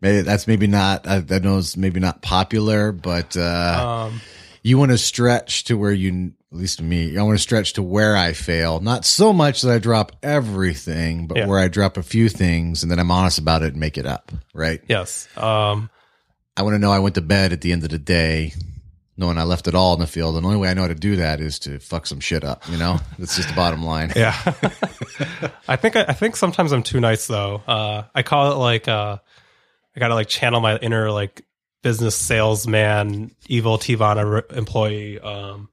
Maybe 0.00 0.20
that's 0.20 0.46
maybe 0.46 0.68
not. 0.68 1.08
I, 1.08 1.24
I 1.28 1.38
know 1.40 1.58
it's 1.58 1.76
maybe 1.76 1.98
not 1.98 2.22
popular, 2.22 2.92
but 2.92 3.36
uh, 3.36 4.06
um, 4.10 4.20
you 4.62 4.78
want 4.78 4.92
to 4.92 4.98
stretch 4.98 5.64
to 5.64 5.76
where 5.76 5.90
you, 5.92 6.32
at 6.52 6.56
least 6.58 6.78
to 6.78 6.84
me, 6.84 7.18
I 7.18 7.22
want 7.22 7.36
to 7.36 7.42
stretch 7.42 7.72
to 7.72 7.82
where 7.82 8.16
I 8.16 8.32
fail. 8.32 8.78
Not 8.78 9.04
so 9.04 9.32
much 9.32 9.62
that 9.62 9.72
I 9.74 9.78
drop 9.78 10.12
everything, 10.22 11.26
but 11.26 11.38
Yeah. 11.38 11.46
where 11.48 11.58
I 11.58 11.66
drop 11.66 11.96
a 11.96 12.04
few 12.04 12.28
things 12.28 12.84
and 12.84 12.92
then 12.92 13.00
I'm 13.00 13.10
honest 13.10 13.38
about 13.40 13.62
it 13.64 13.72
and 13.72 13.76
make 13.80 13.98
it 13.98 14.06
up. 14.06 14.30
Right. 14.54 14.80
yes. 14.88 15.26
Um, 15.36 15.90
I 16.58 16.62
want 16.62 16.74
to 16.74 16.78
know 16.80 16.90
I 16.90 16.98
went 16.98 17.14
to 17.14 17.20
bed 17.20 17.52
at 17.52 17.60
the 17.60 17.70
end 17.72 17.84
of 17.84 17.90
the 17.90 17.98
day 17.98 18.52
knowing 19.16 19.38
I 19.38 19.42
left 19.42 19.68
it 19.68 19.74
all 19.74 19.94
in 19.94 20.00
the 20.00 20.06
field. 20.06 20.36
And 20.36 20.44
the 20.44 20.48
only 20.48 20.60
way 20.60 20.68
I 20.68 20.74
know 20.74 20.82
how 20.82 20.88
to 20.88 20.94
do 20.94 21.16
that 21.16 21.40
is 21.40 21.58
to 21.60 21.78
fuck 21.78 22.06
some 22.06 22.20
shit 22.20 22.44
up, 22.44 22.68
you 22.68 22.76
know? 22.76 22.98
That's 23.18 23.36
just 23.36 23.48
the 23.48 23.54
bottom 23.54 23.84
line. 23.84 24.12
yeah. 24.16 24.34
I 25.68 25.76
think 25.76 25.96
I, 25.96 26.06
I 26.08 26.12
think 26.14 26.36
sometimes 26.36 26.72
I'm 26.72 26.82
too 26.82 27.00
nice 27.00 27.26
though. 27.26 27.62
Uh, 27.66 28.04
I 28.14 28.22
call 28.22 28.52
it 28.52 28.56
like 28.56 28.88
uh, 28.88 29.18
I 29.96 30.00
gotta 30.00 30.14
like 30.14 30.28
channel 30.28 30.60
my 30.60 30.76
inner 30.78 31.10
like 31.10 31.44
business 31.82 32.16
salesman, 32.16 33.34
evil 33.46 33.78
Teavana 33.78 34.30
re- 34.50 34.56
employee. 34.56 35.18
Um, 35.20 35.68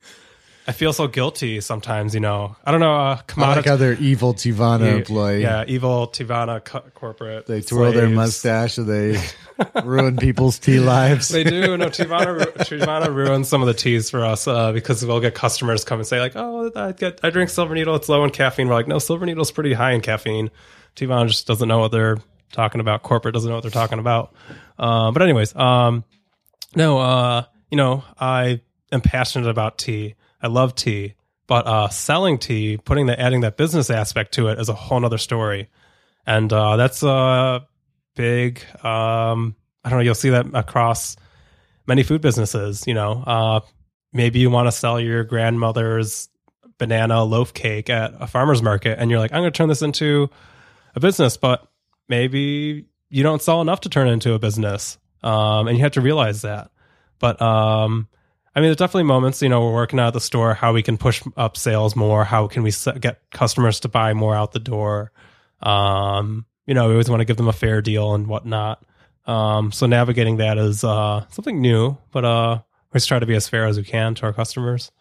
I 0.68 0.72
feel 0.72 0.94
so 0.94 1.08
guilty 1.08 1.62
sometimes. 1.62 2.16
You 2.16 2.22
know, 2.22 2.56
I 2.66 2.72
don't 2.72 2.80
know. 2.80 2.96
Uh, 2.96 2.98
I 2.98 3.10
like 3.16 3.28
commodity. 3.28 3.70
how 3.70 3.76
they're 3.76 3.94
evil 3.94 4.34
Teavana 4.34 4.98
employee. 4.98 5.44
Yeah, 5.44 5.66
evil 5.68 6.08
Teavana 6.08 6.64
co- 6.64 6.84
corporate. 6.96 7.46
They 7.46 7.62
twirl 7.62 7.92
their 7.92 8.10
mustache 8.10 8.80
and 8.80 8.88
they 8.88 9.24
ruin 9.84 10.18
people's 10.18 10.60
tea 10.60 10.80
lives. 10.80 11.30
They 11.30 11.44
do. 11.44 11.78
No, 11.78 11.88
Teavana, 11.88 12.54
Teavana 12.58 13.14
ruins 13.14 13.48
some 13.48 13.62
of 13.62 13.68
the 13.68 13.74
teas 13.74 14.10
for 14.10 14.24
us 14.24 14.48
uh, 14.48 14.72
because 14.72 15.06
we'll 15.06 15.20
get 15.20 15.36
customers 15.36 15.84
come 15.84 16.00
and 16.00 16.08
say 16.08 16.20
like, 16.20 16.34
"Oh, 16.36 16.72
I 16.76 16.92
get, 16.92 17.20
I 17.24 17.30
drink 17.30 17.50
Silver 17.50 17.74
Needle. 17.74 17.96
It's 17.96 18.10
low 18.10 18.24
in 18.24 18.32
caffeine." 18.32 18.68
We're 18.68 18.74
like, 18.74 18.88
"No, 18.88 19.00
Silver 19.00 19.26
Needle's 19.26 19.52
pretty 19.52 19.74
high 19.74 19.92
in 19.92 20.02
caffeine." 20.02 20.52
Teavana 20.96 21.28
just 21.28 21.48
doesn't 21.48 21.68
know 21.68 21.80
what 21.80 21.92
they're 21.92 22.18
talking 22.52 22.82
about. 22.82 23.04
Corporate 23.04 23.34
doesn't 23.34 23.50
know 23.50 23.56
what 23.56 23.62
they're 23.62 23.72
talking 23.72 24.00
about. 24.00 24.34
Um, 24.80 25.14
but 25.14 25.22
anyways, 25.22 25.56
um, 25.56 26.04
no, 26.76 26.98
uh, 27.00 27.44
you 27.70 27.78
know, 27.78 28.04
I 28.20 28.62
am 28.92 29.02
passionate 29.02 29.50
about 29.50 29.78
tea. 29.78 30.16
I 30.42 30.48
love 30.48 30.76
tea, 30.76 31.16
but 31.48 31.66
uh, 31.68 31.90
selling 31.90 32.38
tea, 32.38 32.78
putting 32.78 33.08
the 33.08 33.20
adding 33.20 33.42
that 33.42 33.58
business 33.58 33.90
aspect 33.90 34.34
to 34.34 34.48
it 34.48 34.60
is 34.60 34.70
a 34.70 34.74
whole 34.74 35.00
nother 35.00 35.18
story, 35.18 35.70
and 36.26 36.52
uh, 36.52 36.76
that's 36.76 37.04
a 37.04 37.66
big. 38.16 38.62
Um, 38.84 39.56
I 39.84 39.90
don't 39.90 40.00
know. 40.00 40.04
You'll 40.04 40.16
see 40.16 40.32
that 40.32 40.48
across 40.54 41.16
many 41.88 42.04
food 42.04 42.22
businesses. 42.22 42.86
You 42.88 42.94
know, 42.94 43.24
uh, 43.26 43.60
maybe 44.14 44.40
you 44.40 44.50
want 44.50 44.68
to 44.68 44.72
sell 44.72 45.00
your 45.00 45.24
grandmother's 45.24 46.30
banana 46.78 47.24
loaf 47.24 47.54
cake 47.54 47.90
at 47.90 48.14
a 48.20 48.28
farmer's 48.28 48.62
market, 48.62 48.98
and 49.00 49.12
you're 49.12 49.20
like, 49.20 49.32
I'm 49.32 49.42
going 49.42 49.52
to 49.52 49.58
turn 49.58 49.70
this 49.70 49.82
into 49.82 50.30
a 50.96 51.00
business, 51.00 51.38
but 51.38 51.68
maybe 52.10 52.86
you 53.10 53.24
don't 53.24 53.42
sell 53.42 53.62
enough 53.62 53.82
to 53.82 53.90
turn 53.90 54.08
it 54.08 54.12
into 54.14 54.34
a 54.34 54.40
business, 54.40 54.98
um, 55.24 55.68
and 55.68 55.78
you 55.78 55.84
have 55.84 55.94
to 55.94 56.02
realize 56.02 56.42
that. 56.42 56.72
But 57.20 57.42
um, 57.42 58.08
I 58.56 58.60
mean, 58.60 58.68
there's 58.68 58.78
definitely 58.78 59.04
moments. 59.04 59.42
You 59.42 59.50
know, 59.50 59.66
we're 59.66 59.74
working 59.74 60.00
out 60.00 60.08
at 60.08 60.14
the 60.14 60.22
store 60.22 60.54
how 60.54 60.74
we 60.74 60.82
can 60.82 60.98
push 60.98 61.22
up 61.36 61.58
sales 61.58 61.96
more. 61.96 62.24
How 62.24 62.48
can 62.48 62.64
we 62.64 62.72
get 63.00 63.22
customers 63.32 63.82
to 63.82 63.90
buy 63.90 64.14
more 64.14 64.36
out 64.36 64.54
the 64.54 64.60
door? 64.60 65.12
Um, 65.62 66.46
you 66.66 66.74
know, 66.74 66.88
we 66.88 66.94
always 66.94 67.10
want 67.10 67.22
to 67.22 67.26
give 67.26 67.38
them 67.38 67.48
a 67.48 67.54
fair 67.54 67.82
deal 67.82 68.14
and 68.14 68.28
whatnot. 68.28 68.84
Um, 69.26 69.72
so 69.72 69.86
navigating 69.86 70.38
that 70.38 70.58
is 70.58 70.84
uh, 70.84 71.26
something 71.30 71.62
new, 71.62 71.98
but 72.12 72.26
uh, 72.26 72.60
we 72.94 72.98
just 72.98 73.08
try 73.08 73.20
to 73.20 73.26
be 73.26 73.36
as 73.36 73.50
fair 73.50 73.66
as 73.66 73.78
we 73.78 73.84
can 73.84 74.16
to 74.16 74.24
our 74.24 74.34
customers. 74.34 74.92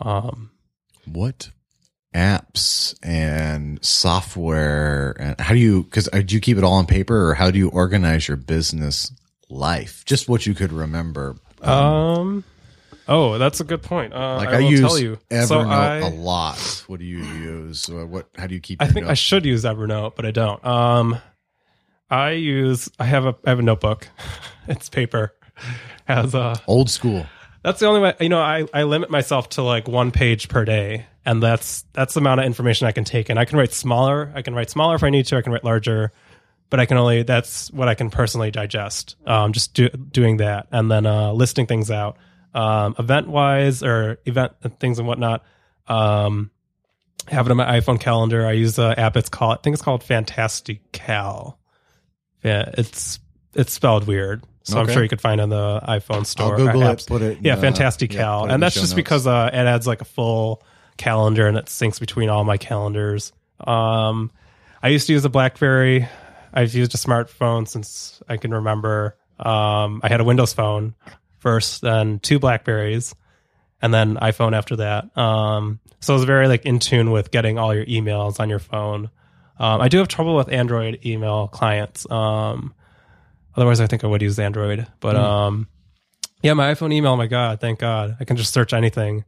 Um, 0.00 0.50
what 1.04 1.50
apps 2.14 2.94
and 3.02 3.84
software 3.84 5.16
and 5.18 5.40
how 5.40 5.52
do 5.52 5.58
you 5.58 5.82
because 5.82 6.08
do 6.08 6.34
you 6.34 6.40
keep 6.40 6.56
it 6.56 6.62
all 6.62 6.74
on 6.74 6.86
paper 6.86 7.30
or 7.30 7.34
how 7.34 7.50
do 7.50 7.58
you 7.58 7.68
organize 7.70 8.28
your 8.28 8.36
business 8.36 9.12
life 9.48 10.04
just 10.04 10.28
what 10.28 10.46
you 10.46 10.54
could 10.54 10.72
remember 10.72 11.34
um, 11.60 12.44
oh, 13.08 13.38
that's 13.38 13.60
a 13.60 13.64
good 13.64 13.82
point. 13.82 14.12
Uh, 14.12 14.36
like 14.36 14.48
I, 14.48 14.56
i, 14.56 14.60
will 14.60 14.70
use 14.70 14.80
tell 14.80 14.98
you. 14.98 15.18
evernote 15.30 15.46
so 15.48 15.60
I, 15.60 15.96
a 15.98 16.08
lot 16.10 16.84
what 16.86 16.98
do 16.98 17.04
you 17.04 17.18
use 17.18 17.88
what 17.88 18.28
how 18.36 18.46
do 18.46 18.54
you 18.54 18.60
keep 18.60 18.82
I 18.82 18.88
think 18.88 19.06
I 19.06 19.14
should 19.14 19.44
use 19.44 19.64
Evernote, 19.64 20.14
but 20.16 20.26
I 20.26 20.30
don't. 20.30 20.64
Um, 20.64 21.18
I 22.10 22.30
use 22.32 22.90
I 22.98 23.04
have 23.04 23.26
a 23.26 23.34
I 23.44 23.50
have 23.50 23.58
a 23.58 23.62
notebook. 23.62 24.08
it's 24.68 24.88
paper. 24.88 25.34
Has 26.06 26.34
a 26.34 26.60
old 26.66 26.90
school 26.90 27.26
That's 27.62 27.80
the 27.80 27.86
only 27.86 28.00
way. 28.00 28.14
You 28.20 28.28
know, 28.28 28.40
I, 28.40 28.66
I 28.74 28.82
limit 28.82 29.10
myself 29.10 29.48
to 29.50 29.62
like 29.62 29.88
one 29.88 30.10
page 30.10 30.48
per 30.48 30.64
day, 30.64 31.06
and 31.24 31.42
that's 31.42 31.84
that's 31.92 32.14
the 32.14 32.20
amount 32.20 32.40
of 32.40 32.46
information 32.46 32.86
I 32.86 32.92
can 32.92 33.04
take. 33.04 33.30
And 33.30 33.38
I 33.38 33.46
can 33.46 33.58
write 33.58 33.72
smaller. 33.72 34.30
I 34.34 34.42
can 34.42 34.54
write 34.54 34.70
smaller 34.70 34.94
if 34.96 35.02
I 35.02 35.10
need 35.10 35.26
to. 35.26 35.36
I 35.36 35.42
can 35.42 35.52
write 35.52 35.64
larger, 35.64 36.12
but 36.68 36.78
I 36.78 36.86
can 36.86 36.98
only 36.98 37.22
that's 37.22 37.72
what 37.72 37.88
I 37.88 37.94
can 37.94 38.10
personally 38.10 38.50
digest. 38.50 39.16
Um, 39.26 39.52
just 39.52 39.72
do, 39.74 39.88
doing 39.88 40.36
that, 40.38 40.66
and 40.70 40.90
then 40.90 41.06
uh, 41.06 41.32
listing 41.32 41.66
things 41.66 41.90
out, 41.90 42.18
um, 42.54 42.94
event 42.98 43.28
wise 43.28 43.82
or 43.82 44.18
event 44.26 44.52
things 44.78 44.98
and 44.98 45.08
whatnot. 45.08 45.44
Um, 45.88 46.50
have 47.28 47.46
it 47.46 47.50
on 47.50 47.56
my 47.56 47.80
iPhone 47.80 47.98
calendar. 48.00 48.46
I 48.46 48.52
use 48.52 48.76
the 48.76 48.98
app. 48.98 49.16
It's 49.16 49.28
called 49.28 49.58
I 49.58 49.62
think 49.62 49.74
it's 49.74 49.82
called 49.82 50.02
Fantastical. 50.02 51.58
Yeah, 52.42 52.70
it's 52.76 53.18
it's 53.54 53.72
spelled 53.72 54.06
weird. 54.06 54.44
So 54.62 54.80
I'm 54.80 54.88
sure 54.88 55.02
you 55.02 55.10
could 55.10 55.20
find 55.20 55.40
it 55.40 55.44
in 55.44 55.50
the 55.50 55.80
iPhone 55.86 56.24
store. 56.24 56.52
I'll 56.52 56.56
Google 56.66 56.82
it. 56.84 56.86
apps. 56.98 57.06
Put 57.06 57.20
it. 57.20 57.38
yeah, 57.42 57.54
the- 57.56 57.60
Fantastical, 57.60 58.16
yeah, 58.16 58.44
it 58.44 58.50
and 58.50 58.62
that's 58.62 58.74
just 58.74 58.86
notes. 58.86 58.94
because 58.94 59.26
uh, 59.26 59.50
it 59.52 59.56
adds 59.56 59.86
like 59.86 60.00
a 60.00 60.06
full 60.06 60.62
calendar 60.96 61.46
and 61.46 61.56
it 61.58 61.66
syncs 61.66 62.00
between 62.00 62.30
all 62.30 62.44
my 62.44 62.56
calendars. 62.56 63.32
Um, 63.60 64.30
I 64.82 64.88
used 64.88 65.06
to 65.08 65.12
use 65.12 65.24
a 65.24 65.28
BlackBerry. 65.28 66.08
I've 66.52 66.72
used 66.74 66.94
a 66.94 66.98
smartphone 66.98 67.68
since 67.68 68.22
I 68.28 68.36
can 68.38 68.54
remember. 68.54 69.16
Um, 69.38 70.00
I 70.02 70.08
had 70.08 70.20
a 70.20 70.24
Windows 70.24 70.52
phone 70.54 70.94
first, 71.44 71.82
then 71.82 72.18
two 72.18 72.38
Blackberries, 72.40 73.14
and 73.82 73.92
then 73.92 74.16
iPhone 74.16 74.56
after 74.56 74.76
that. 74.76 75.16
Um, 75.16 75.78
so 76.00 76.14
I 76.14 76.16
was 76.16 76.24
very 76.24 76.48
like 76.48 76.64
in 76.64 76.78
tune 76.80 77.10
with 77.10 77.30
getting 77.30 77.58
all 77.58 77.74
your 77.74 77.84
emails 77.84 78.40
on 78.40 78.48
your 78.48 78.58
phone. 78.58 79.10
Um, 79.58 79.80
I 79.80 79.88
do 79.88 79.98
have 79.98 80.08
trouble 80.08 80.34
with 80.34 80.50
Android 80.50 81.00
email 81.04 81.46
clients. 81.46 82.10
Um, 82.10 82.74
otherwise, 83.54 83.80
I 83.80 83.86
think 83.86 84.02
I 84.02 84.06
would 84.06 84.22
use 84.22 84.38
Android. 84.38 84.86
But 85.00 85.16
um, 85.16 85.68
yeah, 86.42 86.54
my 86.54 86.72
iPhone 86.72 86.92
email. 86.92 87.16
My 87.16 87.26
God, 87.26 87.60
thank 87.60 87.78
God, 87.78 88.16
I 88.18 88.24
can 88.24 88.36
just 88.36 88.52
search 88.52 88.72
anything. 88.72 89.24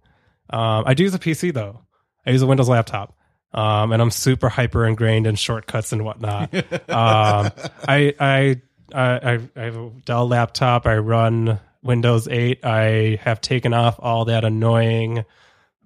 Um, 0.48 0.84
I 0.86 0.94
do 0.94 1.04
use 1.04 1.14
a 1.14 1.18
PC 1.18 1.52
though. 1.52 1.82
I 2.26 2.30
use 2.30 2.42
a 2.42 2.46
Windows 2.46 2.68
laptop. 2.68 3.14
Um, 3.52 3.92
and 3.92 4.02
I'm 4.02 4.10
super 4.10 4.48
hyper 4.48 4.86
ingrained 4.86 5.26
in 5.26 5.34
shortcuts 5.34 5.92
and 5.92 6.04
whatnot. 6.04 6.52
um, 6.90 7.50
I, 7.88 8.14
I, 8.18 8.60
I, 8.94 9.40
I 9.56 9.60
have 9.62 9.76
a 9.76 9.90
Dell 10.04 10.28
laptop. 10.28 10.86
I 10.86 10.96
run 10.98 11.60
Windows 11.86 12.28
8. 12.28 12.64
I 12.64 13.18
have 13.22 13.40
taken 13.40 13.72
off 13.72 13.96
all 13.98 14.26
that 14.26 14.44
annoying 14.44 15.24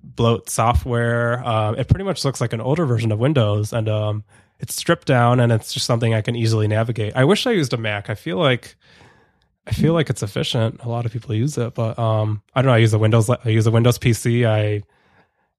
bloat 0.02 0.48
software. 0.48 1.47
Um, 1.47 1.77
it 1.77 1.89
pretty 1.89 2.05
much 2.05 2.24
looks 2.24 2.40
like 2.40 2.52
an 2.52 2.60
older 2.60 2.86
version 2.86 3.12
of 3.12 3.18
Windows, 3.18 3.72
and 3.72 3.89
um, 3.89 4.24
it's 4.59 4.74
stripped 4.74 5.06
down, 5.06 5.40
and 5.40 5.52
it's 5.52 5.72
just 5.72 5.86
something 5.86 6.14
I 6.14 6.22
can 6.22 6.36
easily 6.36 6.68
navigate. 6.68 7.14
I 7.16 7.24
wish 7.24 7.47
I 7.47 7.52
used 7.52 7.72
a 7.72 7.77
Mac. 7.77 8.10
I 8.10 8.14
feel 8.14 8.39
like 8.39 8.77
I 9.66 9.72
feel 9.72 9.93
like 9.93 10.10
it's 10.10 10.22
efficient. 10.22 10.81
A 10.82 10.89
lot 10.89 11.06
of 11.06 11.12
people 11.12 11.35
use 11.35 11.59
it, 11.59 11.74
but 11.74 11.98
um, 11.98 12.43
I 12.55 12.62
don't 12.62 12.70
know. 12.70 12.74
I 12.74 12.78
use 12.78 12.93
a 12.93 12.98
Windows. 12.98 13.31
I 13.31 13.48
use 13.48 13.66
a 13.66 13.70
Windows 13.70 13.98
PC. 13.98 14.47
I 14.47 14.82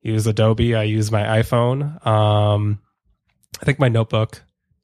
use 0.01 0.26
Adobe. 0.27 0.76
I 0.76 0.84
use 0.84 1.11
my 1.11 1.22
iPhone. 1.41 2.05
Um, 2.05 2.80
I 3.61 3.65
think 3.65 3.80
my 3.80 3.89
notebook, 3.89 4.43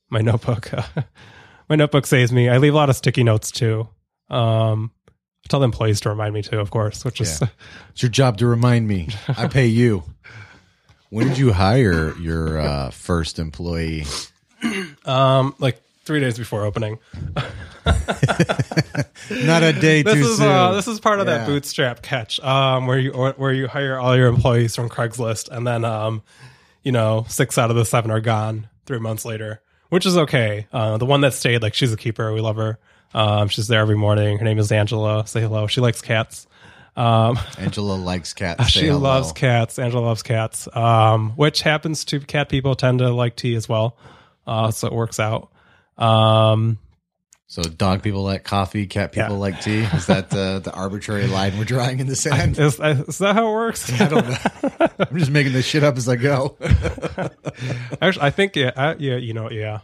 my 0.10 0.22
notebook, 0.22 0.72
my 1.70 1.76
notebook 1.76 2.06
saves 2.06 2.32
me. 2.32 2.48
I 2.50 2.58
leave 2.58 2.74
a 2.74 2.78
lot 2.78 2.90
of 2.90 2.96
sticky 2.96 3.24
notes 3.24 3.52
too. 3.52 3.90
Um, 4.30 4.92
tell 5.48 5.60
the 5.60 5.66
employees 5.66 6.00
to 6.02 6.10
remind 6.10 6.34
me 6.34 6.42
too, 6.42 6.60
of 6.60 6.70
course, 6.72 7.04
which 7.06 7.22
is 7.22 7.40
Yeah. 7.42 7.48
It's 7.92 8.02
your 8.04 8.10
job 8.12 8.38
to 8.38 8.48
remind 8.48 8.88
me. 8.88 9.10
I 9.28 9.48
pay 9.50 9.68
you. 9.68 10.04
When 11.10 11.28
did 11.30 11.38
you 11.38 11.54
hire 11.54 12.16
your 12.18 12.60
uh, 12.60 12.90
first 12.92 13.40
employee? 13.40 14.06
um 15.06 15.56
like 15.60 15.82
three 16.06 16.20
days 16.20 16.38
before 16.38 16.66
opening. 16.66 16.98
Not 19.30 19.64
a 19.64 19.74
day 19.74 20.02
This 20.04 20.14
too 20.16 20.20
is 20.22 20.38
soon. 20.38 20.48
uh, 20.48 20.72
this 20.74 20.88
is 20.88 21.00
part 21.00 21.20
of 21.20 21.28
Yeah. 21.28 21.40
that 21.40 21.48
bootstrap 21.48 22.02
catch, 22.02 22.40
um, 22.42 22.88
where 22.88 22.98
you 23.00 23.12
or, 23.12 23.34
where 23.38 23.54
you 23.54 23.68
hire 23.68 23.98
all 23.98 24.16
your 24.16 24.28
employees 24.28 24.76
from 24.76 24.90
Craigslist, 24.90 25.50
and 25.50 25.66
then 25.68 25.84
um, 25.86 26.22
you 26.84 26.92
know, 26.92 27.26
six 27.28 27.58
out 27.58 27.70
of 27.70 27.76
the 27.76 27.86
seven 27.86 28.12
are 28.12 28.20
gone 28.22 28.68
three 28.86 29.00
months 29.00 29.26
later, 29.26 29.62
which 29.90 30.06
is 30.06 30.18
okay. 30.18 30.68
Uh, 30.72 30.98
the 30.98 31.06
one 31.06 31.22
that 31.22 31.34
stayed, 31.34 31.62
like 31.62 31.74
she's 31.74 31.92
a 31.94 31.98
keeper, 31.98 32.34
we 32.34 32.42
love 32.42 32.56
her. 32.56 32.80
Um, 33.14 33.48
she's 33.48 33.68
there 33.68 33.80
every 33.82 33.96
morning. 33.98 34.38
Her 34.38 34.46
name 34.46 34.60
is 34.60 34.72
Angela. 34.72 35.26
Say 35.28 35.42
hello. 35.42 35.68
She 35.68 35.82
likes 35.82 36.02
cats. 36.02 36.46
Um, 36.96 37.38
Angela 37.58 37.94
likes 37.94 38.34
cats. 38.34 38.68
She 38.70 38.88
hello. 38.88 39.00
loves 39.00 39.32
cats. 39.32 39.80
Angela 39.80 40.02
loves 40.02 40.24
cats. 40.24 40.68
Um, 40.76 41.32
which 41.32 41.62
happens 41.62 42.06
to 42.06 42.20
cat 42.20 42.50
people 42.50 42.76
tend 42.76 43.00
to 43.00 43.10
like 43.12 43.36
tea 43.36 43.56
as 43.56 43.68
well. 43.70 43.98
Uh, 44.46 44.72
so 44.72 44.88
it 44.88 44.94
works 44.94 45.20
out. 45.20 45.50
Um, 45.98 46.78
So 47.48 47.64
dog 47.64 48.04
people 48.04 48.24
like 48.24 48.44
coffee, 48.44 48.88
cat 48.88 49.12
people 49.14 49.36
Yeah. 49.36 49.38
like 49.40 49.62
tea. 49.62 49.80
Is 49.82 50.08
that 50.08 50.30
the 50.30 50.60
the 50.64 50.72
arbitrary 50.74 51.28
line 51.28 51.58
we're 51.58 51.64
drawing 51.66 52.00
in 52.00 52.08
the 52.08 52.16
sand? 52.26 52.58
is, 52.60 52.80
is 52.80 53.18
that 53.20 53.36
how 53.36 53.48
it 53.50 53.54
works? 53.54 54.02
I 54.02 54.08
don't 54.08 54.28
know. 54.28 54.88
I'm 55.00 55.18
just 55.18 55.32
making 55.32 55.54
this 55.54 55.66
shit 55.66 55.84
up 55.84 55.98
as 55.98 56.08
I 56.10 56.16
go. 56.18 56.58
Actually, 58.02 58.22
I 58.26 58.30
think 58.32 58.56
yeah, 58.56 58.72
I, 58.76 58.96
yeah, 59.00 59.16
you 59.18 59.34
know, 59.34 59.50
yeah. 59.50 59.80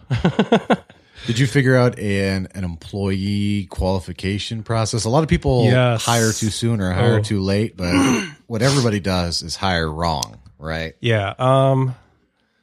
Did 1.28 1.40
you 1.40 1.48
figure 1.48 1.76
out 1.76 1.98
an 2.00 2.48
an 2.54 2.64
employee 2.64 3.68
qualification 3.70 4.64
process? 4.64 5.06
A 5.06 5.10
lot 5.10 5.24
of 5.24 5.30
people 5.30 5.66
Yes. 5.66 6.04
hire 6.04 6.32
too 6.34 6.50
soon 6.50 6.82
or 6.82 6.92
hire 6.92 7.18
Oh. 7.20 7.22
too 7.22 7.40
late, 7.42 7.78
but 7.78 7.94
what 8.48 8.62
everybody 8.62 9.00
does 9.00 9.42
is 9.42 9.56
hire 9.56 9.90
wrong, 9.92 10.40
right? 10.60 10.94
Yeah. 11.00 11.34
Um. 11.40 11.96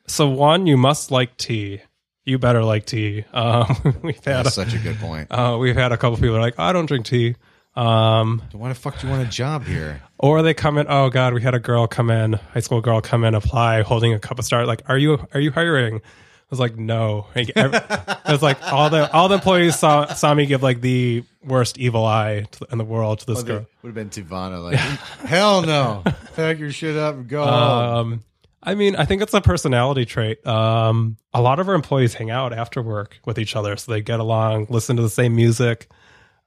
So 0.07 0.29
one, 0.29 0.67
you 0.67 0.77
must 0.77 1.11
like 1.11 1.37
tea. 1.37 1.81
You 2.25 2.39
better 2.39 2.63
like 2.65 2.85
tea. 2.87 3.25
Um. 3.33 3.67
We've 4.03 4.17
had 4.17 4.45
That's 4.45 4.49
a, 4.49 4.51
such 4.51 4.75
a 4.75 4.79
good 4.79 4.99
point. 4.99 5.29
uh, 5.31 5.57
we've 5.59 5.77
had 5.77 5.93
a 5.93 5.97
couple 5.97 6.17
people 6.19 6.37
are 6.37 6.41
like, 6.41 6.59
I 6.59 6.73
don't 6.73 6.87
drink 6.87 7.07
tea. 7.07 7.37
Um. 7.77 8.43
Why 8.53 8.69
the 8.69 8.75
fuck 8.75 8.99
do 9.01 9.07
you 9.07 9.13
want 9.13 9.27
a 9.27 9.31
job 9.31 9.65
here? 9.65 10.03
Or 10.19 10.43
they 10.43 10.53
come 10.55 10.77
in. 10.77 10.87
Oh 10.89 11.09
God, 11.09 11.33
we 11.33 11.41
had 11.41 11.55
a 11.55 11.61
girl 11.61 11.87
come 11.87 12.11
in, 12.11 12.33
high 12.35 12.61
school 12.61 12.81
girl 12.81 13.01
come 13.01 13.25
in, 13.25 13.35
apply, 13.35 13.83
holding 13.83 14.13
a 14.13 14.19
cup 14.19 14.39
of 14.39 14.45
Star. 14.45 14.67
Like, 14.67 14.83
are 14.89 14.99
you 14.99 15.27
are 15.33 15.41
you 15.41 15.51
hiring? 15.53 16.03
I 16.51 16.53
was 16.53 16.59
like, 16.61 16.77
no. 16.77 17.29
Like, 17.37 17.53
ev- 17.55 17.75
It 17.75 18.33
was 18.33 18.43
like 18.43 18.61
all 18.73 18.91
the 18.91 19.11
all 19.13 19.29
the 19.29 19.37
employees 19.37 19.79
saw 19.79 20.07
saw 20.07 20.35
me 20.35 20.47
give 20.47 20.65
like 20.65 20.81
the 20.81 21.23
worst 21.45 21.79
evil 21.79 22.05
eye 22.05 22.47
to, 22.51 22.67
in 22.73 22.79
the 22.79 22.85
world 22.85 23.21
to 23.21 23.27
this 23.27 23.45
girl. 23.45 23.67
Would 23.83 23.89
have 23.89 23.95
been 23.95 24.11
Teavana 24.11 24.61
like, 24.63 24.77
hell 24.77 25.63
no. 25.63 26.03
Pack 26.37 26.59
your 26.59 26.73
shit 26.73 26.97
up 26.97 27.15
and 27.15 27.29
go. 27.29 27.45
Um, 27.45 28.25
I 28.63 28.75
mean, 28.75 28.97
I 28.97 29.05
think 29.05 29.23
it's 29.23 29.33
a 29.33 29.41
personality 29.41 30.05
trait. 30.05 30.45
Um, 30.47 31.17
a 31.33 31.41
lot 31.41 31.61
of 31.61 31.69
our 31.69 31.75
employees 31.75 32.15
hang 32.15 32.31
out 32.31 32.53
after 32.53 32.83
work 32.83 33.21
with 33.25 33.39
each 33.39 33.55
other, 33.57 33.77
so 33.77 33.93
they 33.93 34.03
get 34.03 34.19
along, 34.21 34.67
listen 34.71 34.97
to 34.97 35.03
the 35.03 35.09
same 35.09 35.35
music. 35.37 35.89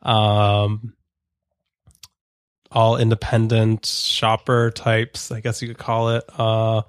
Um, 0.01 0.93
all 2.71 2.97
independent 2.97 3.85
shopper 3.85 4.69
types, 4.71 5.31
I 5.31 5.39
guess 5.39 5.61
you 5.61 5.67
could 5.69 5.77
call 5.77 6.09
it. 6.09 6.23
Uh, 6.37 6.81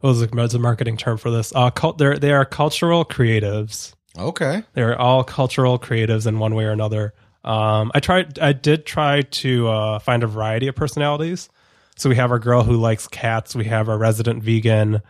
what 0.00 0.10
was 0.10 0.20
the 0.20 0.28
what's 0.28 0.52
the 0.52 0.58
marketing 0.58 0.96
term 0.96 1.18
for 1.18 1.30
this? 1.30 1.52
Uh, 1.54 1.70
cult, 1.70 1.98
they're 1.98 2.18
they 2.18 2.32
are 2.32 2.44
cultural 2.44 3.04
creatives. 3.04 3.94
Okay. 4.18 4.62
They're 4.74 4.98
all 4.98 5.24
cultural 5.24 5.78
creatives 5.78 6.26
in 6.26 6.38
one 6.38 6.54
way 6.54 6.64
or 6.64 6.70
another. 6.70 7.14
Um, 7.44 7.92
I 7.94 8.00
tried. 8.00 8.38
I 8.38 8.52
did 8.52 8.86
try 8.86 9.22
to 9.22 9.68
uh, 9.68 9.98
find 10.00 10.22
a 10.22 10.26
variety 10.26 10.68
of 10.68 10.74
personalities. 10.74 11.48
So 11.96 12.10
we 12.10 12.16
have 12.16 12.30
our 12.30 12.38
girl 12.38 12.62
who 12.62 12.76
likes 12.76 13.08
cats. 13.08 13.54
We 13.54 13.64
have 13.66 13.88
our 13.88 13.96
resident 13.96 14.42
vegan. 14.42 15.00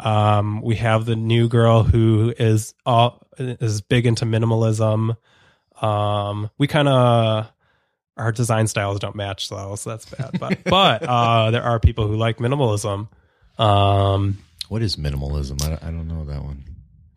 Um, 0.00 0.60
we 0.62 0.76
have 0.76 1.04
the 1.04 1.14
new 1.14 1.48
girl 1.48 1.84
who 1.84 2.34
is 2.36 2.74
all 2.84 3.26
is 3.38 3.80
big 3.80 4.06
into 4.06 4.24
minimalism. 4.24 5.16
Um, 5.80 6.50
we 6.58 6.66
kind 6.66 6.88
of 6.88 7.52
our 8.16 8.32
design 8.32 8.66
styles 8.66 8.98
don't 8.98 9.14
match 9.14 9.48
though, 9.48 9.74
so 9.76 9.90
that's 9.90 10.06
bad. 10.06 10.38
But 10.38 10.64
but 10.64 11.02
uh, 11.02 11.50
there 11.50 11.62
are 11.62 11.78
people 11.78 12.08
who 12.08 12.16
like 12.16 12.38
minimalism. 12.38 13.08
Um, 13.62 14.38
What 14.68 14.82
is 14.82 14.96
minimalism? 14.96 15.62
I 15.64 15.68
don't, 15.70 15.82
I 15.82 15.90
don't 15.90 16.08
know 16.08 16.24
that 16.24 16.42
one. 16.42 16.64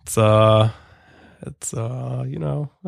it's 0.04 0.18
uh 0.18 0.70
it's 1.46 1.74
uh 1.74 2.24
you 2.28 2.40
know 2.40 2.70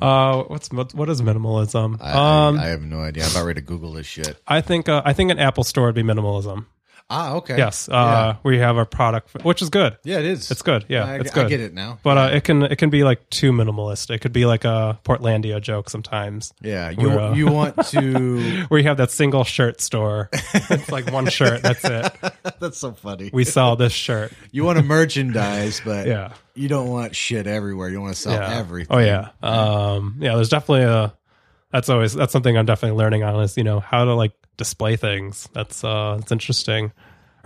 uh 0.00 0.42
what's 0.48 0.70
what 0.72 1.08
is 1.08 1.22
minimalism 1.22 1.96
I, 2.00 2.12
um 2.12 2.58
I, 2.58 2.64
I 2.64 2.66
have 2.68 2.82
no 2.82 3.00
idea. 3.00 3.24
I'm 3.24 3.30
about 3.30 3.44
ready 3.46 3.60
to 3.60 3.66
Google 3.66 3.92
this 3.92 4.06
shit. 4.06 4.36
I 4.46 4.60
think 4.60 4.88
uh, 4.88 5.02
I 5.04 5.12
think 5.12 5.30
an 5.30 5.38
Apple 5.38 5.64
store 5.64 5.86
would 5.86 5.94
be 5.94 6.02
minimalism. 6.02 6.66
Ah, 7.10 7.36
okay. 7.36 7.56
Yes, 7.56 7.88
uh, 7.88 8.36
we 8.42 8.58
have 8.58 8.76
a 8.76 8.84
product 8.84 9.42
which 9.42 9.62
is 9.62 9.70
good. 9.70 9.96
yeah. 10.04 10.18
it 10.18 10.26
is. 10.26 10.50
It's 10.50 10.60
good. 10.60 10.84
Yeah, 10.88 11.06
I, 11.06 11.14
it's 11.20 11.30
I 11.30 11.34
good. 11.34 11.48
get 11.48 11.60
it 11.60 11.72
now. 11.72 11.98
But 12.02 12.18
uh, 12.18 12.30
it 12.34 12.44
can 12.44 12.62
it 12.64 12.76
can 12.76 12.90
be 12.90 13.02
like 13.02 13.30
too 13.30 13.50
minimalist. 13.50 14.10
It 14.10 14.18
could 14.20 14.34
be 14.34 14.44
like 14.44 14.66
a 14.66 14.98
Portlandia 15.04 15.58
joke 15.62 15.88
sometimes, 15.88 16.52
yeah, 16.60 16.90
you 16.90 17.08
we're, 17.08 17.18
uh, 17.18 17.34
you 17.34 17.46
want 17.46 17.76
to? 17.86 18.64
where 18.68 18.78
you 18.80 18.86
have 18.88 18.98
that 18.98 19.10
single 19.10 19.44
shirt 19.44 19.80
store. 19.80 20.28
it's 20.32 20.90
like 20.92 21.10
one 21.10 21.26
shirt. 21.28 21.62
That's 21.62 21.82
it. 21.84 22.12
That's 22.60 22.76
so 22.76 22.92
funny. 22.92 23.30
We 23.32 23.44
sell 23.44 23.76
this 23.76 23.92
shirt. 23.94 24.32
You 24.52 24.64
want 24.64 24.76
to 24.78 24.84
merchandise, 24.84 25.80
but 25.82 26.06
Yeah. 26.08 26.34
you 26.54 26.68
don't 26.68 26.88
want 26.88 27.16
shit 27.16 27.46
everywhere. 27.46 27.88
You 27.88 28.02
want 28.02 28.16
to 28.16 28.20
sell 28.20 28.34
Yeah. 28.34 28.58
everything. 28.58 28.94
Oh 28.94 29.00
yeah. 29.00 29.30
Um. 29.42 30.16
Yeah. 30.20 30.34
There's 30.34 30.50
definitely 30.50 30.84
a. 30.84 31.14
That's 31.72 31.88
always 31.88 32.14
that's 32.14 32.32
something 32.32 32.56
I'm 32.56 32.66
definitely 32.66 32.98
learning 32.98 33.22
on 33.24 33.42
is 33.42 33.56
you 33.56 33.64
know 33.64 33.80
how 33.80 34.04
to 34.04 34.14
like 34.14 34.32
display 34.58 34.96
things. 34.96 35.48
That's 35.54 35.82
uh 35.82 36.18
it's 36.20 36.30
interesting. 36.30 36.92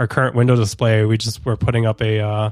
Our 0.01 0.09
current 0.09 0.35
window 0.35 0.57
display, 0.57 1.05
we 1.05 1.17
just 1.17 1.45
we're 1.47 1.57
putting 1.57 1.87
up 1.87 2.01
a 2.01 2.19
uh, 2.19 2.51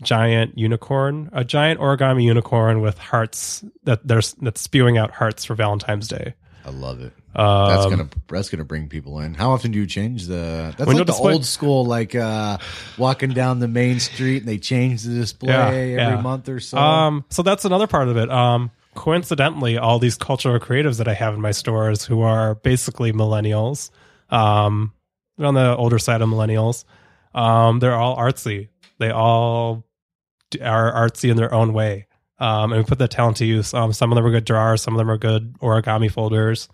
giant 0.00 0.56
unicorn, 0.56 1.28
a 1.32 1.44
giant 1.44 1.80
origami 1.80 2.22
unicorn 2.22 2.80
with 2.80 2.96
hearts 2.96 3.62
that 3.84 4.06
there's 4.06 4.32
that's 4.34 4.60
spewing 4.62 4.96
out 4.96 5.10
hearts 5.10 5.44
for 5.44 5.54
Valentine's 5.54 6.08
Day. 6.08 6.34
I 6.64 6.70
love 6.70 7.00
it. 7.00 7.12
Um, 7.34 7.68
That's 7.68 7.86
gonna 7.86 8.08
that's 8.28 8.48
gonna 8.48 8.64
bring 8.64 8.88
people 8.88 9.20
in. 9.20 9.34
How 9.34 9.52
often 9.52 9.70
do 9.70 9.78
you 9.78 9.86
change 9.86 10.26
the? 10.26 10.74
That's 10.76 10.88
like 10.88 10.96
the 10.96 11.04
display? 11.04 11.32
old 11.34 11.44
school, 11.44 11.84
like 11.84 12.14
uh 12.14 12.58
walking 12.96 13.30
down 13.30 13.60
the 13.60 13.68
main 13.68 14.00
street 14.00 14.38
and 14.38 14.48
they 14.48 14.58
change 14.58 15.02
the 15.02 15.14
display 15.14 15.50
Yeah, 15.52 15.66
every 15.68 15.92
yeah. 16.16 16.20
month 16.20 16.48
or 16.48 16.58
so. 16.58 16.78
Um, 16.78 17.24
so 17.30 17.42
that's 17.42 17.64
another 17.64 17.86
part 17.86 18.08
of 18.08 18.16
it. 18.16 18.30
Um, 18.30 18.70
coincidentally, 18.98 19.78
all 19.78 20.00
these 20.00 20.16
cultural 20.16 20.58
creatives 20.58 20.98
that 20.98 21.06
I 21.06 21.14
have 21.14 21.32
in 21.32 21.40
my 21.40 21.52
stores 21.52 22.04
who 22.04 22.22
are 22.22 22.56
basically 22.56 23.12
millennials, 23.12 23.90
um, 24.28 24.92
on 25.38 25.54
the 25.54 25.76
older 25.76 26.00
side 26.00 26.20
of 26.20 26.28
millennials, 26.28 26.84
um, 27.32 27.78
they're 27.78 27.94
all 27.94 28.16
artsy. 28.16 28.70
They 28.98 29.10
all 29.10 29.84
are 30.60 30.92
artsy 30.92 31.30
in 31.30 31.36
their 31.36 31.54
own 31.54 31.72
way. 31.72 32.06
um, 32.40 32.72
and 32.72 32.82
we 32.82 32.84
put 32.84 32.98
that 32.98 33.12
talent 33.12 33.36
to 33.36 33.44
use. 33.44 33.72
Um, 33.72 33.92
some 33.92 34.10
of 34.10 34.16
them 34.16 34.26
are 34.26 34.30
good 34.30 34.44
drawers, 34.44 34.82
some 34.82 34.94
of 34.94 34.98
them 34.98 35.10
are 35.10 35.18
good 35.18 35.54
origami 35.60 36.10
folders. 36.10 36.68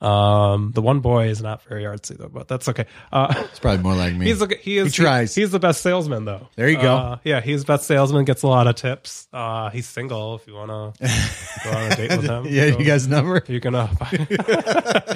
Um, 0.00 0.70
the 0.76 0.80
one 0.80 1.00
boy 1.00 1.26
is 1.28 1.42
not 1.42 1.62
very 1.64 1.82
artsy 1.82 2.16
though, 2.16 2.28
but 2.28 2.46
that's 2.46 2.68
okay. 2.68 2.86
Uh, 3.10 3.34
It's 3.50 3.58
probably 3.58 3.82
more 3.82 3.96
like 3.96 4.14
me. 4.14 4.26
he's 4.26 4.40
a, 4.40 4.46
he 4.60 4.78
is 4.78 4.94
He 4.94 5.02
tries. 5.02 5.34
he's 5.34 5.50
the 5.50 5.58
best 5.58 5.80
salesman 5.82 6.24
though. 6.24 6.46
There 6.54 6.68
you 6.68 6.76
go. 6.80 6.94
Uh, 6.96 7.18
yeah, 7.24 7.40
he's 7.40 7.62
the 7.64 7.66
best 7.66 7.84
salesman. 7.88 8.24
Gets 8.24 8.42
a 8.44 8.46
lot 8.46 8.68
of 8.68 8.76
tips. 8.76 9.26
Uh, 9.32 9.70
he's 9.70 9.86
single. 9.88 10.36
If 10.36 10.46
you 10.46 10.54
want 10.54 10.70
to 10.98 11.04
go 11.64 11.70
on 11.70 11.90
a 11.92 11.96
date 11.96 12.10
with 12.10 12.22
him, 12.26 12.46
yeah, 12.46 12.70
go- 12.70 12.78
you 12.78 12.84
guys 12.84 13.08
number. 13.08 13.42
You 13.48 13.60
can. 13.60 13.74
Uh, 13.74 13.88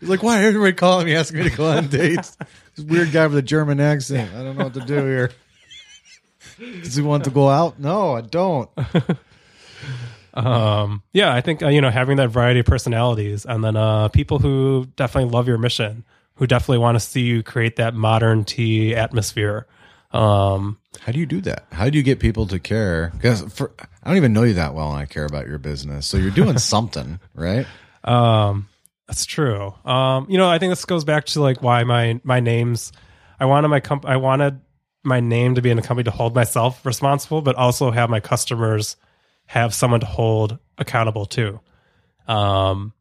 He's 0.00 0.08
like, 0.08 0.22
why 0.22 0.44
everybody 0.44 0.74
calling 0.74 1.06
me 1.06 1.16
asking 1.16 1.40
me 1.42 1.50
to 1.50 1.56
go 1.56 1.66
on 1.66 1.88
dates? 1.88 2.36
This 2.76 2.84
weird 2.84 3.10
guy 3.10 3.26
with 3.26 3.36
a 3.38 3.42
German 3.42 3.80
accent. 3.80 4.32
I 4.34 4.44
don't 4.44 4.56
know 4.56 4.64
what 4.64 4.74
to 4.74 4.80
do 4.80 4.94
here. 4.94 5.30
Does 6.58 6.94
he 6.94 7.02
want 7.02 7.24
to 7.24 7.30
go 7.30 7.48
out? 7.48 7.80
No, 7.80 8.14
I 8.14 8.20
don't. 8.20 8.70
Um, 10.46 11.02
yeah, 11.12 11.34
I 11.34 11.40
think 11.40 11.62
uh, 11.62 11.68
you 11.68 11.80
know 11.80 11.90
having 11.90 12.16
that 12.16 12.28
variety 12.28 12.60
of 12.60 12.66
personalities, 12.66 13.44
and 13.44 13.62
then 13.62 13.76
uh, 13.76 14.08
people 14.08 14.38
who 14.38 14.86
definitely 14.96 15.30
love 15.30 15.48
your 15.48 15.58
mission, 15.58 16.04
who 16.34 16.46
definitely 16.46 16.78
want 16.78 16.96
to 16.96 17.00
see 17.00 17.22
you 17.22 17.42
create 17.42 17.76
that 17.76 17.94
modern 17.94 18.44
tea 18.44 18.94
atmosphere. 18.94 19.66
Um, 20.12 20.78
How 21.00 21.12
do 21.12 21.18
you 21.18 21.26
do 21.26 21.40
that? 21.42 21.66
How 21.70 21.88
do 21.88 21.96
you 21.96 22.02
get 22.02 22.18
people 22.18 22.46
to 22.48 22.58
care? 22.58 23.12
Because 23.14 23.42
for 23.52 23.72
I 24.02 24.08
don't 24.08 24.16
even 24.16 24.32
know 24.32 24.42
you 24.42 24.54
that 24.54 24.74
well, 24.74 24.90
and 24.90 24.98
I 24.98 25.06
care 25.06 25.26
about 25.26 25.46
your 25.46 25.58
business. 25.58 26.06
So 26.06 26.16
you're 26.16 26.30
doing 26.30 26.58
something, 26.72 27.20
right? 27.34 27.66
Um, 28.04 28.68
that's 29.06 29.26
true. 29.26 29.74
Um, 29.84 30.26
you 30.28 30.38
know, 30.38 30.48
I 30.48 30.58
think 30.58 30.72
this 30.72 30.84
goes 30.84 31.04
back 31.04 31.26
to 31.26 31.40
like 31.40 31.62
why 31.62 31.84
my 31.84 32.20
my 32.24 32.40
name's. 32.40 32.92
I 33.38 33.46
wanted 33.46 33.68
my 33.68 33.80
comp. 33.80 34.04
I 34.06 34.16
wanted 34.16 34.60
my 35.02 35.20
name 35.20 35.54
to 35.54 35.62
be 35.62 35.70
in 35.70 35.78
a 35.78 35.82
company 35.82 36.04
to 36.04 36.10
hold 36.10 36.34
myself 36.34 36.84
responsible, 36.84 37.40
but 37.42 37.56
also 37.56 37.90
have 37.90 38.10
my 38.10 38.20
customers 38.20 38.96
have 39.50 39.74
someone 39.74 39.98
to 39.98 40.06
hold 40.06 40.60
accountable 40.78 41.26
to. 41.26 41.58
Um, 42.28 42.92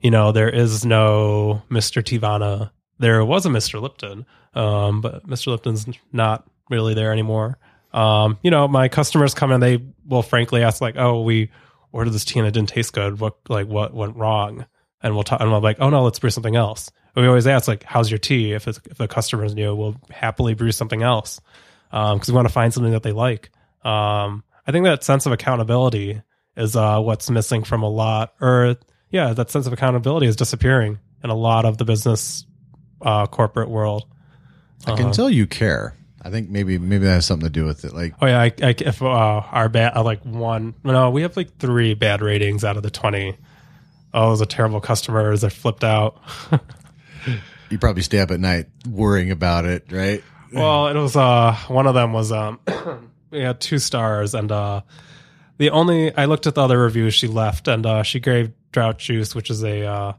you 0.00 0.10
know, 0.10 0.32
there 0.32 0.48
is 0.48 0.86
no 0.86 1.60
Mr. 1.70 2.02
Teavana. 2.02 2.70
There 2.98 3.22
was 3.22 3.44
a 3.44 3.50
Mr. 3.50 3.78
Lipton, 3.78 4.24
um, 4.54 5.02
but 5.02 5.26
Mr. 5.28 5.48
Lipton's 5.48 5.86
not 6.10 6.48
really 6.70 6.94
there 6.94 7.12
anymore. 7.12 7.58
Um, 7.92 8.38
you 8.42 8.50
know, 8.50 8.66
my 8.68 8.88
customers 8.88 9.34
come 9.34 9.52
and 9.52 9.62
they 9.62 9.84
will 10.06 10.22
frankly 10.22 10.62
ask 10.62 10.80
like, 10.80 10.96
"Oh, 10.96 11.20
we 11.20 11.50
ordered 11.92 12.12
this 12.12 12.24
tea 12.24 12.38
and 12.38 12.48
it 12.48 12.52
didn't 12.52 12.70
taste 12.70 12.94
good. 12.94 13.20
What 13.20 13.36
like 13.50 13.66
what 13.66 13.92
went 13.92 14.16
wrong?" 14.16 14.64
And 15.02 15.12
we'll 15.12 15.24
talk. 15.24 15.42
And 15.42 15.52
I'm 15.52 15.62
like, 15.62 15.76
"Oh 15.78 15.90
no, 15.90 16.04
let's 16.04 16.18
brew 16.18 16.30
something 16.30 16.56
else." 16.56 16.90
And 17.14 17.22
we 17.22 17.28
always 17.28 17.46
ask 17.46 17.68
like, 17.68 17.84
"How's 17.84 18.10
your 18.10 18.16
tea?" 18.16 18.54
If 18.54 18.66
if 18.66 18.82
the 18.82 19.08
customer's 19.08 19.54
new, 19.54 19.74
we'll 19.74 19.96
happily 20.08 20.54
brew 20.54 20.72
something 20.72 21.02
else 21.02 21.38
because 21.90 22.28
we 22.28 22.34
want 22.34 22.48
to 22.48 22.54
find 22.54 22.72
something 22.72 22.92
that 22.92 23.02
they 23.02 23.12
like. 23.12 23.50
Um, 23.84 24.42
I 24.66 24.72
think 24.72 24.84
that 24.84 25.02
sense 25.04 25.26
of 25.26 25.32
accountability 25.32 26.22
is 26.56 26.76
uh, 26.76 27.00
what's 27.00 27.30
missing 27.30 27.64
from 27.64 27.82
a 27.82 27.88
lot, 27.88 28.34
or 28.40 28.76
yeah, 29.10 29.32
that 29.32 29.50
sense 29.50 29.66
of 29.66 29.72
accountability 29.72 30.26
is 30.26 30.36
disappearing 30.36 30.98
in 31.24 31.30
a 31.30 31.34
lot 31.34 31.64
of 31.64 31.78
the 31.78 31.84
business 31.84 32.46
uh, 33.00 33.26
corporate 33.26 33.68
world. 33.68 34.06
I 34.86 34.96
can 34.96 35.12
tell 35.12 35.30
you 35.30 35.46
care. 35.46 35.94
I 36.24 36.30
think 36.30 36.50
maybe 36.50 36.78
maybe 36.78 37.04
that 37.04 37.14
has 37.14 37.26
something 37.26 37.46
to 37.46 37.52
do 37.52 37.64
with 37.64 37.84
it. 37.84 37.92
Like 37.92 38.14
Oh 38.20 38.26
yeah, 38.26 38.40
I, 38.40 38.52
I, 38.62 38.74
if 38.78 39.02
uh, 39.02 39.06
our 39.06 39.68
bad 39.68 39.96
uh, 39.96 40.04
like 40.04 40.22
one, 40.24 40.74
no, 40.84 41.10
we 41.10 41.22
have 41.22 41.36
like 41.36 41.58
three 41.58 41.94
bad 41.94 42.22
ratings 42.22 42.64
out 42.64 42.76
of 42.76 42.82
the 42.82 42.90
twenty. 42.90 43.36
Oh, 44.14 44.30
those 44.30 44.42
are 44.42 44.46
terrible 44.46 44.80
customers. 44.80 45.40
They're 45.40 45.50
flipped 45.50 45.84
out. 45.84 46.20
you 47.70 47.78
probably 47.78 48.02
stay 48.02 48.20
up 48.20 48.30
at 48.30 48.38
night 48.38 48.66
worrying 48.88 49.30
about 49.30 49.64
it, 49.64 49.90
right? 49.90 50.22
well, 50.52 50.88
it 50.88 50.94
was 50.94 51.16
uh 51.16 51.56
one 51.68 51.86
of 51.86 51.94
them 51.94 52.12
was 52.12 52.30
um 52.30 52.60
we 53.32 53.40
had 53.40 53.60
two 53.60 53.78
stars 53.78 54.34
and 54.34 54.52
uh 54.52 54.82
the 55.58 55.70
only 55.70 56.14
I 56.16 56.26
looked 56.26 56.46
at 56.46 56.54
the 56.54 56.62
other 56.62 56.78
reviews 56.78 57.14
she 57.14 57.26
left 57.26 57.66
and 57.68 57.84
uh 57.86 58.02
she 58.02 58.20
gave 58.20 58.52
Drought 58.72 58.98
Juice, 58.98 59.34
which 59.34 59.50
is 59.50 59.62
a 59.64 59.84
uh 59.86 60.12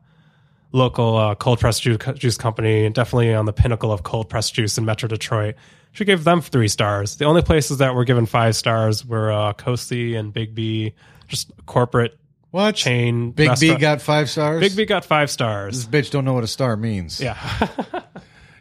local 0.72 1.16
uh, 1.18 1.36
cold 1.36 1.60
pressed 1.60 1.84
juice, 1.84 1.98
juice 2.16 2.36
company 2.38 2.84
and 2.86 2.96
definitely 2.96 3.34
on 3.34 3.46
the 3.46 3.54
pinnacle 3.54 3.92
of 3.92 4.02
cold 4.04 4.28
pressed 4.30 4.56
juice 4.56 4.78
in 4.78 4.86
Metro 4.86 5.08
Detroit. 5.08 5.56
She 5.92 6.04
gave 6.06 6.24
them 6.24 6.42
three 6.42 6.68
stars. 6.68 7.18
The 7.18 7.26
only 7.26 7.44
places 7.44 7.78
that 7.78 7.94
were 7.94 8.04
given 8.06 8.26
five 8.26 8.56
stars 8.56 9.06
were 9.06 9.32
uh, 9.32 9.54
Coasty 9.54 10.18
and 10.18 10.34
Biggby, 10.34 10.94
just 11.28 11.52
corporate 11.68 12.18
What? 12.50 12.74
chain. 12.76 13.32
Biggby 13.34 13.80
got 13.80 14.02
five 14.02 14.32
stars. 14.32 14.64
Biggby 14.64 14.88
got 14.88 15.06
five 15.06 15.30
stars. 15.30 15.86
This 15.86 16.08
bitch 16.08 16.10
don't 16.10 16.26
know 16.26 16.34
what 16.34 16.44
a 16.44 16.48
star 16.48 16.76
means. 16.76 17.22
Yeah, 17.22 17.38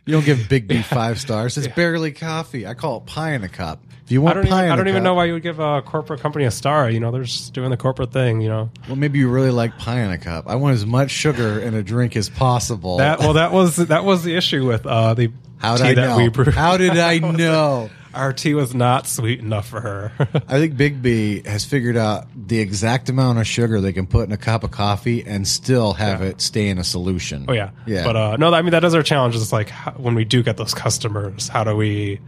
You 0.04 0.12
don't 0.12 0.26
give 0.26 0.36
Biggby 0.40 0.84
five 0.84 1.18
stars. 1.18 1.56
It's 1.56 1.68
barely 1.68 2.12
coffee. 2.12 2.66
I 2.66 2.74
call 2.74 2.98
it 2.98 3.06
pie 3.06 3.32
in 3.32 3.42
a 3.44 3.48
cup. 3.48 3.82
You 4.12 4.26
I 4.26 4.34
don't. 4.34 4.46
Even, 4.46 4.58
in 4.58 4.64
I 4.70 4.74
a 4.74 4.76
don't 4.76 4.88
even 4.88 4.98
cup- 5.00 5.04
know 5.04 5.14
why 5.14 5.24
you 5.24 5.32
would 5.32 5.42
give 5.42 5.58
a 5.58 5.82
corporate 5.82 6.20
company 6.20 6.44
a 6.44 6.50
star. 6.50 6.90
You 6.90 7.00
know, 7.00 7.10
they're 7.10 7.24
just 7.24 7.52
doing 7.54 7.70
the 7.70 7.76
corporate 7.76 8.12
thing. 8.12 8.40
You 8.40 8.48
know 8.48 8.70
Well, 8.86 8.96
maybe 8.96 9.18
you 9.18 9.28
really 9.28 9.50
like 9.50 9.76
pie 9.78 10.00
in 10.00 10.10
a 10.10 10.18
cup. 10.18 10.46
I 10.48 10.56
want 10.56 10.74
as 10.74 10.84
much 10.86 11.10
sugar 11.10 11.58
in 11.58 11.74
a 11.74 11.82
drink 11.82 12.16
as 12.16 12.28
possible. 12.28 12.98
that. 12.98 13.18
Well, 13.20 13.32
that 13.34 13.52
was 13.52 13.76
that 13.88 14.04
was 14.04 14.22
the 14.24 14.36
issue 14.36 14.66
with 14.66 14.86
uh, 14.86 15.14
the 15.14 15.32
How 15.58 15.76
tea 15.76 15.82
did 15.88 15.98
I 15.98 16.02
that 16.02 16.08
know? 16.10 16.16
we 16.18 16.28
brewed. 16.28 16.54
How 16.54 16.76
did 16.76 16.98
I 16.98 17.18
know? 17.18 17.90
Our 18.14 18.34
tea 18.34 18.52
was 18.52 18.74
not 18.74 19.06
sweet 19.06 19.40
enough 19.40 19.66
for 19.68 19.80
her. 19.80 20.12
I 20.46 20.58
think 20.58 20.74
Biggby 20.74 21.46
has 21.46 21.64
figured 21.64 21.96
out 21.96 22.26
the 22.36 22.58
exact 22.60 23.08
amount 23.08 23.38
of 23.38 23.46
sugar 23.46 23.80
they 23.80 23.94
can 23.94 24.06
put 24.06 24.26
in 24.26 24.32
a 24.32 24.36
cup 24.36 24.64
of 24.64 24.70
coffee 24.70 25.24
and 25.24 25.48
still 25.48 25.94
have 25.94 26.20
it 26.20 26.42
stay 26.42 26.68
in 26.68 26.76
a 26.76 26.84
solution. 26.84 27.46
Oh 27.48 27.54
yeah, 27.54 27.70
Yeah. 27.86 28.04
But 28.04 28.16
uh, 28.16 28.36
no, 28.36 28.52
I 28.52 28.60
mean 28.60 28.72
that 28.72 28.84
is 28.84 28.94
our 28.94 29.02
challenge. 29.02 29.34
Is 29.34 29.50
like 29.50 29.70
how, 29.70 29.92
when 29.92 30.14
we 30.14 30.26
do 30.26 30.42
get 30.42 30.58
those 30.58 30.74
customers, 30.74 31.48
how 31.48 31.64
do 31.64 31.74
we? 31.74 32.20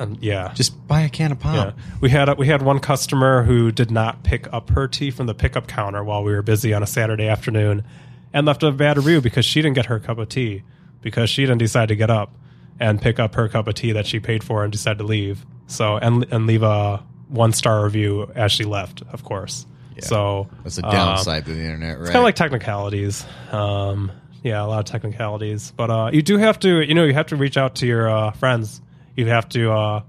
And 0.00 0.18
yeah, 0.22 0.52
Just 0.54 0.86
buy 0.88 1.02
a 1.02 1.08
can 1.08 1.30
of 1.32 1.38
pop. 1.38 1.54
yeah. 1.76 1.82
We 2.00 2.10
had 2.10 2.28
a, 2.28 2.34
we 2.34 2.46
had 2.46 2.62
one 2.62 2.78
customer 2.80 3.42
who 3.44 3.70
did 3.70 3.90
not 3.90 4.22
pick 4.24 4.50
up 4.52 4.70
her 4.70 4.88
tea 4.88 5.10
from 5.10 5.26
the 5.26 5.34
pickup 5.34 5.66
counter 5.68 6.02
while 6.02 6.24
we 6.24 6.32
were 6.32 6.42
busy 6.42 6.72
on 6.72 6.82
a 6.82 6.86
Saturday 6.86 7.28
afternoon, 7.28 7.84
and 8.32 8.46
left 8.46 8.62
a 8.62 8.72
bad 8.72 8.96
review 8.96 9.20
because 9.20 9.44
she 9.44 9.60
didn't 9.60 9.74
get 9.74 9.86
her 9.86 9.98
cup 10.00 10.18
of 10.18 10.28
tea 10.30 10.62
because 11.02 11.28
she 11.28 11.42
didn't 11.42 11.58
decide 11.58 11.88
to 11.88 11.96
get 11.96 12.10
up 12.10 12.34
and 12.78 13.00
pick 13.00 13.18
up 13.20 13.34
her 13.34 13.48
cup 13.48 13.68
of 13.68 13.74
tea 13.74 13.92
that 13.92 14.06
she 14.06 14.18
paid 14.20 14.42
for 14.42 14.62
and 14.64 14.72
decided 14.72 14.98
to 14.98 15.04
leave. 15.04 15.44
So 15.66 15.96
and 15.96 16.24
and 16.32 16.46
leave 16.46 16.62
a 16.62 17.04
one 17.28 17.52
star 17.52 17.84
review 17.84 18.30
as 18.34 18.50
she 18.52 18.64
left, 18.64 19.02
of 19.12 19.22
course. 19.22 19.66
Yeah. 19.96 20.04
So 20.04 20.48
That's 20.64 20.78
a 20.78 20.86
um, 20.86 20.92
downside 20.92 21.44
to 21.44 21.52
the 21.52 21.60
internet, 21.62 21.96
right? 21.96 22.00
it's 22.00 22.08
kind 22.10 22.18
of 22.18 22.24
like 22.24 22.36
technicalities. 22.36 23.24
Um, 23.52 24.10
yeah, 24.42 24.62
a 24.62 24.66
lot 24.66 24.78
of 24.78 24.86
technicalities. 24.86 25.72
But 25.76 25.90
uh, 25.90 26.10
you 26.12 26.22
do 26.22 26.38
have 26.38 26.58
to, 26.60 26.80
you 26.80 26.94
know, 26.94 27.04
you 27.04 27.12
have 27.12 27.26
to 27.26 27.36
reach 27.36 27.56
out 27.58 27.74
to 27.76 27.86
your 27.86 28.08
uh, 28.08 28.30
friends. 28.32 28.80
You 29.16 29.26
have 29.26 29.48
to 29.50 29.72
uh, 29.72 30.02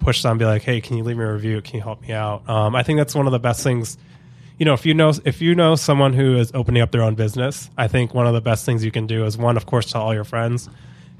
push 0.00 0.22
them, 0.22 0.38
be 0.38 0.44
like, 0.44 0.62
"Hey, 0.62 0.80
can 0.80 0.96
you 0.96 1.04
leave 1.04 1.16
me 1.16 1.24
a 1.24 1.32
review? 1.32 1.60
Can 1.62 1.76
you 1.76 1.82
help 1.82 2.02
me 2.02 2.12
out?" 2.12 2.48
Um, 2.48 2.74
I 2.74 2.82
think 2.82 2.98
that's 2.98 3.14
one 3.14 3.26
of 3.26 3.32
the 3.32 3.38
best 3.38 3.62
things. 3.62 3.98
You 4.58 4.64
know, 4.64 4.74
if 4.74 4.84
you 4.86 4.94
know 4.94 5.12
if 5.24 5.40
you 5.40 5.54
know 5.54 5.76
someone 5.76 6.12
who 6.14 6.36
is 6.36 6.50
opening 6.54 6.82
up 6.82 6.90
their 6.90 7.02
own 7.02 7.14
business, 7.14 7.70
I 7.78 7.86
think 7.88 8.14
one 8.14 8.26
of 8.26 8.34
the 8.34 8.40
best 8.40 8.64
things 8.66 8.84
you 8.84 8.90
can 8.90 9.06
do 9.06 9.24
is 9.24 9.38
one, 9.38 9.56
of 9.56 9.66
course, 9.66 9.92
tell 9.92 10.02
all 10.02 10.14
your 10.14 10.24
friends, 10.24 10.68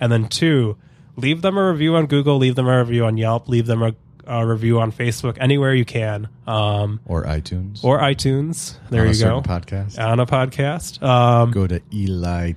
and 0.00 0.10
then 0.10 0.26
two, 0.28 0.76
leave 1.16 1.42
them 1.42 1.56
a 1.56 1.70
review 1.70 1.94
on 1.94 2.06
Google, 2.06 2.36
leave 2.38 2.56
them 2.56 2.66
a 2.66 2.78
review 2.80 3.04
on 3.04 3.16
Yelp, 3.16 3.48
leave 3.48 3.66
them 3.66 3.82
a, 3.82 3.94
a 4.26 4.44
review 4.44 4.80
on 4.80 4.90
Facebook, 4.90 5.36
anywhere 5.40 5.72
you 5.72 5.84
can, 5.84 6.28
um, 6.48 6.98
or 7.06 7.24
iTunes. 7.26 7.84
or 7.84 8.00
iTunes. 8.00 8.74
There 8.90 9.06
you 9.06 9.14
go 9.14 9.40
podcast. 9.42 10.04
on 10.04 10.18
a 10.18 10.26
podcast. 10.26 11.00
Um, 11.00 11.52
Go 11.52 11.68
to 11.68 11.80
Eli 11.94 12.54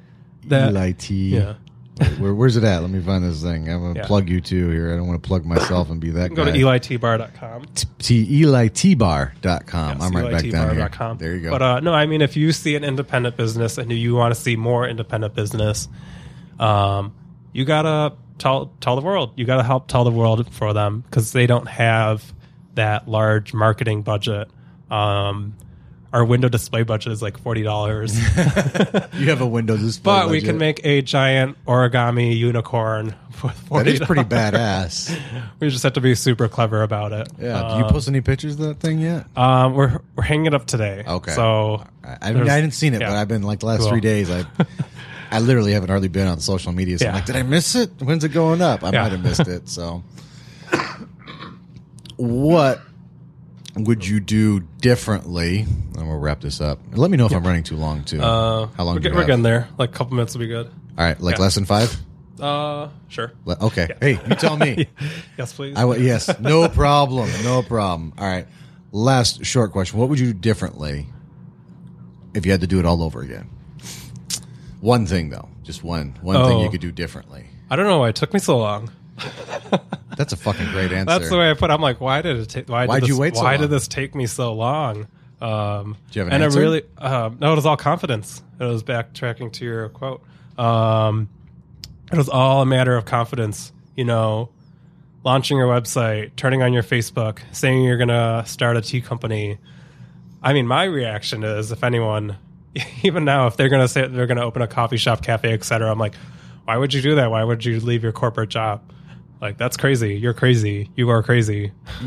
That- 0.47 0.71
Eli 0.71 0.93
Tea. 0.93 1.35
yeah. 1.35 1.53
Where, 2.17 2.33
where's 2.33 2.57
it 2.57 2.63
at? 2.63 2.79
Let 2.81 2.89
me 2.89 2.99
find 2.99 3.23
this 3.23 3.43
thing. 3.43 3.69
I'm 3.69 3.81
gonna 3.81 3.99
Yeah. 3.99 4.07
plug 4.07 4.27
you 4.29 4.41
too 4.41 4.69
here. 4.69 4.91
I 4.91 4.95
don't 4.95 5.07
want 5.07 5.21
to 5.21 5.27
plug 5.27 5.45
myself 5.45 5.89
and 5.89 5.99
be 6.01 6.09
that 6.11 6.33
go 6.33 6.45
guy. 6.45 6.51
to 6.51 6.57
eliteabar.com. 6.59 7.65
T 7.99 8.41
eliteabar.com. 8.43 9.97
Yes, 9.97 10.01
I'm 10.01 10.15
right 10.15 10.31
back 10.31 10.49
down 10.49 10.75
here. 10.75 10.85
eliteabar.com. 10.87 11.17
There 11.17 11.35
you 11.35 11.41
go. 11.41 11.51
But 11.51 11.61
uh, 11.61 11.79
no, 11.81 11.93
I 11.93 12.05
mean, 12.05 12.21
if 12.21 12.35
you 12.35 12.51
see 12.51 12.75
an 12.75 12.83
independent 12.83 13.37
business 13.37 13.77
and 13.77 13.91
you 13.91 14.15
want 14.15 14.33
to 14.33 14.39
see 14.39 14.55
more 14.55 14.87
independent 14.87 15.35
business, 15.35 15.87
um, 16.59 17.13
you 17.53 17.65
gotta 17.65 18.15
tell 18.37 18.71
tell 18.79 18.95
the 18.95 19.01
world. 19.01 19.33
You 19.35 19.45
gotta 19.45 19.63
help 19.63 19.87
tell 19.87 20.03
the 20.03 20.11
world 20.11 20.51
for 20.53 20.73
them 20.73 21.01
because 21.01 21.33
they 21.33 21.45
don't 21.47 21.67
have 21.67 22.33
that 22.75 23.07
large 23.07 23.53
marketing 23.53 24.01
budget. 24.01 24.49
Um, 24.89 25.53
our 26.13 26.25
window 26.25 26.49
display 26.49 26.83
budget 26.83 27.11
is 27.13 27.21
like 27.21 27.37
forty 27.37 27.63
dollars, 27.63 28.15
you 29.13 29.29
have 29.29 29.41
a 29.41 29.45
window 29.47 29.77
display. 29.77 30.03
but 30.13 30.29
we 30.29 30.41
can 30.41 30.57
make 30.57 30.85
a 30.85 31.01
giant 31.01 31.57
origami 31.65 32.35
unicorn 32.37 33.15
for 33.31 33.51
That 33.83 33.87
is 33.87 33.99
pretty 33.99 34.23
badass. 34.23 35.17
We 35.59 35.69
just 35.69 35.83
have 35.83 35.93
to 35.93 36.01
be 36.01 36.15
super 36.15 36.47
clever 36.47 36.81
about 36.83 37.13
it. 37.13 37.29
Yeah. 37.39 37.73
Do 37.73 37.77
you 37.79 37.83
post 37.91 38.07
any 38.07 38.21
pictures 38.21 38.53
of 38.53 38.59
that 38.59 38.79
thing 38.79 38.99
yet? 38.99 39.25
Um, 39.37 39.73
we're 39.75 39.99
we're 40.15 40.23
hanging 40.23 40.47
it 40.47 40.53
up 40.53 40.65
today. 40.65 41.03
Okay. 41.07 41.31
So 41.31 41.85
I, 42.03 42.17
I, 42.21 42.33
mean, 42.33 42.49
I 42.49 42.53
hadn't 42.55 42.71
seen 42.71 42.93
it, 42.95 43.01
yeah. 43.01 43.09
but 43.09 43.15
I've 43.17 43.27
been 43.27 43.43
like 43.43 43.59
the 43.59 43.67
last 43.67 43.81
Cool. 43.81 43.89
three 43.89 44.01
days. 44.01 44.29
I 44.29 44.43
I 45.31 45.39
literally 45.39 45.71
haven't 45.73 45.89
hardly 45.89 46.07
been 46.09 46.27
on 46.27 46.39
social 46.39 46.71
media. 46.73 46.97
So 46.97 47.05
I'm 47.05 47.11
Yeah. 47.11 47.15
like, 47.15 47.25
did 47.25 47.35
I 47.37 47.43
miss 47.43 47.75
it? 47.75 47.89
When's 47.99 48.23
it 48.23 48.29
going 48.29 48.61
up? 48.61 48.83
I 48.83 48.91
Yeah. 48.91 49.03
might 49.03 49.11
have 49.13 49.23
missed 49.23 49.47
it. 49.47 49.69
So, 49.69 50.03
what 52.17 52.81
would 53.75 54.05
you 54.05 54.19
do 54.19 54.59
differently? 54.59 55.59
And 55.97 56.07
we'll 56.07 56.19
wrap 56.19 56.41
this 56.41 56.59
up. 56.61 56.79
Let 56.93 57.09
me 57.11 57.17
know 57.17 57.25
if 57.25 57.31
I'm 57.33 57.43
running 57.45 57.63
too 57.63 57.75
long 57.77 58.03
too. 58.03 58.21
uh, 58.21 58.67
How 58.67 58.83
long? 58.83 58.95
We're, 58.95 58.99
do 58.99 59.03
get, 59.03 59.13
we're 59.13 59.19
have? 59.19 59.27
getting 59.27 59.43
there. 59.43 59.67
Like 59.77 59.89
a 59.89 59.93
couple 59.93 60.15
minutes 60.15 60.33
will 60.33 60.39
be 60.41 60.47
good. 60.47 60.67
All 60.97 61.05
right, 61.05 61.19
like 61.19 61.37
Yeah. 61.37 61.41
lesson 61.43 61.65
five. 61.65 61.95
Uh, 62.39 62.89
sure. 63.07 63.31
Le- 63.45 63.57
Okay. 63.61 63.87
Hey, 64.01 64.11
you 64.27 64.35
tell 64.35 64.57
me. 64.57 64.87
Yes, 65.37 65.53
please. 65.53 65.75
I 65.77 65.81
w- 65.81 66.03
yes, 66.03 66.39
no 66.39 66.67
problem, 66.69 67.29
no 67.43 67.61
problem. 67.63 68.13
All 68.17 68.25
right. 68.27 68.47
last 68.91 69.45
short 69.45 69.71
question: 69.71 69.99
What 69.99 70.09
would 70.09 70.19
you 70.19 70.33
do 70.33 70.39
differently 70.39 71.05
if 72.33 72.45
you 72.45 72.51
had 72.51 72.61
to 72.61 72.67
do 72.67 72.79
it 72.79 72.85
all 72.85 73.01
over 73.03 73.21
again? 73.21 73.49
One 74.81 75.05
thing, 75.05 75.29
though, 75.29 75.47
just 75.63 75.83
one 75.83 76.17
one 76.21 76.35
thing 76.47 76.57
Oh. 76.57 76.63
you 76.63 76.69
could 76.69 76.81
do 76.81 76.91
differently. 76.91 77.45
I 77.69 77.75
don't 77.75 77.85
know 77.85 77.99
why 77.99 78.09
it 78.09 78.15
took 78.15 78.33
me 78.33 78.39
so 78.39 78.57
long. 78.57 78.89
That's 80.21 80.33
a 80.33 80.37
fucking 80.37 80.67
great 80.67 80.91
answer. 80.91 81.05
That's 81.17 81.29
the 81.31 81.37
way 81.37 81.49
I 81.49 81.55
put. 81.55 81.71
it. 81.71 81.73
I'm 81.73 81.81
like, 81.81 81.99
why 81.99 82.21
did 82.21 82.37
it 82.37 82.47
take? 82.47 82.69
Why 82.69 82.85
Why'd 82.85 83.01
did 83.01 83.09
you 83.09 83.17
wait 83.17 83.35
so 83.35 83.41
Why 83.41 83.53
long? 83.53 83.61
did 83.61 83.69
this 83.71 83.87
take 83.87 84.13
me 84.13 84.27
so 84.27 84.53
long? 84.53 85.07
Um, 85.41 85.97
Do 86.11 86.19
you 86.19 86.25
have 86.25 86.27
an 86.27 86.33
and 86.33 86.43
answer? 86.43 86.59
it 86.59 86.63
really, 86.63 86.83
um, 86.99 87.37
no, 87.41 87.53
it 87.53 87.55
was 87.55 87.65
all 87.65 87.75
confidence. 87.75 88.43
It 88.59 88.63
was 88.63 88.83
backtracking 88.83 89.51
to 89.53 89.65
your 89.65 89.89
quote. 89.89 90.21
Um, 90.59 91.27
it 92.11 92.17
was 92.19 92.29
all 92.29 92.61
a 92.61 92.67
matter 92.67 92.95
of 92.95 93.05
confidence. 93.05 93.71
You 93.95 94.05
know, 94.05 94.49
launching 95.23 95.57
your 95.57 95.67
website, 95.67 96.35
turning 96.35 96.61
on 96.61 96.71
your 96.71 96.83
Facebook, 96.83 97.39
saying 97.51 97.83
you're 97.83 97.97
gonna 97.97 98.43
start 98.45 98.77
a 98.77 98.81
tea 98.81 99.01
company. 99.01 99.57
I 100.43 100.53
mean, 100.53 100.67
my 100.67 100.83
reaction 100.83 101.43
is, 101.43 101.71
if 101.71 101.83
anyone, 101.83 102.37
even 103.01 103.25
now, 103.25 103.47
if 103.47 103.57
they're 103.57 103.69
gonna 103.69 103.87
say 103.87 104.05
they're 104.07 104.27
gonna 104.27 104.45
open 104.45 104.61
a 104.61 104.67
coffee 104.67 104.97
shop, 104.97 105.23
cafe, 105.23 105.51
etc., 105.53 105.91
I'm 105.91 105.97
like, 105.97 106.13
why 106.65 106.77
would 106.77 106.93
you 106.93 107.01
do 107.01 107.15
that? 107.15 107.31
Why 107.31 107.43
would 107.43 107.65
you 107.65 107.79
leave 107.79 108.03
your 108.03 108.11
corporate 108.11 108.49
job? 108.49 108.83
Like 109.41 109.57
that's 109.57 109.75
crazy. 109.75 110.15
You're 110.15 110.35
crazy. 110.35 110.89
You 110.95 111.09
are 111.09 111.23
crazy. 111.23 111.71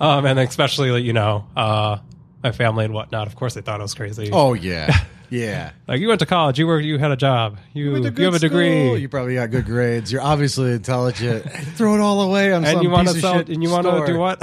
um, 0.00 0.24
and 0.26 0.38
especially 0.38 1.02
you 1.02 1.12
know, 1.12 1.46
uh, 1.56 1.98
my 2.42 2.52
family 2.52 2.84
and 2.86 2.94
whatnot. 2.94 3.26
Of 3.26 3.36
course, 3.36 3.54
they 3.54 3.60
thought 3.60 3.80
I 3.80 3.82
was 3.82 3.94
crazy. 3.94 4.30
Oh 4.32 4.54
yeah, 4.54 5.04
yeah. 5.30 5.72
Like 5.86 6.00
you 6.00 6.08
went 6.08 6.20
to 6.20 6.26
college. 6.26 6.58
You 6.58 6.66
were. 6.66 6.80
You 6.80 6.98
had 6.98 7.10
a 7.10 7.16
job. 7.16 7.58
You 7.74 7.96
you, 7.96 8.10
to 8.10 8.22
have 8.24 8.34
a 8.34 8.38
degree. 8.38 8.86
school, 8.86 8.98
You 8.98 9.08
probably 9.10 9.34
got 9.34 9.50
good 9.50 9.66
grades. 9.66 10.10
You're 10.10 10.22
obviously 10.22 10.72
intelligent. 10.72 11.44
Throw 11.76 11.94
it 11.94 12.00
all 12.00 12.22
away 12.22 12.52
on 12.52 12.64
and 12.64 12.74
some 12.78 12.82
you 12.82 12.90
want 12.90 13.08
to 13.08 13.20
sell. 13.20 13.38
And 13.38 13.62
you 13.62 13.70
want 13.70 13.86
to 13.86 14.06
do 14.10 14.18
what? 14.18 14.40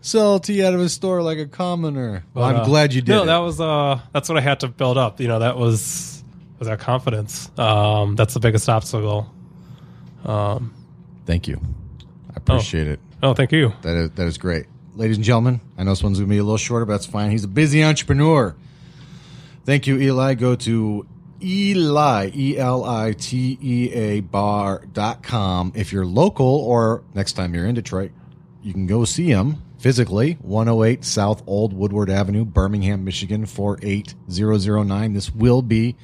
Sell 0.00 0.38
tea 0.38 0.64
out 0.64 0.72
of 0.72 0.80
a 0.80 0.88
store 0.88 1.20
like 1.22 1.38
a 1.38 1.46
commoner. 1.46 2.24
Well, 2.32 2.44
I'm 2.44 2.56
Uh, 2.56 2.64
glad 2.64 2.94
you 2.94 3.02
did. 3.02 3.10
No, 3.12 3.22
it. 3.24 3.26
that 3.26 3.38
was 3.38 3.60
uh, 3.60 3.98
that's 4.12 4.28
what 4.28 4.38
I 4.38 4.40
had 4.40 4.60
to 4.60 4.68
build 4.68 4.98
up. 4.98 5.20
You 5.20 5.26
know, 5.28 5.40
that 5.40 5.56
was 5.56 6.22
was 6.58 6.68
that 6.68 6.78
confidence. 6.80 7.50
Um, 7.58 8.14
that's 8.16 8.34
the 8.34 8.40
biggest 8.40 8.68
obstacle. 8.68 9.32
Um, 10.26 10.74
Thank 11.24 11.48
you. 11.48 11.60
I 12.30 12.34
appreciate 12.36 12.86
it. 12.88 13.00
oh, 13.22 13.32
thank 13.34 13.52
you. 13.52 13.72
That 13.82 13.96
is 13.96 14.10
that 14.12 14.26
is 14.26 14.38
great, 14.38 14.66
ladies 14.94 15.16
and 15.16 15.24
gentlemen. 15.24 15.60
I 15.78 15.84
know 15.84 15.90
this 15.92 16.02
one's 16.02 16.18
gonna 16.18 16.28
be 16.28 16.38
a 16.38 16.44
little 16.44 16.58
shorter, 16.58 16.84
but 16.84 16.92
that's 16.92 17.06
fine. 17.06 17.30
He's 17.30 17.44
a 17.44 17.48
busy 17.48 17.82
entrepreneur. 17.82 18.54
Thank 19.64 19.86
you, 19.86 19.98
Eli. 19.98 20.34
Go 20.34 20.54
to 20.54 21.06
Eli 21.42 22.30
E 22.34 22.58
L 22.58 22.84
I 22.84 23.12
T 23.12 23.58
E 23.60 23.90
A 23.92 24.20
bar.com. 24.20 25.72
If 25.74 25.92
you're 25.92 26.06
local 26.06 26.46
or 26.46 27.02
next 27.14 27.32
time 27.32 27.54
you're 27.54 27.66
in 27.66 27.74
Detroit, 27.74 28.12
you 28.62 28.72
can 28.72 28.86
go 28.86 29.04
see 29.04 29.26
him 29.28 29.62
physically 29.78 30.34
108 30.42 31.04
South 31.04 31.42
Old 31.46 31.72
Woodward 31.72 32.10
Avenue, 32.10 32.44
Birmingham, 32.44 33.04
Michigan 33.04 33.44
48009. 33.46 35.12
This 35.14 35.34
will 35.34 35.62
be 35.62 35.96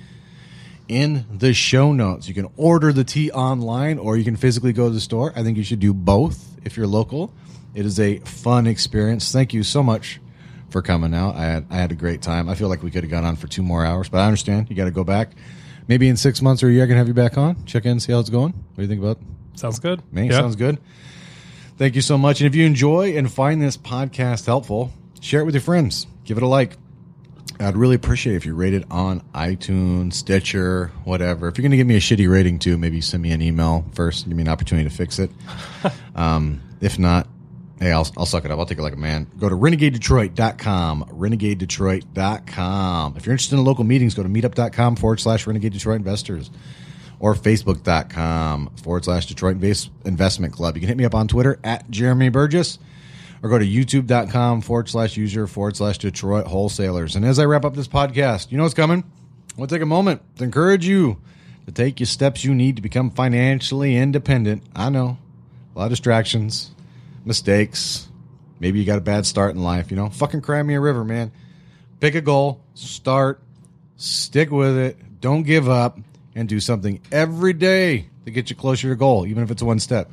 in 0.92 1.26
the 1.32 1.52
show 1.54 1.92
notes. 1.92 2.28
You 2.28 2.34
can 2.34 2.48
order 2.56 2.92
the 2.92 3.04
tea 3.04 3.30
online 3.30 3.98
or 3.98 4.16
you 4.16 4.24
can 4.24 4.36
physically 4.36 4.72
go 4.72 4.88
to 4.88 4.94
the 4.94 5.00
store. 5.00 5.32
I 5.34 5.42
think 5.42 5.56
you 5.56 5.64
should 5.64 5.80
do 5.80 5.94
both 5.94 6.58
if 6.64 6.76
you're 6.76 6.86
local. 6.86 7.32
It 7.74 7.86
is 7.86 7.98
a 7.98 8.18
fun 8.20 8.66
experience. 8.66 9.32
Thank 9.32 9.54
you 9.54 9.62
so 9.62 9.82
much 9.82 10.20
for 10.70 10.82
coming 10.82 11.14
out. 11.14 11.36
I 11.36 11.44
had 11.44 11.66
I 11.70 11.76
had 11.76 11.92
a 11.92 11.94
great 11.94 12.20
time. 12.22 12.48
I 12.48 12.54
feel 12.54 12.68
like 12.68 12.82
we 12.82 12.90
could 12.90 13.02
have 13.04 13.10
gone 13.10 13.24
on 13.24 13.36
for 13.36 13.46
two 13.46 13.62
more 13.62 13.84
hours, 13.84 14.08
but 14.08 14.18
I 14.18 14.26
understand 14.26 14.68
you 14.70 14.76
got 14.76 14.84
to 14.84 14.90
go 14.90 15.04
back. 15.04 15.30
Maybe 15.88 16.08
in 16.08 16.16
six 16.16 16.40
months 16.42 16.62
or 16.62 16.68
a 16.68 16.72
year, 16.72 16.84
I 16.84 16.86
can 16.86 16.96
have 16.96 17.08
you 17.08 17.14
back 17.14 17.36
on. 17.36 17.64
Check 17.64 17.86
in, 17.86 17.98
see 17.98 18.12
how 18.12 18.20
it's 18.20 18.30
going. 18.30 18.52
What 18.52 18.76
do 18.76 18.82
you 18.82 18.88
think 18.88 19.00
about 19.02 19.18
Sounds 19.54 19.78
good. 19.78 20.02
me? 20.12 20.26
Yeah. 20.28 20.32
Sounds 20.40 20.56
good. 20.56 20.78
Thank 21.76 21.94
you 21.94 22.02
so 22.02 22.16
much. 22.16 22.40
And 22.40 22.46
if 22.46 22.54
you 22.54 22.64
enjoy 22.66 23.16
and 23.16 23.30
find 23.32 23.60
this 23.60 23.76
podcast 23.76 24.46
helpful, 24.46 24.92
share 25.20 25.40
it 25.40 25.44
with 25.44 25.54
your 25.54 25.62
friends. 25.62 26.06
Give 26.24 26.36
it 26.36 26.42
a 26.42 26.46
like. 26.46 26.76
I'd 27.62 27.76
really 27.76 27.94
appreciate 27.94 28.34
it 28.34 28.36
if 28.36 28.46
you 28.46 28.54
rate 28.54 28.74
it 28.74 28.84
on 28.90 29.20
iTunes, 29.34 30.14
Stitcher, 30.14 30.90
whatever. 31.04 31.48
If 31.48 31.56
you're 31.56 31.62
going 31.62 31.70
to 31.70 31.76
give 31.76 31.86
me 31.86 31.96
a 31.96 32.00
shitty 32.00 32.30
rating 32.30 32.58
too, 32.58 32.76
maybe 32.76 33.00
send 33.00 33.22
me 33.22 33.30
an 33.30 33.40
email 33.40 33.84
first. 33.92 34.26
Give 34.26 34.36
me 34.36 34.42
an 34.42 34.48
opportunity 34.48 34.88
to 34.88 34.94
fix 34.94 35.18
it. 35.18 35.30
um, 36.14 36.60
if 36.80 36.98
not, 36.98 37.28
hey, 37.78 37.92
I'll, 37.92 38.08
I'll 38.16 38.26
suck 38.26 38.44
it 38.44 38.50
up. 38.50 38.58
I'll 38.58 38.66
take 38.66 38.78
it 38.78 38.82
like 38.82 38.94
a 38.94 38.98
man. 38.98 39.30
Go 39.38 39.48
to 39.48 39.54
renegadedetroit.com. 39.54 41.04
Renegadedetroit.com. 41.12 43.16
If 43.16 43.26
you're 43.26 43.32
interested 43.32 43.56
in 43.56 43.64
local 43.64 43.84
meetings, 43.84 44.14
go 44.14 44.22
to 44.22 44.28
meetup.com 44.28 44.96
forward 44.96 45.20
slash 45.20 45.46
renegade 45.46 45.72
Detroit 45.72 45.96
investors 45.96 46.50
or 47.20 47.34
facebook.com 47.34 48.70
forward 48.82 49.04
slash 49.04 49.26
Detroit 49.26 49.54
Invest- 49.54 49.90
Investment 50.04 50.52
Club. 50.52 50.76
You 50.76 50.80
can 50.80 50.88
hit 50.88 50.96
me 50.96 51.04
up 51.04 51.14
on 51.14 51.28
Twitter 51.28 51.60
at 51.62 51.88
Jeremy 51.90 52.30
Burgess 52.30 52.78
or 53.42 53.48
go 53.48 53.58
to 53.58 53.66
youtube.com 53.66 54.60
forward 54.60 54.88
slash 54.88 55.16
user 55.16 55.46
forward 55.46 55.76
slash 55.76 55.98
Detroit 55.98 56.46
Wholesalers. 56.46 57.16
And 57.16 57.24
as 57.24 57.38
I 57.38 57.44
wrap 57.44 57.64
up 57.64 57.74
this 57.74 57.88
podcast, 57.88 58.50
you 58.50 58.56
know 58.56 58.62
what's 58.62 58.74
coming? 58.74 59.04
I 59.56 59.60
want 59.60 59.68
to 59.70 59.74
take 59.76 59.82
a 59.82 59.86
moment 59.86 60.22
to 60.36 60.44
encourage 60.44 60.86
you 60.86 61.18
to 61.66 61.72
take 61.72 62.00
your 62.00 62.06
steps 62.06 62.44
you 62.44 62.54
need 62.54 62.76
to 62.76 62.82
become 62.82 63.10
financially 63.10 63.96
independent. 63.96 64.62
I 64.74 64.90
know, 64.90 65.18
a 65.74 65.78
lot 65.78 65.84
of 65.84 65.90
distractions, 65.90 66.70
mistakes. 67.24 68.08
Maybe 68.60 68.78
you 68.78 68.84
got 68.84 68.98
a 68.98 69.02
bad 69.02 69.26
start 69.26 69.54
in 69.54 69.62
life, 69.62 69.90
you 69.90 69.96
know? 69.96 70.08
Fucking 70.08 70.40
cry 70.40 70.62
me 70.62 70.74
a 70.74 70.80
river, 70.80 71.04
man. 71.04 71.32
Pick 72.00 72.14
a 72.14 72.20
goal, 72.20 72.60
start, 72.74 73.40
stick 73.96 74.50
with 74.50 74.76
it, 74.76 75.20
don't 75.20 75.42
give 75.42 75.68
up, 75.68 75.98
and 76.34 76.48
do 76.48 76.60
something 76.60 77.00
every 77.10 77.52
day 77.52 78.06
to 78.24 78.30
get 78.30 78.50
you 78.50 78.56
closer 78.56 78.82
to 78.82 78.86
your 78.88 78.96
goal, 78.96 79.26
even 79.26 79.42
if 79.42 79.50
it's 79.50 79.62
one 79.62 79.78
step. 79.78 80.10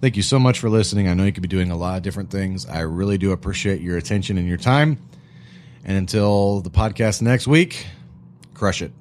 Thank 0.00 0.16
you 0.16 0.22
so 0.22 0.38
much 0.38 0.58
for 0.58 0.68
listening. 0.68 1.08
I 1.08 1.14
know 1.14 1.24
you 1.24 1.32
could 1.32 1.42
be 1.42 1.48
doing 1.48 1.70
a 1.70 1.76
lot 1.76 1.96
of 1.96 2.02
different 2.02 2.30
things. 2.30 2.66
I 2.66 2.80
really 2.80 3.16
do 3.16 3.32
appreciate 3.32 3.80
your 3.80 3.96
attention 3.96 4.36
and 4.36 4.46
your 4.46 4.58
time. 4.58 4.98
And 5.84 5.96
until 5.96 6.60
the 6.60 6.70
podcast 6.70 7.22
next 7.22 7.46
week, 7.46 7.86
crush 8.54 8.82
it. 8.82 8.92